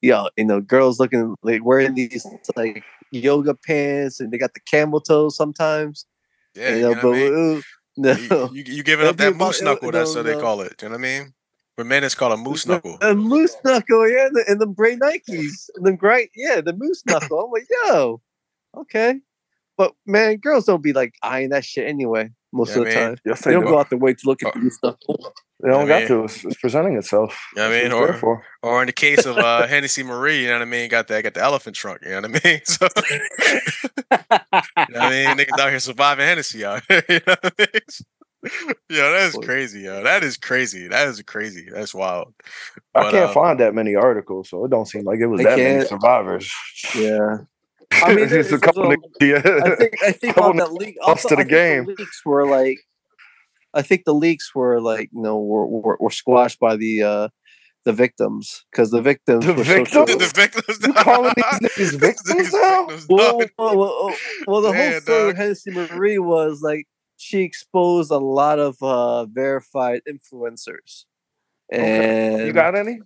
you 0.00 0.10
know, 0.10 0.30
you 0.36 0.44
know, 0.44 0.60
girls 0.60 0.98
looking 0.98 1.36
like 1.42 1.64
wearing 1.64 1.94
these 1.94 2.26
like 2.56 2.82
yoga 3.12 3.54
pants 3.54 4.18
and 4.18 4.32
they 4.32 4.38
got 4.38 4.54
the 4.54 4.60
camel 4.60 5.00
toes 5.00 5.36
sometimes. 5.36 6.06
Yeah, 6.54 6.70
you 6.70 6.76
you 6.76 6.82
know, 6.82 6.92
know 6.94 7.02
but 7.58 7.64
what 7.96 8.16
I 8.16 8.20
mean? 8.20 8.24
ooh, 8.24 8.28
no. 8.28 8.50
You, 8.52 8.62
you, 8.64 8.74
you 8.74 8.82
giving 8.82 9.06
up 9.06 9.16
that 9.16 9.36
moose 9.36 9.62
knuckle? 9.62 9.90
That's 9.90 10.14
no, 10.14 10.22
what 10.22 10.26
they 10.26 10.40
call 10.40 10.60
it. 10.60 10.76
Do 10.78 10.86
you 10.86 10.90
know 10.90 10.98
what 10.98 11.06
I 11.06 11.20
mean? 11.20 11.34
For 11.76 11.84
men, 11.84 12.04
it's 12.04 12.14
called 12.14 12.32
a 12.32 12.36
moose 12.38 12.66
knuckle. 12.66 12.96
A 13.02 13.14
moose 13.14 13.54
knuckle, 13.62 14.08
yeah, 14.08 14.26
and 14.26 14.36
the, 14.36 14.44
and 14.48 14.60
the 14.60 14.66
gray 14.66 14.96
Nikes, 14.96 15.68
and 15.74 15.84
the 15.86 15.92
gray, 15.92 16.30
yeah, 16.34 16.62
the 16.62 16.72
moose 16.72 17.04
knuckle. 17.04 17.38
I'm 17.38 17.50
like, 17.50 17.66
yo, 17.70 18.22
okay, 18.78 19.20
but 19.76 19.94
man, 20.06 20.36
girls 20.36 20.64
don't 20.64 20.82
be 20.82 20.94
like 20.94 21.14
eyeing 21.22 21.50
that 21.50 21.66
shit 21.66 21.86
anyway. 21.86 22.30
Most 22.52 22.70
Yeah, 22.70 22.78
of 22.78 22.84
the 22.88 22.94
man. 22.94 23.08
time, 23.10 23.18
Yes, 23.24 23.40
they 23.42 23.50
they 23.50 23.54
don't 23.54 23.64
do. 23.64 23.70
go 23.70 23.78
out 23.78 23.90
the 23.90 23.96
way 23.96 24.14
to 24.14 24.20
look 24.24 24.42
at 24.42 24.48
Oh. 24.48 24.52
the 24.54 24.58
moose. 24.60 24.78
They 25.62 25.68
don't 25.70 25.84
I 25.84 25.86
got 25.88 25.98
mean- 26.00 26.08
to. 26.08 26.24
It's, 26.24 26.44
it's 26.44 26.56
presenting 26.60 26.96
itself. 26.96 27.36
You 27.56 27.62
know 27.62 27.68
what 27.70 27.76
I 27.78 27.82
mean? 27.82 27.92
Or, 27.92 28.12
for. 28.14 28.44
or 28.62 28.82
in 28.82 28.86
the 28.86 28.92
case 28.92 29.24
of 29.24 29.38
uh, 29.38 29.66
Hennessy 29.66 30.02
Marie, 30.02 30.42
you 30.42 30.48
know 30.48 30.54
what 30.54 30.62
I 30.62 30.66
mean? 30.66 30.88
Got 30.90 31.08
that, 31.08 31.22
got 31.22 31.34
the 31.34 31.40
elephant 31.42 31.76
trunk. 31.76 32.00
You 32.02 32.10
know 32.10 32.28
what 32.28 32.40
I 32.44 32.48
mean? 32.48 32.60
So, 32.66 32.86
you 33.08 33.18
know 34.10 35.00
what 35.00 35.02
I 35.02 35.10
mean? 35.10 35.26
Niggas 35.38 35.58
out 35.58 35.70
here 35.70 35.78
surviving 35.80 36.26
Hennessy 36.26 36.64
out 36.64 36.82
here. 36.88 37.02
You 37.08 37.20
know 37.26 37.34
what 37.42 37.54
I 37.58 37.66
mean? 37.72 37.80
Yo, 38.90 39.10
that 39.12 39.22
is 39.26 39.34
crazy, 39.44 39.80
yo. 39.80 40.04
That 40.04 40.22
is 40.22 40.36
crazy. 40.36 40.86
That 40.86 41.08
is 41.08 41.20
crazy. 41.22 41.68
That's 41.72 41.92
wild. 41.92 42.32
I 42.94 43.10
can't 43.10 43.30
uh, 43.30 43.32
find 43.32 43.58
that 43.58 43.74
many 43.74 43.96
articles, 43.96 44.50
so 44.50 44.64
it 44.64 44.70
don't 44.70 44.86
seem 44.86 45.02
like 45.04 45.18
it 45.18 45.26
was 45.26 45.40
I 45.40 45.44
that 45.44 45.58
many 45.58 45.78
can't- 45.78 45.88
survivors. 45.88 46.52
yeah, 46.94 47.38
I 47.92 48.14
mean, 48.14 48.28
just 48.28 48.52
a 48.52 48.58
couple. 48.58 48.82
niggas- 48.84 49.20
yeah. 49.20 49.60
I 49.64 49.70
think 49.76 49.92
I 50.02 50.12
think 50.12 50.38
on 50.38 50.56
that 50.56 50.72
leak 50.72 50.96
also 51.02 51.28
to 51.28 51.36
the 51.36 51.44
game. 51.44 51.84
The 51.86 51.92
leaks 51.98 52.20
were 52.24 52.46
like, 52.46 52.78
I 53.74 53.82
think 53.82 54.04
the 54.04 54.14
leaks 54.14 54.54
were 54.54 54.80
like 54.80 55.10
you 55.12 55.22
know 55.22 55.40
were 55.40 55.66
were, 55.66 55.96
were 56.00 56.10
squashed 56.10 56.58
by 56.58 56.76
the 56.76 57.02
uh 57.02 57.28
the 57.84 57.92
victims 57.92 58.64
because 58.70 58.90
the 58.90 59.00
victims 59.00 59.44
The 59.46 59.52
were 59.54 59.62
victims? 59.64 59.90
so 59.90 60.04
the 60.04 60.32
victims. 60.34 60.78
You 60.86 60.92
calling 60.94 61.32
these 61.36 61.44
niggas 61.94 62.00
victims 62.00 62.52
now? 62.52 62.88
well, 63.08 63.38
well, 63.58 63.76
well, 63.78 64.16
well, 64.46 64.60
the 64.60 64.72
Yeah, 64.72 64.90
whole 64.90 65.00
story 65.00 65.18
dog. 65.26 65.30
of 65.30 65.36
Hennessy 65.36 65.70
Marie 65.70 66.18
was 66.18 66.60
like 66.62 66.86
she 67.16 67.42
exposed 67.42 68.10
a 68.10 68.18
lot 68.18 68.58
of 68.58 68.76
uh 68.82 69.26
verified 69.26 70.00
influencers. 70.08 71.04
And 71.70 72.46
You 72.46 72.52
got 72.52 72.74
any? 72.76 72.98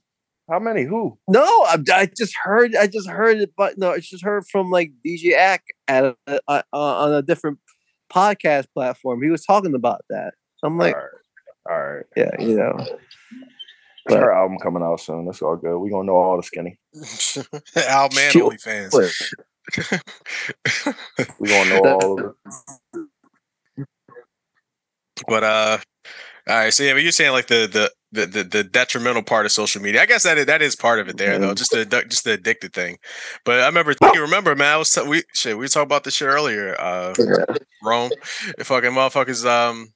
How 0.51 0.59
many? 0.59 0.82
Who? 0.82 1.16
no, 1.28 1.44
I, 1.44 1.78
I 1.92 2.07
just 2.07 2.34
heard, 2.42 2.74
I 2.74 2.88
just 2.88 3.09
heard 3.09 3.38
it, 3.38 3.53
but 3.57 3.78
no, 3.78 3.92
I 3.92 4.01
just 4.01 4.24
heard 4.24 4.44
from 4.51 4.70
like 4.70 4.90
DJ 5.07 5.34
Ack 5.36 5.62
at 5.86 6.05
a, 6.05 6.16
uh, 6.26 6.38
uh, 6.48 6.62
on 6.72 7.12
a 7.12 7.22
different 7.22 7.59
podcast 8.12 8.66
platform. 8.74 9.22
He 9.22 9.30
was 9.30 9.44
talking 9.44 9.74
about 9.74 10.03
that. 10.11 10.34
I'm 10.64 10.76
like, 10.76 10.96
all 10.96 11.01
right, 11.01 11.11
all 11.70 11.94
right. 11.94 12.05
yeah, 12.16 12.30
you 12.40 12.57
know, 12.57 12.76
It's 14.07 14.14
her 14.14 14.32
album 14.32 14.59
coming 14.59 14.82
out 14.82 15.01
soon. 15.01 15.26
That's 15.26 15.40
all 15.40 15.57
good. 15.57 15.78
We 15.78 15.90
gonna 15.90 16.05
know 16.05 16.16
all 16.16 16.36
the 16.36 16.42
skinny. 16.42 16.78
Al 17.88 18.09
Man 18.14 18.32
Shit. 18.32 18.42
OnlyFans. 18.42 19.32
We 21.38 21.48
gonna 21.48 21.70
know 21.70 21.80
all 21.80 22.20
of 22.20 22.34
it. 23.76 23.86
But 25.28 25.44
uh, 25.44 25.78
all 26.51 26.57
right. 26.59 26.72
So 26.74 26.82
yeah, 26.82 26.92
but 26.94 27.03
you're 27.03 27.12
saying 27.12 27.32
like 27.32 27.46
the 27.46 27.66
the 27.66 27.90
the 28.12 28.26
the, 28.26 28.44
the 28.44 28.64
detrimental 28.64 29.22
part 29.22 29.46
of 29.46 29.53
social 29.53 29.80
media. 29.80 30.03
I 30.03 30.07
guess 30.07 30.24
that 30.24 30.36
is, 30.38 30.46
that 30.46 30.62
is 30.62 30.74
part 30.76 30.98
of 30.98 31.09
it 31.09 31.16
there 31.16 31.38
though. 31.38 31.55
Just 31.55 31.70
the 31.70 31.84
just 32.09 32.24
the 32.24 32.32
addicted 32.32 32.72
thing. 32.72 32.98
But 33.44 33.61
I 33.61 33.66
remember 33.66 33.94
you 34.14 34.20
remember 34.20 34.55
man. 34.57 34.74
I 34.74 34.76
was 34.76 34.90
t- 34.90 35.07
we 35.07 35.22
shit. 35.34 35.57
We 35.57 35.68
talked 35.68 35.86
about 35.86 36.05
this 36.05 36.14
shit 36.14 36.28
earlier. 36.28 36.74
Uh, 36.80 37.14
Rome, 37.82 38.11
fucking 38.62 38.90
motherfuckers. 38.90 39.44
Um. 39.46 39.88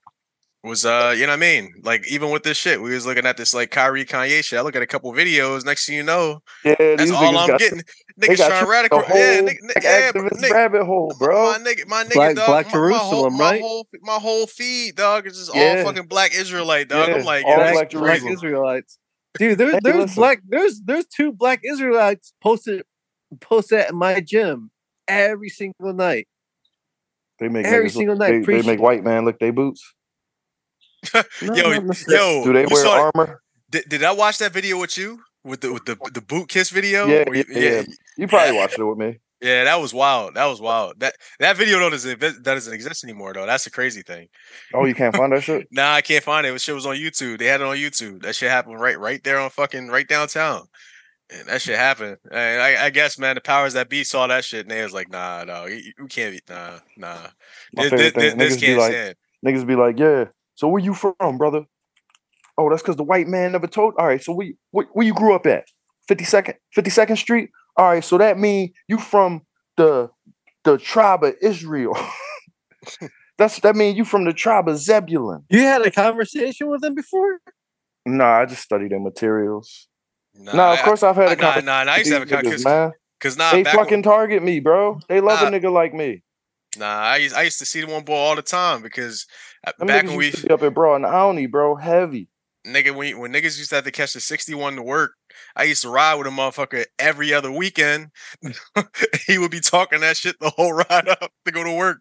Was 0.62 0.86
uh, 0.86 1.12
you 1.14 1.26
know 1.26 1.32
what 1.32 1.36
I 1.36 1.40
mean? 1.40 1.74
Like 1.82 2.10
even 2.10 2.30
with 2.30 2.42
this 2.42 2.56
shit, 2.56 2.80
we 2.80 2.94
was 2.94 3.04
looking 3.04 3.26
at 3.26 3.36
this 3.36 3.52
like 3.52 3.70
Kyrie 3.70 4.06
Kanye 4.06 4.42
shit. 4.42 4.58
I 4.58 4.62
look 4.62 4.74
at 4.74 4.80
a 4.80 4.86
couple 4.86 5.12
videos. 5.12 5.62
Next 5.66 5.84
thing 5.84 5.94
you 5.96 6.02
know, 6.02 6.40
Yeah, 6.64 6.74
that's 6.78 7.02
these 7.02 7.10
all 7.10 7.36
I'm 7.36 7.58
getting. 7.58 7.76
they 7.78 7.84
Niggas 8.20 8.38
got 8.38 8.48
trying 8.48 8.64
you 8.64 8.70
radical. 8.70 8.98
the 9.00 9.04
whole 9.06 9.18
Yeah, 9.18 9.40
nigga, 9.40 9.58
black 9.60 9.82
yeah, 9.82 10.12
activist 10.12 10.40
nigga, 10.40 10.50
rabbit 10.52 10.84
hole, 10.84 11.12
bro. 11.18 11.50
my 11.52 11.58
nigga, 11.58 11.86
my 11.88 12.04
nigga, 12.04 12.14
Black- 12.14 12.36
dog, 12.36 12.46
Black 12.46 12.66
my, 12.66 12.72
my 12.72 12.96
whole, 12.96 13.22
Jerusalem, 13.22 13.36
my 13.36 13.58
whole, 13.58 13.88
my 14.02 14.12
whole 14.14 14.46
feed, 14.46 14.94
dog, 14.94 15.26
is 15.26 15.36
just 15.36 15.54
Yeah. 15.54 15.78
all 15.78 15.84
fucking 15.86 16.06
black 16.06 16.32
Israelite, 16.34 16.88
dog. 16.88 17.08
Yeah, 17.08 17.14
I'm 17.16 17.24
like, 17.24 17.44
all 17.44 17.56
black, 17.56 17.90
Black 17.90 18.20
black. 18.20 18.32
Israelites. 18.32 18.98
Dude, 19.36 19.58
there's 19.58 19.72
Hey, 19.74 19.80
there's 19.82 20.14
black 20.14 20.40
there's 20.46 20.80
there's 20.84 21.06
two 21.06 21.32
black 21.32 21.60
Israelites 21.64 22.32
posted 22.40 22.84
posted 23.40 23.80
at 23.80 23.92
my 23.94 24.20
gym 24.20 24.70
every 25.08 25.48
single 25.48 25.92
night. 25.92 26.28
They 27.40 27.48
make 27.48 27.66
Every 27.66 27.90
single 27.90 28.14
look, 28.14 28.28
night, 28.30 28.46
They, 28.46 28.60
they 28.60 28.66
make 28.66 28.78
white 28.80 29.02
man 29.02 29.24
lick 29.24 29.40
their 29.40 29.52
boots. 29.52 29.82
No, 31.42 31.54
Yo, 31.54 31.70
yo, 32.08 32.44
Do 32.44 32.52
they 32.52 32.64
wear 32.66 32.82
saw- 32.84 33.10
armor? 33.14 33.40
Did, 33.70 33.88
did 33.88 34.04
I 34.04 34.12
watch 34.12 34.38
that 34.38 34.52
video 34.52 34.78
with 34.78 34.96
you 34.96 35.20
with 35.42 35.62
the 35.62 35.72
with 35.72 35.84
the 35.84 35.96
the 36.12 36.20
boot 36.20 36.48
kiss 36.48 36.70
video? 36.70 37.06
Yeah, 37.06 37.24
you- 37.32 37.44
yeah, 37.50 37.60
yeah. 37.60 37.82
You 38.16 38.26
probably 38.28 38.56
watched 38.56 38.78
it 38.78 38.84
with 38.84 38.98
me. 38.98 39.18
yeah, 39.40 39.64
that 39.64 39.80
was 39.80 39.92
wild. 39.92 40.34
That 40.34 40.46
was 40.46 40.60
wild. 40.60 41.00
That 41.00 41.14
that 41.40 41.56
video 41.56 41.78
though 41.78 41.90
doesn't 41.90 42.20
that 42.20 42.42
doesn't 42.42 42.72
exist 42.72 43.04
anymore 43.04 43.32
though. 43.34 43.46
That's 43.46 43.64
the 43.64 43.70
crazy 43.70 44.02
thing. 44.02 44.28
Oh, 44.72 44.84
you 44.84 44.94
can't 44.94 45.14
find 45.14 45.32
that 45.32 45.42
shit? 45.42 45.66
Nah, 45.72 45.92
I 45.94 46.00
can't 46.02 46.24
find 46.24 46.46
it. 46.46 46.54
It 46.54 46.60
shit 46.60 46.74
was 46.74 46.86
on 46.86 46.96
YouTube. 46.96 47.38
They 47.38 47.46
had 47.46 47.60
it 47.60 47.66
on 47.66 47.76
YouTube. 47.76 48.22
That 48.22 48.34
shit 48.36 48.50
happened 48.50 48.80
right 48.80 48.98
right 48.98 49.22
there 49.24 49.38
on 49.40 49.50
fucking 49.50 49.88
right 49.88 50.06
downtown. 50.08 50.66
And 51.30 51.48
that 51.48 51.62
shit 51.62 51.78
happened. 51.78 52.18
And 52.30 52.60
I, 52.62 52.84
I 52.86 52.90
guess, 52.90 53.18
man, 53.18 53.34
the 53.34 53.40
powers 53.40 53.72
that 53.72 53.88
be 53.88 54.04
saw 54.04 54.26
that 54.26 54.44
shit 54.44 54.60
and 54.60 54.70
they 54.70 54.82
was 54.82 54.92
like, 54.92 55.10
nah, 55.10 55.42
no, 55.44 55.64
you, 55.64 55.92
you 55.98 56.06
can't 56.06 56.32
be, 56.34 56.40
nah, 56.48 56.78
nah. 56.98 57.28
My 57.74 57.88
This, 57.88 58.12
this, 58.14 58.34
this 58.34 58.34
niggas 58.34 58.60
be 58.60 58.66
can't 58.66 58.78
like, 58.78 58.92
stand. 58.92 59.14
niggas 59.44 59.66
be 59.66 59.74
like, 59.74 59.98
yeah. 59.98 60.24
So 60.54 60.68
where 60.68 60.82
you 60.82 60.92
from, 60.92 61.38
brother? 61.38 61.64
Oh, 62.58 62.68
that's 62.68 62.82
because 62.82 62.96
the 62.96 63.04
white 63.04 63.26
man 63.26 63.52
never 63.52 63.66
told. 63.66 63.94
All 63.98 64.06
right, 64.06 64.22
so 64.22 64.34
where, 64.34 64.46
you- 64.48 64.56
where, 64.70 64.86
where 64.92 65.06
you 65.06 65.14
grew 65.14 65.34
up 65.34 65.46
at? 65.46 65.64
52nd, 66.10 66.54
52nd 66.76 67.16
Street. 67.16 67.48
All 67.76 67.86
right, 67.86 68.04
so 68.04 68.18
that 68.18 68.38
mean 68.38 68.72
you 68.88 68.98
from 68.98 69.42
the 69.76 70.10
the 70.64 70.78
tribe 70.78 71.24
of 71.24 71.34
Israel. 71.42 71.96
that's 73.38 73.58
that 73.60 73.76
mean 73.76 73.96
you 73.96 74.04
from 74.04 74.24
the 74.24 74.32
tribe 74.32 74.68
of 74.68 74.78
Zebulun. 74.78 75.44
You 75.50 75.60
had 75.60 75.82
a 75.82 75.90
conversation 75.90 76.68
with 76.70 76.80
them 76.82 76.94
before? 76.94 77.38
Nah, 78.06 78.40
I 78.40 78.46
just 78.46 78.62
study 78.62 78.88
their 78.88 79.00
materials. 79.00 79.88
Nah, 80.34 80.56
Nah, 80.56 80.72
of 80.74 80.80
course 80.80 81.02
I've 81.02 81.16
had 81.16 81.32
a 81.32 81.36
nah, 81.36 81.42
conversation. 81.42 81.66
nah, 81.66 81.84
nah, 81.84 81.92
I 81.92 81.96
used 81.98 82.08
to 82.08 82.14
have 82.14 82.22
a 82.22 82.24
with 82.24 82.40
these 82.50 82.64
conversation. 82.64 82.92
Cause 83.20 83.38
nah, 83.38 83.52
they 83.52 83.64
fucking 83.64 83.90
when, 83.90 84.02
target 84.02 84.42
me, 84.42 84.60
bro. 84.60 85.00
They 85.08 85.20
love 85.20 85.40
Nah. 85.40 85.48
a 85.48 85.50
nigga 85.50 85.72
like 85.72 85.94
me. 85.94 86.22
nah, 86.76 86.86
I 86.86 87.16
used, 87.16 87.34
I 87.34 87.42
used 87.42 87.58
to 87.60 87.64
see 87.66 87.80
the 87.80 87.86
one 87.90 88.04
boy 88.04 88.14
all 88.14 88.36
the 88.36 88.42
time 88.42 88.82
because 88.82 89.26
uh, 89.66 89.72
Them 89.78 89.88
back 89.88 90.04
niggas 90.04 90.08
when 90.08 90.18
we 90.18 90.26
used 90.26 90.38
to 90.38 90.46
be 90.46 90.52
up 90.52 90.62
at 90.62 90.74
bro 90.74 90.94
and 90.94 91.04
Aoni, 91.04 91.50
bro, 91.50 91.74
heavy. 91.76 92.28
nigga 92.66 92.94
when 92.94 93.18
when 93.18 93.32
niggas 93.32 93.58
used 93.58 93.70
to 93.70 93.76
have 93.76 93.84
to 93.84 93.90
catch 93.90 94.12
the 94.12 94.20
61 94.20 94.76
to 94.76 94.82
work, 94.82 95.12
I 95.56 95.64
used 95.64 95.82
to 95.82 95.88
ride 95.88 96.14
with 96.16 96.26
a 96.26 96.30
motherfucker 96.30 96.84
every 96.98 97.32
other 97.32 97.50
weekend. 97.50 98.10
he 99.26 99.38
would 99.38 99.50
be 99.50 99.60
talking 99.60 100.00
that 100.00 100.16
shit 100.16 100.38
the 100.40 100.50
whole 100.50 100.72
ride 100.90 101.08
up 101.08 101.30
to 101.44 101.52
go 101.52 101.64
to 101.64 101.72
work. 101.72 101.98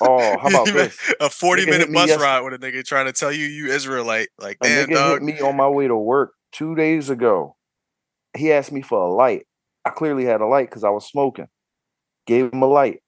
Oh, 0.00 0.38
how 0.38 0.48
about 0.48 0.66
this? 0.66 0.96
A 1.20 1.30
forty 1.30 1.64
nigga 1.64 1.70
minute 1.70 1.92
bus 1.92 2.16
ride 2.20 2.40
with 2.40 2.54
a 2.54 2.58
nigga 2.58 2.84
trying 2.84 3.06
to 3.06 3.12
tell 3.12 3.32
you 3.32 3.46
you 3.46 3.66
Israelite. 3.66 4.28
Like, 4.38 4.58
A 4.62 4.68
damn, 4.68 4.88
nigga 4.88 4.94
dog. 4.94 5.12
hit 5.14 5.22
me 5.22 5.40
on 5.40 5.56
my 5.56 5.68
way 5.68 5.88
to 5.88 5.96
work 5.96 6.32
two 6.52 6.74
days 6.74 7.10
ago. 7.10 7.56
He 8.36 8.52
asked 8.52 8.72
me 8.72 8.82
for 8.82 9.00
a 9.00 9.12
light. 9.12 9.46
I 9.84 9.90
clearly 9.90 10.24
had 10.24 10.40
a 10.40 10.46
light 10.46 10.68
because 10.68 10.84
I 10.84 10.90
was 10.90 11.06
smoking. 11.06 11.48
Gave 12.26 12.52
him 12.52 12.62
a 12.62 12.66
light. 12.66 13.00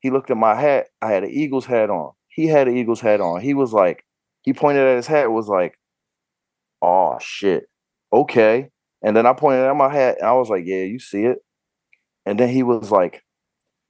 He 0.00 0.10
looked 0.10 0.30
at 0.30 0.36
my 0.36 0.54
hat. 0.54 0.86
I 1.00 1.10
had 1.10 1.24
an 1.24 1.30
Eagles 1.30 1.66
hat 1.66 1.90
on. 1.90 2.12
He 2.28 2.46
had 2.46 2.68
an 2.68 2.76
Eagles 2.76 3.00
hat 3.00 3.20
on. 3.20 3.40
He 3.40 3.54
was 3.54 3.72
like, 3.72 4.04
he 4.42 4.52
pointed 4.52 4.86
at 4.86 4.96
his 4.96 5.06
hat, 5.06 5.30
was 5.30 5.48
like, 5.48 5.78
oh 6.82 7.18
shit. 7.20 7.64
Okay. 8.12 8.68
And 9.02 9.16
then 9.16 9.26
I 9.26 9.32
pointed 9.32 9.64
at 9.64 9.76
my 9.76 9.92
hat 9.92 10.16
and 10.18 10.28
I 10.28 10.32
was 10.32 10.48
like, 10.48 10.64
yeah, 10.66 10.82
you 10.82 10.98
see 10.98 11.24
it. 11.24 11.38
And 12.26 12.38
then 12.38 12.48
he 12.48 12.62
was 12.62 12.90
like, 12.90 13.22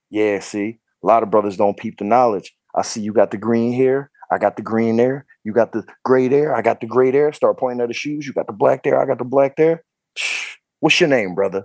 yeah, 0.09 0.41
see, 0.41 0.79
a 1.03 1.07
lot 1.07 1.23
of 1.23 1.31
brothers 1.31 1.57
don't 1.57 1.77
peep 1.77 1.99
the 1.99 2.05
knowledge. 2.05 2.55
I 2.75 2.83
see 2.83 3.01
you 3.01 3.13
got 3.13 3.31
the 3.31 3.37
green 3.37 3.73
here. 3.73 4.11
I 4.31 4.39
got 4.39 4.57
the 4.57 4.63
green 4.63 4.97
there. 4.97 5.27
You 5.43 5.53
got 5.53 5.73
the 5.73 5.85
gray 6.05 6.29
there. 6.29 6.55
I 6.55 6.63
got 6.63 6.81
the 6.81 6.87
gray 6.87 7.11
there. 7.11 7.33
Start 7.33 7.59
pointing 7.59 7.81
at 7.81 7.89
the 7.89 7.95
shoes. 7.95 8.27
You 8.27 8.33
got 8.33 8.47
the 8.47 8.53
black 8.53 8.85
there. 8.85 9.01
I 9.01 9.07
got 9.07 9.19
the 9.19 9.25
black 9.25 9.57
there. 9.57 9.83
What's 10.81 11.01
your 11.01 11.09
name, 11.09 11.35
brother? 11.35 11.65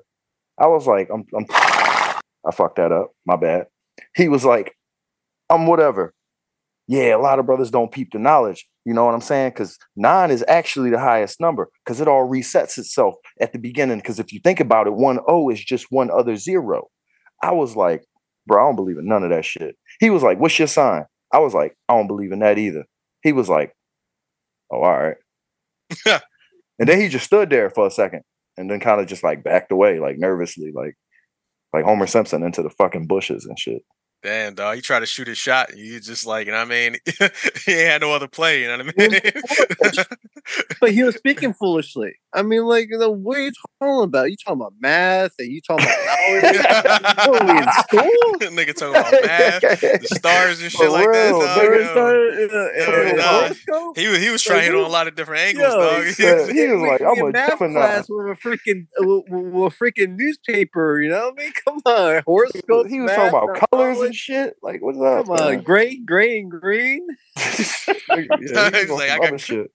I 0.58 0.68
was 0.68 0.88
like, 0.88 1.10
I'm, 1.14 1.26
I'm 1.36 1.46
I 1.50 2.52
fucked 2.52 2.78
that 2.78 2.92
up. 2.92 3.12
My 3.26 3.36
bad. 3.36 3.68
He 4.16 4.28
was 4.28 4.46
like, 4.46 4.76
I'm 5.50 5.68
whatever. 5.68 6.14
Yeah, 6.88 7.16
a 7.16 7.18
lot 7.18 7.40
of 7.40 7.46
brothers 7.46 7.72
don't 7.72 7.92
peep 7.92 8.12
the 8.12 8.20
knowledge. 8.20 8.68
You 8.86 8.94
know 8.94 9.06
what 9.06 9.16
I'm 9.16 9.22
saying? 9.22 9.52
Because 9.52 9.78
nine 9.96 10.30
is 10.30 10.46
actually 10.48 10.92
the 10.92 11.00
highest 11.00 11.42
number 11.42 11.70
because 11.84 12.00
it 12.00 12.08
all 12.08 12.30
resets 12.30 12.78
itself 12.78 13.16
at 13.42 13.54
the 13.54 13.60
beginning. 13.60 13.98
Because 13.98 14.20
if 14.20 14.32
you 14.32 14.40
think 14.44 14.60
about 14.60 14.86
it, 14.86 14.94
one 14.94 15.20
O 15.28 15.50
is 15.50 15.64
just 15.64 15.88
one 15.90 16.12
other 16.12 16.36
zero. 16.36 16.88
I 17.42 17.52
was 17.52 17.76
like, 17.76 18.04
bro, 18.46 18.64
I 18.64 18.68
don't 18.68 18.76
believe 18.76 19.00
in 19.00 19.08
none 19.08 19.24
of 19.24 19.32
that 19.32 19.46
shit. 19.46 19.76
He 20.00 20.12
was 20.12 20.22
like, 20.22 20.40
what's 20.40 20.60
your 20.60 20.68
sign? 20.68 21.06
I 21.32 21.40
was 21.40 21.56
like, 21.56 21.76
I 21.90 21.96
don't 21.96 22.08
believe 22.08 22.32
in 22.32 22.40
that 22.40 22.60
either. 22.60 22.86
He 23.24 23.32
was 23.32 23.50
like, 23.50 23.74
oh, 24.72 24.84
all 24.84 25.00
right. 25.00 25.18
and 26.80 26.88
then 26.88 27.00
he 27.00 27.08
just 27.08 27.26
stood 27.26 27.50
there 27.50 27.72
for 27.72 27.88
a 27.88 27.92
second 27.92 28.22
and 28.58 28.70
then 28.70 28.80
kind 28.80 29.02
of 29.02 29.08
just 29.08 29.24
like 29.24 29.44
backed 29.44 29.72
away, 29.72 30.00
like 30.00 30.18
nervously, 30.18 30.72
like 30.74 30.96
like 31.74 31.84
Homer 31.84 32.08
Simpson 32.08 32.44
into 32.44 32.62
the 32.62 32.70
fucking 32.70 33.08
bushes 33.08 33.46
and 33.46 33.60
shit. 33.60 33.84
Damn, 34.26 34.56
dog. 34.56 34.76
He 34.76 34.82
tried 34.82 35.02
to 35.02 35.06
shoot 35.06 35.28
his 35.28 35.38
shot. 35.38 35.78
You 35.78 36.00
just 36.00 36.26
like, 36.26 36.48
you 36.48 36.52
know 36.52 36.58
what 36.58 36.66
I 36.66 36.90
mean? 36.90 36.96
he 37.68 37.74
had 37.74 38.02
no 38.02 38.12
other 38.12 38.28
play, 38.28 38.62
you 38.64 38.68
know 38.68 38.84
what 38.84 38.96
I 38.98 39.08
mean? 39.08 39.22
but 40.82 40.92
he 40.92 41.04
was 41.04 41.16
speaking 41.16 41.54
foolishly. 41.54 42.16
I 42.34 42.42
mean, 42.42 42.66
like, 42.66 42.88
you 42.90 42.98
know, 42.98 43.12
what 43.12 43.38
are 43.38 43.42
you 43.44 43.52
talking 43.80 44.04
about? 44.04 44.30
You 44.32 44.36
talking 44.44 44.60
about 44.62 44.74
math 44.80 45.32
and 45.40 45.50
you 45.52 45.62
talking 45.62 45.86
about 45.86 46.06
knowledge? 46.44 47.28
what 47.28 47.42
are 47.42 47.54
we 47.54 47.60
in 47.62 47.72
school? 47.72 48.58
Nigga 48.58 48.76
talking 48.76 49.00
about 49.00 49.12
math, 49.26 49.62
the 49.62 50.08
stars 50.16 50.60
and 50.62 50.72
shit 50.72 50.82
For 50.82 50.90
like 50.90 51.08
real, 51.08 51.40
that. 51.40 51.56
there 51.56 51.94
Dog, 51.96 53.52
is 53.52 53.64
yo. 53.66 53.74
Yo, 53.74 53.78
nah. 53.78 53.94
He 53.96 54.08
was 54.08 54.20
he 54.20 54.30
was 54.32 54.42
trying 54.44 54.60
to 54.62 54.66
hit 54.66 54.76
on 54.76 54.84
a 54.86 54.88
lot 54.90 55.08
of 55.08 55.16
different 55.16 55.42
angles, 55.44 55.74
Yo, 55.74 55.80
dog. 55.80 56.04
he 56.06 56.12
said- 56.12 56.50
he 56.52 56.68
was 56.68 56.82
like, 56.82 57.02
"I'm 57.02 57.26
a 57.26 57.32
math 57.32 57.60
Gemini." 57.60 57.74
class 57.80 58.06
with 58.10 58.28
a 58.28 58.40
freaking 58.42 58.88
with, 58.98 59.24
with 59.30 59.74
a 59.74 59.76
freaking 59.78 60.16
newspaper. 60.18 61.00
You 61.02 61.10
know 61.12 61.30
what 61.30 61.40
I 61.40 61.44
mean? 61.44 61.54
Come 61.66 61.78
on, 61.86 62.24
horoscopes. 62.26 62.90
he 62.90 63.00
was 63.02 63.08
math, 63.12 63.32
talking 63.32 63.50
about 63.50 63.70
colors 63.72 63.88
and 63.90 63.98
knowledge. 64.00 64.15
Shit. 64.16 64.56
Like, 64.64 64.82
what's 64.82 64.98
up? 65.00 65.26
Come 65.26 65.36
on, 65.36 65.56
man? 65.56 65.64
gray, 65.64 65.98
gray, 65.98 66.40
and 66.40 66.50
green. 66.52 67.06
yeah, 67.38 67.44
he 67.48 68.28
was 68.30 68.40
He's 68.40 68.52
on 68.58 68.72
like, 68.98 69.10
I 69.12 69.18
got 69.20 69.28
other 69.28 69.38
shit. 69.38 69.72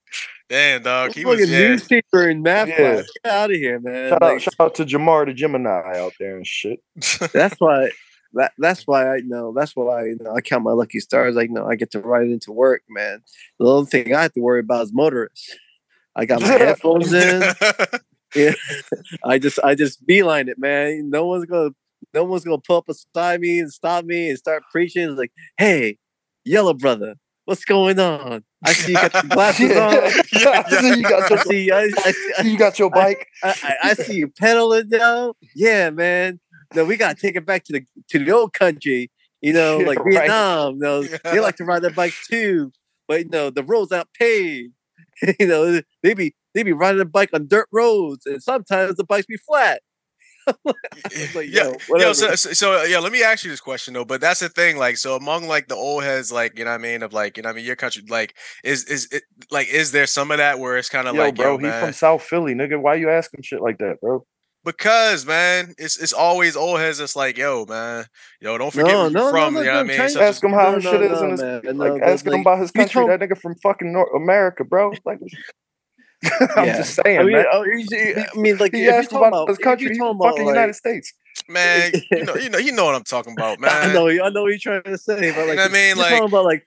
Damn, 0.49 0.81
dog. 0.83 1.13
He 1.13 1.23
Fucking 1.23 1.39
was 1.39 1.49
yeah. 1.49 1.59
newspaper 1.69 2.27
and 2.27 2.43
math 2.43 2.67
Yeah. 2.67 2.75
class. 2.77 3.07
Get 3.23 3.31
out 3.33 3.51
of 3.51 3.55
here, 3.57 3.79
man. 3.79 4.09
Shout 4.09 4.21
Like, 4.21 4.33
out, 4.33 4.41
shout 4.41 4.53
out 4.59 4.75
to 4.75 4.85
Jamar 4.85 5.25
the 5.25 5.33
Gemini 5.33 5.97
out 5.97 6.13
there 6.19 6.35
and 6.35 6.45
shit. 6.45 6.79
that's 7.33 7.55
why. 7.59 7.91
That, 8.33 8.53
that's 8.57 8.87
why 8.87 9.13
I 9.13 9.19
know. 9.25 9.53
That's 9.55 9.75
why 9.75 10.01
I 10.01 10.05
you 10.05 10.17
know 10.21 10.33
I 10.35 10.41
count 10.41 10.63
my 10.63 10.71
lucky 10.71 10.99
stars. 11.01 11.35
Like, 11.35 11.49
no, 11.49 11.65
I 11.67 11.75
get 11.75 11.91
to 11.91 11.99
ride 11.99 12.27
into 12.27 12.51
work, 12.53 12.81
man. 12.89 13.21
The 13.59 13.65
only 13.65 13.87
thing 13.87 14.13
I 14.15 14.21
have 14.23 14.33
to 14.33 14.39
worry 14.41 14.61
about 14.61 14.83
is 14.83 14.93
motorists. 14.93 15.55
I 16.15 16.25
got 16.25 16.41
my 16.41 16.47
headphones 16.47 17.11
in. 17.13 17.43
I 19.25 19.37
just 19.39 19.59
I 19.63 19.75
just 19.75 20.05
beeline 20.05 20.47
it, 20.49 20.57
man. 20.57 21.09
No 21.09 21.25
one's 21.27 21.45
gonna 21.45 21.71
no 22.13 22.23
one's 22.23 22.43
gonna 22.43 22.57
pull 22.59 22.77
up 22.77 22.87
beside 22.87 23.39
me 23.39 23.59
and 23.59 23.71
stop 23.71 24.05
me 24.05 24.29
and 24.29 24.37
start 24.37 24.63
preaching. 24.71 25.09
It's 25.09 25.17
like, 25.17 25.31
hey, 25.57 25.97
yellow 26.45 26.73
brother, 26.73 27.15
what's 27.45 27.65
going 27.65 27.99
on? 27.99 28.43
I 28.63 28.73
see 28.73 28.91
you 28.91 28.97
got 28.97 29.13
your 29.13 29.23
glasses 29.29 29.77
on. 29.77 29.93
Yeah. 30.41 30.67
See 30.81 30.97
you 30.97 31.03
got 31.03 31.23
I 31.23 31.35
your, 31.35 31.43
see, 31.43 31.71
I, 31.71 31.81
I, 31.81 32.13
I 32.39 32.41
you 32.43 32.57
got 32.57 32.79
your 32.79 32.89
bike. 32.89 33.27
I, 33.43 33.93
see 33.93 34.15
you 34.15 34.27
pedaling 34.27 34.89
now. 34.89 35.33
Yeah, 35.55 35.89
man. 35.89 36.39
No, 36.73 36.85
we 36.85 36.97
gotta 36.97 37.19
take 37.19 37.35
it 37.35 37.45
back 37.45 37.63
to 37.65 37.73
the 37.73 37.85
to 38.09 38.19
the 38.19 38.31
old 38.31 38.53
country. 38.53 39.11
You 39.41 39.53
know, 39.53 39.79
like 39.79 39.99
right. 39.99 40.13
Vietnam. 40.13 40.79
No, 40.79 41.03
they 41.03 41.39
like 41.39 41.57
to 41.57 41.65
ride 41.65 41.81
their 41.81 41.91
bike 41.91 42.13
too, 42.29 42.71
but 43.07 43.23
you 43.23 43.29
know 43.29 43.49
the 43.49 43.63
roads 43.63 43.91
not 43.91 44.07
paved. 44.17 44.73
you 45.39 45.47
know, 45.47 45.81
they 46.03 46.13
be 46.13 46.33
they 46.53 46.63
be 46.63 46.73
riding 46.73 47.01
a 47.01 47.05
bike 47.05 47.29
on 47.33 47.47
dirt 47.47 47.67
roads, 47.71 48.25
and 48.25 48.41
sometimes 48.41 48.95
the 48.95 49.03
bikes 49.03 49.25
be 49.25 49.37
flat. 49.37 49.81
Was 50.63 51.35
like, 51.35 51.49
yeah, 51.49 51.71
yo, 51.89 51.97
yo, 51.97 52.13
so, 52.13 52.35
so 52.35 52.53
so, 52.53 52.83
yeah, 52.83 52.99
let 52.99 53.11
me 53.11 53.23
ask 53.23 53.43
you 53.43 53.51
this 53.51 53.59
question 53.61 53.93
though. 53.93 54.05
But 54.05 54.21
that's 54.21 54.39
the 54.39 54.49
thing, 54.49 54.77
like, 54.77 54.97
so 54.97 55.15
among 55.15 55.47
like 55.47 55.67
the 55.67 55.75
old 55.75 56.03
heads, 56.03 56.31
like 56.31 56.57
you 56.57 56.65
know, 56.65 56.71
what 56.71 56.79
I 56.79 56.83
mean, 56.83 57.03
of 57.03 57.13
like 57.13 57.37
you 57.37 57.43
know, 57.43 57.49
what 57.49 57.53
I 57.53 57.55
mean, 57.57 57.65
your 57.65 57.75
country, 57.75 58.03
like, 58.09 58.35
is 58.63 58.85
is 58.85 59.07
it 59.11 59.23
like, 59.49 59.67
is 59.67 59.91
there 59.91 60.05
some 60.07 60.31
of 60.31 60.37
that 60.37 60.59
where 60.59 60.77
it's 60.77 60.89
kind 60.89 61.07
of 61.07 61.15
like, 61.15 61.35
bro, 61.35 61.53
yo, 61.53 61.57
he 61.57 61.63
man, 61.65 61.83
from 61.83 61.93
South 61.93 62.23
Philly, 62.23 62.53
nigga. 62.53 62.81
Why 62.81 62.95
you 62.95 63.09
asking 63.09 63.41
shit 63.43 63.61
like 63.61 63.77
that, 63.79 63.99
bro? 64.01 64.25
because 64.63 65.25
man, 65.25 65.73
it's 65.79 65.97
it's 65.99 66.13
always 66.13 66.55
old 66.55 66.79
heads. 66.79 66.99
that's 66.99 67.15
like, 67.15 67.35
yo, 67.37 67.65
man, 67.67 68.05
yo, 68.39 68.57
don't 68.59 68.71
forget 68.71 68.91
No, 68.91 68.97
where 68.99 69.07
you 69.07 69.13
no, 69.13 69.25
no, 69.25 69.31
from. 69.31 69.53
no, 69.55 69.59
you 69.61 69.65
know 69.65 69.73
what 69.73 69.79
I 69.79 69.83
mean? 69.83 69.97
China- 69.97 70.09
Such 70.09 70.21
Ask 70.21 70.37
as- 70.37 70.43
him 70.43 70.51
how 70.53 70.69
no, 70.69 70.75
his 70.75 70.83
no, 70.83 70.91
shit 70.91 71.01
is 71.01 71.11
no, 71.11 71.23
in 71.25 71.31
his 71.31 71.41
man, 71.41 71.61
like, 71.77 71.93
no, 71.95 71.99
ask 72.03 72.25
but, 72.25 72.33
him 72.35 72.41
about 72.41 72.59
his 72.59 72.71
country. 72.71 73.01
told- 73.01 73.09
That 73.09 73.19
nigga 73.21 73.37
from 73.41 73.55
fucking 73.55 73.91
North 73.91 74.09
America, 74.15 74.63
bro. 74.63 74.93
Like, 75.03 75.19
I'm 76.55 76.65
Yeah. 76.67 76.77
just 76.77 76.95
saying, 77.03 77.19
I 77.19 77.23
mean, 77.23 77.33
man. 77.33 77.45
oh, 77.51 77.63
you 77.63 77.85
I 77.95 78.25
mean, 78.37 78.57
like 78.57 78.73
He 78.73 78.83
you 78.83 78.89
asked 78.91 79.11
about 79.11 79.47
his 79.49 79.57
if 79.57 79.63
country. 79.63 79.87
you 79.89 79.95
talking 79.97 80.15
about, 80.17 80.29
fucking 80.31 80.45
like- 80.45 80.53
United 80.55 80.73
States. 80.75 81.13
man, 81.47 81.91
you 82.11 82.23
know, 82.25 82.35
you 82.35 82.49
know, 82.49 82.57
you 82.59 82.71
know 82.71 82.85
what 82.85 82.95
I'm 82.95 83.03
talking 83.03 83.33
about, 83.33 83.59
man. 83.61 83.71
I 83.89 83.93
know, 83.93 84.07
I 84.07 84.29
know 84.29 84.43
what 84.43 84.49
you're 84.49 84.57
trying 84.59 84.83
to 84.83 84.97
say, 84.97 85.31
but 85.31 85.41
You 85.41 85.47
like, 85.47 85.55
know 85.57 85.63
what 85.63 85.71
I 85.71 85.73
mean? 85.73 85.87
you're 85.87 85.95
Like- 85.97 86.09
talking 86.11 86.27
about 86.27 86.45
like, 86.45 86.63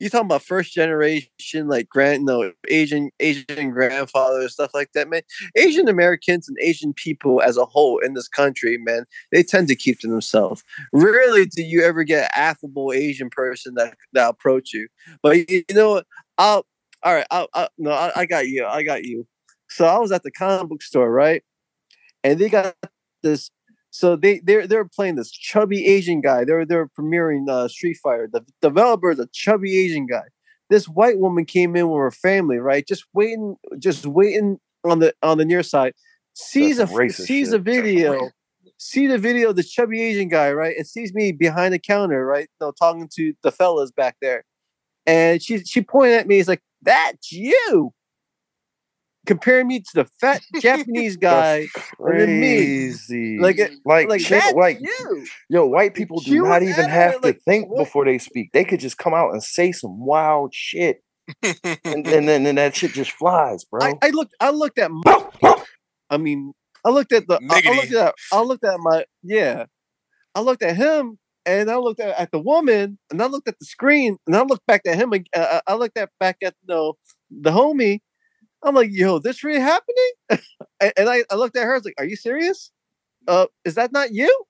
you 0.00 0.08
talking 0.10 0.26
about 0.26 0.42
first 0.42 0.72
generation, 0.72 1.28
like 1.68 1.88
grand, 1.88 2.24
no 2.24 2.50
Asian, 2.68 3.10
Asian 3.20 3.70
grandfathers, 3.70 4.52
stuff 4.54 4.72
like 4.74 4.90
that, 4.94 5.08
man. 5.08 5.22
Asian 5.54 5.88
Americans 5.88 6.48
and 6.48 6.56
Asian 6.60 6.92
people 6.92 7.40
as 7.40 7.56
a 7.56 7.64
whole 7.64 7.98
in 8.00 8.14
this 8.14 8.26
country, 8.26 8.78
man, 8.78 9.04
they 9.30 9.44
tend 9.44 9.68
to 9.68 9.76
keep 9.76 10.00
to 10.00 10.08
themselves. 10.08 10.64
Rarely 10.92 11.46
do 11.46 11.62
you 11.62 11.84
ever 11.84 12.02
get 12.02 12.24
an 12.24 12.30
affable 12.34 12.92
Asian 12.92 13.30
person 13.30 13.74
that 13.76 13.94
that 14.12 14.28
approach 14.28 14.72
you. 14.72 14.88
But 15.22 15.36
you, 15.48 15.62
you 15.68 15.74
know 15.76 15.90
what? 15.90 16.06
I'll, 16.36 16.66
all 17.02 17.14
right, 17.14 17.26
I'll, 17.30 17.48
I'll 17.54 17.68
no, 17.78 17.90
I, 17.90 18.12
I 18.16 18.26
got 18.26 18.48
you, 18.48 18.66
I 18.66 18.82
got 18.82 19.04
you. 19.04 19.26
So 19.68 19.86
I 19.86 19.98
was 19.98 20.12
at 20.12 20.22
the 20.22 20.30
comic 20.30 20.68
book 20.68 20.82
store, 20.82 21.10
right? 21.10 21.42
And 22.24 22.38
they 22.38 22.48
got 22.48 22.76
this 23.22 23.50
so 23.92 24.16
they 24.16 24.40
they're 24.42 24.66
they're 24.66 24.86
playing 24.86 25.16
this 25.16 25.30
chubby 25.30 25.86
Asian 25.86 26.22
guy. 26.22 26.44
They're 26.44 26.64
they're 26.64 26.88
premiering 26.88 27.48
uh, 27.48 27.68
Street 27.68 27.98
Fighter. 28.02 28.28
The 28.32 28.44
developer 28.62 29.10
is 29.10 29.18
a 29.18 29.28
chubby 29.32 29.78
Asian 29.78 30.06
guy. 30.06 30.24
This 30.70 30.88
white 30.88 31.18
woman 31.18 31.44
came 31.44 31.76
in 31.76 31.90
with 31.90 31.98
her 31.98 32.10
family, 32.10 32.56
right? 32.56 32.86
Just 32.86 33.04
waiting, 33.12 33.56
just 33.78 34.06
waiting 34.06 34.58
on 34.82 35.00
the 35.00 35.14
on 35.22 35.36
the 35.36 35.44
near 35.44 35.62
side. 35.62 35.92
Sees 36.32 36.78
a 36.78 36.86
sees 37.10 37.48
shit. 37.48 37.54
a 37.54 37.58
video, 37.58 38.30
see 38.78 39.06
the 39.06 39.18
video 39.18 39.50
of 39.50 39.56
the 39.56 39.62
chubby 39.62 40.00
Asian 40.02 40.28
guy, 40.28 40.50
right? 40.52 40.74
And 40.74 40.86
sees 40.86 41.12
me 41.12 41.30
behind 41.30 41.74
the 41.74 41.78
counter, 41.78 42.24
right? 42.24 42.48
You 42.60 42.66
know, 42.66 42.72
talking 42.72 43.10
to 43.16 43.34
the 43.42 43.52
fellas 43.52 43.90
back 43.90 44.16
there. 44.22 44.44
And 45.04 45.42
she 45.42 45.58
she 45.64 45.82
pointed 45.82 46.14
at 46.14 46.26
me. 46.26 46.36
He's 46.36 46.48
like, 46.48 46.62
"That's 46.82 47.32
you." 47.32 47.92
Comparing 49.24 49.68
me 49.68 49.78
to 49.78 49.90
the 49.94 50.04
fat 50.20 50.42
Japanese 50.60 51.16
guy, 51.16 51.68
and 52.00 52.20
then 52.20 52.40
me. 52.40 52.56
Crazy. 52.56 53.38
Like 53.38 53.58
it- 53.58 53.70
like, 53.84 54.08
like 54.08 54.20
shit, 54.20 54.30
that's 54.42 54.54
like 54.54 54.78
you. 54.80 55.26
yo, 55.48 55.64
white 55.66 55.94
people 55.94 56.20
She 56.20 56.30
do 56.30 56.42
not 56.42 56.62
even 56.62 56.88
have 56.88 57.20
to 57.20 57.28
like, 57.28 57.40
think 57.46 57.68
what? 57.68 57.78
before 57.84 58.04
they 58.04 58.18
speak. 58.18 58.50
They 58.52 58.64
could 58.64 58.80
just 58.80 58.98
come 58.98 59.14
out 59.14 59.30
and 59.30 59.40
say 59.42 59.70
some 59.70 60.04
wild 60.04 60.52
shit, 60.52 61.04
and, 61.44 61.56
and 61.84 62.28
then 62.28 62.46
and 62.46 62.58
that 62.58 62.74
shit 62.74 62.92
just 62.92 63.12
flies, 63.12 63.64
bro. 63.64 63.80
I, 64.02 64.08
I 64.08 64.10
looked. 64.10 64.34
I 64.40 64.50
looked 64.50 64.78
at. 64.80 64.90
My, 64.90 65.20
I 66.10 66.16
mean, 66.16 66.52
I 66.84 66.90
looked 66.90 67.12
at 67.12 67.28
the. 67.28 67.38
I, 67.48 67.62
I 67.64 67.76
looked 67.76 67.92
at. 67.94 68.14
I 68.32 68.40
looked 68.42 68.64
at 68.64 68.80
my. 68.80 69.04
Yeah, 69.22 69.66
I 70.34 70.40
looked 70.40 70.64
at 70.64 70.76
him, 70.76 71.16
and 71.46 71.70
I 71.70 71.76
looked 71.76 72.00
at, 72.00 72.18
at 72.18 72.30
the 72.30 72.38
woman, 72.38 72.98
and 73.10 73.22
I 73.22 73.26
looked 73.26 73.48
at 73.48 73.58
the 73.58 73.64
screen, 73.64 74.18
and 74.26 74.36
I 74.36 74.42
looked 74.42 74.66
back 74.66 74.82
at 74.86 74.96
him. 74.96 75.12
Uh, 75.34 75.60
I 75.66 75.74
looked 75.74 75.98
at 75.98 76.10
back 76.20 76.36
at 76.42 76.54
the 76.66 76.92
the 77.30 77.50
homie. 77.50 78.00
I'm 78.64 78.74
like, 78.74 78.90
yo, 78.92 79.18
this 79.18 79.42
really 79.42 79.60
happening? 79.60 80.12
and, 80.80 80.92
and 80.96 81.08
I, 81.08 81.24
I 81.30 81.34
looked 81.34 81.56
at 81.56 81.64
her. 81.64 81.72
I 81.72 81.76
was 81.76 81.84
like, 81.84 81.94
are 81.98 82.04
you 82.04 82.16
serious? 82.16 82.70
Uh, 83.26 83.46
is 83.64 83.74
that 83.74 83.92
not 83.92 84.12
you? 84.12 84.44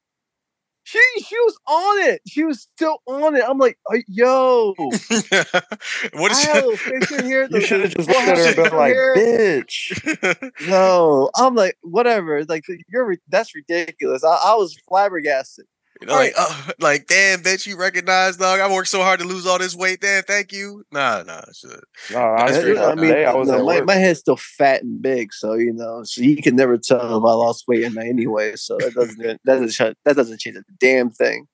She 0.85 1.01
she 1.25 1.37
was 1.37 1.59
on 1.69 2.09
it. 2.09 2.23
She 2.27 2.43
was 2.43 2.63
still 2.63 2.99
on 3.07 3.37
it. 3.37 3.45
I'm 3.47 3.59
like, 3.59 3.79
uh, 3.93 3.99
yo. 4.09 4.75
what 4.79 4.93
I 5.13 6.31
is 6.33 6.45
have 6.45 6.65
a 6.65 6.67
little 6.67 6.77
picture 6.77 7.23
here. 7.23 7.49
you 7.51 7.61
should 7.61 7.83
have 7.83 7.95
just 7.95 8.09
looked 8.09 8.21
at 8.21 8.37
her 8.37 8.47
and 8.47 8.57
been 8.57 8.77
like, 8.77 8.95
"Bitch." 8.95 10.69
No, 10.69 11.31
I'm 11.37 11.55
like, 11.55 11.77
whatever. 11.83 12.45
Like, 12.45 12.65
you're 12.89 13.15
that's 13.29 13.55
ridiculous. 13.55 14.25
I, 14.25 14.37
I 14.45 14.55
was 14.57 14.77
flabbergasted. 14.89 15.67
You 16.01 16.07
know, 16.07 16.15
like, 16.15 16.33
oh, 16.37 16.71
like, 16.81 17.07
damn, 17.07 17.41
bitch, 17.41 17.67
you 17.67 17.77
recognize, 17.77 18.37
dog. 18.37 18.61
I 18.61 18.73
worked 18.73 18.89
so 18.89 19.03
hard 19.03 19.21
to 19.21 19.27
lose 19.27 19.47
all 19.47 19.59
this 19.59 19.75
weight. 19.75 20.01
Damn, 20.01 20.25
thank 20.25 20.53
you. 20.53 20.85
Nah, 20.91 21.23
nah, 21.23 21.43
shit. 21.55 21.81
No, 22.13 22.19
I, 22.19 22.51
That's 22.51 22.65
did 22.65 22.79
I 22.79 22.95
mean. 22.95 23.13
I 23.13 23.25
uh, 23.25 23.37
was 23.37 23.49
no, 23.49 23.65
my, 23.65 23.83
my 23.83 23.95
head's 23.95 24.21
still 24.21 24.37
fat 24.37 24.83
and 24.83 25.01
big, 25.01 25.33
so 25.33 25.55
you 25.55 25.73
know, 25.73 26.03
so 26.03 26.23
you 26.23 26.43
can 26.43 26.57
never 26.57 26.79
tell 26.79 27.01
if 27.01 27.25
I 27.25 27.33
lost 27.33 27.69
weight 27.69 27.83
in 27.83 27.95
that 27.95 28.07
anyway. 28.07 28.57
So 28.57 28.79
that 28.79 28.95
doesn't 28.95 29.19
that 29.45 29.61
doesn't 29.61 29.99
that 30.05 30.17
doesn't 30.17 30.41
change 30.41 30.57
a 30.57 30.65
damn 30.79 31.11
thing. 31.11 31.47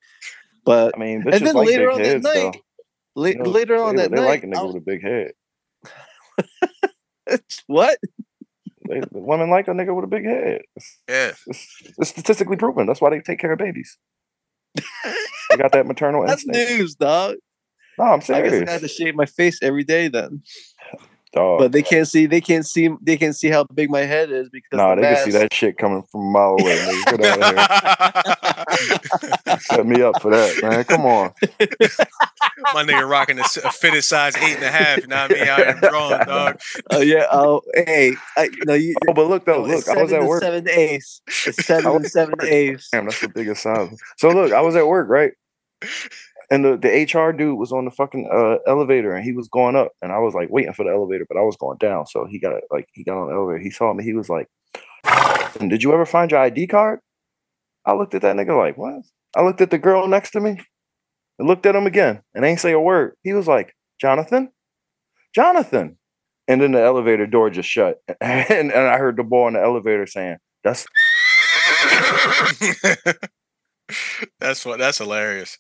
But 0.65 0.95
I 0.97 0.99
mean, 0.99 1.25
and 1.27 1.47
then 1.47 1.55
like 1.55 1.67
later 1.67 1.91
on 1.91 1.99
that 1.99 2.07
heads, 2.07 2.25
though. 2.25 2.51
night, 2.51 2.61
la- 3.17 3.29
You 3.29 3.39
know, 3.39 3.51
later 3.51 3.77
on 3.77 3.97
they, 3.97 4.03
that 4.03 4.11
they 4.11 4.17
night, 4.17 4.27
like 4.27 4.45
a 4.45 4.47
nigga 4.47 4.59
I 4.59 4.63
with 4.65 4.77
a 4.77 4.81
big 4.81 5.03
head. 5.03 5.33
what? 7.67 7.99
They, 8.89 9.01
the 9.01 9.09
women 9.13 9.51
like 9.51 9.69
a 9.69 9.73
nigga 9.73 9.95
with 9.95 10.05
a 10.05 10.09
big 10.09 10.25
head. 10.25 10.63
Yeah. 11.09 11.33
it's, 11.47 11.83
it's 11.99 12.11
statistically 12.11 12.57
proven. 12.57 12.87
That's 12.87 13.01
why 13.01 13.11
they 13.11 13.21
take 13.21 13.39
care 13.39 13.53
of 13.53 13.59
babies. 13.59 13.99
They 15.51 15.57
got 15.57 15.73
that 15.73 15.87
maternal 15.87 16.25
That's 16.27 16.45
instinct. 16.47 16.81
news, 16.81 16.95
dog. 16.95 17.37
No, 17.99 18.05
I'm 18.05 18.21
I 18.21 18.43
guess 18.43 18.69
I 18.69 18.71
had 18.71 18.81
to 18.83 18.89
shave 18.89 19.15
my 19.15 19.27
face 19.27 19.59
every 19.63 19.85
day 19.85 20.09
then. 20.09 20.43
Dog. 21.33 21.59
But 21.59 21.73
they 21.73 21.83
can't 21.83 22.09
see. 22.09 22.27
They 22.27 22.41
can't 22.41 22.65
see. 22.67 22.89
They 23.03 23.17
can't 23.17 23.37
see 23.37 23.49
how 23.49 23.65
big 23.65 23.91
my 23.91 24.01
head 24.01 24.31
is 24.31 24.49
because 24.49 24.77
Nah, 24.77 24.95
the 24.95 25.03
they 25.03 25.15
can 25.15 25.25
see 25.25 25.31
that 25.33 25.53
shit 25.53 25.77
coming 25.77 26.03
from 26.11 26.21
a 26.23 26.31
mile 26.31 26.57
away. 26.59 26.77
Nigga. 26.79 27.19
Get 27.19 27.27
out 27.27 27.43
of 27.43 28.79
here. 28.79 29.59
Set 29.61 29.87
me 29.87 30.03
up 30.03 30.23
for 30.23 30.31
that, 30.31 30.63
man. 30.63 30.85
Come 30.85 31.05
on. 31.05 31.33
My 32.75 32.83
nigga 32.83 33.09
rocking 33.09 33.39
a 33.39 33.45
fitted 33.45 34.05
size 34.05 34.37
eight 34.37 34.57
and 34.57 34.65
a 34.65 34.71
half. 34.71 34.99
You 34.99 35.07
know 35.07 35.23
what 35.23 35.33
I 35.33 35.35
mean? 35.35 35.49
Out 35.49 35.59
here 35.59 35.81
drawing, 35.91 36.27
dog. 36.27 36.61
Oh 36.91 37.01
yeah. 37.01 37.27
Oh 37.31 37.63
hey. 37.75 38.15
I, 38.37 38.49
no, 38.67 38.75
you. 38.75 38.95
Oh, 39.09 39.13
but 39.13 39.29
look 39.29 39.45
though, 39.45 39.65
oh, 39.65 39.67
look, 39.67 39.89
I 39.89 40.03
was 40.03 40.13
at 40.13 40.23
work. 40.23 40.43
Seven 40.43 40.69
ace. 40.69 41.21
It's 41.47 41.65
seven 41.65 41.97
and 41.97 42.07
seven 42.07 42.35
ace. 42.43 42.89
Damn, 42.93 43.05
that's 43.05 43.21
the 43.21 43.29
biggest 43.29 43.63
size. 43.63 43.97
So 44.17 44.31
look, 44.31 44.53
I 44.53 44.61
was 44.61 44.77
at 44.77 44.87
work, 44.87 45.09
right? 45.09 45.33
And 46.51 46.65
the, 46.65 46.77
the 46.79 46.89
HR 46.89 47.33
dude 47.33 47.59
was 47.59 47.73
on 47.73 47.85
the 47.85 47.91
fucking 47.91 48.29
uh, 48.33 48.57
elevator 48.67 49.15
and 49.15 49.25
he 49.25 49.33
was 49.33 49.49
going 49.49 49.77
up 49.77 49.93
and 50.01 50.13
I 50.13 50.19
was 50.19 50.35
like 50.35 50.49
waiting 50.51 50.73
for 50.73 50.85
the 50.85 50.91
elevator, 50.91 51.27
but 51.29 51.39
I 51.39 51.43
was 51.43 51.57
going 51.57 51.77
down. 51.79 52.07
So 52.07 52.27
he 52.27 52.39
got 52.39 52.55
like 52.71 52.89
he 52.93 53.05
got 53.05 53.19
on 53.19 53.29
the 53.29 53.35
elevator. 53.35 53.59
He 53.59 53.71
saw 53.71 53.93
me. 53.93 54.03
He 54.03 54.15
was 54.15 54.31
like, 54.31 54.49
"Did 55.59 55.83
you 55.83 55.93
ever 55.93 56.07
find 56.07 56.31
your 56.31 56.41
ID 56.41 56.67
card?" 56.69 57.01
I 57.85 57.93
looked 57.93 58.15
at 58.15 58.23
that 58.23 58.37
nigga 58.37 58.57
like, 58.57 58.79
"What?" 58.79 59.03
I 59.37 59.43
looked 59.43 59.61
at 59.61 59.71
the 59.71 59.79
girl 59.79 60.09
next 60.09 60.31
to 60.31 60.41
me 60.41 60.59
and 61.39 61.49
looked 61.49 61.67
at 61.67 61.77
him 61.77 61.87
again 61.87 62.23
and 62.35 62.45
ain't 62.45 62.61
say 62.61 62.73
a 62.73 62.81
word. 62.81 63.15
He 63.23 63.35
was 63.35 63.47
like, 63.47 63.75
"Jonathan, 64.01 64.51
Jonathan." 65.35 65.99
and 66.49 66.63
then 66.63 66.73
the 66.73 66.81
elevator 66.83 67.27
door 67.27 67.51
just 67.51 67.69
shut, 67.69 67.99
and, 68.21 68.73
and 68.73 68.89
I 68.89 68.97
heard 68.97 69.17
the 69.17 69.23
boy 69.23 69.49
in 69.49 69.55
the 69.55 69.63
elevator 69.63 70.07
saying, 70.07 70.39
"That's 70.65 70.87
that's 74.41 74.65
what. 74.65 74.79
That's 74.79 74.99
hilarious. 74.99 75.59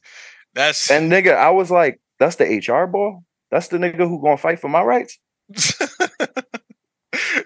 That's 0.59 0.90
and 0.90 1.11
nigga." 1.11 1.34
I 1.36 1.50
was 1.50 1.70
like, 1.70 2.00
"That's 2.18 2.36
the 2.36 2.44
HR 2.46 2.86
boy. 2.86 3.18
That's 3.50 3.68
the 3.68 3.78
nigga 3.78 4.06
who 4.09 4.20
gonna 4.22 4.36
fight 4.36 4.61
for 4.61 4.68
my 4.68 4.82
rights." 4.82 5.18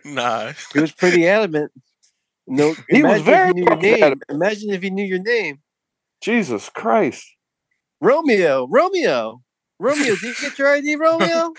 nah. 0.05 0.53
He 0.73 0.81
was 0.81 0.93
pretty 0.93 1.27
adamant. 1.29 1.71
No, 2.47 2.75
He 2.89 3.03
was 3.05 3.23
imagine 3.23 3.29
if 3.29 3.35
very 3.37 3.53
he 3.55 3.61
your 3.63 3.77
name. 3.77 3.95
adamant. 4.03 4.23
Imagine 4.31 4.71
if 4.71 4.83
he 4.83 4.91
knew 4.91 5.05
your 5.05 5.21
name, 5.23 5.61
Jesus 6.21 6.69
Christ! 6.71 7.25
Romeo. 8.01 8.67
Romeo. 8.71 9.43
Romeo, 9.79 10.15
did 10.17 10.23
you 10.23 10.35
get 10.41 10.59
your 10.59 10.69
ID, 10.69 10.97
Romeo? 10.97 11.53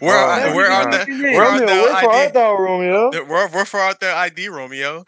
where 0.00 0.18
Oh, 0.18 0.18
are, 0.18 0.40
my 0.40 0.54
where 0.54 0.70
are 0.70 0.84
God. 0.84 0.86
the 0.86 1.06
Romeo, 1.06 1.30
where 1.30 1.46
are 1.46 1.60
Romeo, 1.60 1.62
the 1.66 1.66
where 1.82 1.96
for 1.96 2.10
art 2.10 2.12
ID? 2.12 2.32
thou, 2.34 2.56
Romeo? 2.56 3.10
We're, 3.12 3.48
we're 3.48 3.64
for 3.64 3.80
out 3.80 4.00
there 4.00 4.14
ID, 4.14 4.48
Romeo. 4.48 5.04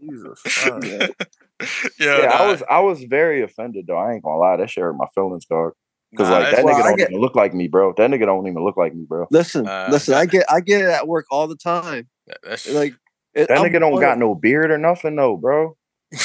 Jesus. 0.00 0.42
Christ. 1.60 1.94
Yeah. 2.00 2.16
yeah, 2.16 2.22
yeah, 2.22 2.32
I 2.38 2.46
was 2.50 2.62
I 2.70 2.80
was 2.80 3.02
very 3.04 3.42
offended 3.42 3.86
though. 3.86 3.96
I 3.98 4.12
ain't 4.14 4.22
gonna 4.22 4.38
lie, 4.38 4.56
that 4.56 4.70
shit 4.70 4.82
hurt 4.82 4.94
my 4.96 5.06
feelings, 5.14 5.44
dog. 5.46 5.72
Because 6.10 6.28
nah, 6.28 6.38
like 6.38 6.50
that 6.50 6.64
Well, 6.64 6.74
nigga 6.74 6.82
don't 6.82 6.96
get- 6.96 7.10
even 7.10 7.20
look 7.20 7.34
like 7.36 7.54
me, 7.54 7.68
bro. 7.68 7.92
That 7.96 8.10
nigga 8.10 8.26
don't 8.26 8.46
even 8.46 8.64
look 8.64 8.76
like 8.76 8.94
me, 8.94 9.04
bro. 9.08 9.26
Listen, 9.30 9.66
Uh, 9.68 9.88
listen. 9.90 10.14
I 10.14 10.26
get, 10.26 10.44
I 10.50 10.60
get 10.60 10.80
it 10.80 10.88
at 10.88 11.06
work 11.06 11.26
all 11.30 11.46
the 11.46 11.56
time. 11.56 12.08
that's 12.42 12.66
Like 12.68 12.94
it, 13.34 13.46
That 13.48 13.58
I'm 13.58 13.64
nigga 13.66 13.78
don't 13.80 13.92
one 13.92 14.00
got 14.00 14.18
no 14.18 14.34
beard 14.34 14.70
or 14.72 14.78
nothing, 14.78 15.14
though, 15.16 15.36
bro. 15.36 15.76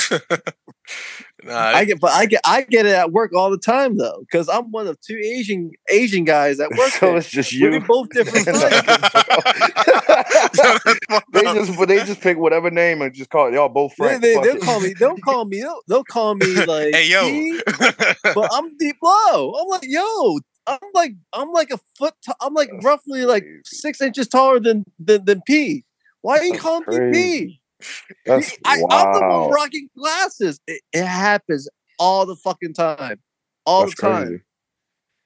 nah, 1.46 1.58
I 1.58 1.86
get, 1.86 2.00
but 2.00 2.12
I 2.12 2.26
get, 2.26 2.41
I 2.46 2.62
get 2.64 2.86
it 2.86 2.93
at 2.93 3.12
work 3.12 3.34
all 3.34 3.50
the 3.52 3.58
time 3.58 3.98
though, 3.98 4.20
because 4.22 4.50
I'm 4.50 4.72
one 4.72 4.88
of 4.88 5.00
two 5.02 5.18
Asian 5.18 5.72
Asian 5.89 6.26
guys 6.26 6.60
at 6.60 6.70
work. 6.78 6.89
so 6.89 7.08
there. 7.08 7.18
it's 7.18 7.30
just 7.30 7.54
you. 7.54 7.72
We're 7.72 7.80
both 7.80 8.10
different 8.10 8.46
they 11.32 11.43
just 11.43 11.78
but 11.78 11.88
they 11.88 12.04
just 12.04 12.22
pick 12.22 12.38
whatever 12.38 12.70
name 12.72 13.02
and 13.02 13.14
just 13.14 13.30
call 13.30 13.48
it 13.48 13.54
y'all 13.54 13.70
both 13.70 13.93
They, 13.98 14.06
Frank. 14.06 14.22
they, 14.22 14.38
they'll 14.39 14.60
call 14.60 14.82
me. 14.82 14.93
They'll 15.00 15.18
call 15.18 15.46
me. 15.46 15.62
They'll, 15.62 15.82
they'll 15.88 16.04
call 16.04 16.36
me 16.36 16.66
like, 16.66 16.93
hey 16.93 17.10
yo. 17.10 17.22
"P," 17.22 17.62
but 18.34 18.50
I'm 18.52 18.76
deep 18.78 18.98
low. 19.02 19.54
I'm 19.54 19.68
like, 19.68 19.84
yo, 19.84 20.39
I'm 20.68 20.80
like, 20.93 21.14
I'm 21.34 21.52
like 21.52 21.72
a 21.72 21.80
foot. 21.98 22.14
T- 22.26 22.32
I'm 22.41 22.54
like 22.54 22.70
That's 22.72 22.86
roughly 22.86 23.26
like 23.26 23.46
six 23.66 24.02
inches 24.02 24.28
taller 24.28 24.60
than 24.60 24.84
than, 25.00 25.26
than 25.26 25.41
P. 25.46 25.84
Why 26.22 26.39
are 26.39 26.43
you 26.43 26.52
That's 26.54 26.64
calling 26.64 27.12
me 27.12 27.14
P? 27.14 27.62
Crazy. 27.86 28.18
That's 28.26 28.58
I, 28.66 28.74
I'm 28.90 29.14
the 29.14 29.20
one 29.28 29.52
rocking 29.52 29.90
glasses. 29.98 30.60
It, 30.68 30.82
it 30.94 31.06
happens 31.06 31.68
all 32.00 32.26
the 32.26 32.36
fucking 32.36 32.74
time, 32.74 33.20
all 33.66 33.82
That's 33.82 33.96
the 33.96 34.02
time. 34.02 34.28
crazy. 34.28 34.42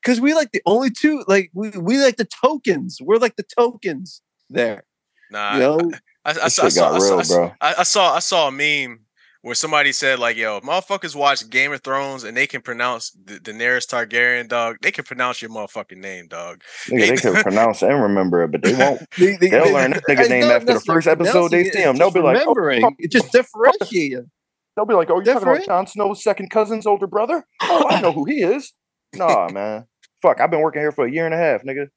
Because 0.03 0.21
we 0.21 0.33
like 0.33 0.51
the 0.53 0.61
only 0.65 0.91
two. 0.91 1.23
Like 1.27 1.51
we 1.53 1.69
we 1.71 1.97
like 2.01 2.15
the 2.17 2.27
tokens. 2.43 2.99
We're 3.01 3.17
like 3.17 3.35
the 3.35 3.43
tokens 3.57 4.21
there. 4.49 4.83
nah, 5.29 5.53
You 5.55 5.59
know, 5.59 5.91
I, 6.25 6.29
I, 6.31 6.33
This 6.33 6.43
I, 6.43 6.47
saw, 6.69 6.69
got 6.69 6.93
I, 6.95 6.99
saw, 6.99 7.05
real, 7.05 7.19
I 7.19 7.23
saw- 7.23 7.35
bro. 7.35 7.51
I, 7.61 7.75
I 7.79 7.83
saw 7.83 8.13
I 8.15 8.19
saw 8.19 8.47
a 8.47 8.51
meme 8.51 9.01
where 9.41 9.55
somebody 9.55 9.91
said 9.91 10.19
like, 10.19 10.35
"Yo, 10.37 10.59
motherfuckers 10.61 11.15
watch 11.15 11.49
Game 11.49 11.71
of 11.71 11.81
Thrones 11.81 12.23
and 12.23 12.35
they 12.35 12.47
can 12.47 12.61
pronounce 12.61 13.11
the 13.11 13.35
Daenerys 13.39 13.87
Targaryen, 13.87 14.47
dog. 14.47 14.77
They 14.81 14.91
can 14.91 15.05
pronounce 15.05 15.41
your 15.41 15.51
motherfucking 15.51 15.97
name, 15.97 16.27
dog." 16.27 16.61
Nigga, 16.87 17.09
they 17.09 17.15
can 17.17 17.33
pronounce 17.43 17.81
and 17.81 18.01
remember 18.01 18.43
it, 18.43 18.51
but 18.51 18.63
they 18.63 18.73
won't. 18.75 19.01
They, 19.17 19.35
they, 19.37 19.49
They'll 19.49 19.65
they- 19.65 19.73
learn 19.73 19.91
that 19.91 20.03
nigga 20.09 20.29
name 20.29 20.43
after 20.45 20.73
the 20.73 20.79
first 20.81 21.07
episode 21.07 21.49
they 21.49 21.63
pronouncing 21.63 21.71
see 21.73 21.79
it, 21.79 21.89
him. 21.89 21.95
They'll 21.97 22.11
be 22.11 22.19
like, 22.21 22.37
oh, 22.37 22.53
remembering. 22.53 22.81
fuck. 22.81 22.93
it 22.99 23.11
just 23.11 23.31
differentiating. 23.33 24.29
They'll 24.75 24.85
be 24.85 24.93
like, 24.93 25.09
"Oh, 25.09 25.19
you 25.19 25.25
talking 25.25 25.47
about 25.47 25.65
Jon 25.65 25.87
Snow's 25.87 26.23
second 26.23 26.49
cousin's 26.51 26.85
older 26.85 27.07
brother? 27.07 27.45
Oh, 27.61 27.85
I 27.89 27.99
know 28.01 28.11
who 28.11 28.25
he 28.25 28.41
is." 28.43 28.73
Nah, 29.15 29.49
man. 29.49 29.85
Fuck, 30.21 30.39
I've 30.39 30.51
been 30.51 30.61
working 30.61 30.81
here 30.81 30.91
for 30.91 31.05
a 31.05 31.11
year 31.11 31.25
and 31.25 31.33
a 31.33 31.37
half, 31.37 31.63
nigga. 31.63 31.87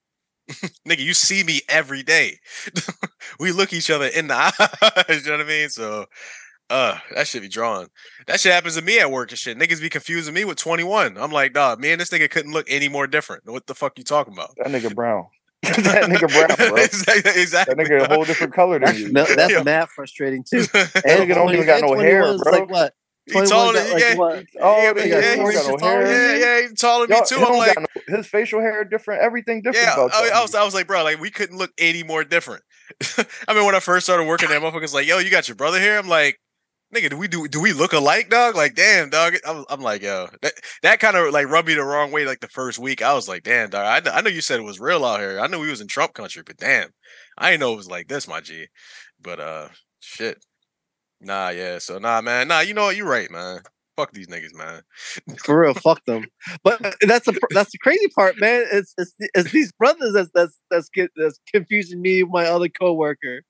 Nigga, 0.89 0.99
you 1.01 1.15
see 1.15 1.45
me 1.45 1.61
every 1.69 2.03
day. 2.03 2.39
we 3.39 3.53
look 3.53 3.73
each 3.73 3.91
other 3.91 4.07
in 4.07 4.27
the 4.29 4.35
eyes. 4.35 5.25
you 5.25 5.31
know 5.31 5.37
what 5.39 5.47
I 5.47 5.49
mean? 5.49 5.69
So, 5.69 6.07
uh, 6.73 6.99
that 7.15 7.27
should 7.27 7.43
be 7.43 7.49
drawn. 7.49 7.89
That 8.27 8.41
shit 8.41 8.53
happens 8.53 8.77
to 8.77 8.83
me 8.83 8.99
at 8.99 9.11
work 9.11 9.31
and 9.31 9.39
shit. 9.39 9.59
Niggas 9.59 9.81
be 9.81 9.91
confusing 9.91 10.33
me 10.33 10.45
with 10.45 10.57
21. 10.57 11.19
I'm 11.19 11.31
like, 11.31 11.53
dog, 11.53 11.79
me 11.81 11.93
and 11.93 12.01
this 12.01 12.09
nigga 12.09 12.31
couldn't 12.31 12.53
look 12.53 12.67
any 12.69 12.89
more 12.89 13.07
different. 13.07 13.43
What 13.45 13.67
the 13.67 13.75
fuck 13.75 13.99
you 13.99 14.05
talking 14.05 14.33
about? 14.33 14.51
That 14.57 14.69
nigga 14.69 14.95
brown. 14.95 15.27
that 15.63 16.09
nigga 16.11 16.29
brown, 16.29 16.71
bro. 16.71 16.83
exactly. 16.83 17.41
exactly 17.41 17.75
That 17.75 17.87
nigga 17.87 18.09
a 18.11 18.15
whole 18.15 18.25
different 18.25 18.55
color 18.55 18.79
than 18.79 18.87
That's, 18.87 18.99
you. 19.01 19.13
no, 19.13 19.25
that's 19.25 19.53
Yeah. 19.53 19.63
mad 19.63 19.91
frustrating 19.91 20.45
too. 20.49 20.63
That 20.63 21.03
nigga 21.05 21.35
don't 21.35 21.53
even 21.53 21.67
got 21.67 21.83
no 21.83 21.95
hair, 21.99 22.37
bro. 22.39 22.53
Like 22.53 22.71
what? 22.71 22.95
He 23.27 23.33
21 23.33 23.51
taller 23.51 23.73
got 23.75 23.83
than 23.85 23.93
like 23.93 24.03
yeah. 24.03 24.15
what? 24.17 24.45
Oh, 24.61 24.83
Yeah, 24.83 24.91
nigga, 24.91 24.95
but 24.95 25.05
he 25.05 25.11
yeah, 25.11 25.37
got 25.37 25.71
no 25.71 25.77
taller 25.77 26.07
hair. 26.07 26.37
Yeah, 26.39 26.45
yeah, 26.61 26.69
he's 26.69 26.81
taller 26.81 27.07
than 27.07 27.19
me 27.21 27.25
too. 27.29 27.37
I'm 27.37 27.57
like, 27.57 27.79
no, 27.79 28.17
his 28.17 28.27
facial 28.27 28.61
hair 28.61 28.83
different, 28.85 29.23
everything 29.23 29.63
different 29.63 29.87
yeah, 29.87 30.09
I, 30.13 30.31
I 30.39 30.43
was. 30.43 30.55
I 30.57 30.65
was 30.65 30.75
like, 30.75 30.89
bro, 30.89 31.05
like 31.05 31.21
we 31.21 31.31
couldn't 31.31 31.57
look 31.59 31.71
any 31.79 32.03
more 32.03 32.25
different. 32.25 32.65
I 33.47 33.55
mean, 33.55 33.65
when 33.65 33.75
I 33.77 33.81
first 33.81 34.07
started 34.07 34.25
working 34.25 34.49
there, 34.49 34.61
motherfuckers 34.61 34.93
like, 34.95 35.07
yo, 35.07 35.19
you 35.19 35.31
got 35.31 35.47
your 35.49 35.55
brother 35.55 35.79
here. 35.79 35.99
I'm 35.99 36.09
like, 36.09 36.41
nigga, 36.95 37.11
do 37.11 37.17
we 37.17 37.29
do 37.29 37.49
do 37.49 37.61
we 37.61 37.73
look 37.73 37.93
alike, 37.93 38.29
dog? 38.31 38.55
Like, 38.57 38.75
damn, 38.75 39.11
dog. 39.11 39.35
I'm, 39.47 39.65
I'm 39.69 39.81
like, 39.81 40.03
yo, 40.03 40.29
that 40.43 40.53
that 40.83 41.01
kind 41.01 41.17
of 41.17 41.33
like 41.33 41.49
rubbed 41.49 41.69
me 41.69 41.75
the 41.75 41.85
wrong 41.85 42.13
way. 42.13 42.25
Like 42.27 42.41
the 42.41 42.49
first 42.49 42.79
week, 42.79 43.03
I 43.03 43.15
was 43.15 43.29
like, 43.29 43.43
damn, 43.43 43.71
dog. 43.71 43.87
I, 43.87 44.01
kn- 44.01 44.15
I 44.17 44.21
know 44.21 44.31
you 44.31 44.41
said 44.41 44.61
it 44.61 44.65
was 44.65 44.81
real 44.81 45.05
out 45.05 45.21
here. 45.21 45.41
I 45.41 45.47
knew 45.47 45.61
we 45.61 45.71
was 45.71 45.81
in 45.81 45.89
Trump 45.89 46.15
country, 46.15 46.43
but 46.45 46.57
damn, 46.57 46.91
I 47.39 47.51
didn't 47.51 47.61
know 47.61 47.73
it 47.73 47.77
was 47.77 47.91
like 47.91 48.09
this, 48.09 48.29
my 48.29 48.41
G. 48.41 48.67
But 49.21 49.41
uh, 49.41 49.69
shit, 50.01 50.45
nah, 51.21 51.51
yeah. 51.51 51.79
So 51.79 51.99
nah, 51.99 52.21
man, 52.21 52.49
nah. 52.49 52.61
You 52.61 52.75
know 52.75 52.85
what? 52.85 52.97
You're 52.97 53.09
right, 53.09 53.31
man. 53.31 53.61
Fuck 53.97 54.13
these 54.13 54.29
niggas, 54.29 54.55
man. 54.55 54.83
For 55.45 55.61
real, 55.61 55.75
fuck 55.75 56.03
them. 56.07 56.25
But 56.65 56.81
that's 57.03 57.27
the 57.27 57.39
that's 57.51 57.73
the 57.73 57.79
crazy 57.79 58.09
part, 58.09 58.41
man. 58.41 58.65
It's 58.73 58.95
it's, 58.99 59.15
it's 59.19 59.53
these 59.53 59.73
brothers 59.73 60.15
that's 60.15 60.31
that's 60.35 60.59
that's 60.71 60.89
that's 61.17 61.39
confusing 61.53 62.01
me 62.01 62.23
with 62.23 62.33
my 62.33 62.47
other 62.47 62.69
coworker. 62.69 63.43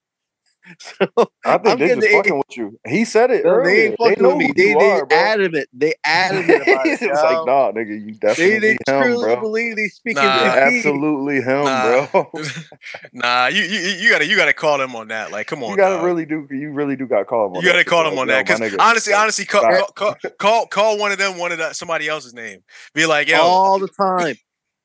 So 0.79 1.07
I 1.45 1.59
think 1.59 1.67
I'm 1.67 1.79
they 1.79 1.87
getting 1.89 2.03
just 2.03 2.15
fucking 2.15 2.37
with 2.37 2.57
you. 2.57 2.79
He 2.87 3.05
said 3.05 3.31
it 3.31 3.45
no, 3.45 3.51
earlier. 3.51 3.75
they 3.75 3.87
ain't 3.89 3.97
fucking 3.99 4.23
know 4.23 4.37
with 4.37 4.39
me. 4.39 4.53
They 4.57 4.71
you 4.71 4.79
they 4.79 4.91
are, 4.93 5.07
bro. 5.07 5.19
adamant. 5.19 5.69
They 5.73 5.95
adamant 6.05 6.63
about 6.63 6.87
it. 6.87 6.93
it's 7.03 7.03
like, 7.03 7.47
nah, 7.47 7.73
nigga, 7.73 7.89
you 8.01 8.13
They 8.13 8.19
definitely 8.19 8.59
they 8.61 8.73
him, 8.73 9.03
truly 9.03 9.25
bro. 9.35 9.41
believe 9.41 9.77
they 9.77 9.89
speaking 9.89 10.23
Nah. 10.23 10.35
to 10.35 10.41
You're 10.45 10.71
me. 10.71 10.79
absolutely 10.79 11.35
him, 11.37 11.65
Nah. 11.65 12.07
bro. 12.07 12.31
nah, 13.13 13.47
you, 13.49 13.63
you 13.63 13.81
you 13.81 14.11
gotta 14.11 14.27
you 14.27 14.37
gotta 14.37 14.53
call 14.53 14.79
them 14.79 14.95
on 14.95 15.09
that. 15.09 15.33
Like, 15.33 15.47
come 15.49 15.63
on, 15.65 15.71
you 15.71 15.77
gotta 15.77 15.97
dog. 15.97 16.05
really 16.05 16.27
do. 16.27 16.47
You 16.51 16.71
really 16.71 16.97
do 16.97 17.07
got 17.07 17.19
to 17.21 17.25
call 17.25 17.47
him. 17.49 17.57
On 17.57 17.63
You 17.63 17.69
gotta 17.69 17.85
call 17.85 18.05
shit, 18.05 18.11
them 18.13 18.19
on 18.21 18.29
that 18.29 18.47
because 18.47 18.61
honestly, 18.79 19.13
like, 19.13 19.21
honestly, 19.21 19.45
call, 19.45 19.63
call 19.63 19.87
call 19.95 20.17
call 20.39 20.67
call 20.67 20.99
one 20.99 21.13
of 21.13 21.19
them 21.19 21.39
one 21.39 21.51
of 21.53 21.59
that 21.59 21.75
somebody 21.77 22.09
else's 22.09 22.35
name. 22.35 22.61
Be 22.95 23.07
like, 23.07 23.29
yo, 23.29 23.39
all 23.43 23.79
the 23.81 23.89
time. 23.89 24.37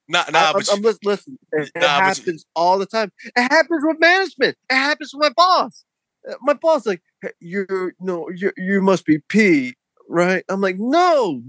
Nah, 0.08 0.24
I, 0.28 0.32
nah, 0.32 0.40
I'm, 0.50 0.54
but 0.56 0.70
I'm 0.72 0.78
you- 0.78 0.84
listen, 0.84 1.00
listen. 1.04 1.40
It, 1.52 1.72
it 1.76 1.82
Nah, 1.82 1.98
but 2.00 2.18
you- 2.18 2.24
happens 2.24 2.46
all 2.56 2.78
the 2.80 2.86
time. 2.86 3.12
It 3.24 3.42
happens 3.42 3.84
with 3.86 4.00
management. 4.00 4.58
It 4.70 4.76
happens 4.76 5.12
with 5.14 5.22
my 5.22 5.34
boss. 5.36 5.84
Uh, 6.30 6.36
My 6.42 6.54
boss 6.54 6.86
like 6.86 7.02
"Hey, 7.22 7.32
you're 7.40 7.94
no 8.00 8.30
you 8.30 8.52
you 8.58 8.82
must 8.82 9.06
be 9.06 9.20
P 9.30 9.76
right. 10.10 10.44
I'm 10.50 10.62
like 10.62 10.78
no, 10.80 11.42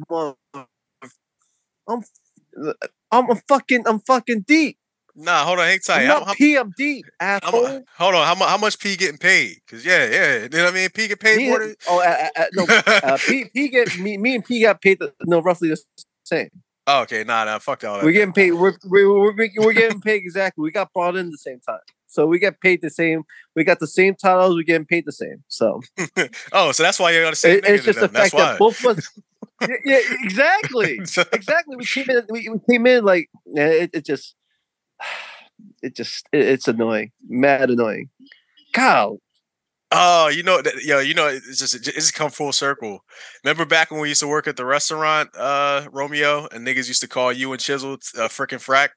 I'm 1.89 2.03
I'm 3.11 3.31
a 3.31 3.37
fucking 3.49 3.85
I'm 3.87 4.01
fucking 4.01 4.43
deep. 4.47 4.79
nah, 5.17 5.45
hold 5.45 5.59
on, 5.59 5.67
hang 5.67 5.79
tight. 5.81 6.03
I'm 6.03 6.09
not 6.09 6.27
how, 6.27 6.35
P. 6.35 6.57
I'm 6.57 6.73
deep. 6.77 7.07
Asshole. 7.19 7.63
mu- 7.67 7.81
hold 7.97 8.15
on, 8.15 8.27
how, 8.27 8.35
how 8.47 8.57
much 8.59 8.79
P 8.79 8.97
getting 8.97 9.19
paid? 9.19 9.57
Cause 9.69 9.85
yeah, 9.85 10.07
yeah, 10.09 10.43
you 10.43 10.49
know 10.51 10.65
what 10.65 10.73
I 10.73 10.77
mean. 10.77 10.91
P 10.91 11.09
get 11.09 11.19
paid 11.21 11.39
Me 11.39 11.49
more 11.49 11.59
than. 11.61 11.75
oh 11.89 12.01
uh, 12.07 12.29
uh, 12.37 12.41
uh, 12.43 12.45
no. 12.53 12.67
Uh, 12.87 13.19
P, 13.27 13.45
P 13.55 13.69
get 13.69 13.99
me 13.99 14.19
me 14.19 14.35
and 14.37 14.45
P 14.45 14.61
got 14.63 14.81
paid 14.83 14.99
the, 15.01 15.13
no 15.25 15.41
roughly 15.41 15.71
the 15.71 15.81
same. 16.25 16.51
Oh, 16.91 17.03
okay, 17.03 17.23
nah, 17.23 17.45
nah, 17.45 17.59
fuck 17.59 17.85
all 17.85 17.97
that. 17.97 18.05
We're 18.05 18.13
getting 18.13 18.33
paid. 18.33 18.53
We're, 18.53 18.73
we're, 18.87 19.35
we're, 19.35 19.51
we're 19.59 19.73
getting 19.75 20.01
paid 20.01 20.17
exactly. 20.17 20.63
We 20.63 20.71
got 20.71 20.91
brought 20.95 21.17
in 21.17 21.31
the 21.31 21.37
same 21.37 21.61
time. 21.61 21.81
So 22.07 22.27
we 22.27 22.39
get 22.39 22.63
paid 22.63 22.81
the 22.81 22.89
same. 22.89 23.25
We 23.55 23.63
got 23.63 23.79
the 23.79 23.87
same 23.87 24.15
titles. 24.15 24.57
We're 24.57 24.63
getting 24.63 24.87
paid 24.87 25.05
the 25.05 25.13
same. 25.13 25.45
So 25.49 25.83
oh, 26.53 26.73
so 26.73 26.83
that's 26.83 26.99
why 26.99 27.11
you're 27.11 27.27
on 27.27 27.33
the 27.33 27.37
same 27.37 27.59
it, 27.59 27.67
it's 27.67 27.85
just 27.85 28.01
the. 28.01 28.09
Fact 28.09 28.35
that 28.35 28.59
both 28.59 28.83
of 28.83 28.97
us. 28.97 29.21
yeah, 29.69 29.77
yeah, 29.85 30.01
exactly, 30.23 30.95
exactly. 31.33 31.77
We 31.77 31.85
came 31.85 32.09
in. 32.09 32.23
We, 32.31 32.49
we 32.49 32.59
came 32.71 32.87
in 32.87 33.05
like 33.05 33.29
it, 33.45 33.91
it 33.93 34.07
just, 34.07 34.35
it 35.83 35.95
just, 35.95 36.27
it, 36.33 36.41
it's 36.41 36.69
annoying, 36.69 37.13
mad 37.29 37.69
annoying. 37.69 38.09
God, 38.73 39.19
Oh, 40.01 40.29
you 40.29 40.45
know, 40.45 40.63
that, 40.63 40.75
yo, 40.85 41.01
you 41.01 41.13
know, 41.13 41.27
it's 41.27 41.59
just 41.59 41.75
it's 41.75 41.93
just 41.93 42.15
come 42.15 42.31
full 42.31 42.53
circle. 42.53 43.01
Remember 43.43 43.65
back 43.65 43.91
when 43.91 44.01
we 44.01 44.09
used 44.09 44.21
to 44.21 44.29
work 44.29 44.47
at 44.47 44.57
the 44.57 44.65
restaurant, 44.65 45.29
uh, 45.37 45.89
Romeo, 45.91 46.47
and 46.53 46.65
niggas 46.65 46.87
used 46.87 47.01
to 47.01 47.09
call 47.09 47.33
you 47.33 47.53
and 47.53 47.61
Chisel 47.61 47.95
uh, 47.95 48.29
frickin' 48.29 48.65
frack. 48.65 48.91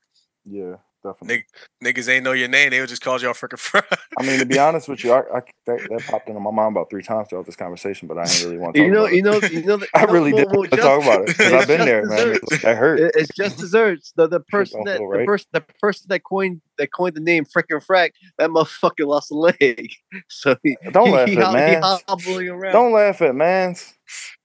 Yeah, 0.45 0.75
definitely. 1.03 1.45
Niggas 1.83 2.09
ain't 2.09 2.23
know 2.23 2.31
your 2.33 2.47
name; 2.47 2.69
they 2.71 2.79
would 2.79 2.89
just 2.89 3.01
call 3.01 3.19
y'all 3.21 3.33
frickin' 3.33 3.57
frack. 3.59 3.97
I 4.17 4.23
mean, 4.23 4.39
to 4.39 4.45
be 4.45 4.57
honest 4.59 4.87
with 4.87 5.03
you, 5.03 5.11
I, 5.13 5.19
I 5.19 5.41
that, 5.65 5.87
that 5.89 6.03
popped 6.07 6.27
into 6.27 6.39
my 6.39 6.51
mind 6.51 6.75
about 6.75 6.89
three 6.89 7.03
times 7.03 7.27
throughout 7.29 7.45
this 7.45 7.55
conversation, 7.55 8.07
but 8.07 8.17
I 8.17 8.25
didn't 8.25 8.45
really 8.45 8.57
want 8.57 8.75
to. 8.75 8.81
Talk 8.81 8.85
you 8.85 8.91
know, 8.91 9.01
about 9.05 9.13
it. 9.13 9.15
you 9.15 9.21
know, 9.23 9.39
you 9.61 9.77
know. 9.79 9.85
I 9.95 10.01
you 10.01 10.07
really 10.07 10.31
didn't 10.31 10.47
well, 10.51 10.57
want 10.59 10.71
to 10.71 10.77
just- 10.77 10.87
talk 10.87 11.03
about 11.03 11.21
it 11.21 11.27
because 11.27 11.53
I've 11.53 11.67
been 11.67 11.77
just 11.77 11.85
there, 11.85 12.05
man. 12.05 12.17
desserts. 12.17 12.51
It, 12.53 12.61
that 12.63 12.77
hurt. 12.77 12.99
It- 12.99 13.11
It's 13.15 13.35
just 13.35 13.57
desserts. 13.57 14.13
The 14.15 14.27
the 14.27 14.39
person 14.39 14.83
that 14.85 14.97
feel 14.97 15.09
the 15.11 15.25
person 15.25 15.47
the 15.53 15.61
person 15.79 16.05
that 16.09 16.23
coined 16.23 16.61
that 16.77 16.91
coined 16.91 17.15
the 17.15 17.21
name 17.21 17.45
frickin' 17.45 17.85
frack 17.85 18.11
that 18.37 18.49
motherfucker 18.49 19.05
lost 19.07 19.31
a 19.31 19.35
leg. 19.35 19.91
So 20.29 20.55
he 20.63 20.77
uh, 20.85 20.91
Don't 20.91 21.07
he, 21.07 21.13
laugh 21.13 21.27
he, 21.29 21.37
at 21.37 21.43
hop- 21.43 21.53
man. 21.53 21.83
he 21.83 22.03
hobbling 22.07 22.49
around. 22.49 22.73
Don't 22.73 22.91
laugh 22.93 23.21
at 23.21 23.35
mans. 23.35 23.93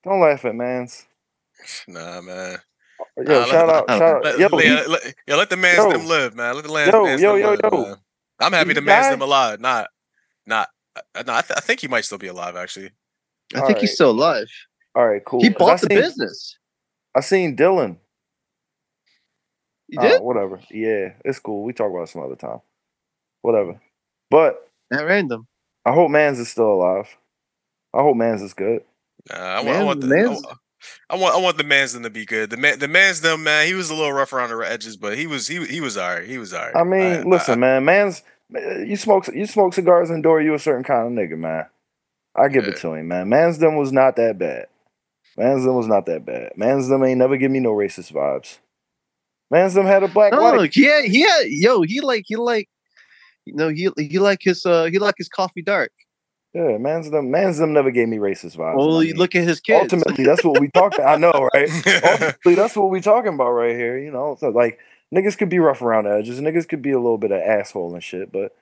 Don't 0.04 0.20
laugh 0.20 0.44
at 0.44 0.54
mans. 0.54 1.06
nah, 1.88 2.20
man. 2.20 2.58
Yo, 3.18 3.24
Nah, 3.24 3.44
shout 3.46 3.68
out, 3.68 3.88
let- 3.88 4.02
out. 4.34 4.38
Yo, 4.38 4.58
yeah, 4.60 4.82
he- 4.82 4.88
let, 4.88 5.14
yeah, 5.26 5.34
let 5.36 5.50
the 5.50 5.56
man's 5.56 5.78
Yo. 5.78 5.90
them 5.90 6.06
live, 6.06 6.34
man. 6.34 6.54
Let 6.54 6.64
the 6.64 6.72
land, 6.72 6.92
Yo, 6.92 7.04
man's 7.04 7.20
yo, 7.22 7.32
them 7.32 7.40
yo, 7.40 7.50
live, 7.50 7.60
yo. 7.64 7.82
man. 7.82 7.96
I'm 8.40 8.52
happy 8.52 8.68
He 8.68 8.74
the 8.74 8.80
man's 8.82 9.06
died? 9.06 9.12
them 9.14 9.22
alive. 9.22 9.60
Not, 9.60 9.88
not. 10.46 10.68
Uh, 11.14 11.22
no, 11.26 11.34
I, 11.34 11.40
th- 11.42 11.56
I 11.56 11.60
think 11.60 11.80
he 11.80 11.88
might 11.88 12.04
still 12.04 12.18
be 12.18 12.26
alive. 12.28 12.56
Actually, 12.56 12.90
I 13.54 13.60
think 13.66 13.78
he's 13.78 13.94
still 13.94 14.10
alive. 14.10 14.48
all 14.94 15.06
right, 15.06 15.22
cool. 15.24 15.40
He 15.42 15.50
'Cause 15.50 15.58
bought 15.58 15.80
the 15.80 15.88
seen, 15.88 15.98
business. 15.98 16.58
I 17.14 17.20
seen 17.20 17.56
Dylan. 17.56 17.96
He 19.88 19.98
Uh, 19.98 20.02
did 20.02 20.20
whatever. 20.22 20.60
Yeah, 20.70 21.12
it's 21.24 21.38
cool. 21.38 21.64
We 21.64 21.72
talk 21.72 21.90
about 21.90 22.02
it 22.04 22.08
some 22.08 22.22
other 22.22 22.36
time. 22.36 22.60
Whatever. 23.42 23.80
But 24.30 24.68
at 24.92 25.04
random. 25.04 25.46
I 25.84 25.92
hope 25.92 26.10
Mans 26.10 26.38
is 26.38 26.48
still 26.48 26.72
alive. 26.72 27.14
I 27.94 28.02
hope 28.02 28.16
Mans 28.16 28.42
is 28.42 28.54
good. 28.54 28.82
Nah, 29.30 29.36
I, 29.36 29.60
want, 29.60 29.68
I 29.68 29.72
Man- 29.72 29.86
want 29.86 30.00
the. 30.00 30.06
Man's- 30.80 31.00
I, 31.10 31.16
want. 31.16 31.34
I 31.34 31.38
want 31.38 31.56
the 31.58 31.64
man's 31.64 31.92
them 31.92 32.02
to 32.04 32.10
be 32.10 32.24
good. 32.26 32.50
The 32.50 32.56
man, 32.56 32.78
the 32.78 32.88
man's 32.88 33.20
them 33.20 33.42
man. 33.42 33.66
He 33.66 33.74
was 33.74 33.90
a 33.90 33.94
little 33.94 34.12
rough 34.12 34.32
around 34.32 34.50
the 34.50 34.58
edges, 34.58 34.96
but 34.96 35.16
he 35.18 35.26
was. 35.26 35.48
He 35.48 35.64
he 35.66 35.80
was 35.80 35.96
alright. 35.96 36.26
He 36.26 36.38
was 36.38 36.52
alright. 36.54 36.76
I 36.76 36.84
mean, 36.84 37.28
listen, 37.28 37.60
man, 37.60 37.84
man's 37.84 38.22
you 38.52 38.96
smoke 38.96 39.28
you 39.28 39.46
smoke 39.46 39.74
cigars 39.74 40.10
and 40.10 40.22
door, 40.22 40.40
you 40.40 40.54
a 40.54 40.58
certain 40.58 40.84
kind 40.84 41.06
of 41.06 41.12
nigga, 41.12 41.36
man. 41.38 41.66
I 42.34 42.48
give 42.48 42.64
it 42.66 42.76
to 42.78 42.92
him, 42.92 43.08
man. 43.08 43.28
Man's 43.28 43.58
them 43.58 43.76
was 43.76 43.92
not 43.92 44.16
that 44.16 44.38
bad. 44.38 44.66
Man's 45.38 45.64
them 45.64 45.74
was 45.74 45.86
not 45.86 46.06
that 46.06 46.24
bad. 46.26 46.52
Man's 46.56 46.88
them 46.88 47.02
ain't 47.04 47.18
never 47.18 47.36
give 47.36 47.50
me 47.50 47.60
no 47.60 47.72
racist 47.72 48.12
vibes. 48.12 48.58
Man's 49.50 49.74
them 49.74 49.86
had 49.86 50.02
a 50.02 50.08
black 50.08 50.32
No, 50.32 50.40
wife. 50.42 50.76
yeah, 50.76 51.00
yeah, 51.04 51.40
yo, 51.46 51.82
he 51.82 52.00
like 52.00 52.24
he 52.26 52.36
like, 52.36 52.68
you 53.44 53.54
know, 53.54 53.68
he 53.68 53.88
he 53.96 54.18
like 54.18 54.40
his 54.42 54.66
uh 54.66 54.84
he 54.84 54.98
like 54.98 55.14
his 55.16 55.28
coffee 55.28 55.62
dark. 55.62 55.92
Yeah, 56.56 56.78
man's 56.78 57.10
them 57.10 57.30
man's 57.30 57.58
them 57.58 57.74
never 57.74 57.90
gave 57.90 58.08
me 58.08 58.16
racist 58.16 58.56
vibes. 58.56 58.76
Well, 58.76 59.00
I 59.00 59.02
you 59.02 59.08
mean, 59.08 59.16
look 59.16 59.34
at 59.34 59.44
his 59.44 59.60
kids. 59.60 59.92
ultimately 59.92 60.24
that's 60.24 60.42
what 60.42 60.58
we 60.58 60.68
talking. 60.68 61.04
I 61.04 61.16
know, 61.16 61.50
right? 61.54 61.68
ultimately, 62.02 62.54
that's 62.54 62.74
what 62.74 62.88
we 62.88 63.02
talking 63.02 63.34
about 63.34 63.50
right 63.50 63.76
here. 63.76 63.98
You 63.98 64.10
know, 64.10 64.38
so 64.40 64.48
like 64.48 64.78
niggas 65.14 65.36
could 65.36 65.50
be 65.50 65.58
rough 65.58 65.82
around 65.82 66.04
the 66.04 66.12
edges, 66.12 66.40
niggas 66.40 66.66
could 66.66 66.80
be 66.80 66.92
a 66.92 66.98
little 66.98 67.18
bit 67.18 67.30
of 67.30 67.42
asshole 67.42 67.92
and 67.92 68.02
shit, 68.02 68.32
but 68.32 68.56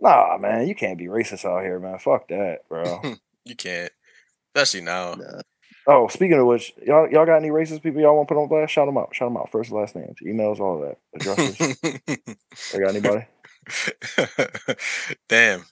nah, 0.00 0.36
man, 0.40 0.66
you 0.66 0.74
can't 0.74 0.98
be 0.98 1.04
racist 1.04 1.44
out 1.44 1.62
here, 1.62 1.78
man. 1.78 2.00
Fuck 2.00 2.26
that, 2.26 2.68
bro. 2.68 3.00
you 3.44 3.54
can't, 3.54 3.92
especially 4.52 4.80
now. 4.80 5.14
Nah. 5.14 5.40
oh, 5.86 6.08
speaking 6.08 6.40
of 6.40 6.46
which, 6.46 6.74
y'all 6.84 7.08
y'all 7.08 7.24
got 7.24 7.36
any 7.36 7.50
racist 7.50 7.84
people 7.84 8.00
y'all 8.00 8.16
want 8.16 8.26
to 8.26 8.34
put 8.34 8.40
on 8.40 8.48
blast? 8.48 8.72
Shout 8.72 8.88
them 8.88 8.98
out. 8.98 9.14
Shout 9.14 9.28
them 9.28 9.36
out. 9.36 9.52
First, 9.52 9.70
last 9.70 9.94
names, 9.94 10.16
emails, 10.26 10.58
all 10.58 10.80
that. 10.80 10.98
Addresses. 11.14 11.78
I 12.74 12.78
got 12.80 12.96
anybody? 12.96 13.26
Damn. 15.28 15.64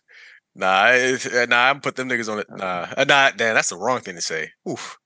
Nah, 0.59 0.93
it's- 0.93 1.27
uh, 1.27 1.47
nah, 1.49 1.69
I'm 1.71 1.81
put 1.81 1.97
them 1.97 2.09
niggas 2.09 2.33
on 2.33 2.39
it. 2.41 2.47
Nah, 2.51 2.87
uh, 2.97 3.05
nah, 3.05 3.31
damn, 3.37 3.55
that's 3.55 3.69
the 3.69 3.77
wrong 3.77 4.01
thing 4.01 4.15
to 4.15 4.23
say. 4.23 4.51
Oof. 4.69 4.99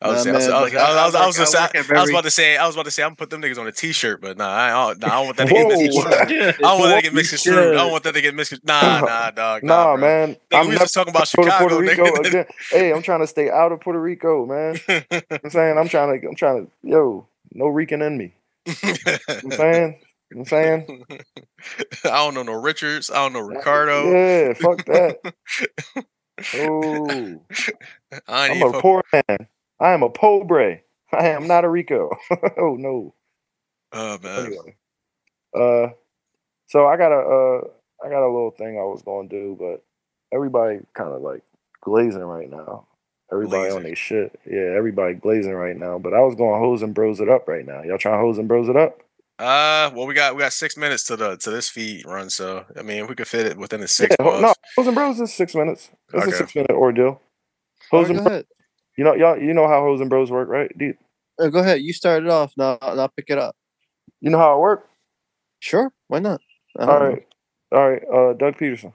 I 0.00 0.08
was, 0.10 0.18
Nah, 0.18 0.22
saying- 0.22 0.34
I 0.34 0.38
was, 0.38 0.46
man, 0.46 0.54
I 0.54 0.62
was, 0.62 0.72
like, 0.72 0.82
I 0.82 0.88
was, 0.88 0.96
I 0.96 1.06
was, 1.06 1.14
I 1.14 1.18
I 1.18 1.26
was, 1.26 1.36
work- 1.36 1.36
gonna 1.36 1.46
say- 1.50 1.58
I 1.58 1.62
work 1.62 1.74
at 1.90 1.96
I 1.96 2.00
was 2.02 2.10
about 2.10 2.24
to 2.24 2.30
say, 2.30 2.56
I 2.56 2.66
was 2.66 2.76
about 2.76 2.84
to 2.84 2.90
say, 2.92 3.02
I'm 3.02 3.16
put 3.16 3.30
them 3.30 3.42
niggas 3.42 3.58
on 3.58 3.66
a 3.66 3.72
t-shirt, 3.72 4.20
but 4.20 4.36
nah, 4.36 4.48
I 4.48 4.70
don't, 4.70 5.00
nah, 5.00 5.06
I 5.06 5.10
don't 5.10 5.24
want 5.26 5.36
that 5.38 5.48
to 5.48 5.54
get 5.54 5.66
misconstrued. 5.68 6.14
I 6.14 6.52
don't 6.60 6.78
want 6.78 6.90
that 6.90 6.96
to 6.96 7.02
get 7.02 7.14
misconstrued. 7.14 7.58
I 7.58 7.72
don't 7.74 7.90
want 7.92 8.04
that 8.04 8.14
to 8.14 8.20
get 8.20 8.34
misconstrued. 8.34 8.66
Nah, 8.68 9.00
nah, 9.06 9.30
dog. 9.32 9.62
Nah, 9.64 9.84
Nah, 9.84 9.96
man. 9.96 10.34
Nigga, 10.34 10.38
I'm 10.60 10.68
we 10.68 10.76
just 10.76 10.94
talking 10.94 11.10
about 11.12 11.26
Chicago, 11.26 11.50
Puerto 11.58 11.78
Rico 11.78 12.04
nigga. 12.04 12.26
again. 12.28 12.46
Hey, 12.70 12.92
I'm 12.92 13.02
trying 13.02 13.20
to 13.20 13.26
stay 13.26 13.50
out 13.50 13.72
of 13.72 13.80
Puerto 13.80 14.00
Rico, 14.00 14.46
man. 14.46 14.78
I'm 15.10 15.50
saying 15.50 15.78
I'm 15.78 15.88
trying 15.88 16.20
to 16.20 16.28
I'm 16.28 16.34
trying 16.36 16.66
to 16.66 16.72
yo, 16.82 17.26
no 17.54 17.66
Rican 17.66 18.00
in 18.02 18.16
me. 18.18 18.34
I'm 18.66 19.50
saying, 19.50 20.00
I'm 20.34 20.44
saying, 20.44 21.04
I 22.04 22.08
don't 22.24 22.34
know 22.34 22.42
no 22.42 22.52
Richards. 22.60 23.10
I 23.10 23.16
don't 23.16 23.32
know 23.32 23.40
Ricardo. 23.40 24.10
yeah, 24.12 24.52
fuck 24.54 24.84
that. 24.86 25.18
Oh, 26.54 27.42
I 28.28 28.50
I'm 28.50 28.62
a 28.62 28.72
fuck- 28.72 28.80
poor 28.82 29.02
man. 29.12 29.48
I 29.80 29.92
am 29.92 30.04
a 30.04 30.08
pobre. 30.08 30.80
I 31.12 31.28
am 31.30 31.48
not 31.48 31.64
a 31.64 31.68
Rico. 31.68 32.10
oh 32.58 32.76
no. 32.78 33.12
Oh 33.92 34.18
man. 34.22 34.46
Anyway, 34.46 34.76
uh, 35.56 35.88
so 36.68 36.86
I 36.86 36.96
got 36.96 37.10
a 37.10 37.16
uh, 37.18 37.60
I 38.04 38.08
got 38.08 38.22
a 38.22 38.30
little 38.30 38.52
thing 38.52 38.78
I 38.78 38.84
was 38.84 39.02
gonna 39.02 39.28
do, 39.28 39.56
but 39.58 39.82
everybody 40.32 40.78
kind 40.94 41.12
of 41.12 41.22
like 41.22 41.42
glazing 41.80 42.22
right 42.22 42.48
now. 42.50 42.86
Everybody 43.32 43.64
on 43.64 43.68
Glazing. 43.70 43.82
their 43.82 43.96
shit. 43.96 44.40
Yeah, 44.48 44.76
everybody 44.76 45.14
glazing 45.14 45.54
right 45.54 45.76
now. 45.76 45.98
But 45.98 46.14
I 46.14 46.20
was 46.20 46.34
going 46.36 46.54
to 46.54 46.64
hose 46.64 46.80
and 46.82 46.94
bros 46.94 47.20
it 47.20 47.28
up 47.28 47.46
right 47.48 47.66
now. 47.66 47.82
Y'all 47.82 47.98
trying 47.98 48.14
to 48.14 48.20
hose 48.20 48.38
and 48.38 48.48
bros 48.48 48.68
it 48.70 48.76
up? 48.76 49.02
Uh, 49.38 49.90
well, 49.94 50.06
we 50.06 50.14
got 50.14 50.34
we 50.34 50.40
got 50.40 50.52
six 50.52 50.76
minutes 50.76 51.04
to 51.04 51.16
the 51.16 51.36
to 51.36 51.50
this 51.50 51.68
feed 51.68 52.04
run, 52.04 52.28
so 52.28 52.64
I 52.76 52.82
mean, 52.82 53.06
we 53.06 53.14
could 53.14 53.28
fit 53.28 53.46
it 53.46 53.56
within 53.56 53.80
the 53.80 53.86
six. 53.88 54.16
yeah, 54.18 54.24
ho- 54.24 54.30
pause. 54.32 54.42
no, 54.42 54.54
hose 54.76 54.86
and 54.88 54.96
bros 54.96 55.20
is 55.20 55.32
six 55.32 55.54
minutes. 55.54 55.90
It's 56.12 56.22
Okay. 56.26 56.34
a 56.34 56.38
six 56.38 56.54
minute 56.56 56.70
ordeal. 56.72 57.20
Oh, 57.92 57.98
Hose 58.04 58.10
bros, 58.12 58.42
you 58.96 59.04
know, 59.04 59.14
y'all, 59.14 59.38
you 59.38 59.54
know 59.54 59.68
how 59.68 59.80
hose 59.80 60.00
and 60.00 60.10
bros 60.10 60.30
work, 60.30 60.48
right? 60.48 60.70
Do 60.76 60.86
you, 60.86 60.94
Uh, 61.40 61.48
go 61.48 61.60
ahead. 61.60 61.80
You 61.82 61.92
start 61.92 62.24
it 62.24 62.28
off. 62.28 62.52
Now, 62.56 62.78
and 62.82 63.00
I'll 63.00 63.08
pick 63.08 63.26
it 63.28 63.38
up. 63.38 63.54
you 64.20 64.28
know 64.30 64.38
how 64.38 64.56
it 64.56 64.60
works? 64.60 64.88
Sure. 65.60 65.92
Why 66.08 66.18
not? 66.18 66.40
All 66.78 66.86
right. 67.00 67.24
Know. 67.72 67.78
All 67.78 67.90
right. 67.90 68.02
Uh, 68.12 68.32
Doug 68.32 68.56
Pederson. 68.58 68.92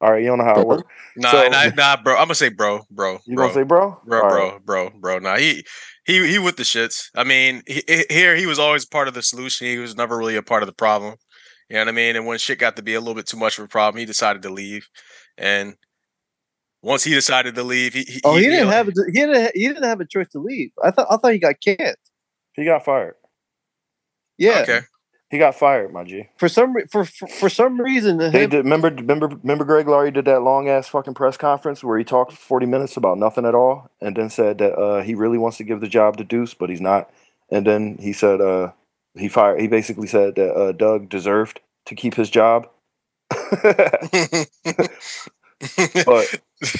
All 0.00 0.12
right, 0.12 0.22
you 0.22 0.28
don't 0.28 0.38
know 0.38 0.44
how 0.44 0.60
it 0.60 0.66
work. 0.66 0.86
Nah, 1.16 1.30
So- 1.32 1.48
nah, 1.48 1.70
nah, 1.76 1.96
bro. 2.02 2.14
I'm 2.14 2.22
gonna 2.26 2.34
say 2.36 2.50
bro, 2.50 2.82
bro, 2.90 3.18
You 3.26 3.34
bro, 3.36 3.46
gonna 3.46 3.54
say 3.54 3.62
bro? 3.64 4.00
bro, 4.04 4.22
All 4.22 4.28
bro, 4.28 4.50
right. 4.52 4.64
bro, 4.64 4.90
bro. 4.90 5.18
Nah, 5.18 5.36
he 5.36 5.64
he 6.04 6.26
he 6.30 6.38
with 6.38 6.56
the 6.56 6.62
shits. 6.62 7.08
I 7.16 7.24
mean, 7.24 7.62
he, 7.66 7.82
he- 7.88 8.06
here 8.08 8.36
he 8.36 8.46
was 8.46 8.58
always 8.58 8.84
part 8.84 9.08
of 9.08 9.14
the 9.14 9.22
solution. 9.22 9.66
He 9.66 9.78
was 9.78 9.96
never 9.96 10.16
really 10.16 10.36
a 10.36 10.42
part 10.42 10.62
of 10.62 10.68
the 10.68 10.72
problem. 10.74 11.16
You 11.68 11.74
know 11.74 11.80
what 11.82 11.88
I 11.88 11.92
mean? 11.92 12.16
And 12.16 12.26
when 12.26 12.38
shit 12.38 12.58
got 12.58 12.76
to 12.76 12.82
be 12.82 12.94
a 12.94 13.00
little 13.00 13.14
bit 13.14 13.26
too 13.26 13.36
much 13.36 13.58
of 13.58 13.64
a 13.64 13.68
problem, 13.68 13.98
he 13.98 14.06
decided 14.06 14.42
to 14.42 14.50
leave. 14.50 14.86
And 15.36 15.74
once 16.80 17.04
he 17.04 17.12
decided 17.12 17.56
to 17.56 17.62
leave, 17.62 17.92
he, 17.92 18.04
he 18.04 18.20
Oh, 18.24 18.36
he 18.36 18.44
he- 18.44 18.50
didn't 18.50 18.68
have 18.68 18.88
a, 18.88 18.92
he 19.06 19.12
didn't 19.12 19.50
he 19.54 19.66
didn't 19.66 19.82
have 19.82 20.00
a 20.00 20.06
choice 20.06 20.28
to 20.28 20.38
leave. 20.38 20.70
I 20.82 20.92
thought 20.92 21.08
I 21.10 21.16
thought 21.16 21.32
he 21.32 21.38
got 21.40 21.56
canned. 21.60 21.96
He 22.54 22.64
got 22.64 22.84
fired. 22.84 23.16
Yeah. 24.38 24.60
Okay. 24.62 24.80
He 25.30 25.36
got 25.36 25.54
fired, 25.54 25.92
my 25.92 26.04
G. 26.04 26.28
For 26.38 26.48
some 26.48 26.74
re- 26.74 26.86
for, 26.90 27.04
for 27.04 27.26
for 27.26 27.48
some 27.50 27.78
reason, 27.78 28.16
They 28.16 28.30
him, 28.30 28.50
did. 28.50 28.64
Remember, 28.64 28.88
remember, 28.88 29.28
remember. 29.28 29.64
Greg 29.64 29.86
Laurie 29.86 30.10
did 30.10 30.24
that 30.24 30.40
long 30.40 30.70
ass 30.70 30.88
fucking 30.88 31.14
press 31.14 31.36
conference 31.36 31.84
where 31.84 31.98
he 31.98 32.04
talked 32.04 32.32
forty 32.32 32.64
minutes 32.64 32.96
about 32.96 33.18
nothing 33.18 33.44
at 33.44 33.54
all, 33.54 33.90
and 34.00 34.16
then 34.16 34.30
said 34.30 34.56
that 34.58 34.74
uh, 34.74 35.02
he 35.02 35.14
really 35.14 35.36
wants 35.36 35.58
to 35.58 35.64
give 35.64 35.82
the 35.82 35.88
job 35.88 36.16
to 36.16 36.24
Duce, 36.24 36.54
but 36.54 36.70
he's 36.70 36.80
not. 36.80 37.10
And 37.50 37.66
then 37.66 37.98
he 38.00 38.14
said 38.14 38.40
uh, 38.40 38.72
he 39.14 39.28
fired. 39.28 39.60
He 39.60 39.68
basically 39.68 40.06
said 40.06 40.34
that 40.36 40.54
uh, 40.54 40.72
Doug 40.72 41.10
deserved 41.10 41.60
to 41.86 41.94
keep 41.94 42.14
his 42.14 42.30
job. 42.30 42.66
but 43.30 44.48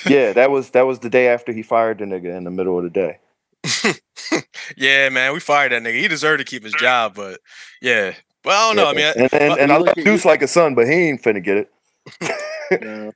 yeah, 0.07 0.33
that 0.33 0.51
was 0.51 0.71
that 0.71 0.87
was 0.87 1.01
the 1.01 1.11
day 1.11 1.29
after 1.29 1.53
he 1.53 1.63
fired 1.63 1.99
the 1.99 2.07
nigga 2.07 2.35
in 2.35 2.45
the 2.45 2.51
middle 2.51 2.79
of 2.79 2.85
the 2.85 2.91
day. 2.91 3.19
yeah, 4.77 5.09
man, 5.11 5.35
we 5.35 5.41
fired 5.41 5.73
that 5.73 5.83
nigga. 5.83 6.01
He 6.01 6.09
deserved 6.09 6.39
to 6.39 6.45
keep 6.45 6.65
his 6.65 6.73
job, 6.75 7.15
but 7.15 7.41
yeah. 7.83 8.15
Well, 8.49 8.71
I 8.71 8.75
don't 8.75 8.77
know. 8.77 8.91
I 8.91 8.95
mean, 8.95 9.05
I- 9.05 9.11
and 9.11 9.35
and, 9.35 9.49
but 9.51 9.61
and 9.61 9.73
I 9.73 9.77
look 9.77 9.87
love 9.89 9.99
at- 9.99 10.05
Duce 10.05 10.25
like 10.25 10.41
a 10.43 10.49
son, 10.49 10.75
but 10.75 10.87
he 10.87 10.95
ain't 10.95 11.23
finna 11.23 11.43
get 11.45 11.57
it. 11.59 11.71
No. 12.83 13.13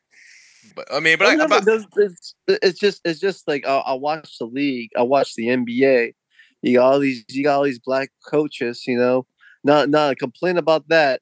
but 0.76 0.86
I 0.92 1.00
mean, 1.00 1.18
but 1.18 1.26
I, 1.26 1.34
no, 1.34 1.46
but- 1.48 1.64
but 1.64 1.74
it's, 1.96 2.34
it's 2.48 2.78
just 2.78 3.00
it's 3.04 3.18
just 3.20 3.46
like 3.48 3.66
I, 3.66 3.76
I 3.78 3.92
watch 3.94 4.38
the 4.38 4.44
league, 4.46 4.90
I 4.96 5.02
watch 5.02 5.34
the 5.34 5.46
NBA. 5.48 6.12
You 6.62 6.76
got 6.78 6.92
all 6.92 6.98
these 6.98 7.24
you 7.30 7.44
got 7.44 7.56
all 7.56 7.64
these 7.64 7.78
black 7.78 8.10
coaches, 8.26 8.84
you 8.86 8.96
know, 8.98 9.26
not 9.64 9.88
not 9.90 10.18
complain 10.18 10.56
about 10.59 10.88
that, 10.88 11.20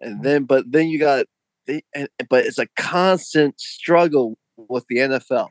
and 0.00 0.22
then 0.22 0.44
but 0.44 0.70
then 0.72 0.88
you 0.88 0.98
got, 0.98 1.26
they, 1.66 1.82
and, 1.94 2.08
but 2.30 2.44
it's 2.46 2.58
a 2.58 2.66
constant 2.78 3.60
struggle 3.60 4.36
with 4.56 4.84
the 4.88 4.96
NFL. 4.96 5.48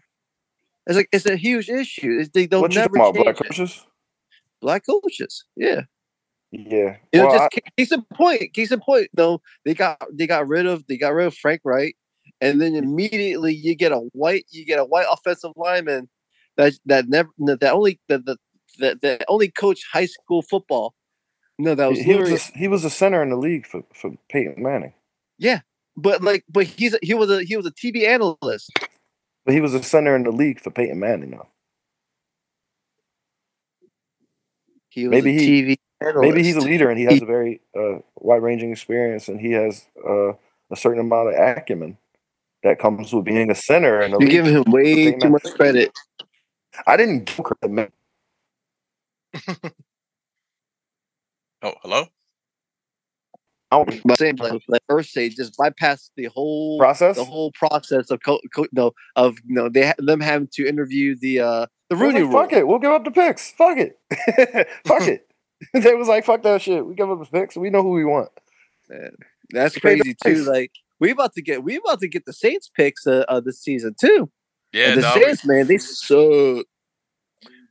It's 0.87 0.97
like 0.97 1.09
it's 1.11 1.25
a 1.25 1.35
huge 1.35 1.69
issue. 1.69 2.17
It's, 2.19 2.29
they 2.29 2.45
don't 2.47 2.61
what 2.61 2.73
you 2.73 2.79
never 2.81 2.97
talking 2.97 3.21
about, 3.21 3.25
change 3.25 3.37
black 3.37 3.41
it. 3.41 3.47
coaches? 3.49 3.87
Black 4.61 4.83
coaches, 4.85 5.45
yeah. 5.55 5.81
Yeah. 6.53 6.97
You 7.11 7.19
know, 7.19 7.25
Well, 7.25 7.39
just 7.39 7.51
ca- 7.51 7.71
case 7.77 7.91
in 7.91 8.03
point. 8.13 8.53
Case 8.53 8.71
in 8.71 8.79
point. 8.79 9.09
Though 9.13 9.41
they 9.65 9.73
got 9.73 9.97
they 10.13 10.27
got 10.27 10.47
rid 10.47 10.67
of 10.67 10.85
they 10.87 10.97
got 10.97 11.13
rid 11.13 11.25
of 11.25 11.35
Frank 11.35 11.61
Reich, 11.63 11.95
and 12.41 12.61
then 12.61 12.75
immediately 12.75 13.53
you 13.53 13.75
get 13.75 13.91
a 13.91 13.97
white 14.13 14.45
you 14.51 14.63
get 14.65 14.79
a 14.79 14.85
white 14.85 15.07
offensive 15.11 15.51
lineman 15.55 16.09
that 16.57 16.73
that 16.85 17.09
never 17.09 17.29
that 17.39 17.73
only 17.73 17.99
that 18.07 18.25
that 18.25 18.37
that, 18.79 19.01
that 19.01 19.25
only 19.27 19.49
coached 19.49 19.85
high 19.91 20.05
school 20.05 20.43
football. 20.43 20.93
No, 21.57 21.73
that 21.73 21.89
was 21.89 21.99
he, 21.99 22.05
he 22.05 22.15
was 22.15 22.31
a, 22.31 22.57
he 22.57 22.67
was 22.67 22.85
a 22.85 22.89
center 22.89 23.21
in 23.23 23.29
the 23.29 23.35
league 23.35 23.65
for, 23.65 23.83
for 23.93 24.11
Peyton 24.29 24.61
Manning, 24.61 24.93
Yeah, 25.39 25.61
but 25.97 26.21
like 26.21 26.43
but 26.49 26.65
he's 26.65 26.93
a, 26.93 26.99
he 27.01 27.15
was 27.15 27.31
a 27.31 27.43
he 27.43 27.57
was 27.57 27.65
a 27.65 27.71
TV 27.71 28.07
analyst. 28.07 28.71
but 29.45 29.53
he 29.53 29.61
was 29.61 29.73
a 29.73 29.81
center 29.81 30.15
in 30.15 30.23
the 30.23 30.31
league 30.31 30.59
for 30.59 30.69
Peyton 30.69 30.99
Manning. 30.99 31.31
Though 31.31 31.47
He 34.89 35.07
was 35.07 35.23
Maybe 35.23 35.35
a 35.35 35.39
TV. 35.39 35.77
Maybe 36.21 36.43
he's 36.43 36.55
a 36.55 36.61
leader 36.61 36.89
and 36.89 36.99
he 36.99 37.05
has 37.05 37.21
a 37.21 37.25
very 37.25 37.61
uh, 37.77 37.99
wide 38.15 38.41
ranging 38.41 38.71
experience 38.71 39.27
and 39.27 39.39
he 39.39 39.51
has 39.51 39.85
uh, 40.07 40.33
a 40.71 40.75
certain 40.75 40.99
amount 40.99 41.29
of 41.29 41.35
acumen 41.35 41.97
that 42.63 42.79
comes 42.79 43.13
with 43.13 43.25
being 43.25 43.49
a 43.51 43.55
center 43.55 44.01
in 44.01 44.11
the 44.11 44.19
You're 44.19 44.29
giving 44.29 44.53
him 44.53 44.63
way 44.67 45.11
too 45.11 45.17
Manning. 45.17 45.31
much 45.31 45.43
credit. 45.55 45.91
I 46.87 46.97
didn't 46.97 47.25
give 47.25 47.37
him 47.37 47.43
credit, 47.45 47.71
man. 47.71 47.91
oh, 51.61 51.73
hello. 51.81 52.07
I 53.71 53.83
don't 53.83 54.01
But 54.05 54.19
same 54.19 54.35
like, 54.35 54.61
like 54.67 54.81
Irsay 54.89 55.31
just 55.31 55.57
bypassed 55.57 56.11
the 56.15 56.25
whole 56.25 56.77
process. 56.77 57.15
the 57.15 57.25
whole 57.25 57.51
process 57.53 58.11
of 58.11 58.19
co- 58.23 58.39
co- 58.53 58.67
no 58.71 58.91
of 59.15 59.35
you 59.47 59.55
know 59.55 59.67
they 59.67 59.87
ha- 59.87 59.95
them 59.97 60.19
having 60.19 60.47
to 60.53 60.67
interview 60.67 61.15
the 61.19 61.39
uh 61.39 61.65
the 61.89 61.95
Rooney 61.95 62.21
like, 62.21 62.31
fuck 62.31 62.53
it, 62.53 62.67
we'll 62.67 62.77
give 62.77 62.91
up 62.91 63.03
the 63.03 63.09
picks. 63.09 63.51
Fuck 63.51 63.79
it, 63.79 63.99
fuck 64.85 65.01
it. 65.07 65.27
they 65.73 65.95
was 65.95 66.07
like, 66.07 66.25
fuck 66.25 66.43
that 66.43 66.61
shit. 66.61 66.85
We 66.85 66.95
give 66.95 67.09
up 67.09 67.19
the 67.19 67.25
picks. 67.25 67.55
We 67.55 67.69
know 67.69 67.83
who 67.83 67.91
we 67.91 68.05
want. 68.05 68.29
Man, 68.89 69.11
that's 69.51 69.77
crazy 69.77 70.15
too. 70.23 70.43
Like 70.43 70.71
we 70.99 71.11
about 71.11 71.33
to 71.33 71.41
get 71.41 71.63
we 71.63 71.77
about 71.77 71.99
to 71.99 72.07
get 72.07 72.25
the 72.25 72.33
Saints 72.33 72.69
picks 72.75 73.07
uh, 73.07 73.25
uh 73.27 73.39
this 73.39 73.61
season 73.61 73.95
too. 73.99 74.29
Yeah, 74.71 74.89
and 74.89 74.97
the 74.97 75.01
no, 75.01 75.13
Saints, 75.13 75.45
man, 75.45 75.67
they 75.67 75.77
suck. 75.77 76.65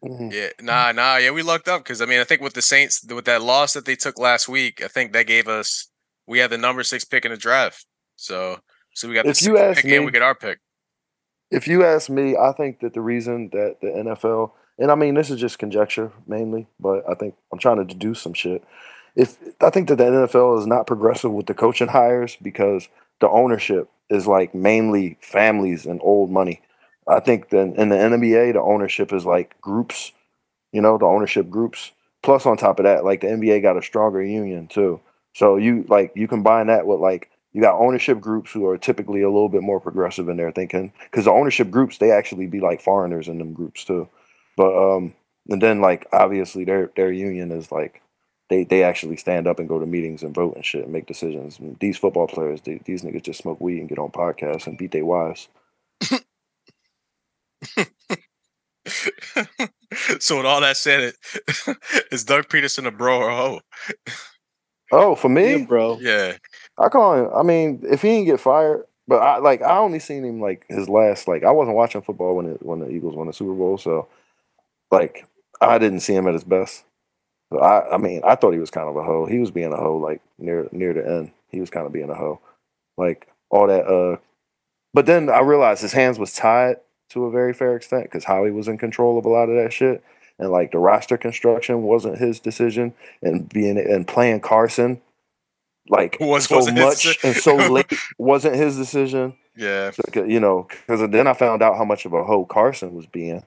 Mhm. 0.05 0.33
Yeah, 0.33 0.49
nah, 0.61 0.91
nah, 0.91 1.17
yeah, 1.17 1.31
we 1.31 1.43
lucked 1.43 1.69
up 1.69 1.85
because 1.85 2.01
I 2.03 2.07
mean, 2.07 2.21
I 2.21 2.25
think 2.25 2.41
with 2.41 2.55
the 2.55 2.63
Saints, 2.63 3.05
with 3.05 3.25
that 3.27 3.43
loss 3.43 3.75
that 3.75 3.85
they 3.85 3.95
took 3.95 4.19
last 4.19 4.49
week, 4.49 4.83
I 4.83 4.89
think 4.89 5.13
that 5.13 5.27
gave 5.27 5.47
us 5.47 5.89
we 6.27 6.39
had 6.39 6.51
the 6.51 6.59
number 6.59 6.83
six 6.83 7.05
pick 7.05 7.25
in 7.25 7.31
the 7.31 7.37
draft. 7.37 7.87
So, 8.17 8.59
so 8.95 9.09
we 9.09 9.15
got 9.15 9.25
the 9.25 9.31
If 9.31 9.43
you 9.43 9.59
ask 9.59 9.77
pick 9.77 9.85
and 9.85 10.01
me- 10.01 10.07
we 10.07 10.13
get 10.13 10.23
our 10.23 10.35
pick. 10.35 10.59
If 11.51 11.69
you 11.69 11.85
ask 11.85 12.09
me, 12.09 12.37
I 12.37 12.53
think 12.53 12.81
that 12.81 12.95
the 12.95 13.03
reason 13.03 13.51
that 13.53 13.77
the 13.83 13.89
NFL, 13.89 14.53
and 14.79 14.91
I 14.91 14.95
mean 14.95 15.15
this 15.15 15.31
is 15.31 15.41
just 15.41 15.59
conjecture 15.59 16.13
mainly, 16.27 16.67
but 16.81 17.09
I 17.09 17.15
think 17.15 17.35
I'm 17.53 17.59
trying 17.59 17.79
to 17.79 17.85
deduce 17.85 18.21
some 18.21 18.35
shit. 18.35 18.65
If 19.15 19.37
I 19.61 19.71
think 19.71 19.89
that 19.89 19.97
the 19.97 20.05
NFL 20.05 20.59
is 20.61 20.67
not 20.67 20.87
progressive 20.87 21.33
with 21.33 21.47
the 21.47 21.55
coaching 21.55 21.89
hires 21.89 22.37
because 22.41 22.89
the 23.21 23.29
ownership 23.29 23.89
is 24.11 24.27
like 24.27 24.55
mainly 24.55 25.17
families 25.21 25.87
and 25.87 26.01
old 26.03 26.31
money. 26.31 26.61
I 27.09 27.21
think 27.21 27.49
that 27.49 27.75
in 27.77 27.89
the 27.89 27.97
NBA, 27.97 28.53
the 28.53 28.61
ownership 28.61 29.13
is 29.13 29.25
like 29.25 29.59
groups, 29.61 30.13
you 30.73 30.81
know, 30.81 30.99
the 30.99 31.07
ownership 31.07 31.49
groups. 31.49 31.93
Plus, 32.23 32.47
on 32.47 32.57
top 32.57 32.79
of 32.79 32.85
that, 32.85 33.05
like 33.05 33.23
the 33.23 33.29
NBA 33.29 33.63
got 33.63 33.77
a 33.77 33.83
stronger 33.83 34.23
union 34.23 34.69
too. 34.69 35.01
So 35.35 35.57
you 35.57 35.85
like 35.89 36.13
you 36.15 36.29
combine 36.29 36.67
that 36.67 36.87
with 36.87 37.01
like 37.01 37.31
you 37.53 37.61
got 37.61 37.81
ownership 37.81 38.21
groups 38.21 38.53
who 38.53 38.67
are 38.67 38.79
typically 38.79 39.23
a 39.23 39.31
little 39.31 39.49
bit 39.49 39.63
more 39.63 39.81
progressive 39.81 40.29
in 40.29 40.37
their 40.37 40.53
thinking 40.53 40.93
because 41.11 41.25
the 41.25 41.33
ownership 41.33 41.71
groups 41.71 41.99
they 41.99 42.13
actually 42.13 42.47
be 42.47 42.61
like 42.61 42.81
foreigners 42.81 43.29
in 43.29 43.39
them 43.39 43.53
groups 43.53 43.85
too. 43.85 44.09
But 44.57 44.97
um, 44.97 45.15
and 45.49 45.63
then 45.63 45.81
like 45.81 46.07
obviously 46.13 46.65
their 46.65 46.91
their 46.97 47.13
union 47.13 47.51
is 47.53 47.73
like 47.73 48.03
they 48.51 48.65
they 48.65 48.83
actually 48.85 49.17
stand 49.17 49.47
up 49.47 49.59
and 49.59 49.69
go 49.69 49.79
to 49.79 49.87
meetings 49.87 50.23
and 50.23 50.35
vote 50.35 50.55
and 50.57 50.65
shit 50.65 50.85
and 50.85 50.93
make 50.93 51.07
decisions. 51.07 51.59
And 51.59 51.77
these 51.81 51.99
football 51.99 52.27
players, 52.27 52.61
they, 52.63 52.81
these 52.85 53.03
niggas 53.03 53.25
just 53.25 53.41
smoke 53.41 53.61
weed 53.61 53.81
and 53.81 53.89
get 53.89 53.99
on 53.99 54.11
podcasts 54.11 54.67
and 54.67 54.79
beat 54.79 54.93
their 54.93 55.07
wives. 55.07 55.49
so 60.19 60.37
with 60.39 60.47
all 60.47 60.61
that 60.61 60.77
said, 60.77 61.15
it 61.15 61.77
is 62.13 62.25
Doug 62.25 62.49
Pederson 62.49 62.87
a 62.87 62.91
bro 62.91 63.19
or 63.19 63.31
a 63.31 63.37
hoe? 63.37 63.61
Oh, 64.91 65.15
for 65.15 65.29
me, 65.29 65.53
Yeah, 65.53 65.67
bro. 65.67 65.99
Yeah, 66.01 66.37
I 66.79 66.89
call 66.89 67.15
him. 67.15 67.31
I 67.35 67.43
mean, 67.43 67.83
if 67.91 68.03
he 68.03 68.09
didn't 68.09 68.27
get 68.27 68.41
fired, 68.41 68.85
but 69.09 69.17
I 69.23 69.39
like 69.39 69.63
I 69.63 69.79
only 69.79 69.99
seen 69.99 70.25
him 70.25 70.41
like 70.41 70.65
his 70.69 70.89
last 70.89 71.27
like 71.27 71.45
I 71.45 71.51
wasn't 71.51 71.77
watching 71.77 72.03
football 72.03 72.37
when 72.37 72.47
it 72.47 72.63
when 72.65 72.81
the 72.81 72.91
Eagles 72.91 73.15
won 73.15 73.27
the 73.27 73.33
Super 73.33 73.55
Bowl, 73.55 73.79
so 73.79 74.09
like 74.93 75.27
I 75.61 75.79
didn't 75.79 76.01
see 76.01 76.15
him 76.15 76.29
at 76.29 76.35
his 76.35 76.45
best. 76.45 76.85
So 77.53 77.59
I 77.59 77.95
I 77.95 77.99
mean 77.99 78.21
I 78.25 78.35
thought 78.37 78.53
he 78.53 78.61
was 78.61 78.71
kind 78.71 78.89
of 78.89 78.97
a 78.97 79.03
hoe. 79.03 79.27
He 79.27 79.39
was 79.39 79.51
being 79.51 79.73
a 79.73 79.77
hoe 79.77 79.97
like 79.97 80.21
near 80.39 80.69
near 80.73 80.93
the 80.93 81.05
end. 81.07 81.33
He 81.49 81.61
was 81.61 81.71
kind 81.71 81.87
of 81.87 81.93
being 81.93 82.11
a 82.11 82.15
hoe, 82.15 82.41
like 82.97 83.27
all 83.51 83.67
that. 83.67 83.87
uh 83.87 84.19
But 84.95 85.07
then 85.07 85.29
I 85.29 85.41
realized 85.41 85.83
his 85.83 85.93
hands 85.95 86.19
was 86.19 86.33
tied 86.35 86.77
to 87.11 87.25
a 87.27 87.31
very 87.31 87.53
fair 87.53 87.77
extent 87.77 88.05
because 88.05 88.25
Howie 88.25 88.51
was 88.53 88.69
in 88.69 88.79
control 88.79 89.19
of 89.19 89.25
a 89.25 89.29
lot 89.29 89.49
of 89.51 89.57
that 89.57 89.73
shit, 89.73 90.03
and 90.39 90.51
like 90.51 90.73
the 90.73 90.79
roster 90.79 91.19
construction 91.19 91.83
wasn't 91.83 92.19
his 92.19 92.41
decision, 92.41 92.95
and 93.23 93.49
being 93.49 93.79
and 93.79 94.07
playing 94.09 94.41
Carson 94.41 95.01
like 95.89 96.17
Was- 96.21 96.47
so 96.47 96.65
much 96.73 97.19
and 97.25 97.37
so 97.37 97.57
late 97.57 97.93
wasn't 98.19 98.55
his 98.57 98.77
decision. 98.77 99.35
yeah. 99.57 99.91
So, 99.91 100.25
you 100.25 100.41
know, 100.41 100.69
because 100.87 101.09
then 101.11 101.27
I 101.27 101.35
found 101.35 101.63
out 101.63 101.77
how 101.77 101.85
much 101.85 102.07
of 102.07 102.13
a 102.15 102.25
hoe 102.25 102.47
Carson 102.47 102.95
was 102.95 103.07
being. 103.07 103.45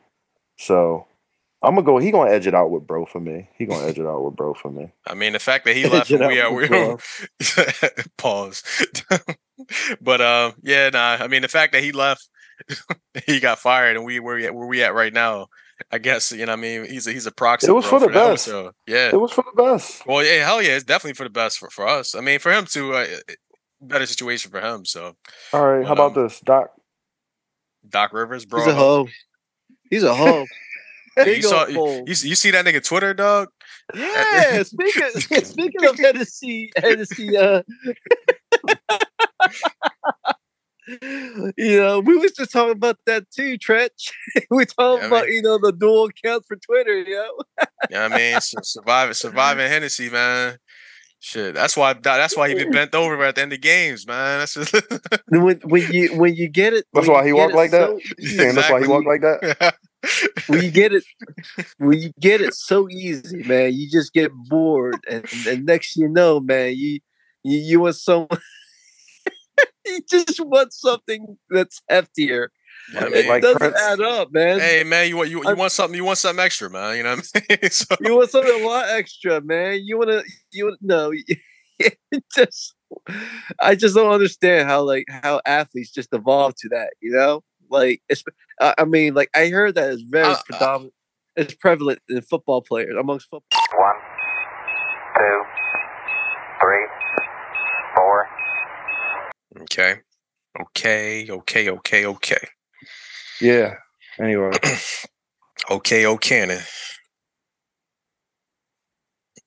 So 0.58 1.08
I'm 1.62 1.76
gonna 1.76 1.86
go. 1.86 1.98
He 1.98 2.12
gonna 2.12 2.32
edge 2.32 2.48
it 2.48 2.54
out 2.54 2.70
with 2.70 2.86
bro 2.86 3.06
for 3.06 3.20
me. 3.20 3.50
He 3.58 3.66
gonna 3.66 3.86
edge 3.88 3.98
it 3.98 4.06
out 4.06 4.24
with 4.24 4.36
bro 4.36 4.54
for 4.54 4.70
me. 4.70 4.92
I 5.08 5.14
mean, 5.14 5.34
the 5.34 5.40
fact 5.40 5.66
that 5.66 5.76
he 5.76 5.86
left, 5.90 6.12
Edge 6.12 6.20
we 6.20 6.40
out 6.42 6.52
are 6.52 6.54
we 6.54 6.98
pause. 8.18 8.64
but 10.02 10.22
um, 10.22 10.54
yeah, 10.62 10.90
nah. 10.90 11.18
I 11.20 11.28
mean, 11.28 11.42
the 11.42 11.48
fact 11.48 11.74
that 11.74 11.84
he 11.84 11.92
left, 11.92 12.28
he 13.26 13.40
got 13.40 13.60
fired, 13.60 13.96
and 13.96 14.06
we 14.06 14.20
where 14.20 14.36
we 14.36 14.46
at, 14.46 14.56
where 14.56 14.68
we 14.68 14.84
at 14.84 14.94
right 14.94 15.14
now. 15.14 15.48
I 15.92 15.98
guess 15.98 16.32
you 16.32 16.46
know. 16.46 16.54
I 16.54 16.56
mean, 16.56 16.86
he's 16.86 17.06
a, 17.08 17.12
he's 17.12 17.26
a 17.26 17.32
proxy. 17.32 17.68
It 17.68 17.72
was 17.72 17.86
bro, 17.88 18.00
for 18.00 18.08
the 18.08 18.14
them, 18.14 18.32
best. 18.32 18.46
So 18.46 18.72
yeah. 18.88 19.10
It 19.10 19.20
was 19.20 19.32
for 19.32 19.44
the 19.44 19.62
best. 19.62 20.06
Well, 20.08 20.24
yeah, 20.24 20.46
hell 20.46 20.62
yeah, 20.62 20.76
it's 20.76 20.86
definitely 20.86 21.16
for 21.16 21.26
the 21.26 21.30
best 21.30 21.58
for, 21.58 21.70
for 21.70 21.86
us. 21.86 22.16
I 22.16 22.22
mean, 22.22 22.40
for 22.40 22.52
him 22.52 22.66
too, 22.66 22.94
uh, 22.94 23.08
better 23.82 24.06
situation 24.06 24.52
for 24.52 24.62
him. 24.62 24.86
So 24.86 25.16
All 25.52 25.66
right, 25.68 25.86
how 25.86 25.96
Well, 25.96 26.08
about 26.08 26.16
this, 26.16 26.40
Doc? 26.40 26.72
Doc 27.88 28.14
Rivers, 28.14 28.46
bro. 28.46 28.62
He's 28.62 28.72
a 28.72 28.76
hoe. 28.76 29.08
He's 29.90 30.04
a 30.04 30.14
hoe. 30.14 30.46
You 31.26 31.42
saw 31.42 31.68
you, 31.68 32.04
you 32.08 32.36
see 32.36 32.52
that 32.52 32.66
nigga 32.66 32.84
Twitter, 32.86 33.14
dog? 33.14 33.50
Yeah, 33.94 34.64
speaking 34.64 35.10
speaking 35.44 35.86
of 35.88 35.98
Hennessy, 35.98 36.72
Hennessy, 36.76 37.38
uh, 37.38 37.62
you 41.58 41.78
know, 41.78 42.00
we 42.00 42.16
was 42.18 42.32
just 42.34 42.52
talking 42.52 42.74
about 42.74 42.98
that 43.08 43.30
too, 43.32 43.58
Tretch. 43.58 44.12
we 44.52 44.66
talking 44.66 45.00
Yeah, 45.00 45.04
I 45.04 45.08
about 45.08 45.28
you 45.30 45.42
know 45.42 45.58
the 45.58 45.72
dual 45.72 46.06
accounts 46.06 46.48
for 46.48 46.58
Twitter, 46.58 46.98
yo. 47.00 47.04
You 47.06 47.26
know 47.92 48.04
what 48.04 48.12
I 48.14 48.18
mean? 48.18 48.42
Su- 48.42 48.58
surviving, 48.62 49.14
surviving 49.14 49.68
Hennessy, 49.68 50.10
man. 50.10 50.58
Shit, 51.20 51.56
that's 51.56 51.76
why 51.76 51.94
that's 51.94 52.38
why 52.38 52.50
he 52.50 52.56
been 52.56 52.72
bent 52.72 52.94
over 52.94 53.24
at 53.24 53.34
the 53.36 53.42
end 53.42 53.54
of 53.54 53.62
games, 53.62 54.06
man. 54.06 54.40
That's 54.40 54.54
just 54.54 54.76
When 55.30 55.60
when 55.64 55.92
you 55.92 56.10
when 56.18 56.36
you 56.36 56.48
get 56.50 56.74
it, 56.74 56.86
That's 56.94 57.08
why 57.08 57.24
he 57.26 57.32
get 57.32 57.38
walked 57.40 57.56
like 57.56 57.72
that? 57.72 57.90
so- 57.90 58.00
You 58.20 58.28
saying 58.28 58.56
that's 58.56 58.70
why 58.70 58.80
he 58.80 58.86
Exactly. 58.86 58.88
walked 58.90 59.08
like 59.08 59.22
that? 59.22 59.76
When 60.48 60.64
you 60.64 60.72
get 60.72 60.94
it, 60.94 61.04
you 61.80 62.12
get 62.20 62.42
it 62.42 62.54
so 62.54 62.90
easy, 62.90 63.44
man, 63.44 63.74
you 63.74 63.90
just 63.90 64.14
get 64.14 64.32
bored, 64.50 64.98
and, 65.10 65.26
and 65.48 65.66
next 65.66 65.96
you 65.96 66.08
know, 66.10 66.40
man, 66.40 66.74
you 66.76 67.00
you, 67.44 67.58
you 67.60 67.80
want 67.82 67.96
some. 67.96 68.28
you 69.86 70.00
just 70.10 70.40
want 70.46 70.74
something 70.74 71.38
that's 71.50 71.82
heftier. 71.90 72.48
You 72.90 73.00
know 73.00 73.02
what 73.02 73.04
I 73.04 73.10
Like- 73.10 73.16
it 73.16 73.28
like 73.30 73.42
doesn't 73.42 73.58
Prince. 73.60 73.80
add 73.82 74.02
up, 74.02 74.32
man. 74.32 74.60
hey 74.60 74.84
man, 74.84 75.08
you 75.10 75.18
want 75.18 75.30
you, 75.30 75.42
you 75.48 75.56
want 75.56 75.72
something? 75.72 75.96
You 75.96 76.04
want 76.06 76.18
something 76.18 76.44
extra, 76.44 76.70
man? 76.70 76.98
You 76.98 77.04
know 77.04 77.16
what 77.16 77.32
I 77.36 77.58
mean? 77.62 77.72
so, 77.72 77.96
You 78.02 78.16
want 78.16 78.30
something 78.30 78.62
a 78.62 78.66
lot 78.68 78.90
extra, 78.90 79.42
man. 79.42 79.82
You 79.84 79.98
want 79.98 80.10
to, 80.12 80.24
you 80.52 80.76
no. 80.82 81.12
just, 82.36 82.74
I 83.62 83.76
just 83.76 83.96
don't 83.96 84.12
understand 84.14 84.68
how 84.70 84.84
like 84.84 85.06
how 85.10 85.42
athletes 85.46 85.92
just 85.92 86.14
evolve 86.14 86.56
to 86.60 86.70
that. 86.70 86.92
You 87.02 87.12
know, 87.12 87.44
like 87.70 88.02
it's. 88.10 88.24
I 88.60 88.74
I 88.80 88.86
mean, 88.86 89.14
like 89.14 89.30
I 89.36 89.48
heard 89.50 89.76
that 89.76 89.92
it's 89.94 90.02
very 90.04 90.26
Uh, 90.26 90.32
uh, 90.32 90.42
predominant. 90.44 90.94
It's 91.36 91.54
prevalent 91.54 92.00
in 92.10 92.22
football 92.22 92.62
players 92.62 92.96
amongst 92.98 93.28
football. 93.30 93.60
One, 93.78 93.96
two, 95.18 95.44
three, 96.62 96.88
four. 97.96 98.28
okay, 99.64 99.96
okay, 100.62 101.30
okay, 101.30 101.70
okay, 101.70 102.06
okay, 102.06 102.48
Yeah. 103.42 103.76
Anyway, 104.18 104.52
okay, 105.72 106.06
okay. 106.06 106.62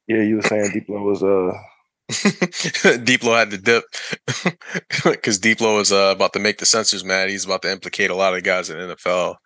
yeah, 0.07 0.23
you 0.23 0.36
were 0.36 0.43
saying 0.43 0.70
Deep 0.73 0.89
Low 0.90 1.03
was 1.03 1.23
uh 1.23 1.53
Deep 3.05 3.22
Low 3.22 3.35
had 3.35 3.51
to 3.51 3.59
dip 3.59 3.85
because 5.05 5.39
Deep 5.39 5.60
Low 5.60 5.78
is 5.80 5.93
uh, 5.93 6.12
about 6.16 6.32
to 6.32 6.39
make 6.39 6.59
the 6.59 6.66
censors 6.66 7.05
mad. 7.05 7.28
He's 7.30 7.44
about 7.44 7.62
to 7.62 7.70
implicate 7.72 8.10
a 8.10 8.14
lot 8.14 8.35
of 8.35 8.43
guys 8.43 8.70
in 8.70 8.78
the 8.78 8.94
NFL 8.97 9.36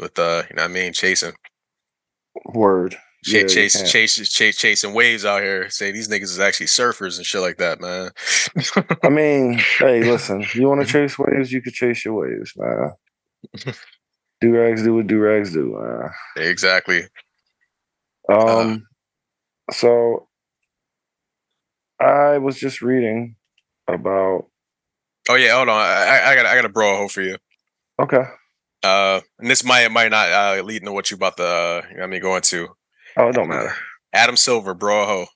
with 0.00 0.18
uh, 0.18 0.42
you 0.48 0.56
know 0.56 0.62
what 0.62 0.70
I 0.70 0.72
mean, 0.72 0.92
chasing, 0.92 1.32
word. 2.54 2.96
ch- 3.24 3.32
Yeah, 3.32 3.40
can't. 3.40 3.50
chase, 3.50 4.28
chase, 4.30 4.56
chasing 4.56 4.94
waves 4.94 5.24
out 5.26 5.42
here. 5.42 5.68
Say 5.68 5.92
these 5.92 6.08
niggas 6.08 6.22
is 6.24 6.40
actually 6.40 6.66
surfers 6.66 7.18
and 7.18 7.26
shit 7.26 7.42
like 7.42 7.58
that, 7.58 7.80
man. 7.80 8.10
I 9.02 9.08
mean, 9.10 9.58
hey, 9.78 10.02
listen, 10.10 10.44
you 10.54 10.68
want 10.68 10.80
to 10.80 10.90
chase 10.90 11.18
waves, 11.18 11.52
you 11.52 11.60
could 11.60 11.74
chase 11.74 12.04
your 12.04 12.14
waves, 12.14 12.52
man. 12.56 12.92
Do 14.40 14.52
rags 14.52 14.82
do 14.82 14.94
what 14.94 15.06
do 15.06 15.18
rags 15.18 15.52
do, 15.52 15.76
man. 15.78 16.10
exactly. 16.36 17.02
Um, 18.32 18.86
so 19.70 20.28
I 22.00 22.38
was 22.38 22.58
just 22.58 22.82
reading 22.82 23.36
about. 23.88 24.46
Oh 25.28 25.34
yeah, 25.34 25.54
hold 25.54 25.68
on. 25.68 25.76
I, 25.80 26.22
I 26.32 26.34
got 26.34 26.46
I 26.46 26.54
got 26.56 26.64
a 26.64 26.70
bro 26.70 26.94
a 26.94 26.96
hoe 26.96 27.08
for 27.08 27.22
you. 27.22 27.36
Okay. 28.00 28.24
Uh, 28.82 29.20
and 29.38 29.50
this 29.50 29.62
might 29.64 29.88
might 29.90 30.10
not 30.10 30.30
uh, 30.30 30.62
lead 30.62 30.82
into 30.82 30.92
what 30.92 31.10
you 31.10 31.16
about 31.16 31.36
the 31.36 31.44
uh, 31.44 31.82
you 31.90 31.98
know 31.98 32.04
I 32.04 32.06
mean 32.06 32.22
go 32.22 32.36
into. 32.36 32.68
Oh, 33.16 33.28
it 33.28 33.34
don't 33.34 33.48
matter. 33.48 33.74
Adam 34.12 34.36
Silver, 34.36 34.74
bro 34.74 35.04
a. 35.04 35.26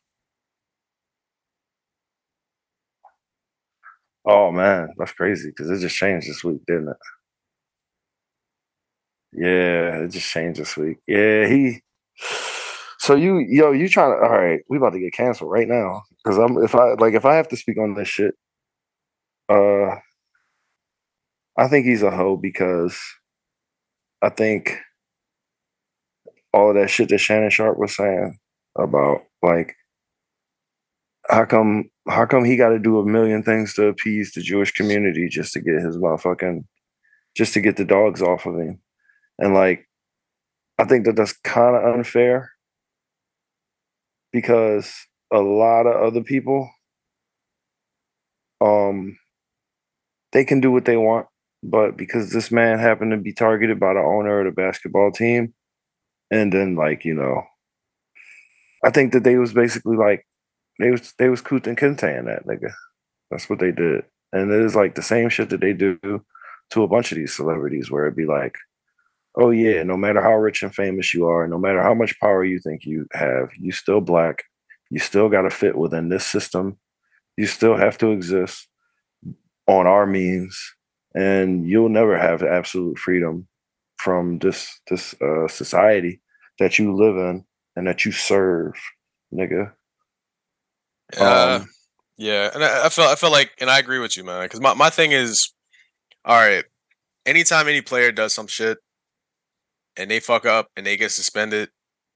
Oh 4.26 4.50
man, 4.50 4.88
that's 4.96 5.12
crazy 5.12 5.50
because 5.50 5.70
it 5.70 5.80
just 5.80 5.96
changed 5.96 6.28
this 6.28 6.42
week, 6.42 6.60
didn't 6.66 6.88
it? 6.88 6.96
Yeah, 9.32 10.04
it 10.04 10.08
just 10.08 10.30
changed 10.30 10.60
this 10.60 10.76
week. 10.76 10.98
Yeah, 11.06 11.46
he. 11.46 11.82
So 13.04 13.16
you, 13.16 13.40
yo, 13.40 13.72
you 13.72 13.86
trying 13.86 14.12
to? 14.12 14.26
All 14.26 14.32
right, 14.38 14.60
we 14.70 14.78
about 14.78 14.94
to 14.94 14.98
get 14.98 15.12
canceled 15.12 15.50
right 15.50 15.68
now 15.68 16.04
because 16.24 16.38
I'm. 16.38 16.56
If 16.64 16.74
I 16.74 16.94
like, 16.94 17.12
if 17.12 17.26
I 17.26 17.34
have 17.34 17.48
to 17.48 17.56
speak 17.56 17.76
on 17.76 17.92
this 17.92 18.08
shit, 18.08 18.34
uh, 19.50 19.96
I 21.58 21.68
think 21.68 21.84
he's 21.84 22.02
a 22.02 22.10
hoe 22.10 22.38
because 22.38 22.98
I 24.22 24.30
think 24.30 24.78
all 26.54 26.70
of 26.70 26.76
that 26.76 26.88
shit 26.88 27.10
that 27.10 27.18
Shannon 27.18 27.50
Sharpe 27.50 27.76
was 27.78 27.94
saying 27.94 28.38
about 28.78 29.18
like 29.42 29.74
how 31.28 31.44
come 31.44 31.90
how 32.08 32.24
come 32.24 32.46
he 32.46 32.56
got 32.56 32.70
to 32.70 32.78
do 32.78 32.98
a 33.00 33.04
million 33.04 33.42
things 33.42 33.74
to 33.74 33.88
appease 33.88 34.32
the 34.32 34.40
Jewish 34.40 34.72
community 34.72 35.28
just 35.28 35.52
to 35.52 35.60
get 35.60 35.82
his 35.82 35.98
motherfucking 35.98 36.64
just 37.36 37.52
to 37.52 37.60
get 37.60 37.76
the 37.76 37.84
dogs 37.84 38.22
off 38.22 38.46
of 38.46 38.58
him, 38.58 38.80
and 39.38 39.52
like 39.52 39.86
I 40.78 40.86
think 40.86 41.04
that 41.04 41.16
that's 41.16 41.34
kind 41.44 41.76
of 41.76 41.84
unfair 41.96 42.53
because 44.34 44.92
a 45.32 45.38
lot 45.38 45.86
of 45.86 45.96
other 46.02 46.22
people 46.22 46.68
um 48.60 49.16
they 50.32 50.44
can 50.44 50.60
do 50.60 50.70
what 50.70 50.84
they 50.84 50.98
want 50.98 51.26
but 51.62 51.96
because 51.96 52.30
this 52.30 52.50
man 52.50 52.78
happened 52.78 53.12
to 53.12 53.16
be 53.16 53.32
targeted 53.32 53.80
by 53.80 53.94
the 53.94 54.00
owner 54.00 54.40
of 54.40 54.46
the 54.46 54.52
basketball 54.52 55.10
team 55.10 55.54
and 56.30 56.52
then 56.52 56.74
like 56.74 57.04
you 57.06 57.14
know 57.14 57.42
i 58.84 58.90
think 58.90 59.12
that 59.12 59.24
they 59.24 59.36
was 59.36 59.52
basically 59.54 59.96
like 59.96 60.26
they 60.78 60.90
was 60.90 61.14
they 61.18 61.28
was 61.28 61.40
coot 61.40 61.66
and 61.66 61.78
that 61.78 62.46
nigga. 62.46 62.72
That's 63.30 63.48
what 63.48 63.58
they 63.58 63.72
did. 63.72 64.04
And 64.32 64.50
it 64.50 64.60
is 64.60 64.74
like 64.74 64.94
the 64.94 65.02
same 65.02 65.28
shit 65.28 65.50
that 65.50 65.60
they 65.60 65.72
do 65.72 65.98
to 66.70 66.82
a 66.82 66.88
bunch 66.88 67.12
of 67.12 67.18
these 67.18 67.34
celebrities 67.34 67.90
where 67.90 68.04
it'd 68.04 68.16
be 68.16 68.26
like 68.26 68.56
oh 69.36 69.50
yeah 69.50 69.82
no 69.82 69.96
matter 69.96 70.22
how 70.22 70.34
rich 70.34 70.62
and 70.62 70.74
famous 70.74 71.14
you 71.14 71.26
are 71.26 71.46
no 71.48 71.58
matter 71.58 71.82
how 71.82 71.94
much 71.94 72.18
power 72.20 72.44
you 72.44 72.58
think 72.58 72.84
you 72.84 73.06
have 73.12 73.50
you 73.58 73.72
still 73.72 74.00
black 74.00 74.44
you 74.90 74.98
still 74.98 75.28
got 75.28 75.42
to 75.42 75.50
fit 75.50 75.76
within 75.76 76.08
this 76.08 76.26
system 76.26 76.78
you 77.36 77.46
still 77.46 77.76
have 77.76 77.98
to 77.98 78.10
exist 78.12 78.68
on 79.66 79.86
our 79.86 80.06
means 80.06 80.74
and 81.14 81.66
you'll 81.68 81.88
never 81.88 82.18
have 82.18 82.42
absolute 82.42 82.98
freedom 82.98 83.46
from 83.98 84.38
this 84.38 84.80
this 84.90 85.14
uh, 85.22 85.48
society 85.48 86.20
that 86.58 86.78
you 86.78 86.94
live 86.94 87.16
in 87.16 87.44
and 87.76 87.86
that 87.86 88.04
you 88.04 88.12
serve 88.12 88.74
nigga 89.32 89.72
Uh, 91.18 91.60
Um, 91.62 91.68
yeah, 92.16 92.50
and 92.54 92.64
I, 92.64 92.86
I 92.86 92.88
felt 92.88 93.10
I 93.10 93.16
felt 93.16 93.32
like, 93.32 93.52
and 93.60 93.70
I 93.70 93.78
agree 93.78 93.98
with 93.98 94.16
you, 94.16 94.24
man. 94.24 94.44
Because 94.44 94.60
my, 94.60 94.74
my 94.74 94.90
thing 94.90 95.12
is, 95.12 95.52
all 96.24 96.36
right, 96.38 96.64
anytime 97.26 97.68
any 97.68 97.80
player 97.82 98.12
does 98.12 98.34
some 98.34 98.46
shit 98.46 98.78
and 99.96 100.10
they 100.10 100.20
fuck 100.20 100.44
up 100.46 100.68
and 100.76 100.86
they 100.86 100.96
get 100.96 101.10
suspended, 101.10 101.70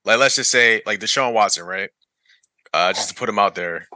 like 0.04 0.18
let's 0.18 0.36
just 0.36 0.50
say 0.50 0.82
like 0.86 1.00
Deshaun 1.00 1.32
Watson, 1.32 1.64
right? 1.64 1.90
Uh, 2.74 2.92
just 2.92 3.08
to 3.10 3.14
put 3.14 3.28
him 3.28 3.38
out 3.38 3.54
there, 3.54 3.88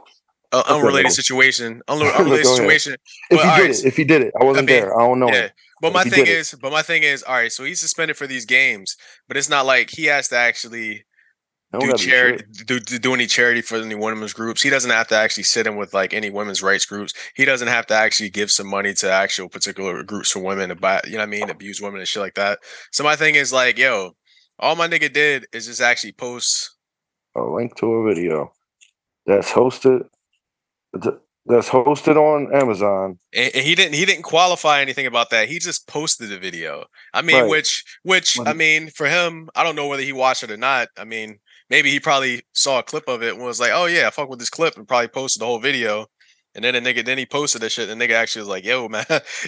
uh, 0.51 0.63
unrelated 0.67 1.11
situation, 1.11 1.81
unre- 1.87 2.15
unrelated 2.17 2.45
ahead. 2.45 2.57
situation. 2.57 2.93
if 3.29 3.37
But, 3.37 3.39
he 3.39 3.43
did 3.43 3.61
right, 3.61 3.69
it 3.69 3.85
if 3.85 3.95
he 3.97 4.03
did 4.03 4.21
it 4.23 4.33
i 4.39 4.43
wasn't 4.43 4.67
mean, 4.67 4.81
there 4.81 4.97
i 4.99 5.03
don't 5.03 5.19
know 5.19 5.27
yeah. 5.27 5.45
it. 5.45 5.53
But 5.81 5.93
my 5.93 6.05
thing 6.05 6.27
is, 6.27 6.53
it. 6.53 6.61
but 6.61 6.71
my 6.71 6.81
thing 6.81 7.03
is, 7.03 7.23
all 7.23 7.35
right. 7.35 7.51
So 7.51 7.65
he's 7.65 7.81
suspended 7.81 8.15
for 8.15 8.25
these 8.25 8.45
games, 8.45 8.95
but 9.27 9.35
it's 9.35 9.49
not 9.49 9.65
like 9.65 9.89
he 9.89 10.05
has 10.05 10.29
to 10.29 10.37
actually 10.37 11.03
do 11.79 11.93
charity, 11.93 12.43
do, 12.65 12.79
do 12.79 12.99
do 12.99 13.13
any 13.13 13.25
charity 13.27 13.61
for 13.61 13.77
any 13.77 13.95
women's 13.95 14.33
groups. 14.33 14.61
He 14.61 14.69
doesn't 14.69 14.91
have 14.91 15.07
to 15.07 15.15
actually 15.15 15.43
sit 15.43 15.65
in 15.67 15.75
with 15.75 15.93
like 15.93 16.13
any 16.13 16.29
women's 16.29 16.61
rights 16.61 16.85
groups. 16.85 17.13
He 17.35 17.45
doesn't 17.45 17.67
have 17.67 17.87
to 17.87 17.95
actually 17.95 18.29
give 18.29 18.51
some 18.51 18.67
money 18.67 18.93
to 18.95 19.11
actual 19.11 19.49
particular 19.49 20.03
groups 20.03 20.31
for 20.31 20.39
women 20.39 20.69
to 20.69 20.75
buy, 20.75 21.01
you 21.05 21.13
know 21.13 21.19
what 21.19 21.23
I 21.23 21.27
mean, 21.27 21.49
abuse 21.49 21.81
women 21.81 21.99
and 21.99 22.07
shit 22.07 22.21
like 22.21 22.35
that. 22.35 22.59
So 22.91 23.03
my 23.03 23.15
thing 23.15 23.35
is 23.35 23.51
like, 23.51 23.77
yo, 23.77 24.11
all 24.59 24.75
my 24.75 24.87
nigga 24.87 25.11
did 25.11 25.47
is 25.51 25.65
just 25.65 25.81
actually 25.81 26.11
post. 26.13 26.71
a 27.35 27.41
link 27.41 27.75
to 27.77 27.87
a 27.91 28.13
video 28.13 28.53
that's 29.25 29.51
hosted 29.51 30.05
th- 31.01 31.15
that's 31.45 31.67
hosted 31.69 32.15
on 32.15 32.53
Amazon. 32.55 33.19
And 33.33 33.51
and 33.55 33.65
he 33.65 33.75
didn't 33.75 33.95
he 33.95 34.05
didn't 34.05 34.23
qualify 34.23 34.79
anything 34.81 35.05
about 35.07 35.29
that. 35.31 35.49
He 35.49 35.59
just 35.59 35.87
posted 35.87 36.29
the 36.29 36.39
video. 36.39 36.85
I 37.13 37.21
mean, 37.21 37.41
Right. 37.41 37.49
which 37.49 37.83
which 38.03 38.37
Well, 38.37 38.47
I 38.47 38.53
mean, 38.53 38.89
for 38.91 39.07
him, 39.07 39.49
I 39.55 39.63
don't 39.63 39.75
know 39.75 39.87
whether 39.87 40.03
he 40.03 40.13
watched 40.13 40.43
it 40.43 40.51
or 40.51 40.57
not. 40.57 40.87
I 40.97 41.03
mean, 41.03 41.39
maybe 41.73 41.89
he 41.89 41.99
probably 41.99 42.43
saw 42.53 42.77
a 42.79 42.83
clip 42.83 43.07
of 43.07 43.23
it 43.23 43.33
and 43.33 43.43
was 43.43 43.59
like, 43.59 43.71
"Oh 43.73 43.85
yeah, 43.87 44.05
I 44.07 44.11
fuck 44.11 44.29
with 44.29 44.37
this 44.39 44.49
clip," 44.51 44.77
and 44.77 44.87
probably 44.87 45.07
posted 45.07 45.41
the 45.41 45.45
whole 45.47 45.59
video. 45.59 46.05
And 46.55 46.63
then 46.63 46.75
the 46.75 46.81
nigga, 46.81 47.03
then 47.03 47.17
he 47.17 47.25
posted 47.25 47.61
that 47.63 47.71
shit. 47.71 47.89
And 47.89 47.99
the 47.99 48.05
nigga 48.07 48.13
actually 48.13 48.41
was 48.41 48.49
like, 48.49 48.63
"Yo, 48.63 48.87
man, 48.95 49.05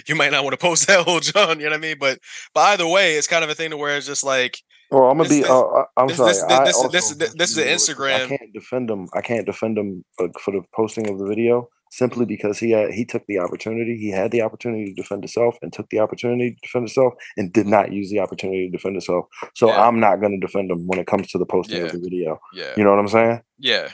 you 0.08 0.16
might 0.16 0.32
not 0.32 0.42
want 0.42 0.54
to 0.54 0.58
post 0.58 0.88
that 0.88 1.04
whole 1.06 1.20
John." 1.20 1.60
You 1.60 1.66
know 1.66 1.70
what 1.70 1.76
I 1.78 1.80
mean? 1.80 1.96
But 2.00 2.18
but 2.52 2.60
either 2.72 2.86
way, 2.88 3.14
it's 3.14 3.28
kind 3.28 3.44
of 3.44 3.50
a 3.50 3.54
thing 3.54 3.70
to 3.70 3.76
where 3.76 3.96
it's 3.96 4.06
just 4.06 4.24
like, 4.24 4.58
Well, 4.90 5.04
I'm 5.10 5.16
gonna 5.18 5.28
This- 5.28 5.38
be. 5.38 5.42
this- 5.42 5.50
uh, 5.50 5.66
I- 5.68 5.84
I'm 5.96 6.08
this- 6.08 6.16
sorry. 6.16 6.32
this- 6.32 6.42
I 6.42 6.64
this- 6.64 6.76
also 6.76 6.88
this- 6.88 7.14
this- 7.14 7.34
this 7.34 7.50
is 7.52 7.58
an 7.58 7.68
Instagram- 7.68 8.24
I 8.24 8.36
can't 8.36 8.52
defend 8.52 8.90
him. 8.90 9.08
I 9.14 9.20
can't 9.20 9.46
defend 9.46 9.78
him 9.78 10.04
uh, 10.20 10.28
for 10.42 10.50
the 10.52 10.62
posting 10.74 11.08
of 11.08 11.18
the 11.20 11.26
video 11.26 11.68
simply 11.96 12.24
because 12.26 12.58
he 12.58 12.70
had 12.70 12.90
he 12.98 13.04
took 13.04 13.24
the 13.26 13.38
opportunity. 13.38 13.96
He 13.96 14.10
had 14.10 14.30
the 14.30 14.42
opportunity 14.42 14.84
to 14.92 14.94
defend 15.02 15.22
himself 15.22 15.56
and 15.62 15.72
took 15.72 15.88
the 15.90 16.00
opportunity 16.00 16.50
to 16.52 16.56
defend 16.62 16.82
himself 16.84 17.14
and 17.36 17.52
did 17.52 17.66
not 17.66 17.92
use 17.92 18.10
the 18.10 18.20
opportunity 18.20 18.66
to 18.66 18.72
defend 18.76 18.94
himself. 18.96 19.24
So 19.54 19.68
Yeah. 19.68 19.80
I'm 19.86 19.98
not 20.00 20.20
going 20.20 20.38
to 20.38 20.46
defend 20.46 20.70
him 20.70 20.86
when 20.86 20.98
it 20.98 21.06
comes 21.06 21.28
to 21.32 21.38
the 21.38 21.46
posting 21.46 21.78
Yeah. 21.78 21.86
of 21.86 21.92
the 21.92 21.98
video. 22.08 22.38
yeah, 22.52 22.74
You 22.76 22.84
know 22.84 22.90
what 22.90 23.00
I'm 23.00 23.08
saying? 23.08 23.40
yeah. 23.58 23.88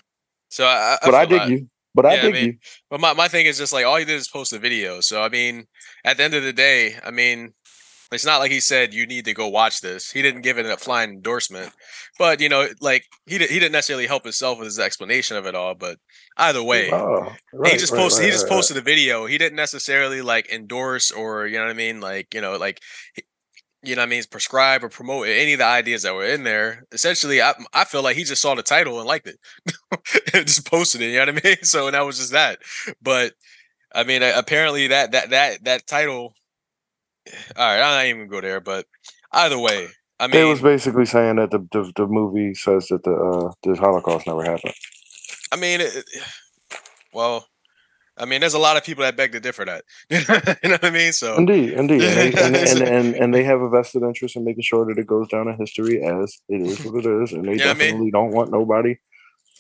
So 0.51 0.67
I, 0.67 0.99
I 1.01 1.07
But 1.07 1.15
I 1.15 1.25
dig 1.27 1.49
you. 1.51 1.69
But 1.95 2.07
I 2.07 2.15
Yeah, 2.15 2.19
I 2.19 2.23
dig 2.23 2.35
mean, 2.35 2.45
you. 2.45 2.55
But 2.91 3.01
my, 3.01 3.13
my 3.15 3.29
thing 3.29 3.47
is 3.47 3.59
just 3.59 3.73
like 3.73 3.85
all 3.87 3.97
he 3.97 4.05
did 4.05 4.17
is 4.17 4.29
post 4.29 4.53
a 4.53 4.59
video. 4.59 5.01
So 5.01 5.23
I 5.23 5.29
mean, 5.29 5.67
at 6.05 6.17
the 6.17 6.25
end 6.25 6.35
of 6.35 6.43
the 6.43 6.53
day, 6.53 6.97
I 7.05 7.11
mean, 7.11 7.53
it's 8.13 8.27
not 8.27 8.39
like 8.39 8.51
he 8.51 8.61
said 8.61 8.95
you 8.95 9.07
need 9.07 9.25
to 9.27 9.35
go 9.35 9.49
watch 9.49 9.81
this. 9.81 10.11
He 10.11 10.23
didn't 10.23 10.43
give 10.43 10.59
it 10.59 10.67
a 10.67 10.77
flying 10.77 11.11
endorsement. 11.11 11.73
But 12.19 12.41
you 12.41 12.49
know, 12.49 12.69
like 12.81 13.05
he 13.27 13.39
did, 13.39 13.51
he 13.51 13.59
didn't 13.59 13.73
necessarily 13.73 14.07
help 14.07 14.25
himself 14.25 14.59
with 14.59 14.67
his 14.67 14.79
explanation 14.79 15.37
of 15.37 15.47
it 15.47 15.55
all. 15.55 15.75
But 15.75 15.99
either 16.37 16.63
way, 16.63 16.91
Oh, 16.93 17.33
he 17.65 17.73
just 17.77 17.93
right, 17.93 17.99
posted 17.99 18.21
right, 18.21 18.27
he 18.27 18.33
just 18.33 18.45
right, 18.45 18.51
right. 18.51 18.57
posted 18.57 18.77
a 18.77 18.83
video. 18.83 19.27
He 19.27 19.39
didn't 19.39 19.57
necessarily 19.57 20.23
like 20.23 20.51
endorse 20.53 21.11
or 21.11 21.47
you 21.47 21.57
know 21.59 21.65
what 21.65 21.71
I 21.71 21.75
mean, 21.75 22.01
like 22.01 22.35
you 22.35 22.41
know, 22.41 22.57
like 22.57 22.81
you 23.85 23.97
know 23.97 24.03
what 24.03 24.07
I 24.07 24.11
mean, 24.11 24.23
prescribe 24.31 24.85
or 24.85 24.89
promote 24.89 25.27
any 25.27 25.55
of 25.55 25.59
the 25.59 25.65
ideas 25.65 26.03
that 26.03 26.15
were 26.15 26.27
in 26.27 26.45
there. 26.45 26.85
Essentially, 26.93 27.43
I 27.43 27.55
I 27.73 27.85
feel 27.85 28.03
like 28.03 28.17
he 28.17 28.25
just 28.25 28.43
saw 28.43 28.55
the 28.55 28.63
title 28.63 28.99
and 28.99 29.07
liked 29.09 29.27
it, 29.27 29.39
and 30.35 30.47
just 30.47 30.71
posted 30.71 31.01
it. 31.03 31.07
You 31.07 31.25
know 31.25 31.33
what 31.33 31.45
I 31.45 31.49
mean? 31.49 31.57
So 31.63 31.87
and 31.87 31.95
that 31.95 32.07
was 32.07 32.19
just 32.19 32.33
that. 32.33 32.61
But 33.01 33.33
I 33.95 34.05
mean, 34.05 34.23
apparently 34.23 34.89
that 34.89 35.13
that 35.13 35.31
that 35.31 35.65
that 35.65 35.87
title. 35.87 36.35
All 37.29 37.35
right, 37.57 37.81
I'm 37.81 37.95
not 37.95 38.07
even 38.07 38.29
go 38.29 38.41
there. 38.41 38.61
But 38.61 38.87
either 39.33 39.59
way, 39.59 39.89
I 40.19 40.27
mean, 40.27 40.37
It 40.41 40.45
was 40.45 40.61
basically 40.61 41.07
saying 41.07 41.37
that 41.37 41.51
the, 41.51 41.67
the 41.73 41.93
the 41.97 42.07
movie 42.07 42.55
says 42.55 42.89
that 42.89 43.03
the 43.05 43.13
uh, 43.13 43.53
the 43.63 43.79
Holocaust 43.81 44.27
never 44.27 44.43
happened. 44.45 44.75
I 45.53 45.57
mean, 45.57 45.81
it, 45.81 46.05
well, 47.13 47.47
I 48.17 48.25
mean, 48.25 48.41
there's 48.41 48.55
a 48.55 48.59
lot 48.59 48.77
of 48.77 48.85
people 48.85 49.03
that 49.03 49.17
beg 49.17 49.33
to 49.33 49.41
differ 49.41 49.65
that. 49.65 49.85
you 50.11 50.69
know 50.69 50.75
what 50.77 50.85
I 50.85 50.91
mean? 50.91 51.13
So 51.13 51.37
Indeed, 51.37 51.73
indeed, 51.73 52.03
and 52.03 52.17
they, 52.17 52.43
and, 52.43 52.57
and, 52.57 52.83
and, 52.89 53.15
and 53.15 53.35
they 53.35 53.45
have 53.45 53.61
a 53.61 53.69
vested 53.69 54.03
interest 54.03 54.37
in 54.37 54.45
making 54.45 54.63
sure 54.63 54.85
that 54.87 54.99
it 54.99 55.07
goes 55.07 55.29
down 55.29 55.49
in 55.49 55.57
history 55.59 56.03
as 56.05 56.41
it 56.49 56.63
is 56.63 56.85
what 56.85 57.05
it 57.07 57.23
is, 57.23 57.33
and 57.33 57.45
they 57.45 57.57
Yeah, 57.57 57.71
I 57.71 57.75
mean- 57.75 57.79
definitely 57.79 58.11
don't 58.11 58.33
want 58.33 58.51
nobody, 58.51 58.97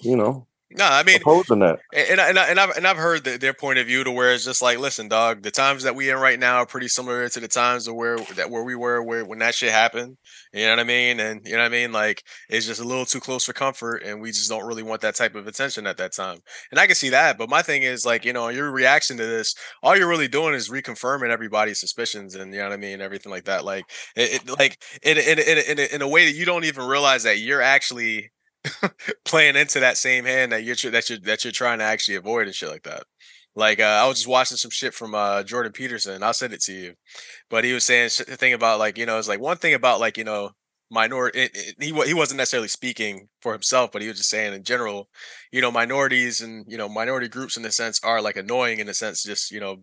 you 0.02 0.16
know, 0.16 0.46
no, 0.76 0.84
I 0.86 1.02
mean, 1.02 1.20
opposing 1.20 1.60
that. 1.60 1.78
And 1.92 2.20
and, 2.20 2.20
I- 2.20 2.28
and, 2.28 2.38
I, 2.38 2.46
and 2.50 2.60
I've 2.60 2.76
and 2.76 2.86
I've 2.86 2.96
heard 2.96 3.24
the, 3.24 3.38
their 3.38 3.52
point 3.54 3.78
of 3.78 3.86
view 3.86 4.04
to 4.04 4.10
where 4.10 4.32
it's 4.32 4.44
just 4.44 4.62
like, 4.62 4.78
listen, 4.78 5.08
dog, 5.08 5.42
the 5.42 5.50
times 5.50 5.82
that 5.84 5.94
we 5.94 6.10
in 6.10 6.16
right 6.18 6.38
now 6.38 6.56
are 6.58 6.66
pretty 6.66 6.88
similar 6.88 7.28
to 7.28 7.40
the 7.40 7.48
times 7.48 7.86
of 7.88 7.94
where 7.94 8.16
that 8.36 8.50
where 8.50 8.64
we 8.64 8.74
were 8.74 9.02
where 9.02 9.24
when 9.24 9.38
that 9.40 9.54
shit 9.54 9.70
happened. 9.72 10.16
You 10.52 10.64
know 10.66 10.70
what 10.72 10.80
I 10.80 10.84
mean? 10.84 11.20
And 11.20 11.40
you 11.46 11.52
know 11.52 11.58
what 11.58 11.66
I 11.66 11.68
mean? 11.70 11.92
Like 11.92 12.22
it's 12.48 12.66
just 12.66 12.80
a 12.80 12.84
little 12.84 13.04
too 13.06 13.20
close 13.20 13.44
for 13.44 13.52
comfort, 13.52 14.02
and 14.04 14.20
we 14.20 14.30
just 14.30 14.48
don't 14.48 14.66
really 14.66 14.82
want 14.82 15.00
that 15.02 15.14
type 15.14 15.34
of 15.34 15.46
attention 15.46 15.86
at 15.86 15.96
that 15.98 16.12
time. 16.14 16.38
And 16.70 16.78
I 16.80 16.86
can 16.86 16.94
see 16.96 17.10
that, 17.10 17.38
but 17.38 17.48
my 17.48 17.62
thing 17.62 17.82
is 17.82 18.04
like, 18.04 18.24
you 18.24 18.32
know, 18.32 18.48
your 18.48 18.70
reaction 18.70 19.16
to 19.16 19.24
this, 19.26 19.54
all 19.82 19.96
you're 19.96 20.08
really 20.08 20.28
doing 20.28 20.54
is 20.54 20.68
reconfirming 20.70 21.30
everybody's 21.30 21.80
suspicions, 21.80 22.34
and 22.34 22.52
you 22.52 22.58
know 22.60 22.66
what 22.68 22.74
I 22.74 22.76
mean, 22.78 23.00
everything 23.00 23.30
like 23.32 23.44
that. 23.44 23.64
Like 23.64 23.84
it, 24.16 24.42
it 24.46 24.58
like 24.58 24.82
in 25.02 25.18
in, 25.18 25.38
in 25.38 25.58
in 25.58 25.78
in 25.94 26.02
a 26.02 26.08
way 26.08 26.26
that 26.26 26.36
you 26.36 26.44
don't 26.44 26.64
even 26.64 26.86
realize 26.86 27.22
that 27.24 27.38
you're 27.38 27.62
actually 27.62 28.30
playing 29.24 29.56
into 29.56 29.80
that 29.80 29.96
same 29.96 30.24
hand 30.24 30.52
that 30.52 30.64
you're 30.64 30.92
that 30.92 31.08
you're 31.10 31.18
that 31.20 31.44
you're 31.44 31.52
trying 31.52 31.78
to 31.78 31.84
actually 31.84 32.16
avoid 32.16 32.46
and 32.46 32.54
shit 32.54 32.70
like 32.70 32.84
that. 32.84 33.04
Like 33.54 33.80
uh, 33.80 34.00
I 34.02 34.06
was 34.08 34.18
just 34.18 34.28
watching 34.28 34.56
some 34.56 34.70
shit 34.70 34.94
from 34.94 35.14
uh, 35.14 35.42
Jordan 35.42 35.72
Peterson. 35.72 36.22
I'll 36.22 36.32
send 36.32 36.52
it 36.54 36.62
to 36.62 36.72
you, 36.72 36.94
but 37.50 37.64
he 37.64 37.72
was 37.72 37.84
saying 37.84 38.10
the 38.26 38.36
thing 38.36 38.54
about 38.54 38.78
like 38.78 38.96
you 38.98 39.06
know 39.06 39.18
it's 39.18 39.28
like 39.28 39.40
one 39.40 39.58
thing 39.58 39.74
about 39.74 40.00
like 40.00 40.16
you 40.16 40.24
know 40.24 40.52
minority. 40.90 41.40
It, 41.40 41.50
it, 41.54 41.74
he 41.80 41.92
he 42.06 42.14
wasn't 42.14 42.38
necessarily 42.38 42.68
speaking 42.68 43.28
for 43.40 43.52
himself, 43.52 43.90
but 43.92 44.02
he 44.02 44.08
was 44.08 44.18
just 44.18 44.30
saying 44.30 44.54
in 44.54 44.64
general, 44.64 45.08
you 45.50 45.60
know, 45.60 45.70
minorities 45.72 46.40
and 46.40 46.64
you 46.68 46.78
know 46.78 46.88
minority 46.88 47.28
groups 47.28 47.56
in 47.56 47.64
a 47.64 47.72
sense 47.72 48.00
are 48.04 48.22
like 48.22 48.36
annoying 48.36 48.78
in 48.78 48.88
a 48.88 48.94
sense, 48.94 49.22
just 49.22 49.50
you 49.50 49.60
know 49.60 49.78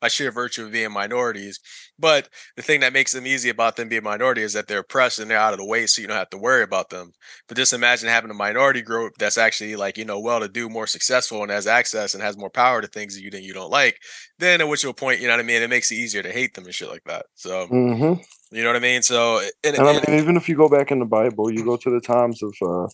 by 0.00 0.08
sheer 0.08 0.30
virtue 0.30 0.66
of 0.66 0.72
being 0.72 0.92
minorities. 0.92 1.60
But 1.98 2.28
the 2.56 2.62
thing 2.62 2.80
that 2.80 2.92
makes 2.92 3.12
them 3.12 3.26
easy 3.26 3.48
about 3.48 3.76
them 3.76 3.88
being 3.88 4.02
minority 4.02 4.42
is 4.42 4.52
that 4.52 4.66
they're 4.66 4.80
oppressed 4.80 5.18
and 5.18 5.30
they're 5.30 5.38
out 5.38 5.52
of 5.52 5.58
the 5.58 5.66
way, 5.66 5.86
so 5.86 6.02
you 6.02 6.08
don't 6.08 6.16
have 6.16 6.30
to 6.30 6.38
worry 6.38 6.62
about 6.62 6.90
them. 6.90 7.12
But 7.48 7.56
just 7.56 7.72
imagine 7.72 8.08
having 8.08 8.30
a 8.30 8.34
minority 8.34 8.82
group 8.82 9.14
that's 9.18 9.38
actually 9.38 9.76
like, 9.76 9.96
you 9.96 10.04
know, 10.04 10.20
well 10.20 10.40
to 10.40 10.48
do, 10.48 10.68
more 10.68 10.86
successful, 10.86 11.42
and 11.42 11.50
has 11.50 11.66
access 11.66 12.14
and 12.14 12.22
has 12.22 12.36
more 12.36 12.50
power 12.50 12.80
to 12.80 12.88
things 12.88 13.14
that 13.14 13.22
you 13.22 13.30
think 13.30 13.44
you 13.44 13.54
don't 13.54 13.70
like. 13.70 13.98
Then 14.38 14.60
at 14.60 14.68
which 14.68 14.84
point, 14.96 15.20
you 15.20 15.26
know 15.26 15.34
what 15.34 15.40
I 15.40 15.44
mean? 15.44 15.62
It 15.62 15.70
makes 15.70 15.90
it 15.90 15.96
easier 15.96 16.22
to 16.22 16.32
hate 16.32 16.54
them 16.54 16.64
and 16.64 16.74
shit 16.74 16.90
like 16.90 17.04
that. 17.04 17.26
So 17.34 17.66
hmm 17.66 18.14
you 18.52 18.62
know 18.62 18.68
what 18.68 18.76
I 18.76 18.80
mean? 18.80 19.02
So 19.02 19.40
and, 19.64 19.76
And 19.76 19.88
I 19.88 19.92
mean, 19.92 20.20
even 20.20 20.36
if 20.36 20.48
you 20.48 20.56
go 20.56 20.68
back 20.68 20.90
in 20.90 20.98
the 20.98 21.04
Bible, 21.04 21.50
you 21.50 21.64
go 21.64 21.76
to 21.76 21.90
the 21.90 22.00
times 22.00 22.42
of 22.42 22.54
uh, 22.62 22.88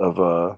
of 0.00 0.20
uh 0.20 0.56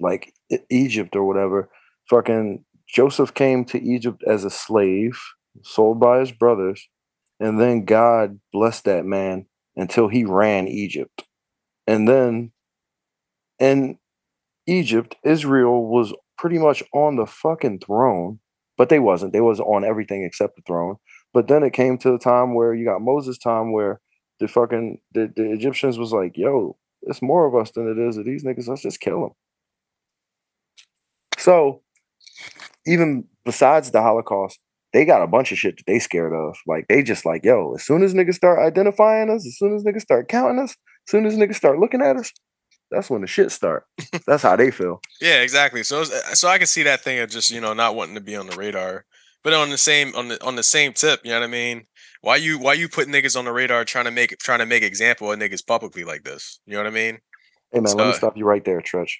like 0.00 0.32
Egypt 0.70 1.14
or 1.14 1.24
whatever. 1.24 1.68
Fucking 2.08 2.64
Joseph 2.88 3.34
came 3.34 3.64
to 3.66 3.82
Egypt 3.82 4.22
as 4.26 4.44
a 4.44 4.50
slave, 4.50 5.20
sold 5.62 6.00
by 6.00 6.20
his 6.20 6.32
brothers, 6.32 6.88
and 7.38 7.60
then 7.60 7.84
God 7.84 8.40
blessed 8.52 8.84
that 8.84 9.04
man 9.04 9.46
until 9.76 10.08
he 10.08 10.24
ran 10.24 10.66
Egypt. 10.66 11.24
And 11.86 12.08
then 12.08 12.52
in 13.58 13.98
Egypt, 14.66 15.16
Israel 15.22 15.86
was 15.86 16.12
pretty 16.36 16.58
much 16.58 16.82
on 16.92 17.16
the 17.16 17.26
fucking 17.26 17.80
throne, 17.80 18.38
but 18.76 18.88
they 18.88 18.98
wasn't. 18.98 19.32
They 19.32 19.40
was 19.40 19.60
on 19.60 19.84
everything 19.84 20.24
except 20.24 20.56
the 20.56 20.62
throne. 20.62 20.96
But 21.32 21.48
then 21.48 21.62
it 21.62 21.72
came 21.72 21.98
to 21.98 22.10
the 22.10 22.18
time 22.18 22.54
where 22.54 22.74
you 22.74 22.84
got 22.84 23.02
Moses' 23.02 23.38
time 23.38 23.72
where 23.72 24.00
the 24.40 24.48
fucking 24.48 25.00
the, 25.12 25.32
the 25.34 25.52
Egyptians 25.52 25.98
was 25.98 26.12
like, 26.12 26.36
yo, 26.36 26.76
it's 27.02 27.22
more 27.22 27.46
of 27.46 27.54
us 27.54 27.70
than 27.72 27.88
it 27.88 27.98
is 27.98 28.16
of 28.16 28.24
these 28.24 28.44
niggas. 28.44 28.68
Let's 28.68 28.82
just 28.82 29.00
kill 29.00 29.20
them. 29.20 29.30
So 31.38 31.82
even 32.88 33.24
besides 33.44 33.90
the 33.90 34.02
Holocaust, 34.02 34.58
they 34.92 35.04
got 35.04 35.22
a 35.22 35.26
bunch 35.26 35.52
of 35.52 35.58
shit 35.58 35.76
that 35.76 35.86
they 35.86 35.98
scared 35.98 36.32
of. 36.32 36.56
Like 36.66 36.86
they 36.88 37.02
just 37.02 37.26
like, 37.26 37.44
yo, 37.44 37.74
as 37.74 37.84
soon 37.84 38.02
as 38.02 38.14
niggas 38.14 38.34
start 38.34 38.58
identifying 38.58 39.30
us, 39.30 39.46
as 39.46 39.56
soon 39.56 39.74
as 39.74 39.84
niggas 39.84 40.02
start 40.02 40.28
counting 40.28 40.58
us, 40.58 40.70
as 40.70 41.10
soon 41.10 41.26
as 41.26 41.36
niggas 41.36 41.56
start 41.56 41.78
looking 41.78 42.02
at 42.02 42.16
us, 42.16 42.32
that's 42.90 43.10
when 43.10 43.20
the 43.20 43.26
shit 43.26 43.52
start. 43.52 43.84
That's 44.26 44.42
how 44.42 44.56
they 44.56 44.70
feel. 44.70 45.02
Yeah, 45.20 45.42
exactly. 45.42 45.82
So 45.82 46.00
uh, 46.02 46.04
so 46.34 46.48
I 46.48 46.56
can 46.56 46.66
see 46.66 46.84
that 46.84 47.02
thing 47.02 47.18
of 47.18 47.28
just 47.28 47.50
you 47.50 47.60
know 47.60 47.74
not 47.74 47.94
wanting 47.94 48.14
to 48.14 48.20
be 48.20 48.34
on 48.34 48.46
the 48.46 48.56
radar, 48.56 49.04
but 49.44 49.52
on 49.52 49.68
the 49.68 49.76
same 49.76 50.14
on 50.14 50.28
the 50.28 50.42
on 50.42 50.56
the 50.56 50.62
same 50.62 50.94
tip, 50.94 51.20
you 51.22 51.30
know 51.30 51.40
what 51.40 51.44
I 51.44 51.50
mean? 51.50 51.86
Why 52.22 52.36
you 52.36 52.58
why 52.58 52.72
you 52.72 52.88
put 52.88 53.08
niggas 53.08 53.36
on 53.38 53.44
the 53.44 53.52
radar 53.52 53.84
trying 53.84 54.06
to 54.06 54.10
make 54.10 54.36
trying 54.38 54.60
to 54.60 54.66
make 54.66 54.82
example 54.82 55.30
of 55.30 55.38
niggas 55.38 55.66
publicly 55.66 56.04
like 56.04 56.24
this? 56.24 56.60
You 56.64 56.74
know 56.74 56.78
what 56.78 56.86
I 56.86 56.90
mean? 56.90 57.18
Hey 57.72 57.80
man, 57.80 57.94
let 57.94 58.06
me 58.06 58.12
stop 58.14 58.36
you 58.36 58.46
right 58.46 58.64
there, 58.64 58.80
Tretch. 58.80 59.16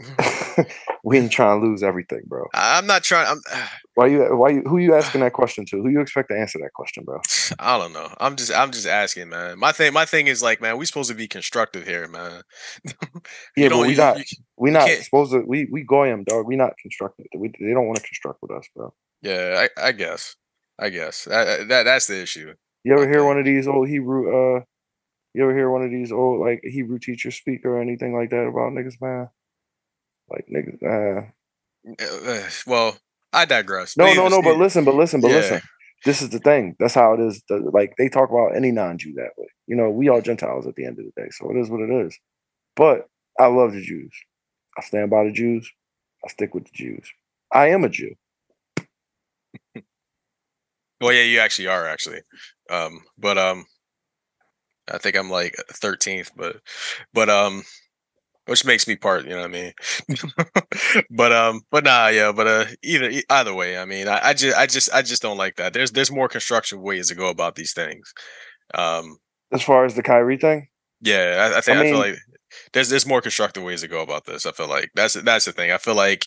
we 1.04 1.18
ain't 1.18 1.32
trying 1.32 1.60
to 1.60 1.66
lose 1.66 1.82
everything, 1.82 2.22
bro. 2.26 2.44
I'm 2.54 2.86
not 2.86 3.04
trying. 3.04 3.28
I'm 3.28 3.40
Why 3.94 4.06
you? 4.06 4.36
Why 4.36 4.48
you? 4.50 4.62
Who 4.62 4.78
you 4.78 4.94
asking 4.94 5.20
that 5.20 5.32
question 5.34 5.66
to? 5.66 5.82
Who 5.82 5.88
you 5.90 6.00
expect 6.00 6.30
to 6.30 6.38
answer 6.38 6.58
that 6.60 6.72
question, 6.74 7.04
bro? 7.04 7.20
I 7.58 7.78
don't 7.78 7.92
know. 7.92 8.08
I'm 8.18 8.36
just 8.36 8.52
I'm 8.52 8.70
just 8.72 8.86
asking, 8.86 9.28
man. 9.28 9.58
My 9.58 9.72
thing 9.72 9.92
my 9.92 10.04
thing 10.06 10.28
is 10.28 10.42
like, 10.42 10.60
man, 10.60 10.78
we 10.78 10.86
supposed 10.86 11.10
to 11.10 11.16
be 11.16 11.28
constructive 11.28 11.86
here, 11.86 12.08
man. 12.08 12.42
Yeah, 13.56 13.68
but 13.68 13.80
we 13.80 13.94
not. 13.94 14.18
you- 14.18 14.24
we 14.56 14.70
not 14.70 14.88
supposed 14.88 15.32
to. 15.32 15.40
We 15.46 15.68
we 15.70 15.82
goyim, 15.82 16.24
dog. 16.24 16.46
We 16.46 16.56
not 16.56 16.72
constructive. 16.80 17.26
We 17.36 17.52
they 17.60 17.72
don't 17.72 17.86
want 17.86 17.98
to 17.98 18.06
construct 18.06 18.38
with 18.42 18.50
us, 18.52 18.66
bro. 18.74 18.94
yeah, 19.22 19.66
I, 19.78 19.88
I 19.88 19.92
guess. 19.92 20.36
I 20.78 20.88
guess 20.88 21.24
that, 21.26 21.68
that 21.68 21.82
that's 21.84 22.06
the 22.06 22.22
issue. 22.22 22.54
You 22.84 22.94
ever 22.94 23.08
hear 23.08 23.24
one 23.24 23.38
of 23.38 23.44
these 23.44 23.68
old 23.68 23.88
Hebrew? 23.88 24.28
Uh, 24.56 24.60
you 25.34 25.42
ever 25.44 25.54
hear 25.54 25.70
one 25.70 25.82
of 25.82 25.90
these 25.90 26.12
old 26.12 26.40
like 26.40 26.60
Hebrew 26.64 26.98
teachers 26.98 27.36
speak 27.36 27.64
or 27.64 27.80
anything 27.80 28.14
like 28.14 28.30
that 28.30 28.46
about 28.46 28.72
niggas, 28.72 29.00
man? 29.00 29.28
Like 30.32 30.46
niggas. 30.48 30.82
Uh, 30.82 31.26
Uh, 32.00 32.30
uh, 32.30 32.48
well, 32.66 32.98
I 33.32 33.44
digress. 33.44 33.96
no, 33.96 34.12
no, 34.14 34.28
no. 34.28 34.42
But 34.42 34.56
listen, 34.56 34.84
but 34.84 34.94
listen, 34.94 35.20
but 35.20 35.28
Yeah. 35.28 35.36
listen. 35.36 35.60
This 36.04 36.20
is 36.22 36.30
the 36.30 36.40
thing. 36.40 36.74
That's 36.80 36.94
how 36.94 37.14
it 37.14 37.20
is. 37.20 37.42
Like 37.48 37.94
they 37.96 38.08
talk 38.08 38.30
about 38.30 38.56
any 38.56 38.72
non-Jew 38.72 39.14
that 39.14 39.30
way. 39.38 39.46
You 39.68 39.76
know, 39.76 39.90
we 39.90 40.08
all 40.08 40.20
Gentiles 40.20 40.66
at 40.66 40.74
the 40.74 40.84
end 40.84 40.98
of 40.98 41.04
the 41.04 41.12
day, 41.20 41.28
so 41.30 41.50
it 41.50 41.56
is 41.58 41.70
what 41.70 41.80
it 41.80 41.90
is. 42.06 42.18
But 42.74 43.06
I 43.38 43.46
love 43.46 43.72
the 43.72 43.82
Jews. 43.82 44.12
I 44.76 44.82
stand 44.82 45.10
by 45.10 45.24
the 45.24 45.32
Jews. 45.32 45.70
I 46.24 46.28
stick 46.28 46.54
with 46.54 46.64
the 46.64 46.70
Jews. 46.74 47.06
I 47.52 47.68
am 47.68 47.84
a 47.84 47.88
Jew. 47.88 48.14
Well, 51.00 51.12
yeah, 51.12 51.22
you 51.22 51.40
actually 51.40 51.68
are 51.68 51.86
actually. 51.86 52.20
Um, 52.70 53.00
but 53.18 53.38
um, 53.38 53.64
I 54.92 54.98
think 54.98 55.16
I'm 55.16 55.30
like 55.30 55.56
13th, 55.72 56.30
but 56.36 56.56
but 57.12 57.28
um, 57.28 57.64
which 58.46 58.64
makes 58.64 58.88
me 58.88 58.96
part. 58.96 59.24
You 59.24 59.30
know 59.30 59.42
what 59.42 59.44
I 59.44 59.48
mean? 59.48 59.72
but 61.10 61.32
um, 61.32 61.62
but 61.70 61.84
nah, 61.84 62.08
yeah, 62.08 62.32
but 62.32 62.46
uh, 62.46 62.64
either 62.82 63.10
either 63.30 63.54
way, 63.54 63.78
I 63.78 63.84
mean, 63.84 64.08
I, 64.08 64.20
I 64.28 64.32
just 64.34 64.56
I 64.56 64.66
just 64.66 64.92
I 64.92 65.02
just 65.02 65.22
don't 65.22 65.38
like 65.38 65.56
that. 65.56 65.72
There's 65.72 65.92
there's 65.92 66.10
more 66.10 66.28
constructive 66.28 66.80
ways 66.80 67.08
to 67.08 67.14
go 67.14 67.28
about 67.28 67.54
these 67.54 67.72
things. 67.72 68.12
Um, 68.74 69.18
As 69.52 69.62
far 69.62 69.84
as 69.84 69.94
the 69.94 70.02
Kyrie 70.02 70.38
thing, 70.38 70.68
yeah, 71.00 71.50
I, 71.52 71.58
I 71.58 71.60
think 71.60 71.78
I, 71.78 71.90
feel 71.90 71.98
like 71.98 72.16
there's 72.72 72.88
there's 72.88 73.06
more 73.06 73.20
constructive 73.20 73.62
ways 73.62 73.82
to 73.82 73.88
go 73.88 74.02
about 74.02 74.24
this. 74.24 74.46
I 74.46 74.52
feel 74.52 74.68
like 74.68 74.90
that's 74.94 75.14
that's 75.14 75.44
the 75.44 75.52
thing. 75.52 75.70
I 75.70 75.78
feel 75.78 75.94
like 75.94 76.26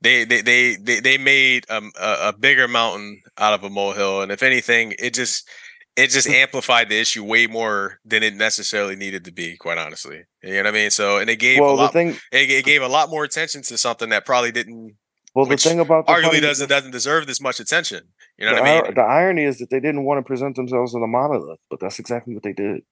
they 0.00 0.24
they 0.24 0.42
they 0.42 0.76
they, 0.76 1.00
they 1.00 1.18
made 1.18 1.66
um, 1.70 1.92
a, 2.00 2.28
a 2.28 2.32
bigger 2.32 2.68
mountain 2.68 3.22
out 3.38 3.54
of 3.54 3.64
a 3.64 3.70
molehill, 3.70 4.22
and 4.22 4.32
if 4.32 4.42
anything, 4.42 4.94
it 4.98 5.14
just 5.14 5.48
it 5.96 6.10
just 6.10 6.28
amplified 6.42 6.88
the 6.88 7.00
issue 7.00 7.24
way 7.24 7.46
more 7.46 8.00
than 8.04 8.22
it 8.22 8.34
necessarily 8.34 8.96
needed 8.96 9.24
to 9.24 9.32
be. 9.32 9.56
Quite 9.56 9.78
honestly, 9.78 10.24
you 10.42 10.50
know 10.50 10.58
what 10.58 10.66
I 10.66 10.70
mean. 10.72 10.90
So, 10.90 11.18
and 11.18 11.30
it 11.30 11.36
gave 11.36 11.60
well, 11.60 11.74
a 11.74 11.76
lot. 11.76 11.92
thing, 11.92 12.10
it, 12.32 12.50
it 12.50 12.64
gave 12.64 12.82
a 12.82 12.88
lot 12.88 13.10
more 13.10 13.24
attention 13.24 13.62
to 13.62 13.78
something 13.78 14.10
that 14.10 14.24
probably 14.24 14.52
didn't 14.52 14.96
well, 15.34 15.46
the 15.46 15.56
thing 15.56 15.80
about 15.80 16.06
the 16.06 16.12
arguably 16.12 16.22
funny- 16.24 16.40
doesn't 16.40 16.68
doesn't 16.68 16.92
deserve 16.92 17.26
this 17.26 17.40
much 17.40 17.58
attention. 17.58 18.02
You 18.38 18.46
know 18.46 18.54
what 18.54 18.62
I 18.62 18.76
ir- 18.76 18.82
mean? 18.84 18.94
the 18.94 19.02
irony 19.02 19.44
is 19.44 19.58
that 19.58 19.70
they 19.70 19.80
didn't 19.80 20.04
want 20.04 20.18
to 20.18 20.22
present 20.22 20.54
themselves 20.54 20.94
as 20.94 21.02
a 21.02 21.06
monolith, 21.06 21.58
but 21.70 21.80
that's 21.80 21.98
exactly 21.98 22.34
what 22.34 22.44
they 22.44 22.52
did. 22.52 22.82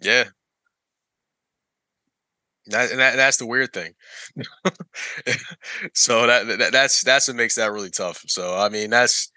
Yeah. 0.00 0.24
That, 2.66 2.90
and 2.90 3.00
that 3.00 3.16
that's 3.16 3.38
the 3.38 3.46
weird 3.46 3.72
thing. 3.72 3.94
so 5.94 6.26
that, 6.26 6.46
that 6.58 6.72
that's 6.72 7.02
that's 7.02 7.26
what 7.26 7.36
makes 7.38 7.54
that 7.54 7.72
really 7.72 7.90
tough. 7.90 8.22
So 8.26 8.54
I 8.54 8.68
mean 8.68 8.90
that's 8.90 9.32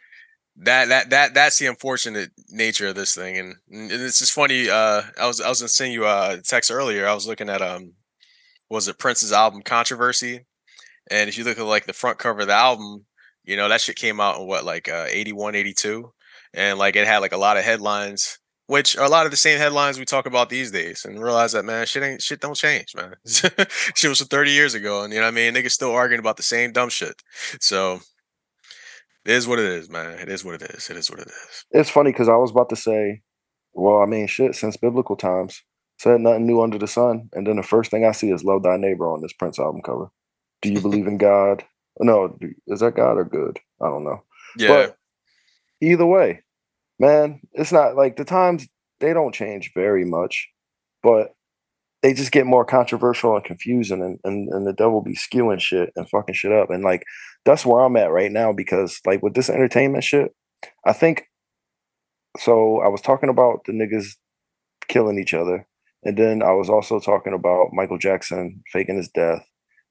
that 0.57 0.89
that 0.89 1.09
that 1.09 1.33
that's 1.33 1.59
the 1.59 1.67
unfortunate 1.67 2.31
nature 2.49 2.87
of 2.87 2.95
this 2.95 3.15
thing. 3.15 3.37
And, 3.37 3.55
and 3.69 3.91
it's 3.91 4.19
just 4.19 4.33
funny. 4.33 4.69
Uh, 4.69 5.03
I 5.19 5.27
was 5.27 5.41
I 5.41 5.49
was 5.49 5.61
gonna 5.61 5.69
send 5.69 5.93
you 5.93 6.05
a 6.05 6.39
text 6.43 6.71
earlier. 6.71 7.07
I 7.07 7.13
was 7.13 7.27
looking 7.27 7.49
at 7.49 7.61
um, 7.61 7.93
was 8.69 8.87
it 8.87 8.99
Prince's 8.99 9.31
album 9.31 9.61
Controversy? 9.61 10.45
And 11.09 11.27
if 11.29 11.37
you 11.37 11.43
look 11.43 11.57
at 11.57 11.65
like 11.65 11.85
the 11.85 11.93
front 11.93 12.19
cover 12.19 12.41
of 12.41 12.47
the 12.47 12.53
album, 12.53 13.05
you 13.43 13.57
know 13.57 13.69
that 13.69 13.81
shit 13.81 13.95
came 13.95 14.19
out 14.19 14.39
in 14.39 14.47
what 14.47 14.65
like 14.65 14.89
uh, 14.89 15.07
81, 15.09 15.55
82. 15.55 16.11
and 16.53 16.77
like 16.77 16.95
it 16.95 17.07
had 17.07 17.19
like 17.19 17.33
a 17.33 17.37
lot 17.37 17.57
of 17.57 17.63
headlines 17.63 18.39
which 18.71 18.95
are 18.95 19.03
a 19.03 19.09
lot 19.09 19.25
of 19.25 19.31
the 19.31 19.37
same 19.37 19.57
headlines 19.57 19.99
we 19.99 20.05
talk 20.05 20.25
about 20.25 20.49
these 20.49 20.71
days, 20.71 21.03
and 21.03 21.21
realize 21.21 21.51
that 21.51 21.65
man, 21.65 21.85
shit 21.85 22.03
ain't 22.03 22.21
shit 22.21 22.39
don't 22.39 22.55
change, 22.55 22.95
man. 22.95 23.15
shit 23.25 24.09
was 24.09 24.19
from 24.19 24.27
30 24.27 24.51
years 24.51 24.73
ago, 24.73 25.03
and 25.03 25.11
you 25.11 25.19
know 25.19 25.25
what 25.25 25.33
I 25.33 25.35
mean. 25.35 25.53
Niggas 25.53 25.71
still 25.71 25.91
arguing 25.91 26.21
about 26.21 26.37
the 26.37 26.43
same 26.43 26.71
dumb 26.71 26.87
shit. 26.87 27.21
So 27.59 27.99
it 29.25 29.31
is 29.33 29.47
what 29.47 29.59
it 29.59 29.65
is, 29.65 29.89
man. 29.89 30.19
It 30.19 30.29
is 30.29 30.43
what 30.43 30.55
it 30.55 30.63
is. 30.71 30.89
It 30.89 30.97
is 30.97 31.09
what 31.09 31.19
it 31.19 31.27
is. 31.27 31.65
It's 31.71 31.89
funny 31.89 32.11
because 32.11 32.29
I 32.29 32.35
was 32.35 32.51
about 32.51 32.69
to 32.69 32.75
say, 32.75 33.21
well, 33.73 34.01
I 34.01 34.05
mean, 34.05 34.27
shit, 34.27 34.55
since 34.55 34.77
biblical 34.77 35.15
times, 35.15 35.61
said 35.97 36.19
nothing 36.19 36.47
new 36.47 36.61
under 36.61 36.77
the 36.77 36.87
sun, 36.87 37.29
and 37.33 37.45
then 37.45 37.57
the 37.57 37.63
first 37.63 37.91
thing 37.91 38.05
I 38.05 38.11
see 38.11 38.31
is 38.31 38.43
"Love 38.43 38.63
Thy 38.63 38.77
Neighbor" 38.77 39.11
on 39.11 39.21
this 39.21 39.33
Prince 39.33 39.59
album 39.59 39.81
cover. 39.81 40.09
Do 40.61 40.71
you 40.71 40.81
believe 40.81 41.07
in 41.07 41.17
God? 41.17 41.63
No, 41.99 42.37
is 42.67 42.79
that 42.79 42.95
God 42.95 43.17
or 43.17 43.25
good? 43.25 43.59
I 43.81 43.87
don't 43.87 44.03
know. 44.03 44.23
Yeah, 44.57 44.67
But 44.67 44.97
either 45.81 46.05
way, 46.05 46.41
man, 46.99 47.41
it's 47.53 47.71
not 47.71 47.95
like 47.95 48.15
the 48.15 48.25
times 48.25 48.67
they 48.99 49.13
don't 49.13 49.35
change 49.35 49.71
very 49.75 50.05
much, 50.05 50.49
but 51.03 51.35
they 52.01 52.13
just 52.13 52.31
get 52.31 52.45
more 52.45 52.65
controversial 52.65 53.35
and 53.35 53.45
confusing 53.45 54.01
and, 54.01 54.19
and, 54.23 54.49
and 54.49 54.65
the 54.65 54.73
devil 54.73 55.01
be 55.01 55.15
skewing 55.15 55.59
shit 55.59 55.91
and 55.95 56.09
fucking 56.09 56.35
shit 56.35 56.51
up. 56.51 56.69
And 56.69 56.83
like 56.83 57.03
that's 57.45 57.65
where 57.65 57.81
I'm 57.81 57.95
at 57.97 58.11
right 58.11 58.31
now 58.31 58.53
because 58.53 58.99
like 59.05 59.21
with 59.21 59.33
this 59.33 59.49
entertainment 59.49 60.03
shit, 60.03 60.33
I 60.85 60.93
think 60.93 61.25
so 62.37 62.79
I 62.81 62.87
was 62.87 63.01
talking 63.01 63.29
about 63.29 63.65
the 63.65 63.73
niggas 63.73 64.15
killing 64.87 65.19
each 65.19 65.33
other. 65.33 65.67
And 66.03 66.17
then 66.17 66.41
I 66.41 66.53
was 66.53 66.69
also 66.69 66.99
talking 66.99 67.33
about 67.33 67.73
Michael 67.73 67.99
Jackson 67.99 68.63
faking 68.73 68.97
his 68.97 69.09
death. 69.09 69.45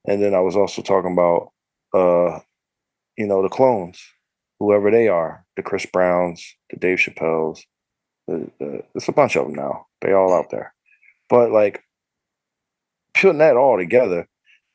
And 0.07 0.21
then 0.23 0.35
I 0.35 0.41
was 0.41 0.57
also 0.57 0.83
talking 0.83 1.13
about 1.13 1.53
uh 1.93 2.41
you 3.17 3.27
know 3.27 3.43
the 3.43 3.49
clones 3.49 4.01
whoever 4.61 4.91
they 4.91 5.09
are, 5.09 5.45
the 5.57 5.63
Chris 5.63 5.87
Browns, 5.87 6.55
the 6.69 6.77
Dave 6.77 6.99
Chappelles, 6.99 7.63
the, 8.29 8.49
the, 8.61 8.83
it's 8.95 9.09
a 9.09 9.13
bunch 9.13 9.35
of 9.35 9.47
them 9.47 9.55
now. 9.55 9.87
They 10.03 10.13
all 10.13 10.35
out 10.35 10.51
there. 10.51 10.75
But 11.29 11.51
like 11.51 11.83
putting 13.15 13.39
that 13.39 13.57
all 13.57 13.77
together, 13.79 14.29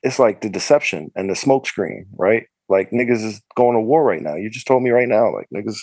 it's 0.03 0.19
like 0.19 0.41
the 0.41 0.49
deception 0.49 1.11
and 1.15 1.29
the 1.29 1.33
smokescreen, 1.33 2.05
right? 2.17 2.45
Like 2.69 2.91
niggas 2.91 3.23
is 3.23 3.41
going 3.55 3.75
to 3.75 3.81
war 3.81 4.03
right 4.03 4.21
now. 4.21 4.35
You 4.35 4.49
just 4.49 4.67
told 4.67 4.83
me 4.83 4.89
right 4.89 5.07
now, 5.07 5.33
like 5.33 5.47
niggas 5.53 5.79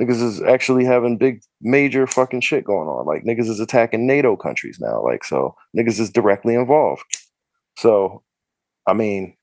niggas 0.00 0.22
is 0.22 0.40
actually 0.42 0.84
having 0.84 1.16
big 1.16 1.40
major 1.60 2.06
fucking 2.06 2.40
shit 2.40 2.64
going 2.64 2.88
on. 2.88 3.06
Like 3.06 3.24
niggas 3.24 3.48
is 3.48 3.60
attacking 3.60 4.06
NATO 4.06 4.36
countries 4.36 4.78
now. 4.80 5.02
Like 5.02 5.24
so 5.24 5.54
niggas 5.76 6.00
is 6.00 6.10
directly 6.10 6.54
involved. 6.54 7.02
So 7.76 8.22
I 8.86 8.94
mean, 8.94 9.36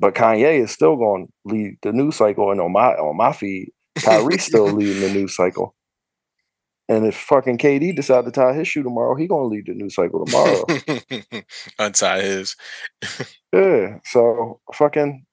but 0.00 0.14
Kanye 0.14 0.60
is 0.62 0.70
still 0.70 0.96
going 0.96 1.26
to 1.26 1.32
lead 1.44 1.78
the 1.82 1.92
news 1.92 2.16
cycle, 2.16 2.50
and 2.50 2.60
on 2.60 2.72
my 2.72 2.92
on 2.94 3.16
my 3.16 3.32
feed, 3.32 3.72
Kyrie's 3.98 4.44
still 4.44 4.66
leading 4.72 5.00
the 5.00 5.12
news 5.12 5.34
cycle. 5.34 5.74
And 6.88 7.04
if 7.06 7.16
fucking 7.16 7.58
KD 7.58 7.94
decide 7.94 8.24
to 8.24 8.30
tie 8.30 8.54
his 8.54 8.66
shoe 8.66 8.82
tomorrow, 8.82 9.14
he 9.14 9.26
gonna 9.26 9.44
lead 9.44 9.66
the 9.66 9.74
news 9.74 9.94
cycle 9.94 10.24
tomorrow. 10.24 10.64
untie 11.78 12.22
his. 12.22 12.56
yeah. 13.52 13.98
So 14.04 14.60
fucking, 14.72 15.26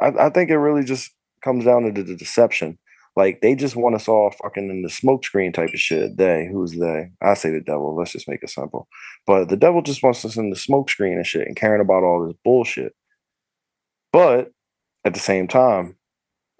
I, 0.00 0.08
I 0.18 0.30
think 0.30 0.50
it 0.50 0.58
really 0.58 0.84
just 0.84 1.12
comes 1.44 1.64
down 1.64 1.84
to 1.84 1.92
the, 1.92 2.02
the 2.02 2.16
deception. 2.16 2.78
Like 3.14 3.40
they 3.40 3.54
just 3.54 3.76
want 3.76 3.94
us 3.94 4.08
all 4.08 4.34
fucking 4.42 4.68
in 4.68 4.82
the 4.82 4.90
smoke 4.90 5.24
screen 5.24 5.52
type 5.52 5.72
of 5.72 5.80
shit. 5.80 6.16
They, 6.18 6.48
who's 6.52 6.72
they? 6.72 7.10
I 7.22 7.34
say 7.34 7.50
the 7.50 7.60
devil. 7.60 7.96
Let's 7.96 8.12
just 8.12 8.28
make 8.28 8.42
it 8.42 8.50
simple. 8.50 8.88
But 9.26 9.48
the 9.48 9.56
devil 9.56 9.82
just 9.82 10.02
wants 10.02 10.24
us 10.24 10.36
in 10.36 10.50
the 10.50 10.56
smoke 10.56 10.90
screen 10.90 11.14
and 11.14 11.26
shit 11.26 11.46
and 11.46 11.56
caring 11.56 11.80
about 11.80 12.02
all 12.02 12.26
this 12.26 12.36
bullshit. 12.44 12.94
But 14.12 14.50
at 15.04 15.14
the 15.14 15.20
same 15.20 15.46
time, 15.46 15.96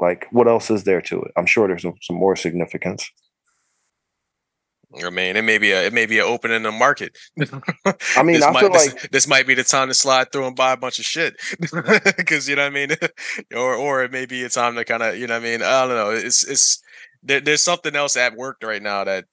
like 0.00 0.26
what 0.30 0.46
else 0.46 0.70
is 0.70 0.84
there 0.84 1.02
to 1.02 1.20
it? 1.22 1.32
I'm 1.36 1.46
sure 1.46 1.66
there's 1.66 1.82
some, 1.82 1.94
some 2.00 2.16
more 2.16 2.36
significance. 2.36 3.10
I 5.04 5.10
mean, 5.10 5.36
it 5.36 5.42
may 5.42 5.58
be 5.58 5.72
a 5.72 5.86
it 5.86 5.92
may 5.92 6.06
be 6.06 6.18
an 6.18 6.24
open 6.24 6.50
in 6.50 6.62
the 6.62 6.72
market. 6.72 7.16
I 7.38 8.22
mean, 8.22 8.36
this 8.36 8.44
I 8.44 8.50
might, 8.50 8.60
feel 8.60 8.72
this, 8.72 8.92
like 8.92 9.10
this 9.10 9.28
might 9.28 9.46
be 9.46 9.54
the 9.54 9.64
time 9.64 9.88
to 9.88 9.94
slide 9.94 10.32
through 10.32 10.46
and 10.46 10.56
buy 10.56 10.72
a 10.72 10.76
bunch 10.76 10.98
of 10.98 11.04
shit, 11.04 11.34
because 12.16 12.48
you 12.48 12.56
know 12.56 12.62
what 12.62 12.72
I 12.72 12.74
mean, 12.74 12.90
or 13.54 13.74
or 13.74 14.04
it 14.04 14.12
may 14.12 14.26
be 14.26 14.44
a 14.44 14.48
time 14.48 14.74
to 14.76 14.84
kind 14.84 15.02
of 15.02 15.16
you 15.16 15.26
know 15.26 15.34
what 15.34 15.46
I 15.46 15.50
mean. 15.50 15.62
I 15.62 15.86
don't 15.86 15.96
know. 15.96 16.10
It's 16.10 16.46
it's 16.46 16.82
there, 17.22 17.40
there's 17.40 17.62
something 17.62 17.94
else 17.94 18.16
at 18.16 18.36
work 18.36 18.58
right 18.62 18.82
now 18.82 19.04
that 19.04 19.24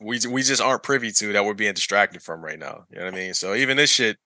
we 0.00 0.20
we 0.30 0.42
just 0.42 0.60
aren't 0.60 0.82
privy 0.82 1.10
to 1.12 1.32
that 1.32 1.44
we're 1.44 1.54
being 1.54 1.74
distracted 1.74 2.22
from 2.22 2.42
right 2.42 2.58
now. 2.58 2.84
You 2.90 2.98
know 2.98 3.06
what 3.06 3.14
I 3.14 3.16
mean? 3.16 3.34
So 3.34 3.54
even 3.54 3.76
this 3.76 3.90
shit 3.90 4.18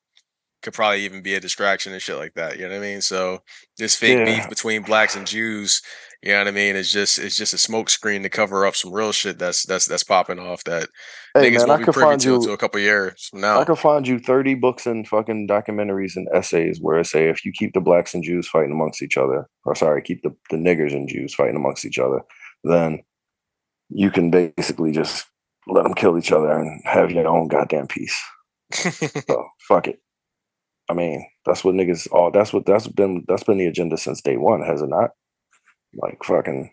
could 0.63 0.75
probably 0.75 1.05
even 1.05 1.23
be 1.23 1.35
a 1.35 1.41
distraction 1.41 1.93
and 1.93 2.03
shit 2.03 2.17
like 2.17 2.35
that. 2.35 2.57
You 2.59 2.65
know 2.69 2.75
what 2.75 2.85
I 2.85 2.89
mean? 2.89 3.01
So 3.01 3.41
this 3.77 3.95
fake 3.95 4.19
Yeah. 4.19 4.25
beef 4.25 4.49
between 4.49 4.83
blacks 4.83 5.15
and 5.15 5.27
Jews, 5.27 5.81
you 6.23 6.33
know 6.33 6.39
what 6.39 6.49
I 6.49 6.53
mean? 6.53 6.75
It's 6.75 6.93
just 6.93 7.19
it's 7.19 7.37
just 7.37 7.55
a 7.55 7.59
smoke 7.59 7.89
screen 7.89 8.23
to 8.25 8.29
cover 8.29 8.67
up 8.67 8.75
some 8.75 8.93
real 8.93 9.13
shit 9.13 9.39
that's 9.39 9.65
that's 9.65 9.87
that's 9.87 10.03
popping 10.03 10.41
off 10.41 10.65
that 10.65 10.89
hey 11.35 11.51
niggas 11.51 11.59
man, 11.59 11.63
I 11.63 11.67
won't 11.67 11.79
be 11.81 11.85
could 11.85 11.95
privy 11.95 12.07
find 12.11 12.21
to 12.23 12.29
you 12.29 12.35
until 12.35 12.53
a 12.55 12.59
couple 12.59 12.81
years 12.81 13.29
from 13.31 13.41
now. 13.41 13.61
I 13.61 13.65
could 13.65 13.79
find 13.79 14.07
you 14.09 14.19
30 14.19 14.55
books 14.55 14.87
and 14.87 15.07
fucking 15.07 15.47
documentaries 15.47 16.17
and 16.17 16.27
essays 16.35 16.79
where 16.81 16.99
it 16.99 17.07
say 17.07 17.29
if 17.29 17.45
you 17.45 17.53
keep 17.53 17.73
the 17.73 17.81
blacks 17.81 18.15
and 18.15 18.25
Jews 18.25 18.49
fighting 18.49 18.73
amongst 18.73 19.01
each 19.01 19.17
other, 19.17 19.47
or 19.65 19.77
sorry, 19.77 20.03
keep 20.03 20.23
the, 20.23 20.35
the 20.51 20.57
niggers 20.57 20.93
and 20.93 21.09
Jews 21.09 21.35
fighting 21.35 21.57
amongst 21.57 21.85
each 21.85 22.01
other, 22.01 22.21
then 22.65 22.99
you 23.91 24.11
can 24.11 24.31
basically 24.33 24.91
just 24.91 25.25
let 25.69 25.85
them 25.85 25.95
kill 25.95 26.19
each 26.19 26.33
other 26.33 26.51
and 26.51 26.81
have 26.85 27.13
your 27.13 27.29
own 27.29 27.47
goddamn 27.49 27.87
peace. 27.87 28.21
So 28.73 29.47
fuck 29.69 29.87
it. 29.87 30.01
I 30.89 30.95
mean, 30.95 31.27
that's 31.45 31.65
what 31.65 31.75
niggas 31.75 32.09
all 32.13 32.31
that's 32.31 32.53
what 32.53 32.67
that's 32.67 32.87
been 32.89 33.25
that's 33.29 33.45
been 33.45 33.59
the 33.59 33.67
agenda 33.67 33.97
since 33.99 34.21
day 34.23 34.37
one, 34.37 34.63
has 34.63 34.83
it 34.83 34.89
not? 34.89 35.11
Like 35.95 36.23
fucking 36.25 36.71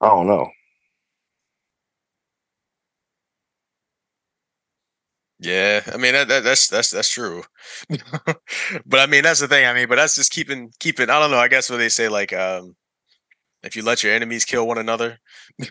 I 0.00 0.08
don't 0.08 0.26
know. 0.26 0.50
yeah, 5.38 5.82
I 5.92 5.96
mean 5.96 6.12
that, 6.14 6.28
that 6.28 6.44
that's 6.44 6.68
that's 6.68 6.90
that's 6.90 7.10
true. 7.10 7.42
but 8.86 9.00
I 9.00 9.06
mean 9.06 9.22
that's 9.22 9.40
the 9.40 9.48
thing. 9.48 9.66
I 9.66 9.74
mean, 9.74 9.88
but 9.88 9.96
that's 9.96 10.14
just 10.14 10.32
keeping 10.32 10.70
keeping. 10.80 11.10
I 11.10 11.18
don't 11.20 11.30
know. 11.30 11.38
I 11.38 11.48
guess 11.48 11.70
what 11.70 11.78
they 11.78 11.88
say 11.88 12.08
like 12.08 12.32
um 12.32 12.76
if 13.62 13.76
you 13.76 13.82
let 13.82 14.02
your 14.02 14.12
enemies 14.14 14.44
kill 14.44 14.66
one 14.66 14.78
another, 14.78 15.18
you 15.58 15.66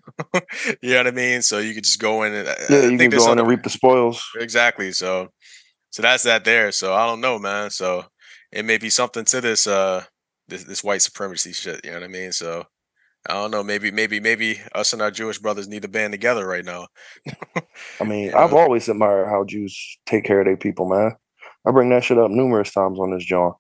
know 0.92 0.98
what 0.98 1.08
I 1.08 1.12
mean. 1.12 1.42
So 1.42 1.60
you 1.60 1.74
could 1.74 1.84
just 1.86 2.00
go 2.00 2.24
in 2.24 2.34
and 2.34 2.48
Yeah, 2.70 2.82
I 2.88 2.92
you 2.92 2.98
think 2.98 3.12
can 3.12 3.12
go 3.14 3.32
in 3.32 3.40
and 3.40 3.48
reap 3.48 3.64
the 3.64 3.70
spoils. 3.70 4.24
exactly. 4.40 4.92
So 4.92 5.30
so 5.94 6.02
that's 6.02 6.24
that 6.24 6.44
there. 6.44 6.72
So 6.72 6.94
I 6.96 7.06
don't 7.06 7.22
know, 7.22 7.38
man. 7.38 7.70
So 7.70 8.04
it 8.52 8.66
may 8.66 8.80
be 8.80 8.90
something 8.90 9.26
to 9.26 9.42
this 9.42 9.68
uh 9.68 10.04
this 10.48 10.64
this 10.64 10.84
white 10.84 11.04
supremacy 11.04 11.54
shit. 11.54 11.82
You 11.86 11.92
know 11.92 11.98
what 12.00 12.06
I 12.06 12.08
mean? 12.08 12.32
So 12.32 12.66
I 13.30 13.34
don't 13.36 13.52
know. 13.52 13.64
Maybe 13.64 13.92
maybe 13.92 14.20
maybe 14.20 14.60
us 14.74 14.92
and 14.92 15.04
our 15.04 15.12
Jewish 15.12 15.38
brothers 15.38 15.68
need 15.68 15.84
to 15.84 15.88
band 15.88 16.12
together 16.12 16.48
right 16.48 16.66
now. 16.66 16.88
I 18.02 18.06
mean, 18.06 18.26
You 18.32 18.36
I've 18.36 18.50
know? 18.52 18.58
always 18.58 18.90
admired 18.90 19.30
how 19.30 19.44
Jews 19.46 19.98
take 20.08 20.24
care 20.26 20.40
of 20.40 20.46
their 20.48 20.58
people, 20.58 20.90
man. 20.90 21.12
I 21.66 21.72
bring 21.72 21.90
that 21.90 22.04
shit 22.04 22.18
up 22.18 22.32
numerous 22.32 22.74
times 22.74 23.00
on 23.00 23.12
this 23.14 23.24
John. 23.24 23.54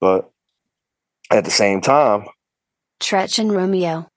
But 0.00 0.30
at 1.32 1.44
the 1.44 1.50
same 1.50 1.80
time, 1.80 2.26
Tretch 3.00 3.40
and 3.40 3.52
Romeo. 3.52 4.08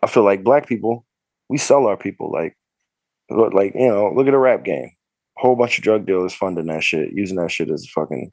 I 0.00 0.06
feel 0.06 0.22
like 0.24 0.44
black 0.44 0.68
people, 0.68 1.04
we 1.48 1.58
sell 1.58 1.86
our 1.86 1.96
people. 1.96 2.30
Like, 2.32 2.56
like 3.28 3.74
you 3.74 3.88
know, 3.88 4.12
look 4.14 4.28
at 4.28 4.30
the 4.30 4.38
rap 4.38 4.64
game. 4.64 4.90
Whole 5.36 5.56
bunch 5.56 5.78
of 5.78 5.84
drug 5.84 6.06
dealers 6.06 6.34
funding 6.34 6.66
that 6.66 6.82
shit, 6.82 7.12
using 7.12 7.36
that 7.36 7.50
shit 7.50 7.70
as 7.70 7.84
a 7.84 7.88
fucking 7.88 8.32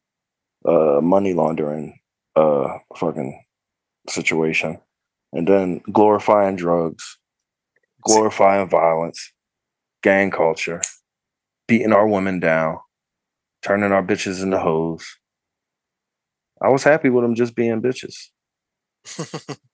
uh, 0.66 1.00
money 1.02 1.34
laundering, 1.34 2.00
uh, 2.36 2.78
fucking 2.96 3.44
situation, 4.08 4.80
and 5.34 5.48
then 5.48 5.82
glorifying 5.92 6.56
drugs, 6.56 7.18
glorifying 8.04 8.70
violence, 8.70 9.34
gang 10.04 10.30
culture, 10.32 10.82
beating 11.68 11.94
our 11.94 12.08
women 12.08 12.40
down, 12.40 12.78
turning 13.64 13.92
our 13.92 14.04
bitches 14.04 14.44
into 14.44 14.60
hoes. 14.60 15.06
I 16.62 16.70
was 16.70 16.84
happy 16.84 17.10
with 17.10 17.24
them 17.24 17.36
just 17.36 17.56
being 17.56 17.82
bitches. 17.82 18.16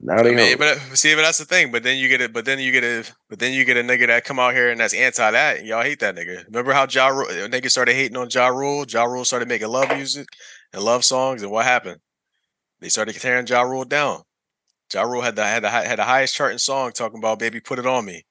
Now 0.00 0.22
I 0.22 0.22
they 0.22 0.34
mean, 0.34 0.56
hoes. 0.56 0.56
but 0.56 0.78
see, 0.96 1.14
but 1.14 1.22
that's 1.22 1.38
the 1.38 1.44
thing. 1.44 1.70
But 1.70 1.82
then 1.82 1.98
you 1.98 2.08
get 2.08 2.22
it. 2.22 2.32
But 2.32 2.46
then 2.46 2.58
you 2.58 2.72
get 2.72 2.84
a. 2.84 3.04
But 3.28 3.38
then 3.38 3.52
you 3.52 3.64
get 3.66 3.76
a 3.76 3.82
nigga 3.82 4.06
that 4.06 4.24
come 4.24 4.38
out 4.38 4.54
here 4.54 4.70
and 4.70 4.80
that's 4.80 4.94
anti 4.94 5.30
that, 5.30 5.58
and 5.58 5.66
y'all 5.66 5.82
hate 5.82 6.00
that 6.00 6.16
nigga. 6.16 6.46
Remember 6.46 6.72
how 6.72 6.86
Ja 6.90 7.08
Rule, 7.08 7.26
niggas 7.28 7.70
started 7.72 7.94
hating 7.94 8.16
on 8.16 8.28
Ja 8.30 8.48
Rule? 8.48 8.86
Ja 8.88 9.04
Rule 9.04 9.24
started 9.26 9.48
making 9.48 9.68
love 9.68 9.88
music 9.90 10.26
and 10.72 10.82
love 10.82 11.04
songs, 11.04 11.42
and 11.42 11.52
what 11.52 11.66
happened? 11.66 12.00
They 12.80 12.88
started 12.88 13.14
tearing 13.16 13.46
Ja 13.46 13.62
Rule 13.62 13.84
down. 13.84 14.22
Ja 14.92 15.02
Rule 15.02 15.20
had 15.20 15.36
the 15.36 15.44
had 15.44 15.62
the 15.62 15.68
had 15.70 15.98
the 15.98 16.04
highest 16.04 16.34
charting 16.34 16.58
song 16.58 16.92
talking 16.92 17.18
about 17.18 17.38
"Baby, 17.38 17.60
Put 17.60 17.78
It 17.78 17.86
On 17.86 18.04
Me." 18.04 18.24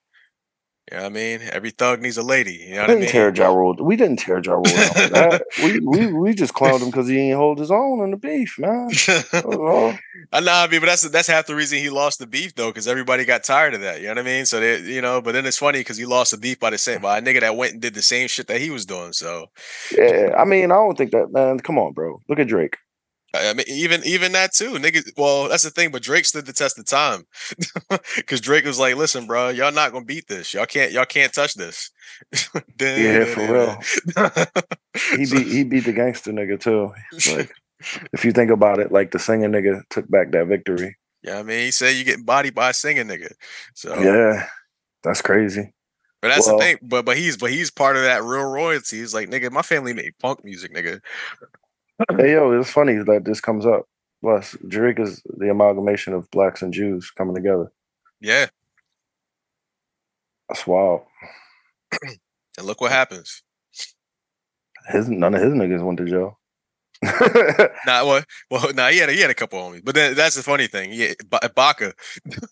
You 0.92 0.98
know 0.98 1.04
what 1.04 1.12
I 1.12 1.14
mean? 1.16 1.42
Every 1.52 1.72
thug 1.72 2.02
needs 2.02 2.18
a 2.18 2.24
lady. 2.24 2.54
You 2.56 2.76
know 2.76 2.82
We 2.84 2.84
what 2.84 2.92
I 2.92 2.96
didn't 2.96 3.02
mean? 3.02 3.10
tear 3.10 3.34
Ja 3.34 3.48
Rule. 3.50 3.76
We 3.80 3.96
didn't 3.96 4.20
tear 4.20 4.42
Ja 4.44 4.54
Rule 4.54 4.94
that. 5.08 5.44
We, 5.58 5.80
we 5.80 6.08
we 6.08 6.34
just 6.34 6.54
clowned 6.54 6.82
him 6.82 6.90
because 6.90 7.08
he 7.08 7.16
didn't 7.16 7.38
hold 7.38 7.60
his 7.60 7.72
own 7.72 8.04
in 8.04 8.12
the 8.12 8.18
beef, 8.18 8.58
man. 8.60 9.02
That 9.34 9.46
was 9.46 9.58
all. 9.60 10.00
I 10.34 10.42
know, 10.42 10.52
I 10.54 10.68
mean, 10.68 10.82
but 10.82 10.88
that's 10.88 11.04
that's 11.10 11.28
half 11.28 11.48
the 11.48 11.56
reason 11.56 11.80
he 11.80 11.90
lost 11.90 12.20
the 12.20 12.28
beef 12.28 12.56
though, 12.56 12.70
because 12.70 12.88
everybody 12.88 13.26
got 13.26 13.44
tired 13.44 13.74
of 13.76 13.82
that. 13.82 14.00
You 14.02 14.08
know 14.08 14.12
what 14.16 14.20
I 14.20 14.24
mean? 14.24 14.46
So 14.46 14.60
they, 14.60 14.80
you 14.82 15.02
know, 15.02 15.22
but 15.22 15.34
then 15.34 15.46
it's 15.46 15.58
funny 15.58 15.80
because 15.80 15.98
he 15.98 16.06
lost 16.06 16.32
the 16.32 16.38
beef 16.38 16.60
by 16.60 16.70
the 16.72 16.78
same 16.78 17.02
by 17.02 17.20
a 17.20 17.22
nigga 17.22 17.42
that 17.42 17.56
went 17.56 17.74
and 17.74 17.82
did 17.82 17.94
the 17.96 18.02
same 18.04 18.28
shit 18.28 18.48
that 18.48 18.62
he 18.62 18.70
was 18.70 18.86
doing. 18.86 19.14
So 19.14 19.50
Yeah, 19.98 20.36
I 20.38 20.46
mean, 20.46 20.66
I 20.72 20.76
don't 20.76 20.98
think 20.98 21.12
that, 21.12 21.32
man. 21.32 21.60
Come 21.60 21.78
on, 21.80 21.94
bro. 21.94 22.22
Look 22.30 22.40
at 22.40 22.48
Drake. 22.48 22.78
I 23.34 23.54
mean, 23.54 23.66
even 23.70 24.02
even 24.06 24.32
that 24.32 24.54
too, 24.54 24.72
nigga. 24.74 25.12
Well, 25.18 25.50
that's 25.50 25.64
the 25.64 25.70
thing, 25.70 25.92
but 25.92 26.02
Drake 26.02 26.26
stood 26.26 26.46
the 26.46 26.54
test 26.54 26.80
of 26.80 26.86
time 26.86 27.26
because 28.16 28.42
Drake 28.42 28.66
was 28.66 28.80
like, 28.80 28.96
"Listen, 28.96 29.28
bro, 29.28 29.50
y'all 29.50 29.72
not 29.72 29.92
gonna 29.92 30.06
beat 30.06 30.28
this. 30.28 30.54
Y'all 30.54 30.66
can't. 30.66 30.92
Y'all 30.92 31.06
can't 31.06 31.34
touch 31.34 31.54
this." 31.56 31.92
Yeah, 32.82 33.26
for 33.26 33.54
real. 33.54 33.78
He 35.18 35.26
beat 35.32 35.48
he 35.48 35.64
beat 35.64 35.86
the 35.86 35.94
gangster 35.94 36.32
nigga 36.32 36.60
too. 36.60 36.92
Like, 37.36 37.52
if 38.14 38.26
you 38.26 38.32
think 38.32 38.52
about 38.52 38.80
it, 38.80 38.92
like 38.92 39.12
the 39.12 39.20
singing 39.20 39.52
nigga 39.52 39.82
took 39.90 40.10
back 40.10 40.32
that 40.32 40.48
victory. 40.48 40.98
yeah, 41.24 41.40
I 41.40 41.44
mean, 41.44 41.60
he 41.60 41.72
said 41.72 41.96
you 41.96 42.04
getting 42.04 42.24
bodied 42.26 42.56
by 42.56 42.72
a 42.72 42.74
singing 42.74 43.08
nigga. 43.08 43.32
So 43.74 43.98
Yeah, 44.02 44.48
that's 45.04 45.22
crazy. 45.22 45.74
But 46.22 46.30
that's 46.30 46.48
Well- 46.48 46.58
the 46.58 46.64
thing. 46.66 46.78
But 46.82 47.06
but 47.06 47.16
he's 47.18 47.38
but 47.38 47.52
he's 47.52 47.72
part 47.72 47.96
of 47.96 48.02
that 48.04 48.24
real 48.24 48.44
royalty. 48.44 48.98
He's 48.98 49.14
like, 49.14 49.30
nigga, 49.30 49.52
my 49.52 49.62
family 49.62 49.94
made 49.94 50.18
punk 50.20 50.44
music, 50.44 50.74
nigga. 50.74 51.00
Hey 52.08 52.34
yo, 52.34 52.52
it's 52.60 52.70
funny 52.72 52.96
that 52.98 53.26
this 53.26 53.42
comes 53.42 53.66
up. 53.66 53.86
Plus, 54.22 54.56
Drake 54.68 55.00
is 55.00 55.22
the 55.38 55.50
amalgamation 55.50 56.14
of 56.14 56.30
blacks 56.32 56.62
and 56.62 56.74
Jews 56.74 57.10
coming 57.12 57.36
together. 57.36 57.72
Yeah. 58.22 58.48
That's 60.48 60.66
wild. 60.68 61.02
And 62.58 62.68
look 62.68 62.82
what 62.82 62.92
happens. 62.92 63.44
His 64.90 65.10
none 65.10 65.36
of 65.36 65.42
his 65.42 65.54
niggas 65.54 65.84
went 65.84 65.98
to 66.00 66.06
jail. 66.06 66.40
Nah, 67.86 68.06
well, 68.06 68.24
well, 68.52 68.74
nah, 68.74 68.90
he 68.90 69.00
had 69.00 69.10
a, 69.10 69.14
he 69.14 69.22
had 69.22 69.30
a 69.30 69.36
couple 69.36 69.60
homies, 69.60 69.84
but 69.86 69.96
then 69.96 70.16
that's 70.16 70.36
the 70.36 70.44
funny 70.44 70.68
thing. 70.68 70.92
Yeah, 70.94 71.14
Baka. 71.56 71.94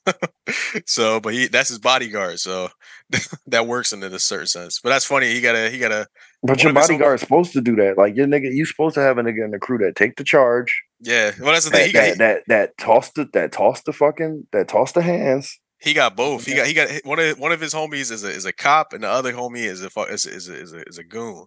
so, 0.86 1.20
but 1.20 1.34
he 1.34 1.48
that's 1.48 1.70
his 1.70 1.80
bodyguard. 1.80 2.40
So 2.40 2.70
that 3.48 3.68
works 3.68 3.94
in 3.94 4.04
a 4.04 4.20
certain 4.20 4.48
sense. 4.48 4.80
But 4.82 4.90
that's 4.90 5.06
funny. 5.06 5.34
He 5.34 5.42
got 5.42 5.56
a 5.56 5.70
he 5.70 5.80
got 5.80 5.92
a 5.92 6.08
But 6.48 6.64
your 6.64 6.72
homies- 6.72 6.88
bodyguard's 6.88 7.22
supposed 7.22 7.54
to 7.54 7.62
do 7.62 7.76
that. 7.78 7.98
Like 7.98 8.16
your 8.16 8.28
nigga, 8.28 8.52
you 8.54 8.66
supposed 8.66 8.96
to 8.96 9.02
have 9.02 9.18
a 9.18 9.24
nigga 9.24 9.44
in 9.46 9.52
the 9.52 9.60
crew 9.60 9.78
that 9.80 9.96
take 9.96 10.16
the 10.16 10.24
charge. 10.24 10.82
yeah. 11.02 11.32
Well, 11.40 11.54
that's 11.54 11.66
the 11.66 11.72
thing. 11.72 11.92
That 11.94 12.08
He 12.08 12.12
got 12.12 12.18
that, 12.18 12.18
that 12.18 12.42
that 12.48 12.78
toss 12.78 13.12
the 13.12 13.30
that 13.34 13.52
toss 13.52 13.82
the 13.84 13.94
fucking 13.94 14.48
that 14.54 14.68
toss 14.68 14.92
the 14.94 15.02
hands. 15.02 15.60
he 15.80 15.94
got 15.94 16.16
both. 16.16 16.46
He 16.46 16.56
got 16.56 16.66
he 16.68 16.74
got 16.74 16.90
one 17.04 17.20
of 17.20 17.38
one 17.40 17.52
of 17.52 17.62
his 17.62 17.74
homies 17.74 18.12
is 18.12 18.24
a 18.24 18.30
is 18.30 18.46
a 18.46 18.54
cop, 18.54 18.94
and 18.94 19.04
the 19.04 19.10
other 19.10 19.32
homie 19.34 19.60
is 19.66 19.84
a 19.84 19.90
is 20.12 20.26
a, 20.26 20.32
is 20.32 20.50
a, 20.50 20.56
is 20.56 20.74
a, 20.74 20.82
is 20.88 20.98
a 20.98 21.04
goon. 21.04 21.46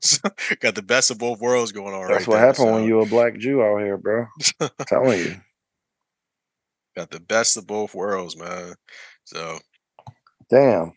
So, 0.00 0.20
got 0.60 0.74
the 0.74 0.82
best 0.82 1.10
of 1.12 1.18
both 1.18 1.40
worlds 1.40 1.70
going 1.72 1.94
on. 1.94 2.08
That's 2.08 2.26
right 2.26 2.28
what 2.28 2.36
there, 2.38 2.46
happened 2.46 2.72
when 2.72 2.82
so- 2.82 2.86
you 2.86 3.00
a 3.00 3.06
black 3.06 3.38
Jew 3.38 3.62
out 3.62 3.78
here, 3.80 3.96
bro. 3.98 4.26
telling 4.88 5.18
you. 5.20 5.36
got 6.96 7.10
the 7.10 7.20
best 7.20 7.56
of 7.56 7.66
both 7.66 7.94
worlds, 7.94 8.36
man. 8.36 8.74
So 9.24 9.58
Damn. 10.50 10.92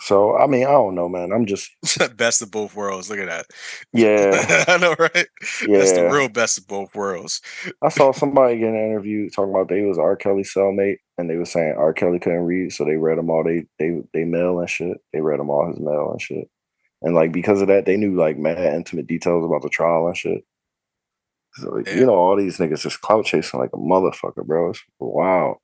So 0.00 0.36
I 0.36 0.46
mean, 0.46 0.64
I 0.66 0.72
don't 0.72 0.94
know, 0.94 1.08
man. 1.08 1.32
I'm 1.32 1.46
just 1.46 1.70
best 2.16 2.42
of 2.42 2.50
both 2.50 2.74
worlds. 2.74 3.08
Look 3.08 3.18
at 3.18 3.26
that. 3.26 3.46
yeah. 3.92 4.64
I 4.68 4.76
know, 4.78 4.94
right? 4.98 5.26
That's 5.66 5.92
the 5.92 6.10
real 6.12 6.28
best 6.28 6.58
of 6.58 6.66
both 6.66 6.94
worlds. 6.94 7.40
I 7.82 7.88
saw 7.88 8.12
somebody 8.12 8.58
get 8.58 8.68
an 8.68 8.76
interview 8.76 9.30
talking 9.30 9.50
about 9.50 9.68
they 9.68 9.82
was 9.82 9.98
R. 9.98 10.16
Kelly 10.16 10.42
cellmate, 10.42 10.98
and 11.18 11.30
they 11.30 11.36
were 11.36 11.44
saying 11.46 11.74
R. 11.78 11.92
Kelly 11.92 12.18
couldn't 12.18 12.44
read, 12.44 12.72
so 12.72 12.84
they 12.84 12.96
read 12.96 13.18
them 13.18 13.30
all 13.30 13.42
they 13.42 13.64
they 13.78 14.00
they 14.12 14.24
mail 14.24 14.60
and 14.60 14.68
shit. 14.68 14.98
They 15.12 15.20
read 15.20 15.40
them 15.40 15.50
all 15.50 15.66
his 15.68 15.80
mail 15.80 16.10
and 16.12 16.20
shit, 16.20 16.48
and 17.02 17.14
like 17.14 17.32
because 17.32 17.62
of 17.62 17.68
that, 17.68 17.86
they 17.86 17.96
knew 17.96 18.14
like 18.16 18.38
mad 18.38 18.58
intimate 18.58 19.06
details 19.06 19.44
about 19.44 19.62
the 19.62 19.70
trial 19.70 20.06
and 20.06 20.16
shit. 20.16 20.44
So, 21.54 21.70
like, 21.70 21.86
Yeah. 21.86 21.94
You 21.96 22.06
know, 22.06 22.14
all 22.14 22.36
these 22.36 22.58
niggas 22.58 22.82
just 22.82 23.00
clout 23.00 23.24
chasing 23.24 23.58
like 23.58 23.70
a 23.72 23.78
motherfucker, 23.78 24.44
bro. 24.44 24.70
It's 24.70 24.82
wow. 24.98 25.56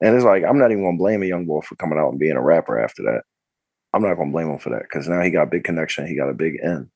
And 0.00 0.16
it's 0.16 0.24
like 0.24 0.42
I'm 0.42 0.58
not 0.58 0.72
even 0.72 0.84
gonna 0.84 0.96
blame 0.96 1.22
a 1.22 1.26
young 1.26 1.44
boy 1.44 1.60
for 1.60 1.76
coming 1.76 1.98
out 1.98 2.10
and 2.10 2.18
being 2.18 2.36
a 2.36 2.42
rapper 2.42 2.82
after 2.82 3.02
that. 3.02 3.22
I'm 3.92 4.02
not 4.02 4.14
gonna 4.14 4.32
blame 4.32 4.50
him 4.50 4.58
for 4.58 4.70
that 4.70 4.82
because 4.82 5.08
now 5.08 5.20
he 5.20 5.30
got 5.30 5.44
a 5.44 5.50
big 5.50 5.64
connection, 5.64 6.06
he 6.06 6.16
got 6.16 6.30
a 6.30 6.34
big 6.34 6.54
end. 6.62 6.88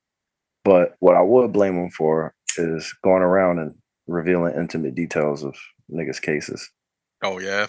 But 0.65 0.97
what 1.01 1.17
I 1.17 1.23
would 1.23 1.53
blame 1.53 1.77
him 1.77 1.91
for 1.91 2.35
is 2.59 2.93
going 3.05 3.23
around 3.23 3.59
and 3.59 3.75
revealing 4.07 4.55
intimate 4.57 4.95
details 4.95 5.45
of 5.45 5.55
niggas' 5.93 6.21
cases. 6.23 6.69
Oh 7.23 7.39
yeah. 7.39 7.67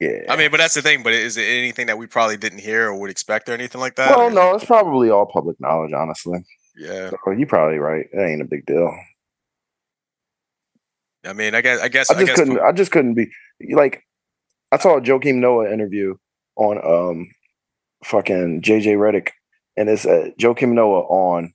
Yeah. 0.00 0.22
I 0.28 0.36
mean, 0.36 0.50
but 0.50 0.58
that's 0.58 0.74
the 0.74 0.82
thing. 0.82 1.02
But 1.02 1.12
is 1.12 1.36
it 1.36 1.42
anything 1.42 1.86
that 1.88 1.98
we 1.98 2.06
probably 2.06 2.36
didn't 2.36 2.60
hear 2.60 2.86
or 2.88 2.98
would 3.00 3.10
expect 3.10 3.48
or 3.48 3.52
anything 3.52 3.80
like 3.80 3.96
that? 3.96 4.10
well, 4.16 4.28
or- 4.28 4.30
no, 4.30 4.54
it's 4.54 4.64
probably 4.64 5.10
all 5.10 5.26
public 5.26 5.56
knowledge, 5.60 5.92
honestly. 5.92 6.38
Yeah. 6.76 7.10
So 7.10 7.32
you're 7.32 7.48
probably 7.48 7.78
right. 7.78 8.06
It 8.12 8.20
ain't 8.20 8.42
a 8.42 8.44
big 8.44 8.64
deal. 8.64 8.96
I 11.24 11.32
mean, 11.32 11.54
I 11.54 11.60
guess. 11.60 11.80
I 11.80 11.88
guess. 11.88 12.10
I 12.10 12.14
just 12.14 12.26
guess 12.26 12.38
couldn't. 12.38 12.60
I 12.60 12.72
just 12.72 12.92
couldn't 12.92 13.14
be 13.14 13.28
like. 13.72 14.02
I 14.70 14.78
saw 14.78 14.98
a 14.98 15.00
Joakim 15.00 15.36
Noah 15.36 15.72
interview 15.72 16.14
on 16.56 16.78
um, 16.78 17.28
fucking 18.04 18.62
JJ 18.62 18.96
Redick, 18.96 19.30
and 19.76 19.88
it's 19.88 20.06
uh, 20.06 20.28
Joakim 20.38 20.72
Noah 20.72 21.02
on 21.02 21.52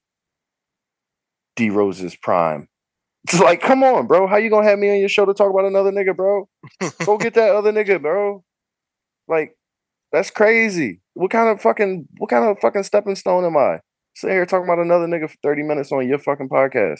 D 1.55 1.69
Rose's 1.69 2.15
prime. 2.15 2.67
It's 3.25 3.39
like, 3.39 3.61
come 3.61 3.83
on, 3.85 4.05
bro. 4.05 4.27
How 4.27 4.35
you 4.35 4.49
gonna 4.49 4.67
have 4.67 4.77
me 4.77 4.91
on 4.91 4.99
your 4.99 5.07
show 5.07 5.25
to 5.25 5.33
talk 5.33 5.49
about 5.49 5.63
another 5.63 5.93
nigga, 5.93 6.13
bro? 6.13 6.49
Go 7.05 7.17
get 7.17 7.35
that 7.35 7.55
other 7.55 7.71
nigga, 7.71 8.01
bro. 8.01 8.43
Like, 9.29 9.55
that's 10.11 10.29
crazy. 10.29 10.99
What 11.13 11.31
kind 11.31 11.47
of 11.47 11.61
fucking 11.61 12.05
what 12.17 12.29
kind 12.29 12.43
of 12.43 12.59
fucking 12.59 12.83
stepping 12.83 13.15
stone 13.15 13.45
am 13.45 13.55
I? 13.55 13.79
Sitting 14.15 14.35
here 14.35 14.45
talking 14.45 14.65
about 14.65 14.79
another 14.79 15.07
nigga 15.07 15.29
for 15.29 15.37
30 15.41 15.63
minutes 15.63 15.93
on 15.93 16.05
your 16.05 16.19
fucking 16.19 16.49
podcast. 16.49 16.99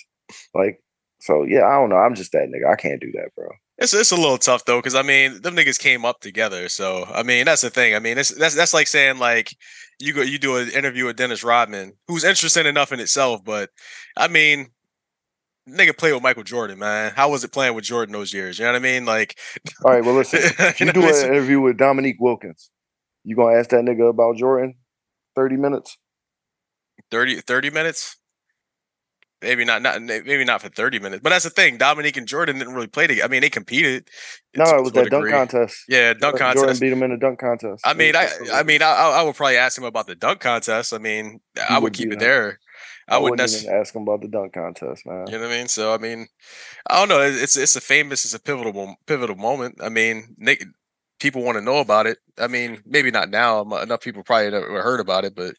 Like, 0.53 0.79
so 1.19 1.43
yeah, 1.43 1.65
I 1.67 1.73
don't 1.73 1.89
know. 1.89 1.97
I'm 1.97 2.15
just 2.15 2.31
that 2.31 2.47
nigga. 2.47 2.71
I 2.71 2.75
can't 2.77 3.01
do 3.01 3.11
that, 3.15 3.29
bro. 3.35 3.49
It's 3.77 3.93
it's 3.93 4.11
a 4.11 4.15
little 4.15 4.37
tough 4.37 4.65
though, 4.65 4.77
because 4.77 4.95
I 4.95 5.01
mean, 5.01 5.41
them 5.41 5.55
niggas 5.55 5.79
came 5.79 6.05
up 6.05 6.19
together. 6.19 6.69
So 6.69 7.05
I 7.11 7.23
mean, 7.23 7.45
that's 7.45 7.61
the 7.61 7.69
thing. 7.69 7.95
I 7.95 7.99
mean, 7.99 8.17
it's 8.17 8.29
that's 8.29 8.55
that's 8.55 8.73
like 8.73 8.87
saying 8.87 9.17
like 9.17 9.55
you 9.99 10.13
go 10.13 10.21
you 10.21 10.37
do 10.37 10.57
an 10.57 10.69
interview 10.69 11.05
with 11.05 11.15
Dennis 11.15 11.43
Rodman, 11.43 11.93
who's 12.07 12.23
interesting 12.23 12.67
enough 12.67 12.91
in 12.91 12.99
itself, 12.99 13.43
but 13.43 13.71
I 14.15 14.27
mean, 14.27 14.67
nigga 15.67 15.97
played 15.97 16.13
with 16.13 16.23
Michael 16.23 16.43
Jordan, 16.43 16.79
man. 16.79 17.13
How 17.15 17.31
was 17.31 17.43
it 17.43 17.51
playing 17.51 17.73
with 17.75 17.85
Jordan 17.85 18.13
those 18.13 18.33
years? 18.33 18.59
You 18.59 18.65
know 18.65 18.73
what 18.73 18.77
I 18.77 18.81
mean? 18.83 19.05
Like, 19.05 19.39
All 19.83 19.91
right, 19.91 20.03
well 20.03 20.15
listen. 20.15 20.39
If 20.43 20.59
you 20.79 20.85
you 20.85 20.93
know, 20.93 21.01
do 21.01 21.07
an 21.07 21.25
interview 21.25 21.59
with 21.59 21.77
Dominique 21.77 22.17
Wilkins, 22.19 22.69
you 23.23 23.35
gonna 23.35 23.55
ask 23.55 23.69
that 23.71 23.83
nigga 23.83 24.09
about 24.09 24.37
Jordan? 24.37 24.75
30 25.35 25.57
minutes? 25.57 25.97
30, 27.09 27.41
30 27.41 27.69
minutes. 27.71 28.17
Maybe 29.43 29.65
not, 29.65 29.81
not 29.81 30.01
maybe 30.01 30.45
not 30.45 30.61
for 30.61 30.69
thirty 30.69 30.99
minutes, 30.99 31.21
but 31.21 31.29
that's 31.29 31.43
the 31.43 31.49
thing. 31.49 31.77
Dominique 31.77 32.15
and 32.15 32.27
Jordan 32.27 32.57
didn't 32.57 32.73
really 32.73 32.87
play 32.87 33.07
together. 33.07 33.25
I 33.25 33.27
mean, 33.29 33.41
they 33.41 33.49
competed. 33.49 34.09
No, 34.55 34.63
it 34.63 34.81
was 34.81 34.93
that 34.93 35.09
dunk 35.09 35.29
contest. 35.29 35.83
Yeah, 35.89 36.13
dunk 36.13 36.21
Jordan 36.21 36.39
contest. 36.39 36.63
Jordan 36.63 36.79
beat 36.79 36.93
him 36.93 37.03
in 37.03 37.11
a 37.11 37.17
dunk 37.17 37.39
contest. 37.39 37.85
I 37.85 37.93
mean, 37.93 38.15
I, 38.15 38.29
I 38.53 38.63
mean, 38.63 38.81
I, 38.81 38.91
I 38.91 39.19
I 39.19 39.23
would 39.23 39.35
probably 39.35 39.57
ask 39.57 39.77
him 39.77 39.83
about 39.83 40.07
the 40.07 40.15
dunk 40.15 40.39
contest. 40.39 40.93
I 40.93 40.97
mean, 40.97 41.41
I 41.69 41.75
would 41.75 41.83
would 41.83 41.93
keep 41.93 42.07
it 42.07 42.19
that. 42.19 42.19
there. 42.19 42.59
I, 43.07 43.17
wouldn't 43.17 43.41
wouldn't 43.41 43.63
even 43.63 43.75
ask 43.75 43.93
him 43.93 44.03
about 44.03 44.21
the 44.21 44.29
dunk 44.29 44.53
contest, 44.53 45.05
man. 45.05 45.27
You 45.27 45.33
know 45.33 45.47
what 45.47 45.53
I 45.53 45.57
mean? 45.57 45.67
So 45.67 45.93
I 45.93 45.97
mean, 45.97 46.27
I 46.89 46.99
don't 46.99 47.09
know. 47.09 47.21
It's 47.21 47.57
it's 47.57 47.75
a 47.75 47.81
famous, 47.81 48.23
it's 48.23 48.33
a 48.33 48.39
pivotal 48.39 48.95
pivotal 49.05 49.35
moment. 49.35 49.79
I 49.83 49.89
mean, 49.89 50.35
Nick, 50.37 50.63
people 51.19 51.43
want 51.43 51.57
to 51.57 51.61
know 51.63 51.79
about 51.79 52.07
it. 52.07 52.19
I 52.37 52.47
mean, 52.47 52.81
maybe 52.85 53.11
not 53.11 53.29
now. 53.29 53.61
Enough 53.61 54.01
people 54.01 54.23
probably 54.23 54.51
never 54.51 54.81
heard 54.81 55.01
about 55.01 55.25
it, 55.25 55.35
but 55.35 55.55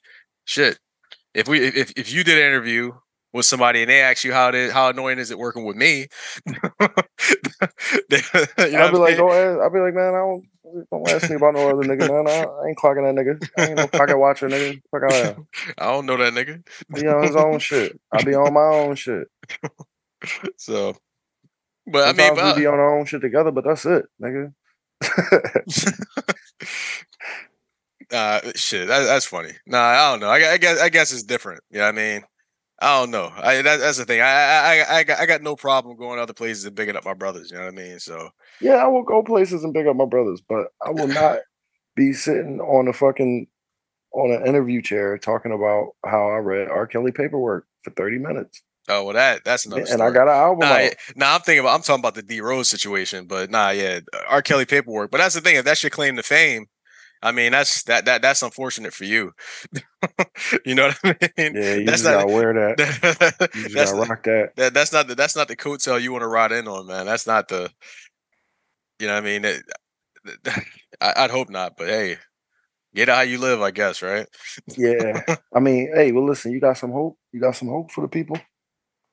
shit, 0.47 0.78
if 1.35 1.48
we 1.48 1.61
if 1.61 1.93
if 1.97 2.12
you 2.12 2.24
did 2.24 2.39
an 2.39 2.47
interview 2.47 2.93
with 3.35 3.44
somebody 3.44 3.82
and 3.82 3.90
they 3.90 4.01
ask 4.01 4.24
you 4.24 4.32
how 4.32 4.51
did 4.52 4.70
how 4.70 4.89
annoying 4.89 5.19
is 5.19 5.32
it 5.32 5.39
working 5.39 5.65
with 5.65 5.77
me, 5.77 6.06
you 6.47 6.52
know 6.52 6.70
I'll 6.78 6.89
be 8.93 8.97
like, 8.97 9.19
I'll 9.19 9.70
be 9.70 9.81
like, 9.81 9.93
man, 9.93 10.15
I 10.15 10.19
don't, 10.19 10.47
don't 10.90 11.11
ask 11.11 11.28
me 11.28 11.36
about 11.36 11.52
no 11.55 11.69
other 11.69 11.82
nigga, 11.82 12.09
man. 12.09 12.27
I, 12.28 12.44
I 12.44 12.69
ain't 12.69 12.78
clocking 12.78 13.05
that 13.05 13.15
nigga. 13.20 13.47
I 13.59 13.66
ain't 13.66 13.77
no 13.77 13.86
pocket 13.89 14.16
watcher, 14.16 14.48
nigga. 14.48 14.81
Fuck 14.90 15.02
out 15.02 15.12
of 15.12 15.36
here. 15.36 15.44
I 15.78 15.85
don't 15.86 16.06
know 16.06 16.16
that 16.16 16.32
nigga. 16.32 16.65
Be 16.94 17.06
on 17.09 17.24
his 17.24 17.36
own 17.36 17.59
shit. 17.59 18.01
I 18.12 18.23
be 18.23 18.35
on 18.35 18.55
my 18.55 18.61
own 18.61 18.94
shit. 18.94 19.27
So, 20.56 20.97
but 21.86 22.09
I 22.09 22.15
mean, 22.15 22.35
but, 22.35 22.56
we 22.56 22.62
be 22.62 22.66
on 22.66 22.78
our 22.78 22.98
own 22.98 23.05
shit 23.05 23.20
together, 23.20 23.51
but 23.51 23.65
that's 23.65 23.85
it, 23.85 24.06
nigga. 24.23 24.55
uh, 28.11 28.40
shit, 28.55 28.89
that, 28.89 29.05
that's 29.05 29.27
funny. 29.27 29.51
Nah, 29.66 29.78
I 29.78 30.11
don't 30.11 30.20
know. 30.20 30.31
I, 30.31 30.52
I 30.52 30.56
guess 30.56 30.81
I 30.81 30.89
guess 30.89 31.12
it's 31.12 31.24
different. 31.24 31.62
You 31.70 31.81
know 31.81 31.89
I 31.89 31.93
mean? 31.93 32.24
I 32.85 33.01
don't 33.01 33.11
know. 33.11 33.32
I 33.35 33.62
that, 33.62 33.81
that's 33.81 33.97
the 33.97 34.05
thing. 34.05 34.20
I, 34.20 34.24
I 34.24 34.78
I 34.78 34.98
I 34.98 35.05
got 35.05 35.20
I 35.20 35.24
got 35.24 35.40
no 35.40 35.56
problem 35.56 35.97
going 35.97 36.19
other 36.20 36.35
places 36.35 36.66
and 36.66 36.74
bigging 36.74 36.97
up 36.97 37.05
my 37.06 37.15
brothers. 37.15 37.51
You 37.51 37.56
know 37.56 37.65
what 37.65 37.73
I 37.73 37.77
mean? 37.77 37.98
So 37.98 38.28
yeah, 38.61 38.74
I 38.74 38.89
will 38.89 39.02
go 39.02 39.23
places 39.23 39.65
and 39.65 39.73
pick 39.73 39.86
up 39.86 39.97
my 39.97 40.05
brothers, 40.05 40.43
but 40.47 40.66
I 40.85 40.90
will 40.90 41.06
not 41.06 41.39
be 41.97 42.12
sitting 42.12 42.61
on 42.61 42.86
a 42.86 42.93
fucking 42.93 43.47
on 44.12 44.32
an 44.32 44.47
interview 44.47 44.82
chair 44.82 45.16
talking 45.16 45.52
about 45.52 45.93
how 46.05 46.28
I 46.28 46.36
read 46.36 46.69
R. 46.69 46.86
Kelly 46.86 47.11
paperwork 47.11 47.66
for 47.82 47.90
30 47.90 48.19
minutes. 48.19 48.62
oh 48.90 49.05
well, 49.05 49.15
that 49.15 49.44
that's 49.44 49.65
another. 49.65 49.81
and 49.81 49.89
story. 49.89 50.11
I 50.11 50.12
got 50.12 50.28
an 50.28 50.35
album 50.35 50.69
Nah, 50.69 50.89
nah, 51.16 51.35
I'm 51.36 51.40
thinking 51.40 51.61
about. 51.61 51.77
I'm 51.77 51.82
talking 51.82 52.02
about 52.02 52.16
the 52.16 52.23
D 52.23 52.43
Rose 52.43 52.69
situation, 52.69 53.24
but 53.27 53.51
nah, 53.51 53.70
yeah, 53.70 54.01
R. 54.28 54.43
Kelly 54.43 54.66
paperwork. 54.66 55.11
But 55.11 55.19
that's 55.19 55.35
the 55.35 55.40
thing. 55.40 55.56
If 55.56 55.65
that's 55.65 55.82
your 55.82 55.89
claim 55.89 56.16
to 56.16 56.23
fame, 56.23 56.66
I 57.24 57.32
mean, 57.32 57.52
that's 57.52 57.82
that 57.84 58.05
that 58.05 58.20
that's 58.22 58.42
unfortunate 58.42 58.92
for 58.92 59.05
you. 59.05 59.32
you 60.66 60.74
know 60.74 60.88
what 61.01 61.20
I 61.22 61.30
mean? 61.38 61.55
Yeah, 61.56 61.74
you 61.76 61.86
that's 61.86 62.02
just 62.02 62.05
not- 62.05 62.26
gotta 62.26 62.32
wear 62.32 62.52
that. 62.52 63.48
You 63.55 63.68
just 63.70 63.94
gotta 63.94 64.09
rock 64.09 64.22
that. 64.24 64.52
that 64.56 64.74
that's 64.74 64.92
not 64.92 65.09
the 65.09 65.14
that's 65.14 65.34
not 65.34 65.48
the 65.48 65.56
coattail 65.56 66.01
you 66.01 66.12
want 66.12 66.22
to 66.22 66.28
ride 66.28 66.52
in 66.52 66.68
on, 66.68 66.86
man. 66.86 67.06
That's 67.06 67.26
not 67.26 67.48
the. 67.48 67.70
You 69.01 69.06
know 69.09 69.14
what 69.14 69.22
I 69.22 69.26
mean? 69.26 69.44
It- 69.46 69.62
I, 71.01 71.12
I'd 71.16 71.30
hope 71.30 71.51
not, 71.51 71.76
but 71.76 71.88
hey, 71.88 72.16
get 72.94 73.09
how 73.09 73.22
you 73.22 73.38
live, 73.38 73.60
I 73.60 73.70
guess, 73.70 74.01
right? 74.02 74.26
Yeah. 74.76 75.22
I 75.55 75.60
mean, 75.60 75.90
hey, 75.94 76.12
well, 76.12 76.24
listen, 76.26 76.52
you 76.52 76.60
got 76.60 76.78
some 76.78 76.92
hope. 76.92 77.18
You 77.32 77.40
got 77.40 77.56
some 77.56 77.68
hope 77.68 77.90
for 77.90 78.01
the 78.02 78.09
people. 78.09 78.38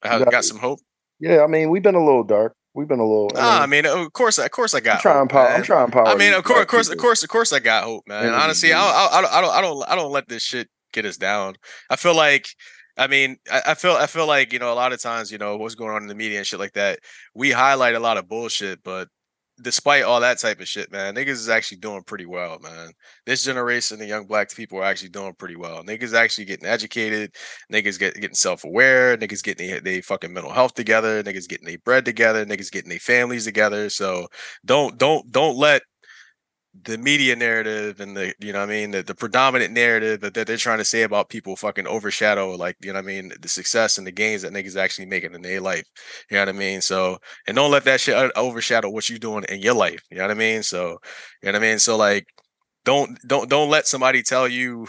I 0.03 0.19
got- 0.19 0.31
got 0.31 0.43
some 0.45 0.59
hope. 0.59 0.79
Yeah, 1.19 1.43
I 1.43 1.47
mean, 1.47 1.69
we've 1.69 1.83
been 1.83 1.95
a 1.95 2.03
little 2.03 2.23
dark. 2.23 2.55
We've 2.73 2.87
been 2.87 2.99
a 2.99 3.03
little. 3.03 3.29
Nah, 3.33 3.59
I 3.59 3.65
mean, 3.65 3.85
of 3.85 4.13
course, 4.13 4.37
of 4.37 4.49
course, 4.51 4.73
I 4.73 4.79
got. 4.79 4.95
I'm 4.95 5.01
trying 5.01 5.19
hope, 5.19 5.29
power. 5.29 5.47
I'm 5.47 5.63
trying 5.63 5.91
power. 5.91 6.07
I 6.07 6.15
mean, 6.15 6.33
of 6.33 6.43
course, 6.43 6.61
of 6.61 6.67
course, 6.67 6.89
of 6.89 6.97
course, 6.97 7.23
of 7.23 7.29
course, 7.29 7.53
I 7.53 7.59
got 7.59 7.83
hope, 7.83 8.07
man. 8.07 8.23
Interview 8.23 8.39
Honestly, 8.39 8.73
I 8.73 8.79
don't, 8.79 9.13
I 9.13 9.21
don't, 9.21 9.33
I 9.33 9.41
don't, 9.41 9.51
I 9.51 9.61
don't, 9.61 9.91
I 9.91 9.95
don't 9.95 10.11
let 10.11 10.29
this 10.29 10.43
shit 10.43 10.69
get 10.93 11.05
us 11.05 11.17
down. 11.17 11.55
I 11.89 11.97
feel 11.97 12.15
like, 12.15 12.47
I 12.97 13.07
mean, 13.07 13.37
I, 13.51 13.61
I 13.67 13.73
feel, 13.73 13.93
I 13.93 14.07
feel 14.07 14.25
like 14.25 14.53
you 14.53 14.59
know, 14.59 14.71
a 14.71 14.75
lot 14.75 14.93
of 14.93 15.01
times, 15.01 15.31
you 15.31 15.37
know, 15.37 15.57
what's 15.57 15.75
going 15.75 15.91
on 15.91 16.01
in 16.01 16.07
the 16.07 16.15
media 16.15 16.37
and 16.37 16.47
shit 16.47 16.59
like 16.59 16.73
that. 16.73 16.99
We 17.35 17.51
highlight 17.51 17.95
a 17.95 17.99
lot 17.99 18.17
of 18.17 18.29
bullshit, 18.29 18.81
but 18.83 19.09
despite 19.61 20.03
all 20.03 20.19
that 20.19 20.39
type 20.39 20.59
of 20.59 20.67
shit, 20.67 20.91
man, 20.91 21.15
niggas 21.15 21.29
is 21.29 21.49
actually 21.49 21.77
doing 21.77 22.03
pretty 22.03 22.25
well, 22.25 22.59
man. 22.59 22.91
This 23.25 23.43
generation 23.43 24.01
of 24.01 24.07
young 24.07 24.25
black 24.25 24.53
people 24.53 24.79
are 24.79 24.83
actually 24.83 25.09
doing 25.09 25.33
pretty 25.35 25.55
well. 25.55 25.83
Niggas 25.83 26.13
actually 26.13 26.45
getting 26.45 26.67
educated. 26.67 27.35
Niggas 27.71 27.99
get, 27.99 28.15
getting 28.15 28.35
self 28.35 28.63
aware. 28.63 29.17
Niggas 29.17 29.43
getting 29.43 29.69
they, 29.69 29.79
they 29.79 30.01
fucking 30.01 30.33
mental 30.33 30.51
health 30.51 30.73
together. 30.73 31.23
Niggas 31.23 31.47
getting 31.47 31.67
their 31.67 31.77
bread 31.79 32.05
together. 32.05 32.45
Niggas 32.45 32.71
getting 32.71 32.89
their 32.89 32.99
families 32.99 33.45
together. 33.45 33.89
So 33.89 34.27
don't 34.65 34.97
don't 34.97 35.31
don't 35.31 35.57
let 35.57 35.81
the 36.73 36.97
media 36.97 37.35
narrative 37.35 37.99
and 37.99 38.15
the 38.15 38.33
you 38.39 38.53
know 38.53 38.59
what 38.59 38.69
I 38.69 38.71
mean 38.71 38.91
the, 38.91 39.03
the 39.03 39.13
predominant 39.13 39.73
narrative 39.73 40.21
that, 40.21 40.33
that 40.35 40.47
they're 40.47 40.55
trying 40.55 40.77
to 40.77 40.85
say 40.85 41.01
about 41.01 41.27
people 41.27 41.57
fucking 41.57 41.85
overshadow 41.85 42.55
like 42.55 42.77
you 42.81 42.93
know 42.93 42.99
what 42.99 43.03
I 43.03 43.07
mean 43.07 43.33
the 43.41 43.49
success 43.49 43.97
and 43.97 44.07
the 44.07 44.11
gains 44.11 44.43
that 44.43 44.53
niggas 44.53 44.77
actually 44.77 45.07
making 45.07 45.33
in 45.33 45.41
their 45.41 45.59
life. 45.59 45.83
You 46.29 46.37
know 46.37 46.43
what 46.43 46.49
I 46.49 46.53
mean? 46.53 46.79
So 46.81 47.17
and 47.45 47.55
don't 47.55 47.71
let 47.71 47.83
that 47.83 47.99
shit 47.99 48.15
uh, 48.15 48.31
overshadow 48.37 48.89
what 48.89 49.09
you're 49.09 49.19
doing 49.19 49.43
in 49.49 49.59
your 49.59 49.73
life. 49.73 50.01
You 50.09 50.17
know 50.17 50.23
what 50.23 50.31
I 50.31 50.35
mean? 50.35 50.63
So 50.63 50.97
you 51.43 51.51
know 51.51 51.51
what 51.51 51.55
I 51.55 51.59
mean? 51.59 51.79
So 51.79 51.97
like 51.97 52.25
don't 52.85 53.19
don't 53.27 53.49
don't 53.49 53.69
let 53.69 53.85
somebody 53.85 54.23
tell 54.23 54.47
you 54.47 54.87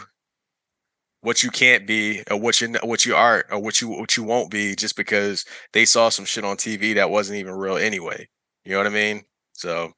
what 1.20 1.42
you 1.42 1.50
can't 1.50 1.86
be 1.86 2.22
or 2.30 2.38
what 2.38 2.60
you 2.60 2.72
what 2.84 3.04
you 3.04 3.16
are 3.16 3.44
or 3.50 3.58
what 3.58 3.80
you 3.80 3.88
what 3.88 4.16
you 4.16 4.22
won't 4.22 4.52
be 4.52 4.76
just 4.76 4.96
because 4.96 5.44
they 5.72 5.84
saw 5.84 6.08
some 6.10 6.24
shit 6.24 6.44
on 6.44 6.56
TV 6.56 6.94
that 6.94 7.10
wasn't 7.10 7.38
even 7.38 7.54
real 7.54 7.76
anyway. 7.76 8.28
You 8.64 8.72
know 8.72 8.78
what 8.78 8.86
I 8.86 8.90
mean? 8.90 9.22
So 9.52 9.92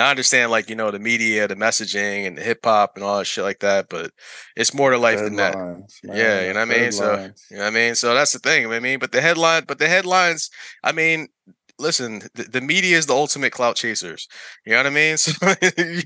I 0.00 0.10
understand 0.10 0.50
like 0.50 0.68
you 0.68 0.76
know 0.76 0.90
the 0.90 0.98
media, 0.98 1.48
the 1.48 1.56
messaging 1.56 2.26
and 2.26 2.36
the 2.36 2.42
hip 2.42 2.60
hop 2.64 2.92
and 2.96 3.04
all 3.04 3.18
that 3.18 3.24
shit 3.26 3.44
like 3.44 3.60
that, 3.60 3.88
but 3.88 4.10
it's 4.56 4.74
more 4.74 4.90
to 4.90 4.98
life 4.98 5.18
than 5.20 5.36
that. 5.36 5.56
Man, 5.56 5.86
Yeah, 6.04 6.46
you 6.46 6.52
know 6.54 6.60
what 6.60 6.70
I 6.70 6.80
mean? 6.80 6.92
So 6.92 7.12
you 7.50 7.56
know 7.56 7.64
what 7.64 7.66
I 7.66 7.70
mean? 7.70 7.94
So 7.94 8.14
that's 8.14 8.32
the 8.32 8.38
thing. 8.38 8.70
I 8.72 8.80
mean, 8.80 8.98
but 8.98 9.12
the 9.12 9.20
headline, 9.20 9.64
but 9.66 9.78
the 9.78 9.88
headlines, 9.88 10.50
I 10.84 10.92
mean, 10.92 11.28
listen, 11.78 12.22
the, 12.34 12.42
the 12.44 12.60
media 12.60 12.98
is 12.98 13.06
the 13.06 13.14
ultimate 13.14 13.52
clout 13.52 13.76
chasers. 13.76 14.26
You 14.66 14.72
know 14.72 14.78
what 14.78 14.86
I 14.86 14.90
mean? 14.90 15.16
So 15.16 15.32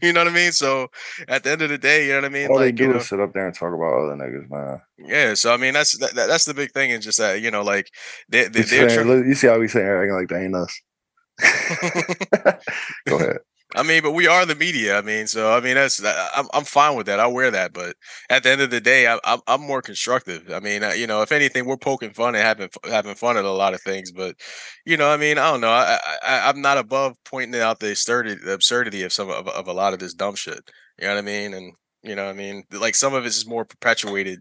you 0.03 0.13
know 0.13 0.21
what 0.21 0.29
I 0.29 0.35
mean? 0.35 0.53
So 0.53 0.89
at 1.29 1.43
the 1.45 1.51
end 1.53 1.63
of 1.63 1.71
the 1.71 1.79
day, 1.79 2.05
you 2.07 2.11
know 2.13 2.19
what 2.19 2.25
I 2.27 2.29
mean? 2.29 2.49
all 2.51 2.59
they 2.59 2.67
like, 2.67 2.75
do 2.77 2.85
you 2.85 2.91
know, 2.91 2.97
is 2.99 3.09
sit 3.09 3.21
up 3.21 3.33
there 3.33 3.47
and 3.47 3.55
talk 3.57 3.73
about 3.75 3.95
other 3.95 4.17
niggas, 4.17 4.51
man. 4.51 4.81
yeah. 4.99 5.35
So 5.35 5.53
I 5.53 5.57
mean, 5.57 5.73
that's 5.75 5.97
that, 5.99 6.15
that- 6.15 6.29
that's 6.29 6.45
the 6.45 6.55
big 6.55 6.73
thing, 6.73 6.91
is 6.91 7.05
just 7.05 7.19
that 7.19 7.41
you 7.41 7.51
know, 7.51 7.63
like 7.63 7.91
they, 8.29 8.49
they 8.49 8.61
You 8.61 8.65
they're 8.67 8.89
saying- 8.91 9.07
look, 9.09 9.27
you 9.27 9.35
see 9.35 9.47
how 9.49 9.59
we 9.59 9.67
saying 9.69 9.87
acting 9.89 10.13
like 10.15 10.29
they 10.29 10.45
ain't 10.45 10.55
us. 10.57 10.81
Go 13.09 13.17
ahead. 13.17 13.39
I 13.75 13.83
mean, 13.83 14.03
but 14.03 14.13
we 14.13 14.27
are 14.27 14.45
the 14.45 14.55
media. 14.55 14.99
I 14.99 15.01
mean, 15.01 15.27
so 15.27 15.53
I 15.53 15.61
mean, 15.61 15.75
that's 15.77 16.03
I'm 16.05 16.47
I'm 16.53 16.65
fine 16.65 16.95
with 16.97 17.07
that. 17.07 17.21
I'll 17.21 17.33
wear 17.33 17.51
that. 17.51 17.73
But 17.73 17.97
at 18.29 18.43
the 18.43 18.51
end 18.51 18.61
of 18.61 18.71
the 18.71 18.81
day, 18.81 19.07
I, 19.07 19.19
I'm 19.25 19.41
I'm 19.47 19.63
more 19.63 19.81
constructive. 19.81 20.51
I 20.53 20.61
mean, 20.61 20.85
uh, 20.85 20.91
you 20.91 21.07
know, 21.07 21.23
if 21.23 21.33
anything, 21.33 21.65
we're 21.65 21.79
poking 21.79 22.13
fun 22.13 22.35
and 22.35 22.45
having 22.45 22.69
having 22.85 23.15
fun 23.15 23.39
at 23.39 23.45
a 23.47 23.51
lot 23.51 23.73
of 23.73 23.81
things. 23.81 24.13
But 24.13 24.37
you 24.85 24.97
know, 24.99 25.09
I 25.09 25.17
mean, 25.17 25.39
I 25.39 25.51
don't 25.51 25.63
know. 25.63 25.71
I, 25.71 25.99
I 26.23 26.49
I'm 26.51 26.61
not 26.61 26.77
above 26.79 27.17
pointing 27.25 27.61
out 27.61 27.81
the 27.81 27.91
absurdity 27.91 28.45
the 28.45 28.53
absurdity 28.53 29.03
of 29.05 29.13
some 29.13 29.31
of, 29.31 29.49
of 29.49 29.69
a 29.69 29.73
lot 29.73 29.95
of 29.95 30.01
this 30.01 30.15
dumb 30.15 30.35
shit. 30.35 30.61
You 30.99 31.07
know 31.07 31.15
what 31.15 31.19
I 31.19 31.23
mean? 31.23 31.55
And 31.55 31.73
you 32.03 32.15
know, 32.15 32.29
I 32.29 32.35
mean, 32.35 32.65
like 32.73 32.95
some 32.95 33.15
of 33.15 33.25
it 33.25 33.29
is 33.29 33.47
more 33.47 33.65
perpetuated 33.65 34.41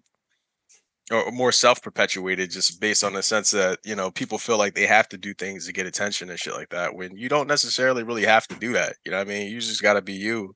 or 1.10 1.32
more 1.32 1.52
self-perpetuated 1.52 2.52
just 2.52 2.80
based 2.80 3.04
on 3.04 3.14
the 3.14 3.24
sense 3.24 3.52
that 3.52 3.80
you 3.84 3.96
know 3.96 4.12
people 4.12 4.38
feel 4.38 4.58
like 4.58 4.76
they 4.76 4.86
have 4.86 5.08
to 5.10 5.18
do 5.18 5.34
things 5.34 5.66
to 5.66 5.74
get 5.74 5.88
attention 5.88 6.30
and 6.30 6.40
shit 6.40 6.54
like 6.54 6.70
that 6.70 6.96
when 6.96 7.16
you 7.18 7.28
don't 7.28 7.48
necessarily 7.48 8.04
really 8.04 8.26
have 8.26 8.48
to 8.48 8.56
do 8.56 8.74
that 8.74 8.96
you 9.06 9.12
know 9.12 9.18
what 9.18 9.28
i 9.28 9.30
mean? 9.30 9.50
You 9.50 9.60
just 9.60 9.82
got 9.82 9.94
to 9.94 10.02
be 10.02 10.14
you 10.14 10.54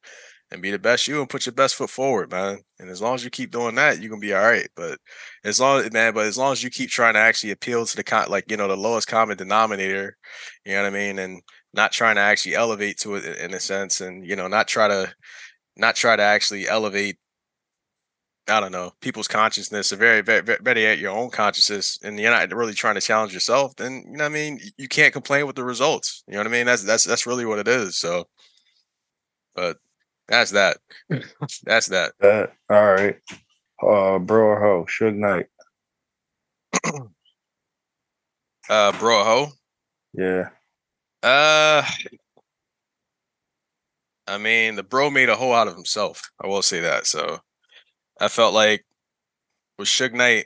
and 0.51 0.61
be 0.61 0.71
the 0.71 0.79
best 0.79 1.07
you 1.07 1.19
and 1.19 1.29
put 1.29 1.45
your 1.45 1.53
best 1.53 1.75
foot 1.75 1.89
forward 1.89 2.31
man 2.31 2.59
and 2.79 2.89
as 2.89 3.01
long 3.01 3.15
as 3.15 3.23
you 3.23 3.29
keep 3.29 3.51
doing 3.51 3.75
that 3.75 3.99
you're 3.99 4.09
gonna 4.09 4.19
be 4.19 4.33
all 4.33 4.43
right 4.43 4.67
but 4.75 4.99
as 5.43 5.59
long 5.59 5.81
as 5.81 5.91
man 5.91 6.13
but 6.13 6.25
as 6.25 6.37
long 6.37 6.51
as 6.51 6.63
you 6.63 6.69
keep 6.69 6.89
trying 6.89 7.15
to 7.15 7.19
actually 7.19 7.51
appeal 7.51 7.85
to 7.85 7.95
the 7.95 8.03
con 8.03 8.29
like 8.29 8.49
you 8.49 8.57
know 8.57 8.67
the 8.67 8.77
lowest 8.77 9.07
common 9.07 9.35
denominator 9.37 10.15
you 10.63 10.73
know 10.73 10.83
what 10.83 10.87
i 10.87 10.91
mean 10.91 11.19
and 11.19 11.41
not 11.73 11.91
trying 11.91 12.15
to 12.15 12.21
actually 12.21 12.55
elevate 12.55 12.97
to 12.97 13.15
it 13.15 13.37
in 13.37 13.53
a 13.53 13.59
sense 13.59 14.01
and 14.01 14.25
you 14.25 14.35
know 14.35 14.47
not 14.47 14.67
try 14.67 14.87
to 14.87 15.11
not 15.77 15.95
try 15.95 16.15
to 16.15 16.23
actually 16.23 16.67
elevate 16.67 17.17
I 18.47 18.59
don't 18.59 18.71
know, 18.71 18.91
people's 19.01 19.27
consciousness, 19.27 19.91
or 19.91 19.95
very, 19.95 20.21
very, 20.21 20.41
very 20.41 20.85
at 20.85 20.99
your 20.99 21.11
own 21.11 21.31
consciousness, 21.31 21.97
and 22.03 22.19
you're 22.19 22.29
not 22.29 22.53
really 22.53 22.73
trying 22.73 22.93
to 22.95 23.01
challenge 23.01 23.33
yourself, 23.33 23.75
then 23.75 24.03
you 24.05 24.17
know 24.17 24.25
what 24.25 24.31
I 24.31 24.33
mean. 24.33 24.59
You 24.77 24.87
can't 24.87 25.13
complain 25.13 25.47
with 25.47 25.55
the 25.55 25.63
results. 25.63 26.23
You 26.27 26.33
know 26.33 26.41
what 26.41 26.47
I 26.47 26.51
mean? 26.51 26.67
That's 26.67 26.83
that's 26.83 27.03
that's 27.03 27.25
really 27.25 27.45
what 27.45 27.59
it 27.59 27.67
is. 27.67 27.97
So, 27.97 28.25
but 29.55 29.77
that's 30.27 30.51
that. 30.51 30.77
that's 31.63 31.87
that. 31.87 32.13
That 32.19 32.53
all 32.69 32.85
right. 32.85 33.15
Uh, 33.81 34.19
bro 34.19 34.43
or 34.43 34.59
ho, 34.59 34.85
Suge 34.87 35.15
Knight. 35.15 35.47
uh, 38.69 38.91
bro 38.99 39.19
or 39.19 39.25
ho. 39.25 39.47
Yeah. 40.13 40.49
Uh, 41.23 41.83
I 44.27 44.37
mean, 44.37 44.75
the 44.75 44.83
bro 44.83 45.09
made 45.09 45.29
a 45.29 45.35
hoe 45.35 45.51
out 45.53 45.67
of 45.67 45.75
himself. 45.75 46.29
I 46.39 46.47
will 46.47 46.61
say 46.61 46.79
that. 46.81 47.07
So 47.07 47.39
I 48.19 48.27
felt 48.29 48.53
like 48.53 48.85
with 49.77 49.87
Suge 49.87 50.13
Knight, 50.13 50.45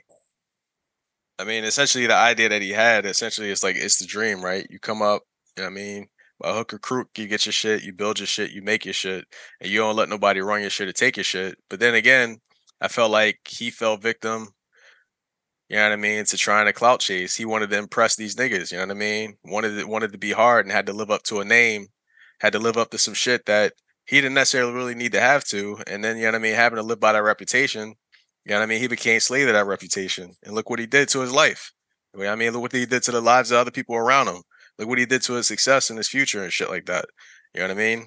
I 1.38 1.44
mean, 1.44 1.64
essentially 1.64 2.06
the 2.06 2.14
idea 2.14 2.48
that 2.48 2.62
he 2.62 2.70
had, 2.70 3.06
essentially, 3.06 3.50
it's 3.50 3.62
like 3.62 3.76
it's 3.76 3.98
the 3.98 4.06
dream, 4.06 4.42
right? 4.42 4.66
You 4.68 4.78
come 4.78 5.02
up, 5.02 5.22
you 5.56 5.62
know 5.62 5.70
what 5.70 5.72
I 5.72 5.82
mean, 5.82 6.08
by 6.38 6.52
hook 6.52 6.74
or 6.74 6.78
crook, 6.78 7.08
you 7.16 7.28
get 7.28 7.46
your 7.46 7.52
shit, 7.52 7.82
you 7.82 7.92
build 7.92 8.18
your 8.18 8.26
shit, 8.26 8.50
you 8.50 8.62
make 8.62 8.84
your 8.84 8.94
shit, 8.94 9.24
and 9.60 9.70
you 9.70 9.78
don't 9.78 9.96
let 9.96 10.08
nobody 10.08 10.40
run 10.40 10.60
your 10.60 10.70
shit 10.70 10.88
or 10.88 10.92
take 10.92 11.16
your 11.16 11.24
shit. 11.24 11.56
But 11.68 11.80
then 11.80 11.94
again, 11.94 12.38
I 12.80 12.88
felt 12.88 13.10
like 13.10 13.38
he 13.48 13.70
fell 13.70 13.96
victim, 13.96 14.48
you 15.68 15.76
know 15.76 15.84
what 15.84 15.92
I 15.92 15.96
mean, 15.96 16.24
to 16.24 16.36
trying 16.36 16.66
to 16.66 16.72
clout 16.72 17.00
chase. 17.00 17.36
He 17.36 17.44
wanted 17.44 17.70
to 17.70 17.78
impress 17.78 18.16
these 18.16 18.36
niggas, 18.36 18.72
you 18.72 18.78
know 18.78 18.84
what 18.86 18.96
I 18.96 18.98
mean? 18.98 19.36
Wanted 19.44 19.78
to, 19.78 19.84
wanted 19.86 20.12
to 20.12 20.18
be 20.18 20.32
hard 20.32 20.66
and 20.66 20.72
had 20.72 20.86
to 20.86 20.92
live 20.92 21.10
up 21.10 21.22
to 21.24 21.40
a 21.40 21.44
name, 21.44 21.86
had 22.40 22.52
to 22.54 22.58
live 22.58 22.76
up 22.76 22.90
to 22.90 22.98
some 22.98 23.14
shit 23.14 23.46
that 23.46 23.74
he 24.10 24.16
didn't 24.16 24.34
necessarily 24.34 24.72
really 24.72 24.96
need 24.96 25.12
to 25.12 25.20
have 25.20 25.44
to. 25.44 25.78
And 25.86 26.02
then, 26.02 26.16
you 26.16 26.22
know 26.24 26.30
what 26.30 26.34
I 26.34 26.38
mean, 26.40 26.54
having 26.54 26.78
to 26.78 26.82
live 26.82 26.98
by 26.98 27.12
that 27.12 27.22
reputation, 27.22 27.94
you 28.44 28.50
know 28.50 28.56
what 28.56 28.64
I 28.64 28.66
mean? 28.66 28.80
He 28.80 28.88
became 28.88 29.20
slave 29.20 29.46
to 29.46 29.52
that 29.52 29.66
reputation. 29.66 30.32
And 30.42 30.52
look 30.56 30.68
what 30.68 30.80
he 30.80 30.86
did 30.86 31.08
to 31.10 31.20
his 31.20 31.30
life. 31.32 31.70
You 32.12 32.20
know 32.20 32.26
what 32.26 32.32
I 32.32 32.34
mean, 32.36 32.52
look 32.52 32.62
what 32.62 32.72
he 32.72 32.86
did 32.86 33.04
to 33.04 33.12
the 33.12 33.20
lives 33.20 33.52
of 33.52 33.58
other 33.58 33.70
people 33.70 33.94
around 33.94 34.26
him. 34.26 34.42
Look 34.80 34.88
what 34.88 34.98
he 34.98 35.06
did 35.06 35.22
to 35.22 35.34
his 35.34 35.46
success 35.46 35.90
and 35.90 35.96
his 35.96 36.08
future 36.08 36.42
and 36.42 36.52
shit 36.52 36.68
like 36.68 36.86
that. 36.86 37.04
You 37.54 37.60
know 37.60 37.68
what 37.68 37.74
I 37.74 37.78
mean? 37.78 38.06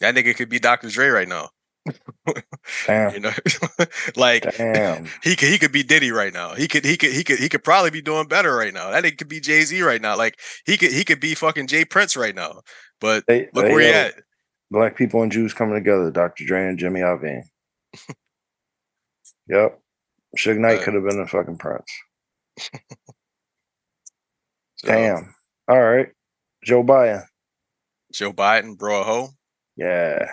That 0.00 0.14
nigga 0.14 0.36
could 0.36 0.50
be 0.50 0.58
Dr. 0.58 0.90
Dre 0.90 1.08
right 1.08 1.28
now. 1.28 1.48
Damn. 2.86 3.14
you 3.14 3.20
know, 3.20 3.32
like 4.16 4.42
Damn. 4.58 5.06
he 5.22 5.36
could 5.36 5.48
he 5.48 5.56
could 5.58 5.72
be 5.72 5.82
Diddy 5.82 6.10
right 6.10 6.34
now. 6.34 6.54
He 6.54 6.68
could 6.68 6.84
he 6.84 6.98
could 6.98 7.12
he 7.12 7.24
could 7.24 7.38
he 7.38 7.48
could 7.48 7.64
probably 7.64 7.90
be 7.90 8.02
doing 8.02 8.28
better 8.28 8.54
right 8.54 8.74
now. 8.74 8.90
That 8.90 9.04
nigga 9.04 9.16
could 9.16 9.28
be 9.28 9.40
Jay 9.40 9.62
Z 9.62 9.80
right 9.80 10.02
now. 10.02 10.18
Like 10.18 10.38
he 10.66 10.76
could 10.76 10.92
he 10.92 11.02
could 11.04 11.20
be 11.20 11.34
fucking 11.34 11.66
J. 11.68 11.86
Prince 11.86 12.14
right 12.14 12.34
now. 12.34 12.60
But 13.00 13.26
They- 13.26 13.48
look 13.54 13.64
they, 13.64 13.72
where 13.72 13.80
he 13.80 13.88
at. 13.88 14.14
Black 14.70 14.96
people 14.96 15.22
and 15.22 15.32
Jews 15.32 15.52
coming 15.52 15.74
together. 15.74 16.10
Dr. 16.10 16.44
Dre 16.44 16.68
and 16.68 16.78
Jimmy 16.78 17.00
Iovine. 17.00 17.42
yep. 19.48 19.80
Suge 20.38 20.58
Knight 20.58 20.80
Uh, 20.80 20.84
could 20.84 20.94
have 20.94 21.04
been 21.04 21.20
a 21.20 21.26
fucking 21.26 21.58
prince. 21.58 21.90
So, 24.76 24.88
Damn. 24.88 25.34
All 25.68 25.78
right. 25.78 26.08
Joe 26.64 26.82
Biden. 26.82 27.22
Joe 28.14 28.32
Biden, 28.32 28.78
bro, 28.78 29.02
a 29.02 29.04
hoe. 29.04 29.28
Yeah. 29.76 30.24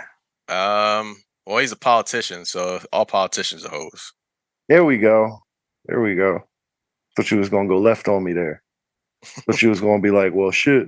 Um, 0.48 1.18
well, 1.46 1.58
he's 1.58 1.74
a 1.74 1.78
politician, 1.78 2.46
so 2.46 2.80
all 2.94 3.06
politicians 3.06 3.66
are 3.66 3.70
hoes. 3.70 4.14
There 4.70 4.86
we 4.86 5.00
go. 5.00 5.40
There 5.86 6.00
we 6.00 6.16
go. 6.16 6.40
Thought 7.18 7.32
you 7.32 7.40
was 7.40 7.50
gonna 7.50 7.68
go 7.68 7.78
left 7.78 8.08
on 8.08 8.24
me 8.24 8.32
there. 8.32 8.64
Thought 9.26 9.62
you 9.62 9.68
was 9.68 9.82
gonna 9.82 10.02
be 10.02 10.12
like, 10.12 10.34
well, 10.34 10.52
shit. 10.52 10.88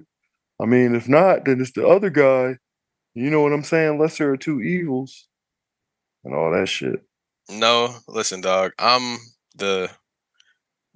I 0.62 0.66
mean, 0.66 0.96
if 0.96 1.10
not, 1.10 1.44
then 1.44 1.60
it's 1.60 1.74
the 1.74 1.86
other 1.86 2.10
guy. 2.10 2.58
You 3.20 3.30
know 3.30 3.42
what 3.42 3.52
I'm 3.52 3.64
saying? 3.64 4.00
Lesser 4.00 4.34
of 4.34 4.40
two 4.40 4.62
evils, 4.62 5.28
and 6.24 6.34
all 6.34 6.52
that 6.52 6.70
shit. 6.70 7.04
No, 7.50 7.94
listen, 8.08 8.40
dog. 8.40 8.72
I'm 8.80 9.18
the 9.56 9.90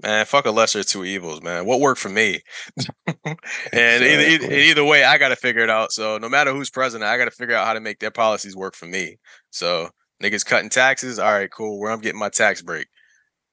man. 0.02 0.26
Fuck 0.26 0.46
a 0.46 0.52
lesser 0.52 0.80
of 0.80 0.86
two 0.86 1.04
evils, 1.04 1.42
man. 1.42 1.66
What 1.66 1.82
worked 1.82 2.00
for 2.00 2.08
me? 2.08 2.40
and 3.26 3.38
either, 3.74 4.24
either 4.24 4.54
either 4.54 4.86
way, 4.86 5.04
I 5.04 5.18
got 5.18 5.30
to 5.30 5.36
figure 5.36 5.64
it 5.64 5.70
out. 5.70 5.92
So 5.92 6.18
no 6.18 6.30
matter 6.30 6.54
who's 6.54 6.70
president, 6.70 7.10
I 7.10 7.18
got 7.18 7.26
to 7.26 7.32
figure 7.32 7.58
out 7.58 7.68
how 7.68 7.74
to 7.74 7.82
make 7.82 8.00
their 8.00 8.10
policies 8.10 8.56
work 8.56 8.76
for 8.76 8.86
me. 8.86 9.18
So 9.50 9.90
niggas 10.24 10.46
cutting 10.46 10.70
taxes. 10.70 11.20
All 11.20 11.30
right, 11.30 11.52
cool. 11.52 11.78
Where 11.78 11.92
I'm 11.92 12.00
getting 12.00 12.20
my 12.20 12.30
tax 12.30 12.62
break. 12.62 12.88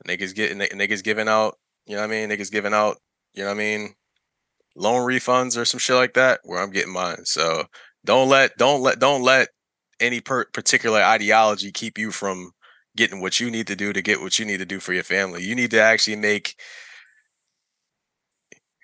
Niggas 0.06 0.32
getting 0.32 0.58
niggas 0.58 1.02
giving 1.02 1.26
out. 1.26 1.58
You 1.86 1.96
know 1.96 2.02
what 2.02 2.14
I 2.14 2.26
mean? 2.26 2.30
Niggas 2.30 2.52
giving 2.52 2.74
out. 2.74 2.98
You 3.34 3.42
know 3.42 3.48
what 3.48 3.56
I 3.56 3.58
mean? 3.58 3.94
Loan 4.76 5.04
refunds 5.04 5.60
or 5.60 5.64
some 5.64 5.80
shit 5.80 5.96
like 5.96 6.14
that. 6.14 6.38
Where 6.44 6.62
I'm 6.62 6.70
getting 6.70 6.92
mine. 6.92 7.24
So 7.24 7.64
don't 8.04 8.28
let 8.28 8.56
don't 8.56 8.82
let 8.82 8.98
don't 8.98 9.22
let 9.22 9.48
any 10.00 10.20
per- 10.20 10.46
particular 10.46 11.02
ideology 11.02 11.70
keep 11.72 11.98
you 11.98 12.10
from 12.10 12.52
getting 12.96 13.20
what 13.20 13.38
you 13.38 13.50
need 13.50 13.66
to 13.66 13.76
do 13.76 13.92
to 13.92 14.02
get 14.02 14.20
what 14.20 14.38
you 14.38 14.44
need 14.44 14.58
to 14.58 14.64
do 14.66 14.80
for 14.80 14.92
your 14.92 15.04
family. 15.04 15.42
You 15.42 15.54
need 15.54 15.70
to 15.72 15.80
actually 15.80 16.16
make 16.16 16.56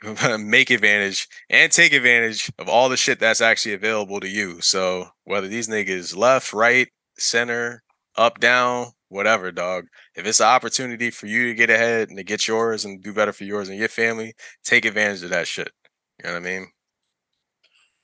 make 0.38 0.70
advantage 0.70 1.26
and 1.50 1.72
take 1.72 1.92
advantage 1.92 2.50
of 2.58 2.68
all 2.68 2.88
the 2.88 2.96
shit 2.96 3.18
that's 3.18 3.40
actually 3.40 3.74
available 3.74 4.20
to 4.20 4.28
you. 4.28 4.60
So 4.60 5.06
whether 5.24 5.48
these 5.48 5.68
niggas 5.68 6.16
left, 6.16 6.52
right, 6.52 6.88
center, 7.18 7.82
up, 8.16 8.40
down, 8.40 8.92
whatever, 9.08 9.52
dog. 9.52 9.86
If 10.14 10.26
it's 10.26 10.40
an 10.40 10.46
opportunity 10.46 11.10
for 11.10 11.26
you 11.26 11.46
to 11.46 11.54
get 11.54 11.70
ahead 11.70 12.08
and 12.08 12.18
to 12.18 12.24
get 12.24 12.46
yours 12.48 12.84
and 12.84 13.02
do 13.02 13.12
better 13.12 13.32
for 13.32 13.44
yours 13.44 13.68
and 13.68 13.78
your 13.78 13.88
family, 13.88 14.34
take 14.64 14.84
advantage 14.84 15.22
of 15.22 15.30
that 15.30 15.46
shit. 15.46 15.70
You 16.18 16.28
know 16.28 16.34
what 16.34 16.46
I 16.46 16.48
mean? 16.48 16.66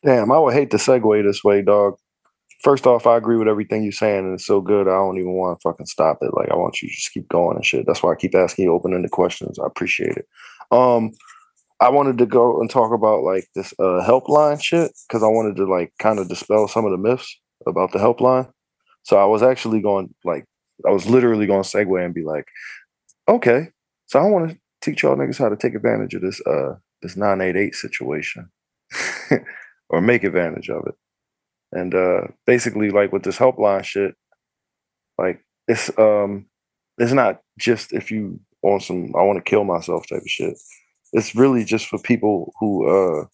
Damn, 0.05 0.33
I 0.33 0.39
would 0.39 0.55
hate 0.55 0.70
to 0.73 0.79
segue 0.79 1.23
this 1.24 1.45
way, 1.45 1.62
dog. 1.62 1.95
First 2.62 2.87
off, 2.87 3.07
I 3.07 3.16
agree 3.16 3.37
with 3.37 3.49
everything 3.49 3.83
you're 3.83 3.93
saying, 3.93 4.24
and 4.24 4.35
it's 4.35 4.47
so 4.47 4.61
good. 4.61 4.87
I 4.89 4.93
don't 4.93 5.19
even 5.19 5.33
want 5.33 5.59
to 5.59 5.69
fucking 5.69 5.87
stop 5.87 6.19
it. 6.23 6.35
Like 6.35 6.51
I 6.51 6.57
want 6.57 6.81
you 6.81 6.89
to 6.89 6.95
just 6.95 7.12
keep 7.12 7.29
going 7.29 7.57
and 7.57 7.65
shit. 7.65 7.87
That's 7.87 8.03
why 8.03 8.12
I 8.12 8.16
keep 8.16 8.35
asking 8.35 8.65
you 8.65 8.73
open-ended 8.73 9.11
questions. 9.11 9.59
I 9.59 9.66
appreciate 9.66 10.16
it. 10.16 10.27
Um, 10.70 11.12
I 11.81 11.91
wanted 11.91 12.19
to 12.19 12.27
go 12.27 12.61
and 12.61 12.70
talk 12.70 12.93
about 12.93 13.24
like 13.24 13.49
this 13.57 13.73
uh 13.81 14.05
helpline 14.07 14.62
shit 14.62 14.93
because 15.09 15.24
I 15.24 15.27
wanted 15.27 15.57
to 15.57 15.66
like 15.66 15.93
kind 15.99 16.20
of 16.20 16.29
dispel 16.29 16.69
some 16.69 16.85
of 16.85 16.93
the 16.93 16.99
myths 16.99 17.37
about 17.66 17.93
the 17.93 17.99
helpline. 17.99 18.49
So 19.03 19.16
I 19.16 19.24
was 19.24 19.43
actually 19.43 19.81
going 19.81 20.15
like 20.24 20.45
I 20.87 20.93
was 20.93 21.07
literally 21.07 21.47
going 21.47 21.62
to 21.62 21.69
segue 21.69 22.05
and 22.05 22.15
be 22.15 22.23
like, 22.23 22.47
okay, 23.29 23.69
so 24.07 24.20
I 24.20 24.27
want 24.27 24.51
to 24.51 24.59
teach 24.81 25.03
y'all 25.03 25.16
niggas 25.16 25.39
how 25.39 25.49
to 25.49 25.57
take 25.57 25.74
advantage 25.74 26.15
of 26.15 26.23
this 26.23 26.41
uh 26.47 26.77
this 27.03 27.16
988 27.16 27.74
situation 27.74 28.49
or 29.88 30.00
make 30.00 30.24
advantage 30.24 30.70
of 30.70 30.86
it. 30.86 30.94
And 31.72 31.94
uh 31.94 32.22
basically 32.46 32.90
like 32.90 33.12
with 33.12 33.22
this 33.22 33.38
helpline 33.38 33.84
shit, 33.84 34.14
like 35.18 35.44
it's 35.68 35.96
um 35.98 36.46
it's 36.98 37.12
not 37.12 37.40
just 37.59 37.92
if 37.92 38.10
you 38.10 38.40
on 38.62 38.80
some 38.80 39.14
I 39.16 39.22
want 39.22 39.38
to 39.38 39.50
kill 39.50 39.64
myself 39.64 40.06
type 40.09 40.22
of 40.22 40.28
shit. 40.28 40.59
It's 41.12 41.34
really 41.34 41.64
just 41.64 41.86
for 41.86 41.98
people 41.98 42.52
who 42.60 42.88
uh 42.88 43.26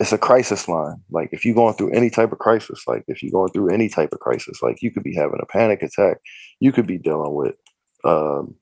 it's 0.00 0.12
a 0.12 0.18
crisis 0.18 0.68
line. 0.68 0.96
Like 1.10 1.30
if 1.32 1.44
you're 1.44 1.54
going 1.54 1.74
through 1.74 1.90
any 1.90 2.08
type 2.08 2.32
of 2.32 2.38
crisis, 2.38 2.84
like 2.86 3.04
if 3.08 3.22
you're 3.22 3.32
going 3.32 3.52
through 3.52 3.70
any 3.70 3.88
type 3.88 4.12
of 4.12 4.20
crisis, 4.20 4.62
like 4.62 4.80
you 4.80 4.92
could 4.92 5.02
be 5.02 5.14
having 5.14 5.40
a 5.42 5.46
panic 5.46 5.82
attack, 5.82 6.18
you 6.60 6.70
could 6.72 6.86
be 6.86 6.98
dealing 6.98 7.34
with 7.34 7.56
um 8.04 8.54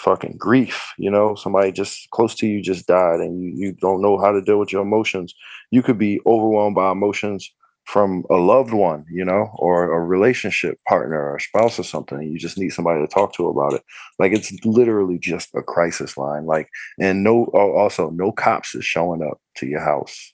fucking 0.00 0.36
grief, 0.38 0.92
you 0.98 1.10
know, 1.10 1.34
somebody 1.34 1.70
just 1.70 2.08
close 2.10 2.34
to 2.34 2.46
you 2.46 2.62
just 2.62 2.86
died 2.86 3.20
and 3.20 3.42
you, 3.42 3.52
you 3.54 3.72
don't 3.72 4.00
know 4.00 4.18
how 4.18 4.32
to 4.32 4.40
deal 4.40 4.58
with 4.58 4.72
your 4.72 4.82
emotions. 4.82 5.34
You 5.70 5.82
could 5.82 5.98
be 5.98 6.20
overwhelmed 6.26 6.74
by 6.74 6.90
emotions 6.90 7.52
from 7.84 8.24
a 8.30 8.36
loved 8.36 8.72
one, 8.72 9.04
you 9.10 9.24
know, 9.24 9.50
or 9.56 9.92
a 9.92 10.04
relationship 10.04 10.78
partner 10.88 11.32
or 11.32 11.38
spouse 11.38 11.78
or 11.78 11.82
something. 11.82 12.22
You 12.22 12.38
just 12.38 12.56
need 12.56 12.70
somebody 12.70 13.00
to 13.00 13.06
talk 13.08 13.34
to 13.34 13.48
about 13.48 13.74
it. 13.74 13.82
Like 14.18 14.32
it's 14.32 14.52
literally 14.64 15.18
just 15.18 15.48
a 15.54 15.62
crisis 15.62 16.16
line. 16.16 16.46
Like, 16.46 16.68
and 17.00 17.24
no, 17.24 17.46
also 17.46 18.10
no 18.10 18.32
cops 18.32 18.74
is 18.74 18.84
showing 18.84 19.22
up 19.22 19.40
to 19.56 19.66
your 19.66 19.80
house. 19.80 20.32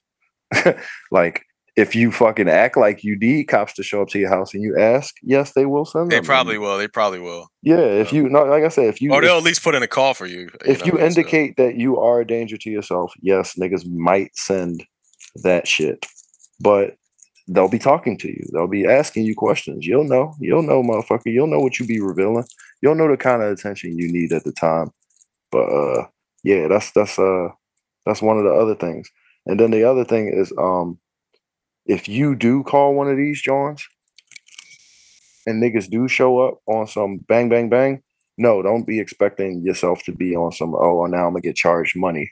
like 1.11 1.46
if 1.77 1.95
you 1.95 2.11
fucking 2.11 2.49
act 2.49 2.77
like 2.79 3.05
you 3.05 3.19
need 3.19 3.45
cops 3.45 3.75
to 3.75 3.83
show 3.83 4.01
up 4.01 4.09
to 4.09 4.19
your 4.19 4.31
house 4.31 4.55
and 4.55 4.63
you 4.63 4.79
ask, 4.79 5.15
yes, 5.23 5.53
they 5.53 5.67
will 5.67 5.85
send 5.85 6.11
They 6.11 6.23
probably 6.23 6.57
will. 6.57 6.79
They 6.79 6.89
probably 6.89 7.21
will. 7.21 7.49
Yeah, 7.63 7.77
if 7.77 8.15
you 8.15 8.29
no, 8.31 8.45
like 8.45 8.65
I 8.65 8.69
said, 8.69 8.87
if 8.87 9.03
you 9.03 9.13
Or 9.13 9.21
they'll 9.21 9.37
at 9.37 9.43
least 9.43 9.63
put 9.63 9.75
in 9.75 9.83
a 9.83 9.87
call 9.89 10.15
for 10.15 10.27
you. 10.27 10.49
if 10.65 10.87
you 10.87 10.93
know, 10.93 10.99
so- 10.99 11.05
indicate 11.05 11.57
that 11.59 11.77
you 11.77 11.99
are 11.99 12.21
a 12.21 12.27
danger 12.27 12.57
to 12.57 12.71
yourself, 12.71 13.13
yes, 13.21 13.55
niggas 13.61 13.87
might 13.87 14.31
send 14.35 14.85
that 15.43 15.69
shit. 15.69 16.07
But 16.61 16.97
they'll 17.47 17.69
be 17.69 17.79
talking 17.79 18.17
to 18.19 18.29
you. 18.29 18.43
They'll 18.53 18.67
be 18.67 18.87
asking 18.87 19.27
you 19.27 19.35
questions. 19.35 19.87
You'll 19.87 20.09
know. 20.09 20.35
You'll 20.41 20.63
know, 20.63 20.83
motherfucker. 20.83 21.27
You'll 21.27 21.47
know 21.47 21.61
what 21.61 21.79
you 21.79 21.87
be 21.87 22.01
revealing. 22.01 22.45
You'll 22.81 22.95
know 22.95 23.09
the 23.09 23.19
kind 23.19 23.43
of 23.43 23.53
attention 23.53 23.99
you 23.99 24.11
need 24.11 24.33
at 24.33 24.45
the 24.45 24.53
time. 24.53 24.91
But 25.53 25.67
uh 25.69 26.07
yeah, 26.43 26.69
that's 26.69 26.91
that's 26.93 27.19
uh 27.19 27.49
that's 28.07 28.23
one 28.23 28.39
of 28.39 28.45
the 28.45 28.51
other 28.55 28.75
things. 28.75 29.11
And 29.45 29.61
then 29.61 29.71
the 29.71 29.85
other 29.85 30.05
thing 30.05 30.33
is 30.33 30.53
um 30.59 30.99
if 31.87 32.09
you 32.09 32.35
do 32.37 32.65
call 32.65 32.95
one 32.95 33.09
of 33.11 33.17
these 33.19 33.43
joints 33.43 33.87
and 35.47 35.63
niggas 35.63 35.91
do 35.91 36.09
show 36.09 36.41
up 36.41 36.59
on 36.67 36.87
some 36.87 37.19
bang 37.29 37.49
bang 37.49 37.69
bang, 37.71 38.03
no, 38.39 38.63
don't 38.63 38.87
be 38.87 39.01
expecting 39.01 39.63
yourself 39.65 40.03
to 40.05 40.13
be 40.13 40.37
on 40.37 40.53
some 40.53 40.75
oh 40.75 41.07
now 41.07 41.27
I'm 41.27 41.33
gonna 41.35 41.43
get 41.43 41.57
charged 41.57 41.97
money. 41.97 42.31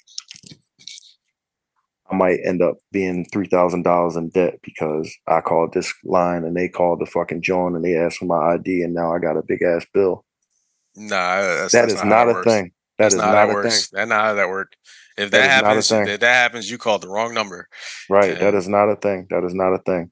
I 2.11 2.17
might 2.17 2.41
end 2.45 2.63
up 2.63 2.77
being 2.93 3.27
three 3.33 3.49
thousand 3.49 3.83
dollars 3.85 4.17
in 4.17 4.31
debt 4.31 4.61
because 4.63 5.13
I 5.27 5.41
called 5.41 5.75
this 5.75 5.93
line 6.05 6.45
and 6.45 6.57
they 6.57 6.69
called 6.69 7.01
the 7.01 7.07
fucking 7.07 7.43
joint 7.43 7.77
and 7.77 7.85
they 7.85 7.97
asked 7.97 8.19
for 8.19 8.27
my 8.27 8.55
ID 8.55 8.83
and 8.83 8.95
now 8.95 9.15
I 9.15 9.19
got 9.21 9.37
a 9.39 9.43
big 9.43 9.63
ass 9.63 9.87
bill. 9.95 10.25
Nah, 10.97 11.43
that's, 11.43 11.73
That 11.73 11.83
that's 11.83 11.95
is 11.95 12.03
how 12.03 12.05
not 12.05 12.29
a 12.29 12.35
works. 12.35 12.45
thing. 12.45 12.73
That 12.99 13.13
That's 13.13 13.15
is 13.15 13.23
not 13.23 13.27
how 13.27 13.35
not 13.35 13.49
that 13.49 13.51
a 13.51 13.55
works. 13.55 13.89
thing. 13.89 13.89
That's 13.93 14.09
not 14.09 14.23
how 14.25 14.35
that 14.35 14.49
works. 14.49 14.77
If 15.17 15.31
That 15.31 15.39
that, 15.39 15.45
is 15.45 15.63
not 15.63 15.65
a 15.65 15.69
happens, 15.69 16.11
if 16.11 16.21
that 16.21 16.35
happens, 16.35 16.71
you 16.71 16.79
called 16.79 17.03
the 17.03 17.09
wrong 17.09 17.35
number. 17.35 17.69
Right. 18.11 18.39
That 18.39 18.53
Yeah. 18.55 18.59
is 18.59 18.69
not 18.69 18.89
a 18.89 18.97
thing. 18.97 19.27
That 19.31 19.45
is 19.45 19.55
not 19.55 19.73
a 19.73 19.79
thing. 19.79 20.11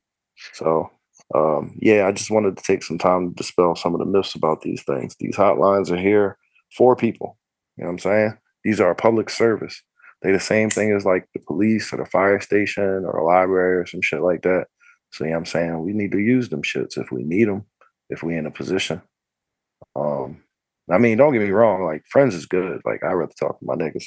So, 0.53 0.91
um, 1.35 1.75
yeah, 1.77 2.07
I 2.07 2.13
just 2.13 2.31
wanted 2.31 2.57
to 2.57 2.63
take 2.63 2.83
some 2.83 2.99
time 2.99 3.29
to 3.29 3.35
dispel 3.35 3.75
some 3.75 3.95
of 3.95 3.99
the 3.99 4.07
myths 4.07 4.35
about 4.35 4.63
these 4.63 4.83
things. 4.85 5.17
These 5.19 5.37
hotlines 5.37 5.91
are 5.91 5.97
here 5.97 6.39
for 6.77 6.95
people. 6.95 7.39
You 7.77 7.85
know 7.85 7.89
what 7.89 7.93
I'm 7.93 7.99
saying? 7.99 8.39
These 8.65 8.81
are 8.81 8.91
a 8.91 8.95
public 8.95 9.29
service. 9.31 9.83
They 10.23 10.31
the 10.31 10.39
same 10.39 10.71
thing 10.71 10.93
as 10.93 11.05
like 11.05 11.27
the 11.35 11.41
police 11.41 11.93
or 11.93 11.97
the 11.97 12.07
fire 12.07 12.41
station 12.41 12.85
or 12.85 13.19
a 13.19 13.25
library 13.25 13.79
or 13.79 13.87
some 13.87 14.03
shit 14.03 14.23
like 14.23 14.43
that. 14.43 14.67
So, 15.11 15.25
you 15.25 15.31
know 15.31 15.37
what 15.37 15.41
I'm 15.41 15.47
saying? 15.47 15.83
We 15.83 15.93
need 15.93 16.13
to 16.13 16.19
use 16.19 16.49
them 16.49 16.63
shits 16.63 16.97
if 16.97 17.11
we 17.11 17.25
need 17.25 17.49
them, 17.49 17.67
if 18.09 18.23
we 18.23 18.37
in 18.37 18.47
a 18.47 18.51
position. 18.51 19.03
Um, 19.97 20.43
I 20.91 20.99
mean, 20.99 21.19
don't 21.19 21.33
get 21.33 21.43
me 21.43 21.51
wrong. 21.51 21.85
Like, 21.85 22.05
friends 22.09 22.35
is 22.35 22.47
good. 22.47 22.81
Like, 22.85 23.03
I'd 23.03 23.13
rather 23.13 23.33
talk 23.39 23.59
to 23.59 23.65
my 23.65 23.75
niggas. 23.75 24.05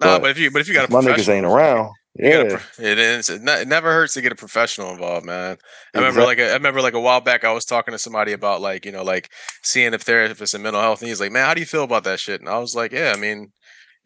Nah, 0.00 0.18
But 0.18 0.30
if 0.30 0.38
you 0.38 0.50
but 0.50 0.60
if 0.60 0.68
you 0.68 0.74
got 0.74 0.88
a 0.88 0.92
my 0.92 1.00
niggas 1.00 1.28
ain't 1.28 1.46
around. 1.46 1.90
Yeah. 2.18 2.58
a 2.78 2.82
it 2.82 2.98
is. 2.98 3.28
It, 3.28 3.42
ne- 3.42 3.60
it 3.60 3.68
never 3.68 3.92
hurts 3.92 4.14
to 4.14 4.22
get 4.22 4.32
a 4.32 4.36
professional 4.36 4.90
involved, 4.90 5.26
man. 5.26 5.58
I 5.94 5.98
remember 5.98 6.22
like 6.24 6.38
a, 6.38 6.48
I 6.50 6.54
remember 6.54 6.80
like 6.80 6.94
a 6.94 7.00
while 7.00 7.20
back 7.20 7.44
I 7.44 7.52
was 7.52 7.66
talking 7.66 7.92
to 7.92 7.98
somebody 7.98 8.32
about 8.32 8.62
like 8.62 8.86
you 8.86 8.92
know 8.92 9.02
like 9.02 9.28
seeing 9.62 9.92
a 9.92 9.98
therapist 9.98 10.54
and 10.54 10.62
mental 10.62 10.80
health, 10.80 11.00
and 11.02 11.08
he's 11.08 11.20
like, 11.20 11.30
man, 11.32 11.44
how 11.44 11.52
do 11.52 11.60
you 11.60 11.66
feel 11.66 11.84
about 11.84 12.04
that 12.04 12.18
shit? 12.18 12.40
And 12.40 12.48
I 12.48 12.58
was 12.58 12.74
like, 12.74 12.92
yeah, 12.92 13.12
I 13.14 13.20
mean, 13.20 13.52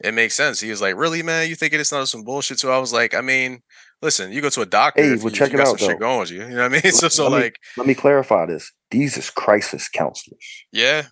it 0.02 0.12
makes 0.12 0.34
sense. 0.34 0.58
He 0.60 0.70
was 0.70 0.80
like, 0.80 0.96
really, 0.96 1.22
man, 1.22 1.48
you 1.48 1.54
thinking 1.54 1.78
it's 1.78 1.92
not 1.92 2.08
some 2.08 2.24
bullshit? 2.24 2.58
So 2.58 2.72
I 2.72 2.78
was 2.78 2.92
like, 2.92 3.14
I 3.14 3.20
mean, 3.20 3.60
listen, 4.02 4.32
you 4.32 4.40
go 4.40 4.48
to 4.50 4.62
a 4.62 4.66
doctor 4.66 5.02
Hey, 5.02 5.10
well, 5.14 5.24
you, 5.26 5.30
check 5.30 5.52
you 5.52 5.54
it 5.54 5.58
got 5.58 5.68
out, 5.68 5.78
some 5.78 5.90
shit 5.90 6.00
going 6.00 6.18
with 6.18 6.30
you. 6.32 6.40
You 6.48 6.48
know 6.56 6.68
what 6.68 6.78
I 6.78 6.82
mean? 6.82 6.92
So 6.92 7.06
so 7.08 7.28
Let 7.28 7.36
me- 7.36 7.42
like, 7.44 7.56
Let 7.76 7.86
me 7.86 7.94
clarify 7.94 8.46
this. 8.46 8.72
These 8.90 9.18
is 9.18 9.30
crisis 9.30 9.88
counselors. 9.88 10.64
yeah. 10.72 11.04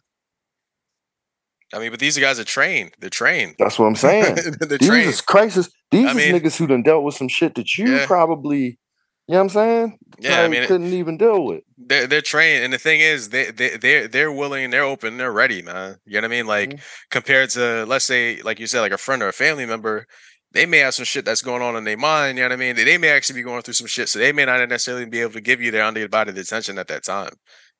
I 1.74 1.78
mean, 1.78 1.90
but 1.90 2.00
these 2.00 2.16
guys 2.18 2.38
are 2.40 2.44
trained. 2.44 2.92
They're 2.98 3.10
trained. 3.10 3.56
That's 3.58 3.78
what 3.78 3.86
I'm 3.86 3.96
saying. 3.96 4.34
These 4.68 4.88
trained. 4.88 5.08
is 5.08 5.20
crisis. 5.20 5.68
These 5.90 6.06
I 6.06 6.10
is 6.10 6.16
mean- 6.16 6.34
niggas 6.34 6.56
who 6.56 6.66
done 6.66 6.82
dealt 6.82 7.04
with 7.04 7.14
some 7.14 7.28
shit 7.28 7.54
that 7.56 7.76
you 7.76 7.94
Yeah. 7.96 8.06
probably, 8.06 8.78
you 9.26 9.34
know 9.34 9.36
what 9.36 9.40
I'm 9.42 9.48
saying? 9.50 9.98
Yeah, 10.18 10.40
I 10.42 10.48
mean, 10.48 10.66
couldn't 10.66 10.94
even 10.94 11.18
deal 11.18 11.44
with. 11.44 11.60
they're 11.76 12.06
they're 12.06 12.22
trained, 12.22 12.64
and 12.64 12.72
the 12.72 12.78
thing 12.78 13.00
is, 13.00 13.28
they 13.28 13.50
they 13.50 13.76
they're 13.76 14.08
they're 14.08 14.32
willing, 14.32 14.70
they're 14.70 14.82
open, 14.82 15.18
they're 15.18 15.30
ready, 15.32 15.60
man. 15.60 15.96
You 16.06 16.14
know 16.14 16.20
what 16.20 16.24
I 16.24 16.28
mean? 16.36 16.46
Like 16.46 16.70
Mhm. 16.70 16.80
compared 17.10 17.50
to 17.50 17.84
let's 17.86 18.06
say, 18.06 18.40
like 18.42 18.58
you 18.58 18.66
said, 18.66 18.80
like 18.80 18.92
a 18.92 18.98
friend 18.98 19.22
or 19.22 19.28
a 19.28 19.32
family 19.34 19.66
member, 19.66 20.06
they 20.52 20.64
may 20.64 20.78
have 20.78 20.94
some 20.94 21.04
shit 21.04 21.26
that's 21.26 21.42
going 21.42 21.60
on 21.60 21.76
in 21.76 21.84
their 21.84 21.98
mind. 21.98 22.38
You 22.38 22.44
know 22.44 22.48
what 22.48 22.54
I 22.54 22.56
mean? 22.56 22.74
They, 22.76 22.84
they 22.84 22.96
may 22.98 23.10
actually 23.10 23.40
be 23.40 23.44
going 23.44 23.60
through 23.60 23.74
some 23.74 23.86
shit, 23.86 24.08
so 24.08 24.18
they 24.18 24.32
may 24.32 24.46
not 24.46 24.66
necessarily 24.70 25.04
be 25.04 25.20
able 25.20 25.34
to 25.34 25.42
give 25.42 25.60
you 25.60 25.70
their 25.70 25.84
undivided 25.84 26.38
attention 26.38 26.78
at 26.78 26.88
that 26.88 27.04
time. 27.04 27.32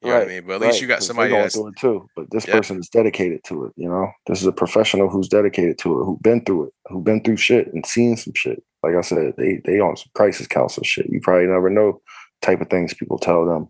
You 0.02 0.10
know 0.10 0.18
what 0.18 0.24
I 0.24 0.28
mean? 0.28 0.46
But 0.46 0.52
at 0.54 0.60
least 0.60 0.74
right, 0.74 0.82
you 0.82 0.88
got 0.88 1.02
somebody 1.02 1.30
that's 1.32 1.54
through 1.54 1.68
it 1.68 1.76
too. 1.76 2.08
But 2.14 2.30
this 2.30 2.46
Yeah. 2.46 2.52
person 2.54 2.78
is 2.78 2.88
dedicated 2.88 3.42
to 3.44 3.64
it. 3.64 3.72
You 3.76 3.88
know, 3.88 4.10
this 4.26 4.40
is 4.40 4.46
a 4.46 4.52
professional 4.52 5.08
who's 5.08 5.28
dedicated 5.28 5.78
to 5.78 6.00
it, 6.00 6.04
who's 6.04 6.18
been 6.20 6.44
through 6.44 6.66
it, 6.66 6.72
who's 6.88 7.02
been 7.02 7.22
through 7.22 7.36
shit 7.36 7.72
and 7.72 7.84
seen 7.84 8.16
some 8.16 8.32
shit. 8.34 8.62
Like 8.84 8.94
I 8.94 9.00
said, 9.00 9.34
they 9.36 9.60
they 9.64 9.80
on 9.80 9.96
some 9.96 10.10
crisis 10.14 10.46
counselor 10.46 10.84
shit. 10.84 11.10
You 11.10 11.20
probably 11.20 11.46
never 11.48 11.68
know 11.68 12.00
type 12.42 12.60
of 12.60 12.70
things 12.70 12.94
people 12.94 13.18
tell 13.18 13.44
them. 13.44 13.68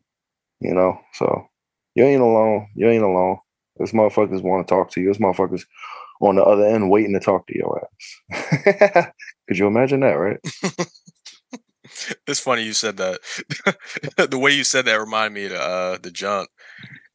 You 0.60 0.74
know, 0.74 1.00
so 1.14 1.46
you 1.94 2.04
ain't 2.04 2.20
alone. 2.20 2.68
You 2.74 2.88
ain't 2.90 3.04
alone. 3.04 3.38
This 3.78 3.92
motherfuckers 3.92 4.42
want 4.42 4.66
to 4.66 4.70
talk 4.74 4.90
to 4.90 5.00
you. 5.00 5.08
This 5.08 5.18
motherfuckers 5.18 5.64
on 6.20 6.34
the 6.36 6.42
other 6.42 6.64
end 6.66 6.90
waiting 6.90 7.14
to 7.14 7.20
talk 7.20 7.46
to 7.46 7.56
your 7.56 7.88
ass. 8.32 9.06
Could 9.48 9.56
you 9.58 9.66
imagine 9.66 10.00
that, 10.00 10.14
right? 10.14 10.38
it's 12.26 12.40
funny 12.40 12.62
you 12.62 12.72
said 12.72 12.96
that. 12.98 13.20
the 14.30 14.38
way 14.38 14.52
you 14.52 14.64
said 14.64 14.84
that 14.86 15.00
reminded 15.00 15.34
me 15.34 15.44
of 15.46 15.50
the, 15.52 15.60
uh, 15.62 15.98
the 16.02 16.10
junk. 16.10 16.48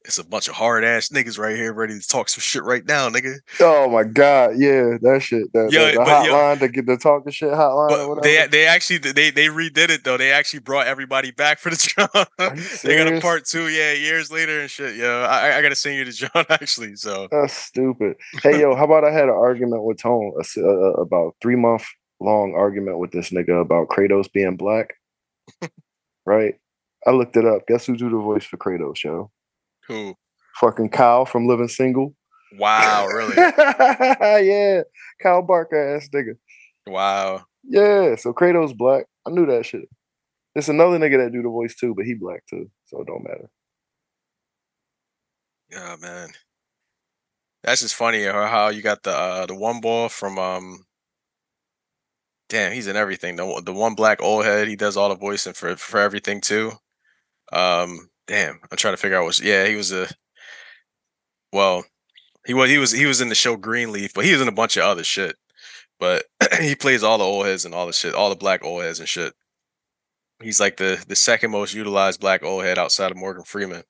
It's 0.06 0.18
a 0.18 0.24
bunch 0.24 0.48
of 0.48 0.54
hard 0.54 0.84
ass 0.84 1.08
niggas 1.08 1.38
right 1.38 1.56
here 1.56 1.72
ready 1.72 1.98
to 1.98 2.06
talk 2.06 2.28
some 2.28 2.42
shit 2.42 2.62
right 2.62 2.84
now, 2.86 3.08
nigga. 3.08 3.36
Oh 3.60 3.88
my 3.88 4.04
god, 4.04 4.50
yeah, 4.58 4.98
that 5.00 5.20
shit. 5.22 5.50
That, 5.54 5.72
Yo, 5.72 5.86
the, 5.86 5.92
the 5.92 5.98
but 6.00 6.26
yo- 6.26 6.32
hotline 6.34 6.58
to 6.58 6.68
get 6.68 6.84
the 6.84 6.98
talking 6.98 7.32
shit 7.32 7.48
hotline 7.48 7.88
they 7.88 8.06
whatever. 8.36 8.48
they 8.50 8.66
actually 8.66 8.98
they 8.98 9.30
they 9.30 9.46
redid 9.46 9.88
it 9.88 10.04
though. 10.04 10.18
They 10.18 10.30
actually 10.30 10.60
brought 10.60 10.86
everybody 10.88 11.30
back 11.30 11.58
for 11.58 11.70
the 11.70 11.76
John. 12.36 12.58
They 12.84 12.98
got 12.98 13.14
a 13.14 13.18
part 13.22 13.46
two, 13.46 13.68
yeah, 13.68 13.94
years 13.94 14.30
later 14.30 14.60
and 14.60 14.68
shit. 14.70 14.94
Yo, 14.96 15.22
I 15.22 15.56
I- 15.56 15.62
gotta 15.62 15.74
send 15.74 15.96
you 15.96 16.04
to 16.04 16.12
John 16.12 16.44
actually. 16.50 16.96
So 16.96 17.26
That's 17.30 17.54
stupid. 17.54 18.16
Hey, 18.42 18.60
yo, 18.60 18.74
how 18.76 18.84
about 18.84 19.04
I 19.04 19.10
had 19.10 19.24
an 19.24 19.30
argument 19.30 19.84
with 19.84 20.02
Tone, 20.02 20.34
about 20.98 21.34
three 21.40 21.56
month 21.56 21.86
long 22.24 22.54
argument 22.56 22.98
with 22.98 23.12
this 23.12 23.30
nigga 23.30 23.60
about 23.60 23.88
Kratos 23.88 24.32
being 24.32 24.56
black. 24.56 24.94
right? 26.26 26.54
I 27.06 27.10
looked 27.10 27.36
it 27.36 27.44
up. 27.44 27.66
Guess 27.66 27.86
who 27.86 27.96
do 27.96 28.08
the 28.10 28.16
voice 28.16 28.44
for 28.44 28.56
Kratos, 28.56 29.02
yo? 29.04 29.30
who? 29.88 30.14
Fucking 30.60 30.90
Kyle 30.90 31.26
from 31.26 31.46
Living 31.46 31.68
Single. 31.68 32.14
Wow, 32.56 33.06
really? 33.12 33.34
yeah, 33.36 34.82
Kyle 35.22 35.42
Barker 35.42 35.96
ass 35.96 36.08
nigga. 36.14 36.36
wow. 36.86 37.44
Yeah, 37.64 38.14
so 38.16 38.32
Kratos 38.32 38.76
black. 38.76 39.06
I 39.26 39.30
knew 39.30 39.46
that 39.46 39.66
shit. 39.66 39.88
There's 40.54 40.68
another 40.68 40.98
nigga 40.98 41.24
that 41.24 41.32
do 41.32 41.42
the 41.42 41.48
voice 41.48 41.74
too, 41.74 41.94
but 41.96 42.04
he 42.04 42.14
black 42.14 42.44
too, 42.48 42.70
so 42.86 43.00
it 43.00 43.06
don't 43.06 43.24
matter. 43.24 43.50
Yeah, 45.70 45.96
man. 46.00 46.28
That's 47.64 47.80
just 47.80 47.94
funny 47.94 48.22
how 48.24 48.46
how 48.46 48.68
you 48.68 48.82
got 48.82 49.02
the 49.02 49.10
uh, 49.12 49.46
the 49.46 49.54
one 49.54 49.80
ball 49.80 50.08
from 50.08 50.38
um. 50.38 50.84
Damn, 52.54 52.72
he's 52.72 52.86
in 52.86 52.94
everything. 52.94 53.34
The 53.34 53.44
one- 53.44 53.64
the 53.64 53.72
one 53.72 53.96
black 53.96 54.22
old 54.22 54.44
head, 54.44 54.68
he 54.68 54.76
does 54.76 54.96
all 54.96 55.08
the 55.08 55.16
voicing 55.16 55.54
for 55.54 55.74
for 55.74 55.98
everything 55.98 56.40
too. 56.40 56.70
Um, 57.52 58.10
damn, 58.28 58.60
I'm 58.70 58.76
trying 58.76 58.94
to 58.94 58.96
figure 58.96 59.18
out 59.18 59.24
what's. 59.24 59.40
Yeah, 59.42 59.66
he 59.66 59.74
was 59.74 59.90
a. 59.90 60.06
Well, 61.52 61.84
he 62.46 62.54
was 62.54 62.70
he 62.70 62.78
was 62.78 62.92
he 62.92 63.06
was 63.06 63.20
in 63.20 63.28
the 63.28 63.34
show 63.34 63.56
Greenleaf, 63.56 64.12
but 64.14 64.24
he 64.24 64.30
was 64.30 64.40
in 64.40 64.46
a 64.46 64.52
bunch 64.52 64.76
of 64.76 64.84
other 64.84 65.02
shit. 65.02 65.34
But 65.98 66.26
he 66.60 66.76
plays 66.76 67.02
all 67.02 67.18
the 67.18 67.24
old 67.24 67.44
heads 67.44 67.64
and 67.64 67.74
all 67.74 67.88
the 67.88 67.92
shit, 67.92 68.14
all 68.14 68.30
the 68.30 68.36
black 68.36 68.64
old 68.64 68.84
heads 68.84 69.00
and 69.00 69.08
shit. 69.08 69.32
He's 70.40 70.60
like 70.60 70.76
the 70.76 71.04
the 71.08 71.16
second 71.16 71.50
most 71.50 71.74
utilized 71.74 72.20
black 72.20 72.44
old 72.44 72.62
head 72.62 72.78
outside 72.78 73.10
of 73.10 73.16
Morgan 73.16 73.42
Freeman. 73.42 73.82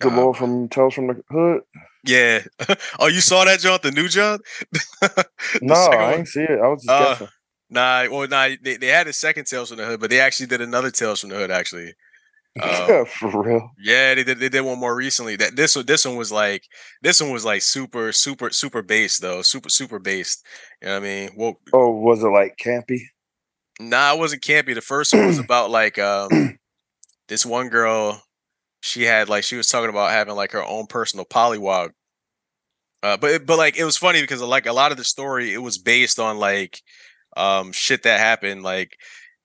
The 0.00 0.10
Lord 0.10 0.36
from 0.36 0.68
Tales 0.68 0.92
from 0.92 1.06
the 1.06 1.22
Hood. 1.30 1.62
yeah. 2.04 2.40
oh, 2.98 3.06
you 3.06 3.22
saw 3.22 3.46
that, 3.46 3.60
John? 3.60 3.78
The 3.82 3.92
new 3.92 4.08
John? 4.08 4.40
No, 5.62 5.74
I 5.74 6.12
didn't 6.16 6.28
see 6.28 6.42
it. 6.42 6.58
I 6.62 6.68
was 6.68 6.82
just 6.82 6.90
Uh, 6.90 7.08
guessing. 7.12 7.28
Nah, 7.68 8.06
well, 8.10 8.28
nah, 8.28 8.50
they, 8.62 8.76
they 8.76 8.86
had 8.86 9.08
a 9.08 9.12
second 9.12 9.46
Tales 9.46 9.68
from 9.70 9.78
the 9.78 9.84
Hood, 9.86 10.00
but 10.00 10.10
they 10.10 10.20
actually 10.20 10.46
did 10.46 10.60
another 10.60 10.90
Tales 10.90 11.20
from 11.20 11.30
the 11.30 11.36
Hood, 11.36 11.50
actually. 11.50 11.94
Um, 12.62 13.04
For 13.18 13.42
real. 13.42 13.70
yeah, 13.78 14.14
they 14.14 14.24
did. 14.24 14.38
They 14.38 14.48
did 14.48 14.62
one 14.62 14.78
more 14.78 14.94
recently. 14.96 15.36
That 15.36 15.56
this 15.56 15.76
one, 15.76 15.84
this 15.84 16.06
one 16.06 16.16
was 16.16 16.32
like, 16.32 16.64
this 17.02 17.20
one 17.20 17.30
was 17.30 17.44
like 17.44 17.62
super, 17.62 18.12
super, 18.12 18.50
super 18.50 18.82
based 18.82 19.20
though, 19.20 19.42
super, 19.42 19.68
super 19.68 19.98
based. 19.98 20.46
You 20.80 20.88
know 20.88 20.94
what 20.94 21.00
I 21.00 21.02
mean? 21.02 21.30
Well, 21.36 21.60
Oh, 21.72 21.90
was 21.90 22.22
it 22.22 22.28
like 22.28 22.56
campy? 22.56 23.00
Nah, 23.78 24.14
it 24.14 24.18
wasn't 24.18 24.42
campy. 24.42 24.74
The 24.74 24.80
first 24.80 25.12
one 25.12 25.26
was 25.26 25.38
about 25.44 25.70
like 25.70 25.98
um 25.98 26.58
this 27.28 27.44
one 27.44 27.68
girl. 27.68 28.22
She 28.80 29.02
had 29.02 29.28
like 29.28 29.44
she 29.44 29.56
was 29.56 29.66
talking 29.68 29.90
about 29.90 30.12
having 30.12 30.34
like 30.36 30.52
her 30.52 30.64
own 30.64 30.86
personal 30.86 31.26
polywog. 31.26 31.90
Uh, 33.02 33.16
but 33.18 33.44
but 33.44 33.58
like 33.58 33.76
it 33.76 33.84
was 33.84 33.98
funny 33.98 34.22
because 34.22 34.40
like 34.40 34.64
a 34.66 34.72
lot 34.72 34.92
of 34.92 34.96
the 34.96 35.04
story 35.04 35.52
it 35.52 35.58
was 35.58 35.76
based 35.76 36.18
on 36.18 36.38
like 36.38 36.80
um 37.36 37.72
shit 37.72 38.02
that 38.02 38.20
happened 38.20 38.62
like 38.62 38.96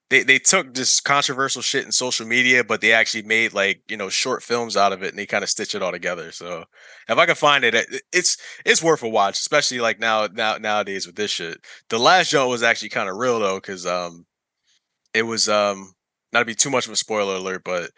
they 0.10 0.24
they 0.24 0.40
took 0.40 0.74
this 0.74 1.00
controversial 1.00 1.62
shit 1.62 1.86
in 1.86 1.92
social 1.92 2.26
media 2.28 2.64
but 2.64 2.82
they 2.82 2.94
actually 2.94 3.24
made 3.24 3.54
like 3.54 3.82
you 3.90 3.98
know 3.98 4.10
short 4.10 4.44
films 4.44 4.76
out 4.78 4.94
of 4.94 5.04
it 5.04 5.10
and 5.10 5.18
they 5.20 5.26
kind 5.26 5.44
of 5.44 5.50
stitch 5.50 5.76
it 5.76 5.82
all 5.82 5.92
together 5.92 6.32
so 6.32 6.66
if 7.10 7.18
i 7.18 7.26
can 7.26 7.36
find 7.36 7.64
it 7.64 7.76
it- 7.76 8.02
it's 8.12 8.38
it's 8.66 8.84
worth 8.84 9.04
a 9.04 9.10
watch 9.10 9.40
especially 9.40 9.80
like 9.80 10.00
now 10.00 10.28
now 10.34 10.58
nowadays 10.58 11.06
with 11.08 11.16
this 11.16 11.32
shit 11.32 11.58
the 11.90 12.00
last 12.00 12.30
joke 12.32 12.50
was 12.50 12.64
actually 12.64 12.90
kind 12.90 13.10
of 13.10 13.18
real 13.18 13.40
though 13.40 13.58
because 13.58 13.86
um 13.86 14.26
it 15.14 15.24
was 15.24 15.50
um 15.50 15.94
not 16.34 16.40
to 16.40 16.46
be 16.46 16.56
too 16.56 16.70
much 16.70 16.86
of 16.88 16.94
a 16.94 16.96
spoiler 16.96 17.36
alert, 17.36 17.64
but 17.66 17.92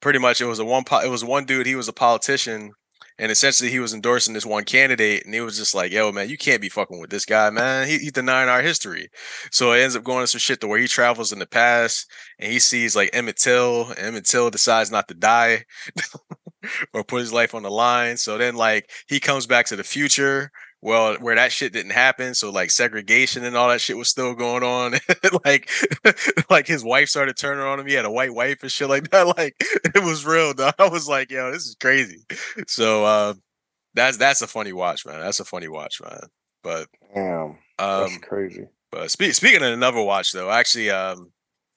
pretty 0.00 0.18
much 0.18 0.40
it 0.40 0.46
was 0.46 0.58
a 0.58 0.64
one 0.64 0.84
po- 0.84 1.00
it 1.04 1.10
was 1.10 1.24
one 1.24 1.44
dude. 1.44 1.66
He 1.66 1.74
was 1.74 1.88
a 1.88 1.92
politician, 1.92 2.72
and 3.18 3.32
essentially 3.32 3.70
he 3.70 3.80
was 3.80 3.94
endorsing 3.94 4.34
this 4.34 4.46
one 4.46 4.64
candidate, 4.64 5.24
and 5.24 5.34
he 5.34 5.40
was 5.40 5.56
just 5.58 5.74
like, 5.74 5.92
"Yo, 5.92 6.12
man, 6.12 6.28
you 6.28 6.38
can't 6.38 6.60
be 6.62 6.68
fucking 6.68 7.00
with 7.00 7.10
this 7.10 7.24
guy, 7.24 7.50
man. 7.50 7.88
He, 7.88 7.98
he's 7.98 8.12
denying 8.12 8.48
our 8.48 8.62
history." 8.62 9.08
So 9.50 9.72
it 9.72 9.80
ends 9.80 9.96
up 9.96 10.04
going 10.04 10.22
to 10.22 10.26
some 10.26 10.38
shit 10.38 10.60
to 10.60 10.68
where 10.68 10.78
he 10.78 10.88
travels 10.88 11.32
in 11.32 11.38
the 11.38 11.46
past, 11.46 12.10
and 12.38 12.52
he 12.52 12.58
sees 12.58 12.94
like 12.96 13.10
Emmett 13.12 13.36
Till. 13.36 13.88
And 13.90 13.98
Emmett 13.98 14.26
Till 14.26 14.50
decides 14.50 14.90
not 14.90 15.08
to 15.08 15.14
die 15.14 15.64
or 16.92 17.04
put 17.04 17.20
his 17.20 17.32
life 17.32 17.54
on 17.54 17.62
the 17.62 17.70
line. 17.70 18.16
So 18.16 18.38
then, 18.38 18.56
like, 18.56 18.90
he 19.08 19.20
comes 19.20 19.46
back 19.46 19.66
to 19.66 19.76
the 19.76 19.84
future 19.84 20.50
well 20.80 21.16
where 21.16 21.34
that 21.34 21.50
shit 21.52 21.72
didn't 21.72 21.90
happen 21.92 22.34
so 22.34 22.50
like 22.50 22.70
segregation 22.70 23.44
and 23.44 23.56
all 23.56 23.68
that 23.68 23.80
shit 23.80 23.96
was 23.96 24.08
still 24.08 24.34
going 24.34 24.62
on 24.62 24.94
like 25.44 25.68
like 26.50 26.66
his 26.66 26.84
wife 26.84 27.08
started 27.08 27.36
turning 27.36 27.64
on 27.64 27.80
him 27.80 27.86
he 27.86 27.94
had 27.94 28.04
a 28.04 28.10
white 28.10 28.32
wife 28.34 28.62
and 28.62 28.70
shit 28.70 28.88
like 28.88 29.10
that 29.10 29.26
like 29.36 29.56
it 29.60 30.04
was 30.04 30.24
real 30.24 30.54
though. 30.54 30.70
i 30.78 30.88
was 30.88 31.08
like 31.08 31.30
yo 31.30 31.50
this 31.50 31.66
is 31.66 31.76
crazy 31.80 32.24
so 32.66 33.04
uh 33.04 33.34
that's 33.94 34.16
that's 34.18 34.42
a 34.42 34.46
funny 34.46 34.72
watch 34.72 35.04
man 35.04 35.20
that's 35.20 35.40
a 35.40 35.44
funny 35.44 35.68
watch 35.68 36.00
man 36.00 36.20
but 36.62 36.86
Damn, 37.14 37.58
that's 37.78 38.14
um 38.14 38.20
crazy. 38.20 38.66
but 38.92 39.10
spe- 39.10 39.32
speaking 39.32 39.62
of 39.62 39.72
another 39.72 40.02
watch 40.02 40.32
though 40.32 40.50
actually 40.50 40.90
um 40.90 41.32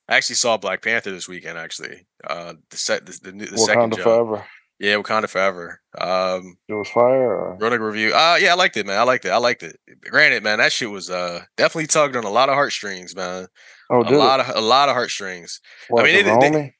I 0.09 0.17
actually 0.17 0.35
saw 0.35 0.57
Black 0.57 0.81
Panther 0.81 1.11
this 1.11 1.29
weekend 1.29 1.57
actually 1.57 2.05
uh 2.29 2.53
the 2.69 2.77
set 2.77 3.05
the, 3.05 3.17
the, 3.23 3.31
new- 3.31 3.45
the 3.45 3.57
second 3.57 3.93
jump. 3.93 4.03
forever. 4.03 4.45
Yeah 4.81 4.95
Wakanda 4.95 5.29
Forever 5.29 5.79
um 5.97 6.57
It 6.67 6.73
was 6.73 6.89
fire. 6.89 7.35
Or? 7.35 7.57
Running 7.57 7.79
review. 7.79 8.13
Uh 8.13 8.37
yeah, 8.41 8.51
I 8.51 8.55
liked 8.55 8.75
it, 8.75 8.85
man. 8.85 8.99
I 8.99 9.03
liked 9.03 9.25
it. 9.25 9.29
I 9.29 9.37
liked 9.37 9.63
it. 9.63 9.77
Granted, 10.09 10.43
man, 10.43 10.57
that 10.57 10.73
shit 10.73 10.91
was 10.91 11.09
uh 11.09 11.43
definitely 11.55 11.87
tugged 11.87 12.15
on 12.15 12.25
a 12.25 12.29
lot 12.29 12.49
of 12.49 12.55
heartstrings, 12.55 13.15
man. 13.15 13.47
Oh, 13.89 14.01
a 14.01 14.11
lot 14.15 14.39
of 14.39 14.55
a 14.55 14.61
lot 14.61 14.89
of 14.89 14.95
heartstrings. 14.95 15.61
What, 15.89 16.05
mean, 16.05 16.25
the 16.25 16.49
they-? 16.51 16.75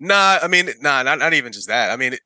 Nah, 0.00 0.38
I 0.42 0.48
mean, 0.48 0.70
nah, 0.80 1.02
not, 1.02 1.18
not 1.18 1.34
even 1.34 1.52
just 1.52 1.68
that. 1.68 1.90
I 1.90 1.96
mean, 1.96 2.16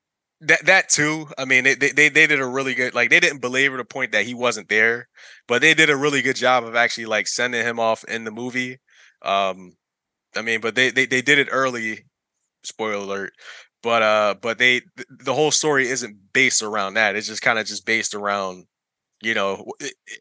that 0.40 0.64
that 0.66 0.88
too. 0.88 1.28
I 1.36 1.44
mean, 1.44 1.64
they, 1.64 1.74
they 1.74 2.08
they 2.08 2.26
did 2.26 2.40
a 2.40 2.46
really 2.46 2.74
good 2.74 2.94
like 2.94 3.10
they 3.10 3.20
didn't 3.20 3.40
belabor 3.40 3.76
the 3.76 3.84
point 3.84 4.12
that 4.12 4.24
he 4.24 4.34
wasn't 4.34 4.68
there, 4.68 5.08
but 5.46 5.62
they 5.62 5.74
did 5.74 5.90
a 5.90 5.96
really 5.96 6.22
good 6.22 6.36
job 6.36 6.64
of 6.64 6.76
actually 6.76 7.06
like 7.06 7.26
sending 7.26 7.64
him 7.64 7.80
off 7.80 8.04
in 8.04 8.24
the 8.24 8.30
movie. 8.30 8.78
Um, 9.22 9.72
I 10.36 10.42
mean, 10.42 10.60
but 10.60 10.74
they 10.74 10.90
they 10.90 11.06
they 11.06 11.22
did 11.22 11.38
it 11.38 11.48
early. 11.50 12.04
Spoiler 12.64 12.94
alert. 12.94 13.32
But 13.82 14.02
uh, 14.02 14.34
but 14.40 14.58
they 14.58 14.80
th- 14.80 15.06
the 15.08 15.34
whole 15.34 15.50
story 15.50 15.88
isn't 15.88 16.16
based 16.32 16.62
around 16.62 16.94
that. 16.94 17.14
It's 17.16 17.28
just 17.28 17.42
kind 17.42 17.58
of 17.58 17.66
just 17.66 17.86
based 17.86 18.14
around 18.14 18.66
you 19.20 19.34
know 19.34 19.66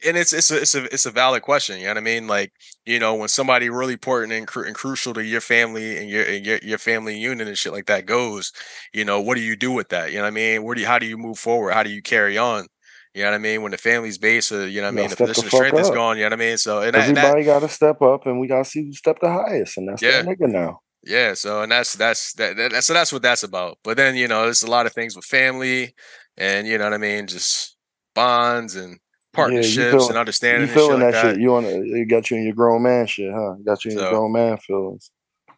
and 0.08 0.18
it's 0.18 0.34
it's 0.34 0.50
a, 0.50 0.58
it's 0.60 0.74
a 0.74 0.84
it's 0.86 1.06
a 1.06 1.12
valid 1.12 1.44
question 1.44 1.78
you 1.78 1.84
know 1.84 1.92
what 1.92 1.98
i 1.98 2.02
mean? 2.02 2.28
Like 2.28 2.52
you 2.86 3.00
know 3.00 3.14
when 3.14 3.28
somebody 3.28 3.70
really 3.70 3.94
important 3.94 4.34
and, 4.34 4.48
cru- 4.48 4.66
and 4.66 4.74
crucial 4.74 5.14
to 5.14 5.24
your 5.24 5.40
family 5.42 5.98
and 5.98 6.10
your, 6.10 6.24
and 6.24 6.44
your 6.44 6.58
your 6.64 6.78
family 6.80 7.16
union 7.16 7.48
and 7.48 7.56
shit 7.58 7.74
like 7.74 7.86
that 7.86 8.08
goes 8.08 8.52
you 8.94 9.06
know 9.06 9.22
what 9.22 9.36
do 9.36 9.42
you 9.42 9.56
do 9.56 9.72
with 9.72 9.90
that? 9.90 10.10
You 10.12 10.18
know 10.18 10.24
what 10.24 10.30
i 10.30 10.32
mean? 10.32 10.64
Where 10.64 10.74
do 10.74 10.82
you 10.82 10.88
how 10.88 10.98
do 10.98 11.06
you 11.06 11.18
move 11.18 11.38
forward? 11.38 11.74
How 11.74 11.84
do 11.84 11.92
you 11.92 12.02
carry 12.02 12.40
on? 12.40 12.66
You 13.14 13.22
know 13.24 13.30
what 13.30 13.36
i 13.36 13.40
mean? 13.40 13.62
When 13.62 13.72
the 13.72 13.78
family's 13.78 14.18
base 14.18 14.52
or 14.52 14.68
you 14.68 14.82
know 14.82 14.88
what 14.88 14.94
i 14.94 15.02
mean? 15.02 15.10
The 15.12 15.16
position 15.16 15.42
the 15.44 15.48
of 15.48 15.54
strength 15.54 15.76
fuck 15.76 15.82
is 15.82 15.90
gone 15.92 16.18
you 16.18 16.24
know 16.24 16.30
what 16.30 16.34
i 16.42 16.46
mean? 16.48 16.58
So 16.58 16.82
and 16.82 16.96
Everybody 16.96 17.44
got 17.44 17.60
to 17.60 17.70
step 17.70 18.02
up, 18.02 18.26
and 18.26 18.40
we 18.40 18.48
got 18.48 18.64
to 18.64 18.70
see 18.70 18.84
who 18.84 18.94
stepped 18.94 19.22
the 19.22 19.30
highest, 19.32 19.78
and 19.78 19.88
that's 19.90 20.02
Yeah. 20.02 20.24
that 20.24 20.26
nigga 20.26 20.50
now. 20.52 20.82
Yeah 21.08 21.34
so 21.34 21.62
and 21.62 21.72
that's 21.72 21.94
that's 21.94 22.34
that, 22.34 22.56
that 22.58 22.84
so 22.84 22.94
that's 22.94 23.12
what 23.14 23.22
that's 23.22 23.44
about 23.44 23.78
but 23.84 23.98
then 23.98 24.16
you 24.16 24.28
know 24.28 24.44
there's 24.44 24.64
a 24.64 24.70
lot 24.70 24.86
of 24.86 24.94
things 24.94 25.16
with 25.16 25.26
family 25.26 25.94
and 26.38 26.68
you 26.68 26.78
know 26.78 26.84
what 26.84 26.94
i 26.94 26.98
mean 26.98 27.26
just 27.28 27.76
bonds 28.16 28.76
and 28.76 29.00
partnerships 29.34 29.92
feel- 29.92 30.10
and 30.10 30.18
understanding 30.18 30.68
You 30.68 30.74
feeling 30.74 31.02
like 31.02 31.14
that, 31.14 31.24
that. 31.24 31.34
shit? 31.36 31.42
You 31.42 31.56
on? 31.56 31.66
It 31.66 32.06
got 32.10 32.30
you 32.32 32.38
in 32.38 32.44
your 32.44 32.54
grown 32.56 32.82
man 32.82 33.06
shit, 33.06 33.32
huh? 33.32 33.54
Got 33.64 33.86
you 33.86 33.92
in 33.92 33.98
So- 33.98 34.04
your 34.04 34.12
grown 34.12 34.32
man 34.32 34.58
feelings. 34.58 35.12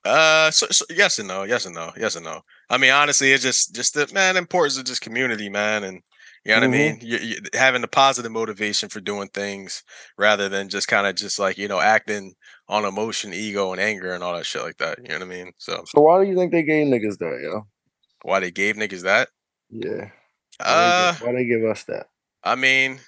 Uh, 0.06 0.50
so, 0.52 0.66
so 0.70 0.86
yes 0.90 1.20
and 1.20 1.28
no, 1.28 1.44
yes 1.44 1.66
and 1.66 1.76
no, 1.76 1.92
yes 1.98 2.16
and 2.16 2.24
no. 2.26 2.42
I 2.70 2.78
mean, 2.78 2.92
honestly, 2.92 3.32
it's 3.34 3.44
just 3.44 3.74
just 3.76 3.94
the 3.94 4.10
man 4.14 4.38
importance 4.38 4.78
of 4.78 4.86
just 4.86 5.02
community, 5.02 5.50
man, 5.50 5.84
and 5.84 6.02
you 6.46 6.54
know 6.56 6.62
what 6.62 6.70
Mhm. 6.70 6.74
I 6.74 6.78
mean. 6.78 7.00
You, 7.02 7.18
you, 7.18 7.36
having 7.54 7.82
the 7.82 7.88
positive 7.88 8.32
motivation 8.32 8.88
for 8.90 9.02
doing 9.02 9.28
things 9.34 9.84
rather 10.18 10.48
than 10.50 10.70
just 10.70 10.88
kind 10.88 11.06
of 11.08 11.16
just 11.16 11.38
like 11.40 11.58
you 11.58 11.68
know 11.68 11.80
acting 11.82 12.34
on 12.70 12.86
emotion, 12.86 13.34
ego, 13.34 13.74
and 13.74 13.82
anger 13.82 14.14
and 14.14 14.24
all 14.24 14.36
that 14.36 14.46
shit 14.46 14.62
like 14.64 14.78
that. 14.78 15.00
You 15.00 15.10
know 15.10 15.16
what 15.16 15.24
I 15.24 15.28
mean? 15.28 15.52
So 15.58 15.84
So 15.88 16.02
why 16.02 16.24
do 16.24 16.30
you 16.30 16.38
think 16.38 16.52
they 16.52 16.64
gave 16.64 16.88
niggas 16.88 17.18
that, 17.18 17.40
yo? 17.44 17.68
why 18.22 18.40
they 18.40 18.52
gave 18.52 18.76
niggas 18.76 19.04
that? 19.04 19.30
Yeah. 19.70 20.10
Why, 20.60 20.66
Uh, 20.66 21.12
they, 21.12 21.14
give, 21.14 21.22
why 21.22 21.32
they 21.34 21.46
give 21.46 21.64
us 21.66 21.84
that? 21.86 22.08
I 22.44 22.56
mean, 22.56 23.00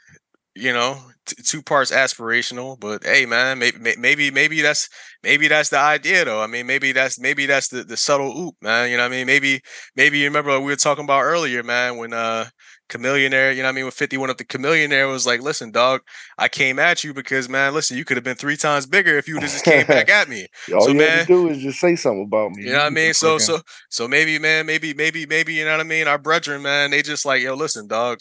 you 0.56 0.74
know, 0.74 0.98
t- 1.26 1.42
two 1.44 1.62
parts 1.62 1.92
aspirational, 1.92 2.80
but 2.80 3.04
hey, 3.04 3.26
man, 3.26 3.60
maybe 3.60 3.96
maybe 3.98 4.32
maybe 4.32 4.62
that's 4.62 4.90
maybe 5.24 5.48
that's 5.48 5.70
the 5.70 5.80
idea, 5.80 6.26
though. 6.26 6.42
I 6.42 6.48
mean, 6.48 6.66
maybe 6.68 6.92
that's 6.92 7.20
maybe 7.20 7.46
that's 7.46 7.70
the, 7.70 7.84
the 7.84 7.98
subtle 7.98 8.38
oop, 8.38 8.56
man. 8.62 8.90
You 8.90 8.98
know 8.98 9.04
what 9.04 9.14
I 9.14 9.16
mean? 9.16 9.28
Maybe 9.28 9.62
maybe 9.96 10.18
you 10.20 10.26
remember 10.26 10.52
what 10.52 10.62
we 10.62 10.68
were 10.72 10.76
talking 10.76 11.04
about 11.06 11.22
earlier, 11.24 11.64
man, 11.64 11.98
when 11.98 12.14
uh 12.14 12.46
Chamillionaire, 12.92 13.56
you 13.56 13.62
know 13.62 13.68
what 13.68 13.74
I 13.74 13.76
mean, 13.76 13.86
when 13.86 13.92
50 13.92 14.18
went 14.18 14.32
up 14.32 14.38
to 14.38 14.44
Chamillionaire 14.44 15.10
was 15.10 15.26
like, 15.26 15.42
listen, 15.42 15.72
dog, 15.72 16.02
I 16.38 16.50
came 16.50 16.78
at 16.78 17.04
you 17.04 17.14
because 17.14 17.48
man, 17.48 17.74
listen, 17.74 17.98
you 17.98 18.04
could 18.06 18.18
have 18.18 18.24
been 18.24 18.36
three 18.36 18.58
times 18.58 18.86
bigger 18.86 19.18
if 19.18 19.28
you 19.28 19.40
just 19.40 19.64
came 19.64 19.88
back 19.88 20.10
at 20.10 20.28
me. 20.28 20.48
All 20.74 20.82
so, 20.82 20.90
you 20.90 20.96
man- 20.96 21.20
have 21.20 21.28
to 21.28 21.34
do 21.34 21.48
is 21.48 21.60
just 21.60 21.80
say 21.80 21.96
something 21.96 22.26
about 22.26 22.52
me. 22.52 22.64
You 22.66 22.74
know 22.74 22.80
what 22.80 22.88
I 22.88 22.90
mean? 22.90 23.14
So 23.14 23.38
so 23.38 23.62
so 23.90 24.08
maybe 24.08 24.38
man, 24.40 24.66
maybe 24.66 24.94
maybe 24.94 25.26
maybe 25.26 25.54
you 25.54 25.66
know 25.66 25.72
what 25.72 25.80
I 25.80 25.84
mean. 25.84 26.08
Our 26.08 26.18
brethren, 26.18 26.62
man, 26.62 26.92
they 26.92 27.02
just 27.02 27.26
like 27.26 27.42
yo, 27.42 27.54
listen, 27.54 27.88
dog. 27.88 28.20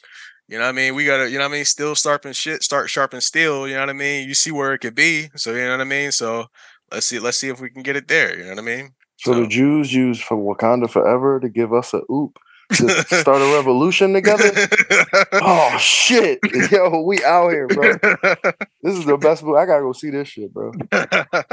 You 0.49 0.59
know 0.59 0.65
what 0.65 0.71
I 0.71 0.73
mean? 0.73 0.97
We 0.97 1.05
gotta, 1.07 1.31
you 1.31 1.39
know 1.39 1.45
what 1.45 1.53
I 1.53 1.59
mean? 1.59 1.65
Still 1.65 1.95
sharpen 1.95 2.33
shit, 2.33 2.65
start 2.65 2.91
sharpen 2.91 3.21
steel. 3.21 3.69
You 3.69 3.75
know 3.75 3.81
what 3.81 3.91
I 3.91 3.93
mean? 3.93 4.27
You 4.27 4.35
see 4.35 4.51
where 4.51 4.73
it 4.75 4.81
could 4.81 4.97
be. 4.97 5.29
So 5.37 5.53
you 5.53 5.63
know 5.63 5.71
what 5.71 5.81
I 5.81 5.85
mean? 5.85 6.11
So 6.11 6.47
let's 6.91 7.07
see, 7.07 7.21
let's 7.21 7.39
see 7.39 7.49
if 7.49 7.61
we 7.61 7.71
can 7.71 7.83
get 7.83 7.95
it 7.97 8.09
there. 8.09 8.37
You 8.37 8.45
know 8.45 8.51
what 8.51 8.59
I 8.59 8.63
mean? 8.63 8.91
So 9.19 9.35
the 9.35 9.47
Jews 9.47 9.93
used 9.93 10.23
for 10.23 10.37
Wakanda 10.37 10.91
forever 10.91 11.39
to 11.41 11.49
give 11.49 11.73
us 11.73 11.93
a 11.95 12.01
oop 12.11 12.39
to 12.77 13.05
start 13.21 13.43
a 13.43 13.55
revolution 13.57 14.13
together. 14.13 14.51
Oh 15.33 15.77
shit, 15.79 16.39
yo, 16.71 17.03
we 17.03 17.23
out 17.25 17.51
here, 17.51 17.67
bro. 17.69 17.93
This 18.83 18.97
is 18.99 19.05
the 19.05 19.17
best 19.21 19.43
movie. 19.43 19.59
I 19.59 19.67
gotta 19.67 19.83
go 19.83 19.93
see 19.93 20.11
this 20.11 20.29
shit, 20.29 20.53
bro. 20.53 20.73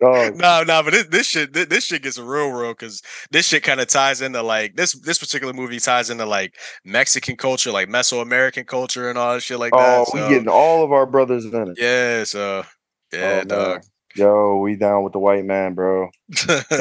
No, 0.00 0.64
no, 0.64 0.82
but 0.82 0.90
this, 0.92 1.06
this 1.06 1.26
shit, 1.28 1.52
this, 1.52 1.66
this 1.66 1.84
shit 1.84 2.02
gets 2.02 2.18
real, 2.18 2.50
real 2.50 2.72
because 2.72 3.00
this 3.30 3.46
shit 3.46 3.62
kind 3.62 3.80
of 3.80 3.86
ties 3.86 4.20
into 4.20 4.42
like 4.42 4.74
this. 4.74 4.92
This 5.00 5.18
particular 5.18 5.52
movie 5.52 5.78
ties 5.78 6.10
into 6.10 6.26
like 6.26 6.54
Mexican 6.84 7.36
culture, 7.36 7.70
like 7.70 7.88
Mesoamerican 7.88 8.66
culture, 8.66 9.08
and 9.08 9.16
all 9.18 9.34
that 9.34 9.42
shit 9.42 9.58
like 9.60 9.72
that. 9.72 9.98
oh, 10.00 10.04
so, 10.10 10.22
we 10.28 10.34
getting 10.34 10.48
all 10.48 10.82
of 10.84 10.90
our 10.92 11.06
brothers 11.06 11.44
in 11.44 11.68
it. 11.68 11.78
yeah, 11.80 12.24
so 12.24 12.64
yeah, 13.12 13.40
Oh, 13.42 13.44
dog. 13.44 13.68
man. 13.68 13.80
Yo, 14.16 14.56
we 14.58 14.74
down 14.74 15.04
with 15.04 15.12
the 15.12 15.20
white 15.20 15.44
man, 15.44 15.74
bro. 15.74 16.08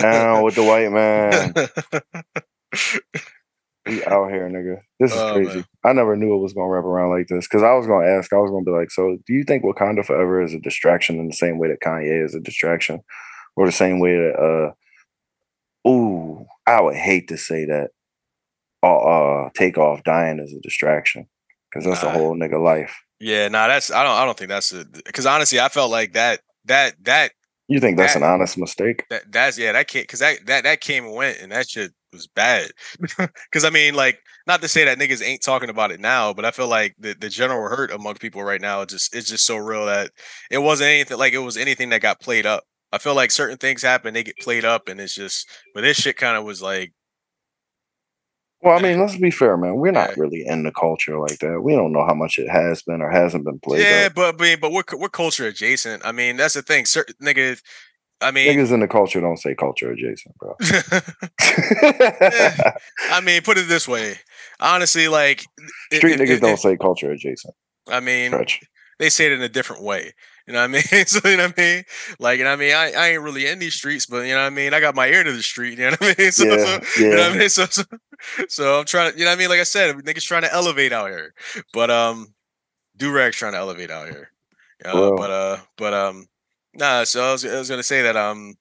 Down 0.01 0.43
with 0.43 0.55
the 0.55 0.63
white 0.63 0.91
man. 0.91 1.53
We 3.85 4.03
out 4.05 4.29
here, 4.29 4.47
nigga. 4.49 4.81
This 4.99 5.13
is 5.13 5.17
Oh, 5.19 5.33
crazy. 5.33 5.55
man. 5.55 5.65
I 5.83 5.93
never 5.93 6.15
knew 6.15 6.35
it 6.35 6.39
was 6.41 6.53
gonna 6.53 6.67
wrap 6.67 6.83
around 6.83 7.09
like 7.11 7.27
this. 7.27 7.47
Cause 7.47 7.63
I 7.63 7.73
was 7.73 7.87
gonna 7.87 8.05
ask, 8.07 8.31
I 8.33 8.37
was 8.37 8.51
gonna 8.51 8.65
be 8.65 8.71
like, 8.71 8.91
so 8.91 9.17
do 9.25 9.33
you 9.33 9.43
think 9.43 9.63
Wakanda 9.63 10.05
Forever 10.05 10.41
is 10.43 10.53
a 10.53 10.59
distraction 10.59 11.17
in 11.19 11.27
the 11.27 11.33
same 11.33 11.57
way 11.57 11.69
that 11.69 11.79
Kanye 11.81 12.23
is 12.23 12.35
a 12.35 12.39
distraction? 12.39 12.99
Or 13.55 13.65
the 13.65 13.71
same 13.71 13.99
way 13.99 14.15
that 14.15 14.35
uh 15.85 15.89
ooh, 15.89 16.45
I 16.67 16.81
would 16.81 16.95
hate 16.95 17.29
to 17.29 17.37
say 17.37 17.65
that 17.65 17.89
uh, 18.83 18.97
uh 18.97 19.49
takeoff 19.55 20.03
dying 20.03 20.39
is 20.39 20.53
a 20.53 20.59
distraction. 20.61 21.27
Cause 21.73 21.83
that's 21.85 22.03
Nah. 22.03 22.09
a 22.09 22.11
whole 22.11 22.35
nigga 22.35 22.61
life. 22.63 22.95
Yeah, 23.19 23.47
no, 23.47 23.67
that's 23.67 23.91
I 23.91 24.03
don't 24.03 24.15
I 24.15 24.25
don't 24.25 24.37
think 24.37 24.49
that's 24.49 24.71
a 24.73 24.85
because 24.85 25.25
honestly, 25.25 25.59
I 25.59 25.69
felt 25.69 25.89
like 25.91 26.13
that 26.13 26.41
that 26.65 26.93
that 27.05 27.31
You 27.67 27.79
think 27.79 27.97
that's 27.97 28.13
That- 28.13 28.23
an 28.23 28.29
honest 28.29 28.57
mistake? 28.57 29.03
that 29.09 29.31
that's 29.31 29.57
yeah 29.57 29.71
that 29.71 29.87
came 29.87 30.03
because 30.03 30.19
that 30.19 30.45
that 30.47 30.63
that 30.63 30.81
came 30.81 31.05
and 31.05 31.13
went 31.15 31.39
and 31.39 31.51
that 31.51 31.69
shit 31.69 31.91
was 32.13 32.27
bad. 32.27 32.71
Because 33.51 33.65
I 33.65 33.69
mean, 33.69 33.95
like, 33.95 34.19
not 34.47 34.61
to 34.61 34.67
say 34.67 34.85
that 34.85 34.97
niggas 34.99 35.23
ain't 35.25 35.41
talking 35.41 35.69
about 35.69 35.91
it 35.91 35.99
now, 35.99 36.33
but 36.33 36.45
I 36.45 36.51
feel 36.51 36.67
like 36.67 36.95
the 36.99 37.13
the 37.19 37.29
general 37.29 37.69
hurt 37.69 37.91
among 37.91 38.15
people 38.15 38.43
right 38.43 38.61
now 38.61 38.85
just 38.85 39.15
it's 39.15 39.29
just 39.29 39.45
so 39.45 39.57
real 39.57 39.85
that 39.87 40.11
it 40.51 40.59
wasn't 40.59 40.89
anything 40.89 41.17
like 41.17 41.33
it 41.33 41.39
was 41.39 41.57
anything 41.57 41.89
that 41.89 42.01
got 42.01 42.19
played 42.21 42.45
up. 42.45 42.63
I 42.91 42.97
feel 42.97 43.15
like 43.15 43.31
certain 43.31 43.57
things 43.57 43.81
happen, 43.83 44.13
they 44.13 44.23
get 44.23 44.37
played 44.39 44.65
up, 44.65 44.87
and 44.87 44.99
it's 44.99 45.15
just 45.15 45.49
but 45.73 45.81
this 45.81 45.97
shit 45.97 46.17
kind 46.17 46.37
of 46.37 46.43
was 46.45 46.61
like 46.61 46.93
Well, 48.61 48.75
I 48.75 48.79
eh. 48.79 48.81
mean, 48.81 48.99
let's 48.99 49.17
be 49.17 49.31
fair, 49.31 49.57
man. 49.57 49.75
We're 49.75 49.91
not 49.91 50.17
really 50.17 50.43
in 50.45 50.63
the 50.63 50.71
culture 50.71 51.17
like 51.19 51.39
that. 51.39 51.61
We 51.61 51.73
don't 51.75 51.93
know 51.93 52.05
how 52.05 52.13
much 52.13 52.37
it 52.37 52.49
has 52.49 52.81
been 52.81 53.01
or 53.01 53.09
hasn't 53.09 53.45
been 53.45 53.59
played 53.59 53.85
yeah, 53.85 54.07
up. 54.07 54.15
but 54.15 54.37
but 54.37 54.59
but 54.59 54.71
we're 54.71 54.83
we're 54.97 55.09
culture 55.09 55.47
adjacent. 55.47 56.05
I 56.05 56.11
mean, 56.11 56.37
that's 56.37 56.55
the 56.55 56.61
thing. 56.61 56.85
Certain 56.85 57.15
nigga, 57.23 57.61
I 58.21 58.31
mean, 58.31 58.47
Niggas 58.49 58.71
in 58.73 58.81
the 58.81 58.87
culture 58.87 59.21
don't 59.21 59.37
say 59.37 59.55
culture 59.55 59.91
adjacent, 59.91 60.35
bro. 60.37 60.55
I 63.11 63.21
mean, 63.23 63.41
put 63.41 63.57
it 63.57 63.67
this 63.67 63.87
way. 63.87 64.15
Honestly, 64.59 65.07
like 65.07 65.45
Street 65.93 66.13
if- 66.13 66.19
niggas 66.19 66.29
if- 66.35 66.41
don't 66.41 66.53
if- 66.53 66.59
say 66.59 66.77
culture 66.77 67.11
adjacent. 67.11 67.53
I 67.87 67.99
mean, 68.01 68.29
Stretch. 68.31 68.61
they 68.99 69.09
say 69.09 69.25
it 69.27 69.31
in 69.31 69.41
a 69.41 69.49
different 69.49 69.83
way. 69.83 70.13
You 70.47 70.53
know 70.53 70.59
what 70.59 70.65
I 70.65 70.67
mean? 70.67 70.81
so 71.05 71.27
you 71.29 71.37
know 71.37 71.45
what 71.47 71.57
I 71.59 71.61
mean? 71.61 71.83
Like, 72.19 72.37
you 72.39 72.43
know 72.43 72.51
what 72.51 72.59
I 72.59 72.59
mean? 72.59 72.73
I, 72.75 72.91
I 72.91 73.07
ain't 73.09 73.21
really 73.21 73.47
in 73.47 73.59
these 73.59 73.75
streets, 73.75 74.05
but 74.05 74.21
you 74.27 74.33
know 74.33 74.41
what 74.41 74.47
I 74.47 74.49
mean? 74.49 74.73
I 74.73 74.79
got 74.79 74.95
my 74.95 75.07
ear 75.07 75.23
to 75.23 75.31
the 75.31 75.41
street. 75.43 75.77
You 75.79 75.85
know 75.85 75.95
what 75.99 76.19
I 76.19 76.21
mean? 76.21 76.31
So, 76.31 76.43
Yeah, 76.45 76.79
so 76.81 77.01
you 77.03 77.09
know 77.11 77.17
what 77.17 77.31
I 77.31 77.37
mean? 77.37 77.49
So, 77.49 77.65
so, 77.67 77.83
so 78.47 78.79
I'm 78.79 78.85
trying 78.85 79.11
to, 79.13 79.17
you 79.17 79.25
know 79.25 79.31
what 79.31 79.37
I 79.37 79.39
mean? 79.39 79.49
Like 79.49 79.59
I 79.59 79.63
said, 79.63 79.95
niggas 79.95 80.23
trying 80.23 80.41
to 80.43 80.53
elevate 80.53 80.91
out 80.91 81.09
here. 81.09 81.33
But 81.73 81.89
um 81.89 82.33
Durag's 82.97 83.35
trying 83.37 83.53
to 83.53 83.59
elevate 83.59 83.89
out 83.91 84.09
here. 84.09 84.31
Uh, 84.83 85.11
but 85.15 85.29
uh 85.31 85.57
but 85.77 85.93
um 85.93 86.27
nah, 86.79 87.03
so 87.03 87.23
I 87.23 87.31
was, 87.33 87.45
I 87.45 87.59
was 87.59 87.69
gonna 87.69 87.83
say 87.83 88.01
that 88.01 88.15
um 88.15 88.55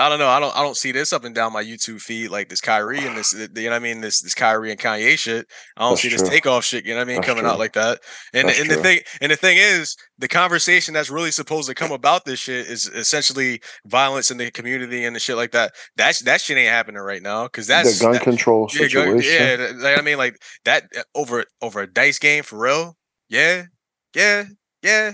I 0.00 0.08
don't 0.08 0.18
know. 0.18 0.28
I 0.28 0.40
don't. 0.40 0.56
I 0.56 0.62
don't 0.62 0.78
see 0.78 0.92
this 0.92 1.12
up 1.12 1.24
and 1.24 1.34
down 1.34 1.52
my 1.52 1.62
YouTube 1.62 2.00
feed 2.00 2.28
like 2.28 2.48
this 2.48 2.62
Kyrie 2.62 3.06
and 3.06 3.18
this. 3.18 3.34
You 3.34 3.48
know 3.48 3.70
what 3.70 3.72
I 3.74 3.78
mean? 3.80 4.00
This 4.00 4.20
this 4.22 4.34
Kyrie 4.34 4.70
and 4.70 4.80
Kanye 4.80 5.18
shit. 5.18 5.46
I 5.76 5.82
don't 5.82 5.90
That's 5.90 6.00
see 6.00 6.08
true. 6.08 6.16
this 6.16 6.28
takeoff 6.28 6.64
shit. 6.64 6.86
You 6.86 6.92
know 6.94 7.00
what 7.00 7.02
I 7.02 7.04
mean? 7.06 7.16
That's 7.16 7.26
Coming 7.26 7.42
true. 7.42 7.50
out 7.50 7.58
like 7.58 7.74
that. 7.74 8.00
And 8.32 8.48
That's 8.48 8.60
and 8.60 8.70
the 8.70 8.76
thing 8.76 9.00
and 9.20 9.30
the 9.30 9.36
thing 9.36 9.58
is, 9.58 9.96
the 10.16 10.28
conversation 10.28 10.94
that's 10.94 11.10
really 11.10 11.30
supposed 11.30 11.68
to 11.68 11.74
come 11.74 11.92
about 11.92 12.24
this 12.24 12.38
shit 12.38 12.66
is 12.66 12.86
essentially 12.86 13.60
violence 13.84 14.30
in 14.30 14.38
the 14.38 14.50
community 14.50 15.04
and 15.04 15.14
the 15.14 15.20
shit 15.20 15.36
like 15.36 15.50
that. 15.52 15.72
That's 15.96 16.20
that 16.20 16.40
shit 16.40 16.56
ain't 16.56 16.70
happening 16.70 17.02
right 17.02 17.22
now 17.22 17.44
because 17.44 17.66
that's 17.66 17.98
the 17.98 18.04
gun 18.04 18.12
that- 18.12 18.22
control 18.22 18.70
yeah, 18.72 18.78
situation. 18.78 19.60
yeah. 19.60 19.72
like, 19.76 19.98
I 19.98 20.02
mean, 20.02 20.16
like 20.16 20.40
that 20.64 20.84
uh, 20.96 21.02
over 21.14 21.44
over 21.60 21.80
a 21.80 21.92
dice 21.92 22.18
game 22.18 22.42
for 22.42 22.58
real. 22.58 22.96
Yeah, 23.28 23.64
yeah, 24.14 24.44
yeah. 24.82 25.12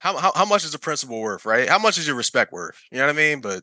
How, 0.00 0.16
how 0.16 0.32
how 0.34 0.44
much 0.44 0.64
is 0.64 0.72
the 0.72 0.78
principle 0.78 1.20
worth, 1.20 1.44
right? 1.46 1.68
How 1.68 1.78
much 1.78 1.96
is 1.98 2.06
your 2.06 2.16
respect 2.16 2.52
worth? 2.52 2.82
You 2.90 2.98
know 2.98 3.04
what 3.06 3.14
I 3.14 3.16
mean? 3.16 3.40
But 3.40 3.62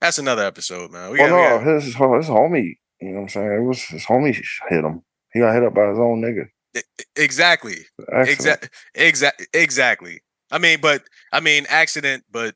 that's 0.00 0.18
another 0.18 0.44
episode, 0.44 0.90
man. 0.90 1.10
We 1.10 1.18
well, 1.18 1.28
got, 1.28 1.36
we 1.36 1.42
no, 1.42 1.64
got- 1.64 1.74
his 1.74 1.84
his 1.86 1.94
homie. 1.96 2.74
You 3.00 3.08
know 3.08 3.14
what 3.16 3.20
I'm 3.22 3.28
saying? 3.28 3.52
It 3.52 3.60
was 3.62 3.82
his 3.82 4.04
homie 4.06 4.34
hit 4.68 4.84
him. 4.84 5.02
He 5.32 5.40
got 5.40 5.54
hit 5.54 5.64
up 5.64 5.74
by 5.74 5.88
his 5.88 5.98
own 5.98 6.22
nigga. 6.22 6.46
exactly, 7.16 7.78
exactly, 8.12 8.68
exactly, 8.94 9.46
exactly. 9.52 10.20
I 10.50 10.58
mean, 10.58 10.80
but 10.80 11.02
I 11.32 11.40
mean, 11.40 11.66
accident, 11.68 12.24
but 12.30 12.54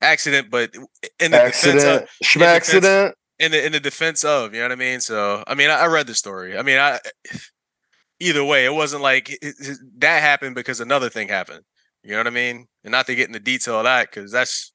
accident, 0.00 0.48
but 0.50 0.72
in 1.18 1.32
the 1.32 1.38
defense 1.38 1.82
of, 1.84 2.02
Accident. 2.02 2.08
Schma 2.24 2.46
accident. 2.46 3.14
in 3.40 3.50
the 3.52 3.66
in 3.66 3.72
the 3.72 3.80
defense 3.80 4.22
of, 4.24 4.54
you 4.54 4.60
know 4.60 4.66
what 4.66 4.72
I 4.72 4.76
mean? 4.76 5.00
So, 5.00 5.42
I 5.46 5.54
mean, 5.54 5.70
I, 5.70 5.80
I 5.80 5.86
read 5.86 6.06
the 6.06 6.14
story. 6.14 6.56
I 6.56 6.62
mean, 6.62 6.78
I 6.78 7.00
either 8.20 8.44
way, 8.44 8.64
it 8.64 8.74
wasn't 8.74 9.02
like 9.02 9.30
it- 9.30 9.38
it- 9.42 9.78
that 9.98 10.22
happened 10.22 10.54
because 10.54 10.80
another 10.80 11.08
thing 11.08 11.28
happened. 11.28 11.62
You 12.02 12.12
know 12.12 12.18
what 12.18 12.26
I 12.26 12.30
mean? 12.30 12.66
And 12.84 12.92
not 12.92 13.06
to 13.06 13.14
get 13.14 13.28
into 13.28 13.40
detail 13.40 13.78
of 13.78 13.84
that 13.84 14.10
because 14.10 14.32
that's 14.32 14.72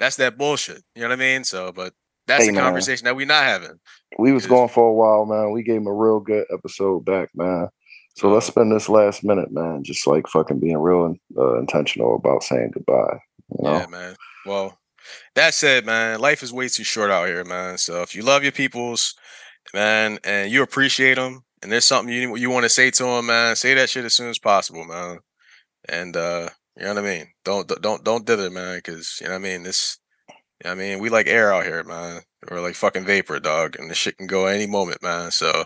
that's 0.00 0.16
that 0.16 0.36
bullshit. 0.36 0.82
You 0.94 1.02
know 1.02 1.08
what 1.08 1.14
I 1.14 1.16
mean? 1.16 1.44
So, 1.44 1.72
but 1.72 1.92
that's 2.26 2.44
Hey, 2.44 2.50
the 2.50 2.54
man. 2.54 2.64
conversation 2.64 3.04
that 3.04 3.16
we're 3.16 3.26
not 3.26 3.44
having. 3.44 3.78
We 4.18 4.32
was 4.32 4.46
going 4.46 4.68
for 4.68 4.88
a 4.88 4.92
while, 4.92 5.24
man. 5.26 5.52
We 5.52 5.62
gave 5.62 5.76
him 5.76 5.86
a 5.86 5.92
real 5.94 6.20
good 6.20 6.44
episode 6.52 7.04
back, 7.04 7.30
man. 7.34 7.68
So 8.16 8.28
let's 8.28 8.48
Uh, 8.48 8.52
spend 8.52 8.72
this 8.72 8.88
last 8.88 9.24
minute, 9.24 9.50
man, 9.52 9.82
just 9.84 10.06
like 10.06 10.26
fucking 10.28 10.60
being 10.60 10.78
real 10.78 11.14
uh, 11.38 11.58
intentional 11.58 12.16
about 12.16 12.42
saying 12.42 12.72
goodbye. 12.74 13.18
You 13.58 13.64
know? 13.64 13.78
Yeah, 13.78 13.86
man. 13.86 14.16
Well, 14.44 14.78
that 15.34 15.54
said, 15.54 15.86
man, 15.86 16.20
life 16.20 16.42
is 16.42 16.52
way 16.52 16.68
too 16.68 16.84
short 16.84 17.10
out 17.10 17.26
here, 17.28 17.44
man. 17.44 17.78
So 17.78 18.02
if 18.02 18.14
you 18.14 18.22
love 18.22 18.42
your 18.42 18.52
peoples, 18.52 19.14
man, 19.72 20.18
and 20.24 20.50
you 20.50 20.62
appreciate 20.62 21.14
them, 21.14 21.42
and 21.62 21.70
there's 21.72 21.84
something 21.84 22.12
you 22.12 22.36
you 22.36 22.50
want 22.50 22.64
to 22.64 22.68
say 22.68 22.90
to 22.90 23.04
them, 23.04 23.26
man, 23.26 23.56
say 23.56 23.74
that 23.74 23.88
shit 23.88 24.04
as 24.04 24.14
soon 24.14 24.28
as 24.28 24.38
possible, 24.38 24.84
man. 24.84 25.20
And 25.92 26.16
uh, 26.16 26.48
you 26.76 26.84
know 26.84 26.94
what 26.94 27.04
I 27.04 27.06
mean? 27.06 27.26
Don't 27.44 27.68
don't 27.82 28.02
don't 28.02 28.26
dither, 28.26 28.50
man, 28.50 28.78
because 28.78 29.18
you 29.20 29.28
know 29.28 29.34
what 29.34 29.40
I 29.40 29.42
mean. 29.42 29.62
This, 29.62 29.98
you 30.28 30.34
know 30.64 30.72
I 30.72 30.74
mean, 30.74 30.98
we 30.98 31.10
like 31.10 31.26
air 31.26 31.52
out 31.52 31.64
here, 31.64 31.84
man. 31.84 32.22
We're 32.50 32.60
like 32.60 32.74
fucking 32.74 33.04
vapor, 33.04 33.38
dog, 33.38 33.76
and 33.78 33.90
this 33.90 33.98
shit 33.98 34.16
can 34.18 34.26
go 34.26 34.46
any 34.46 34.66
moment, 34.66 35.02
man. 35.02 35.30
So. 35.30 35.64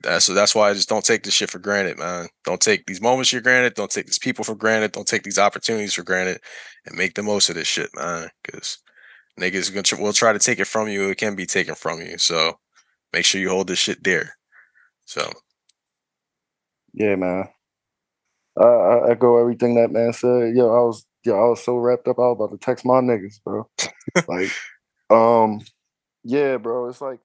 That's 0.00 0.26
so 0.26 0.32
that's 0.32 0.54
why 0.54 0.70
I 0.70 0.74
just 0.74 0.88
don't 0.88 1.04
take 1.04 1.24
this 1.24 1.34
shit 1.34 1.50
for 1.50 1.58
granted, 1.58 1.98
man. 1.98 2.28
Don't 2.44 2.60
take 2.60 2.86
these 2.86 3.00
moments 3.00 3.30
for 3.30 3.40
granted. 3.40 3.74
Don't 3.74 3.90
take 3.90 4.06
these 4.06 4.20
people 4.20 4.44
for 4.44 4.54
granted. 4.54 4.92
Don't 4.92 5.08
take 5.08 5.24
these 5.24 5.40
opportunities 5.40 5.94
for 5.94 6.04
granted 6.04 6.40
and 6.86 6.96
make 6.96 7.14
the 7.14 7.22
most 7.24 7.48
of 7.48 7.56
this 7.56 7.66
shit, 7.66 7.90
man. 7.96 8.28
Because 8.44 8.78
niggas 9.40 9.74
gonna 9.74 10.00
will 10.00 10.12
try 10.12 10.32
to 10.32 10.38
take 10.38 10.60
it 10.60 10.66
from 10.66 10.86
you. 10.86 11.08
It 11.08 11.18
can 11.18 11.34
be 11.34 11.46
taken 11.46 11.74
from 11.74 12.00
you. 12.00 12.16
So 12.16 12.60
make 13.12 13.24
sure 13.24 13.40
you 13.40 13.48
hold 13.48 13.66
this 13.66 13.80
shit 13.80 14.00
dear. 14.00 14.36
So 15.04 15.32
Yeah, 16.92 17.16
man. 17.16 17.48
I, 18.60 18.64
I 18.64 19.10
echo 19.12 19.38
everything 19.40 19.74
that 19.76 19.90
man 19.92 20.12
said. 20.12 20.54
Yo, 20.56 20.68
I 20.68 20.80
was 20.80 21.06
yo, 21.24 21.34
I 21.36 21.48
was 21.50 21.64
so 21.64 21.76
wrapped 21.76 22.08
up. 22.08 22.18
I 22.18 22.22
was 22.22 22.36
about 22.36 22.50
to 22.52 22.58
text 22.58 22.84
my 22.84 23.00
niggas, 23.00 23.42
bro. 23.44 23.68
like, 24.28 24.50
um, 25.10 25.60
yeah, 26.24 26.56
bro. 26.58 26.88
It's 26.88 27.00
like 27.00 27.20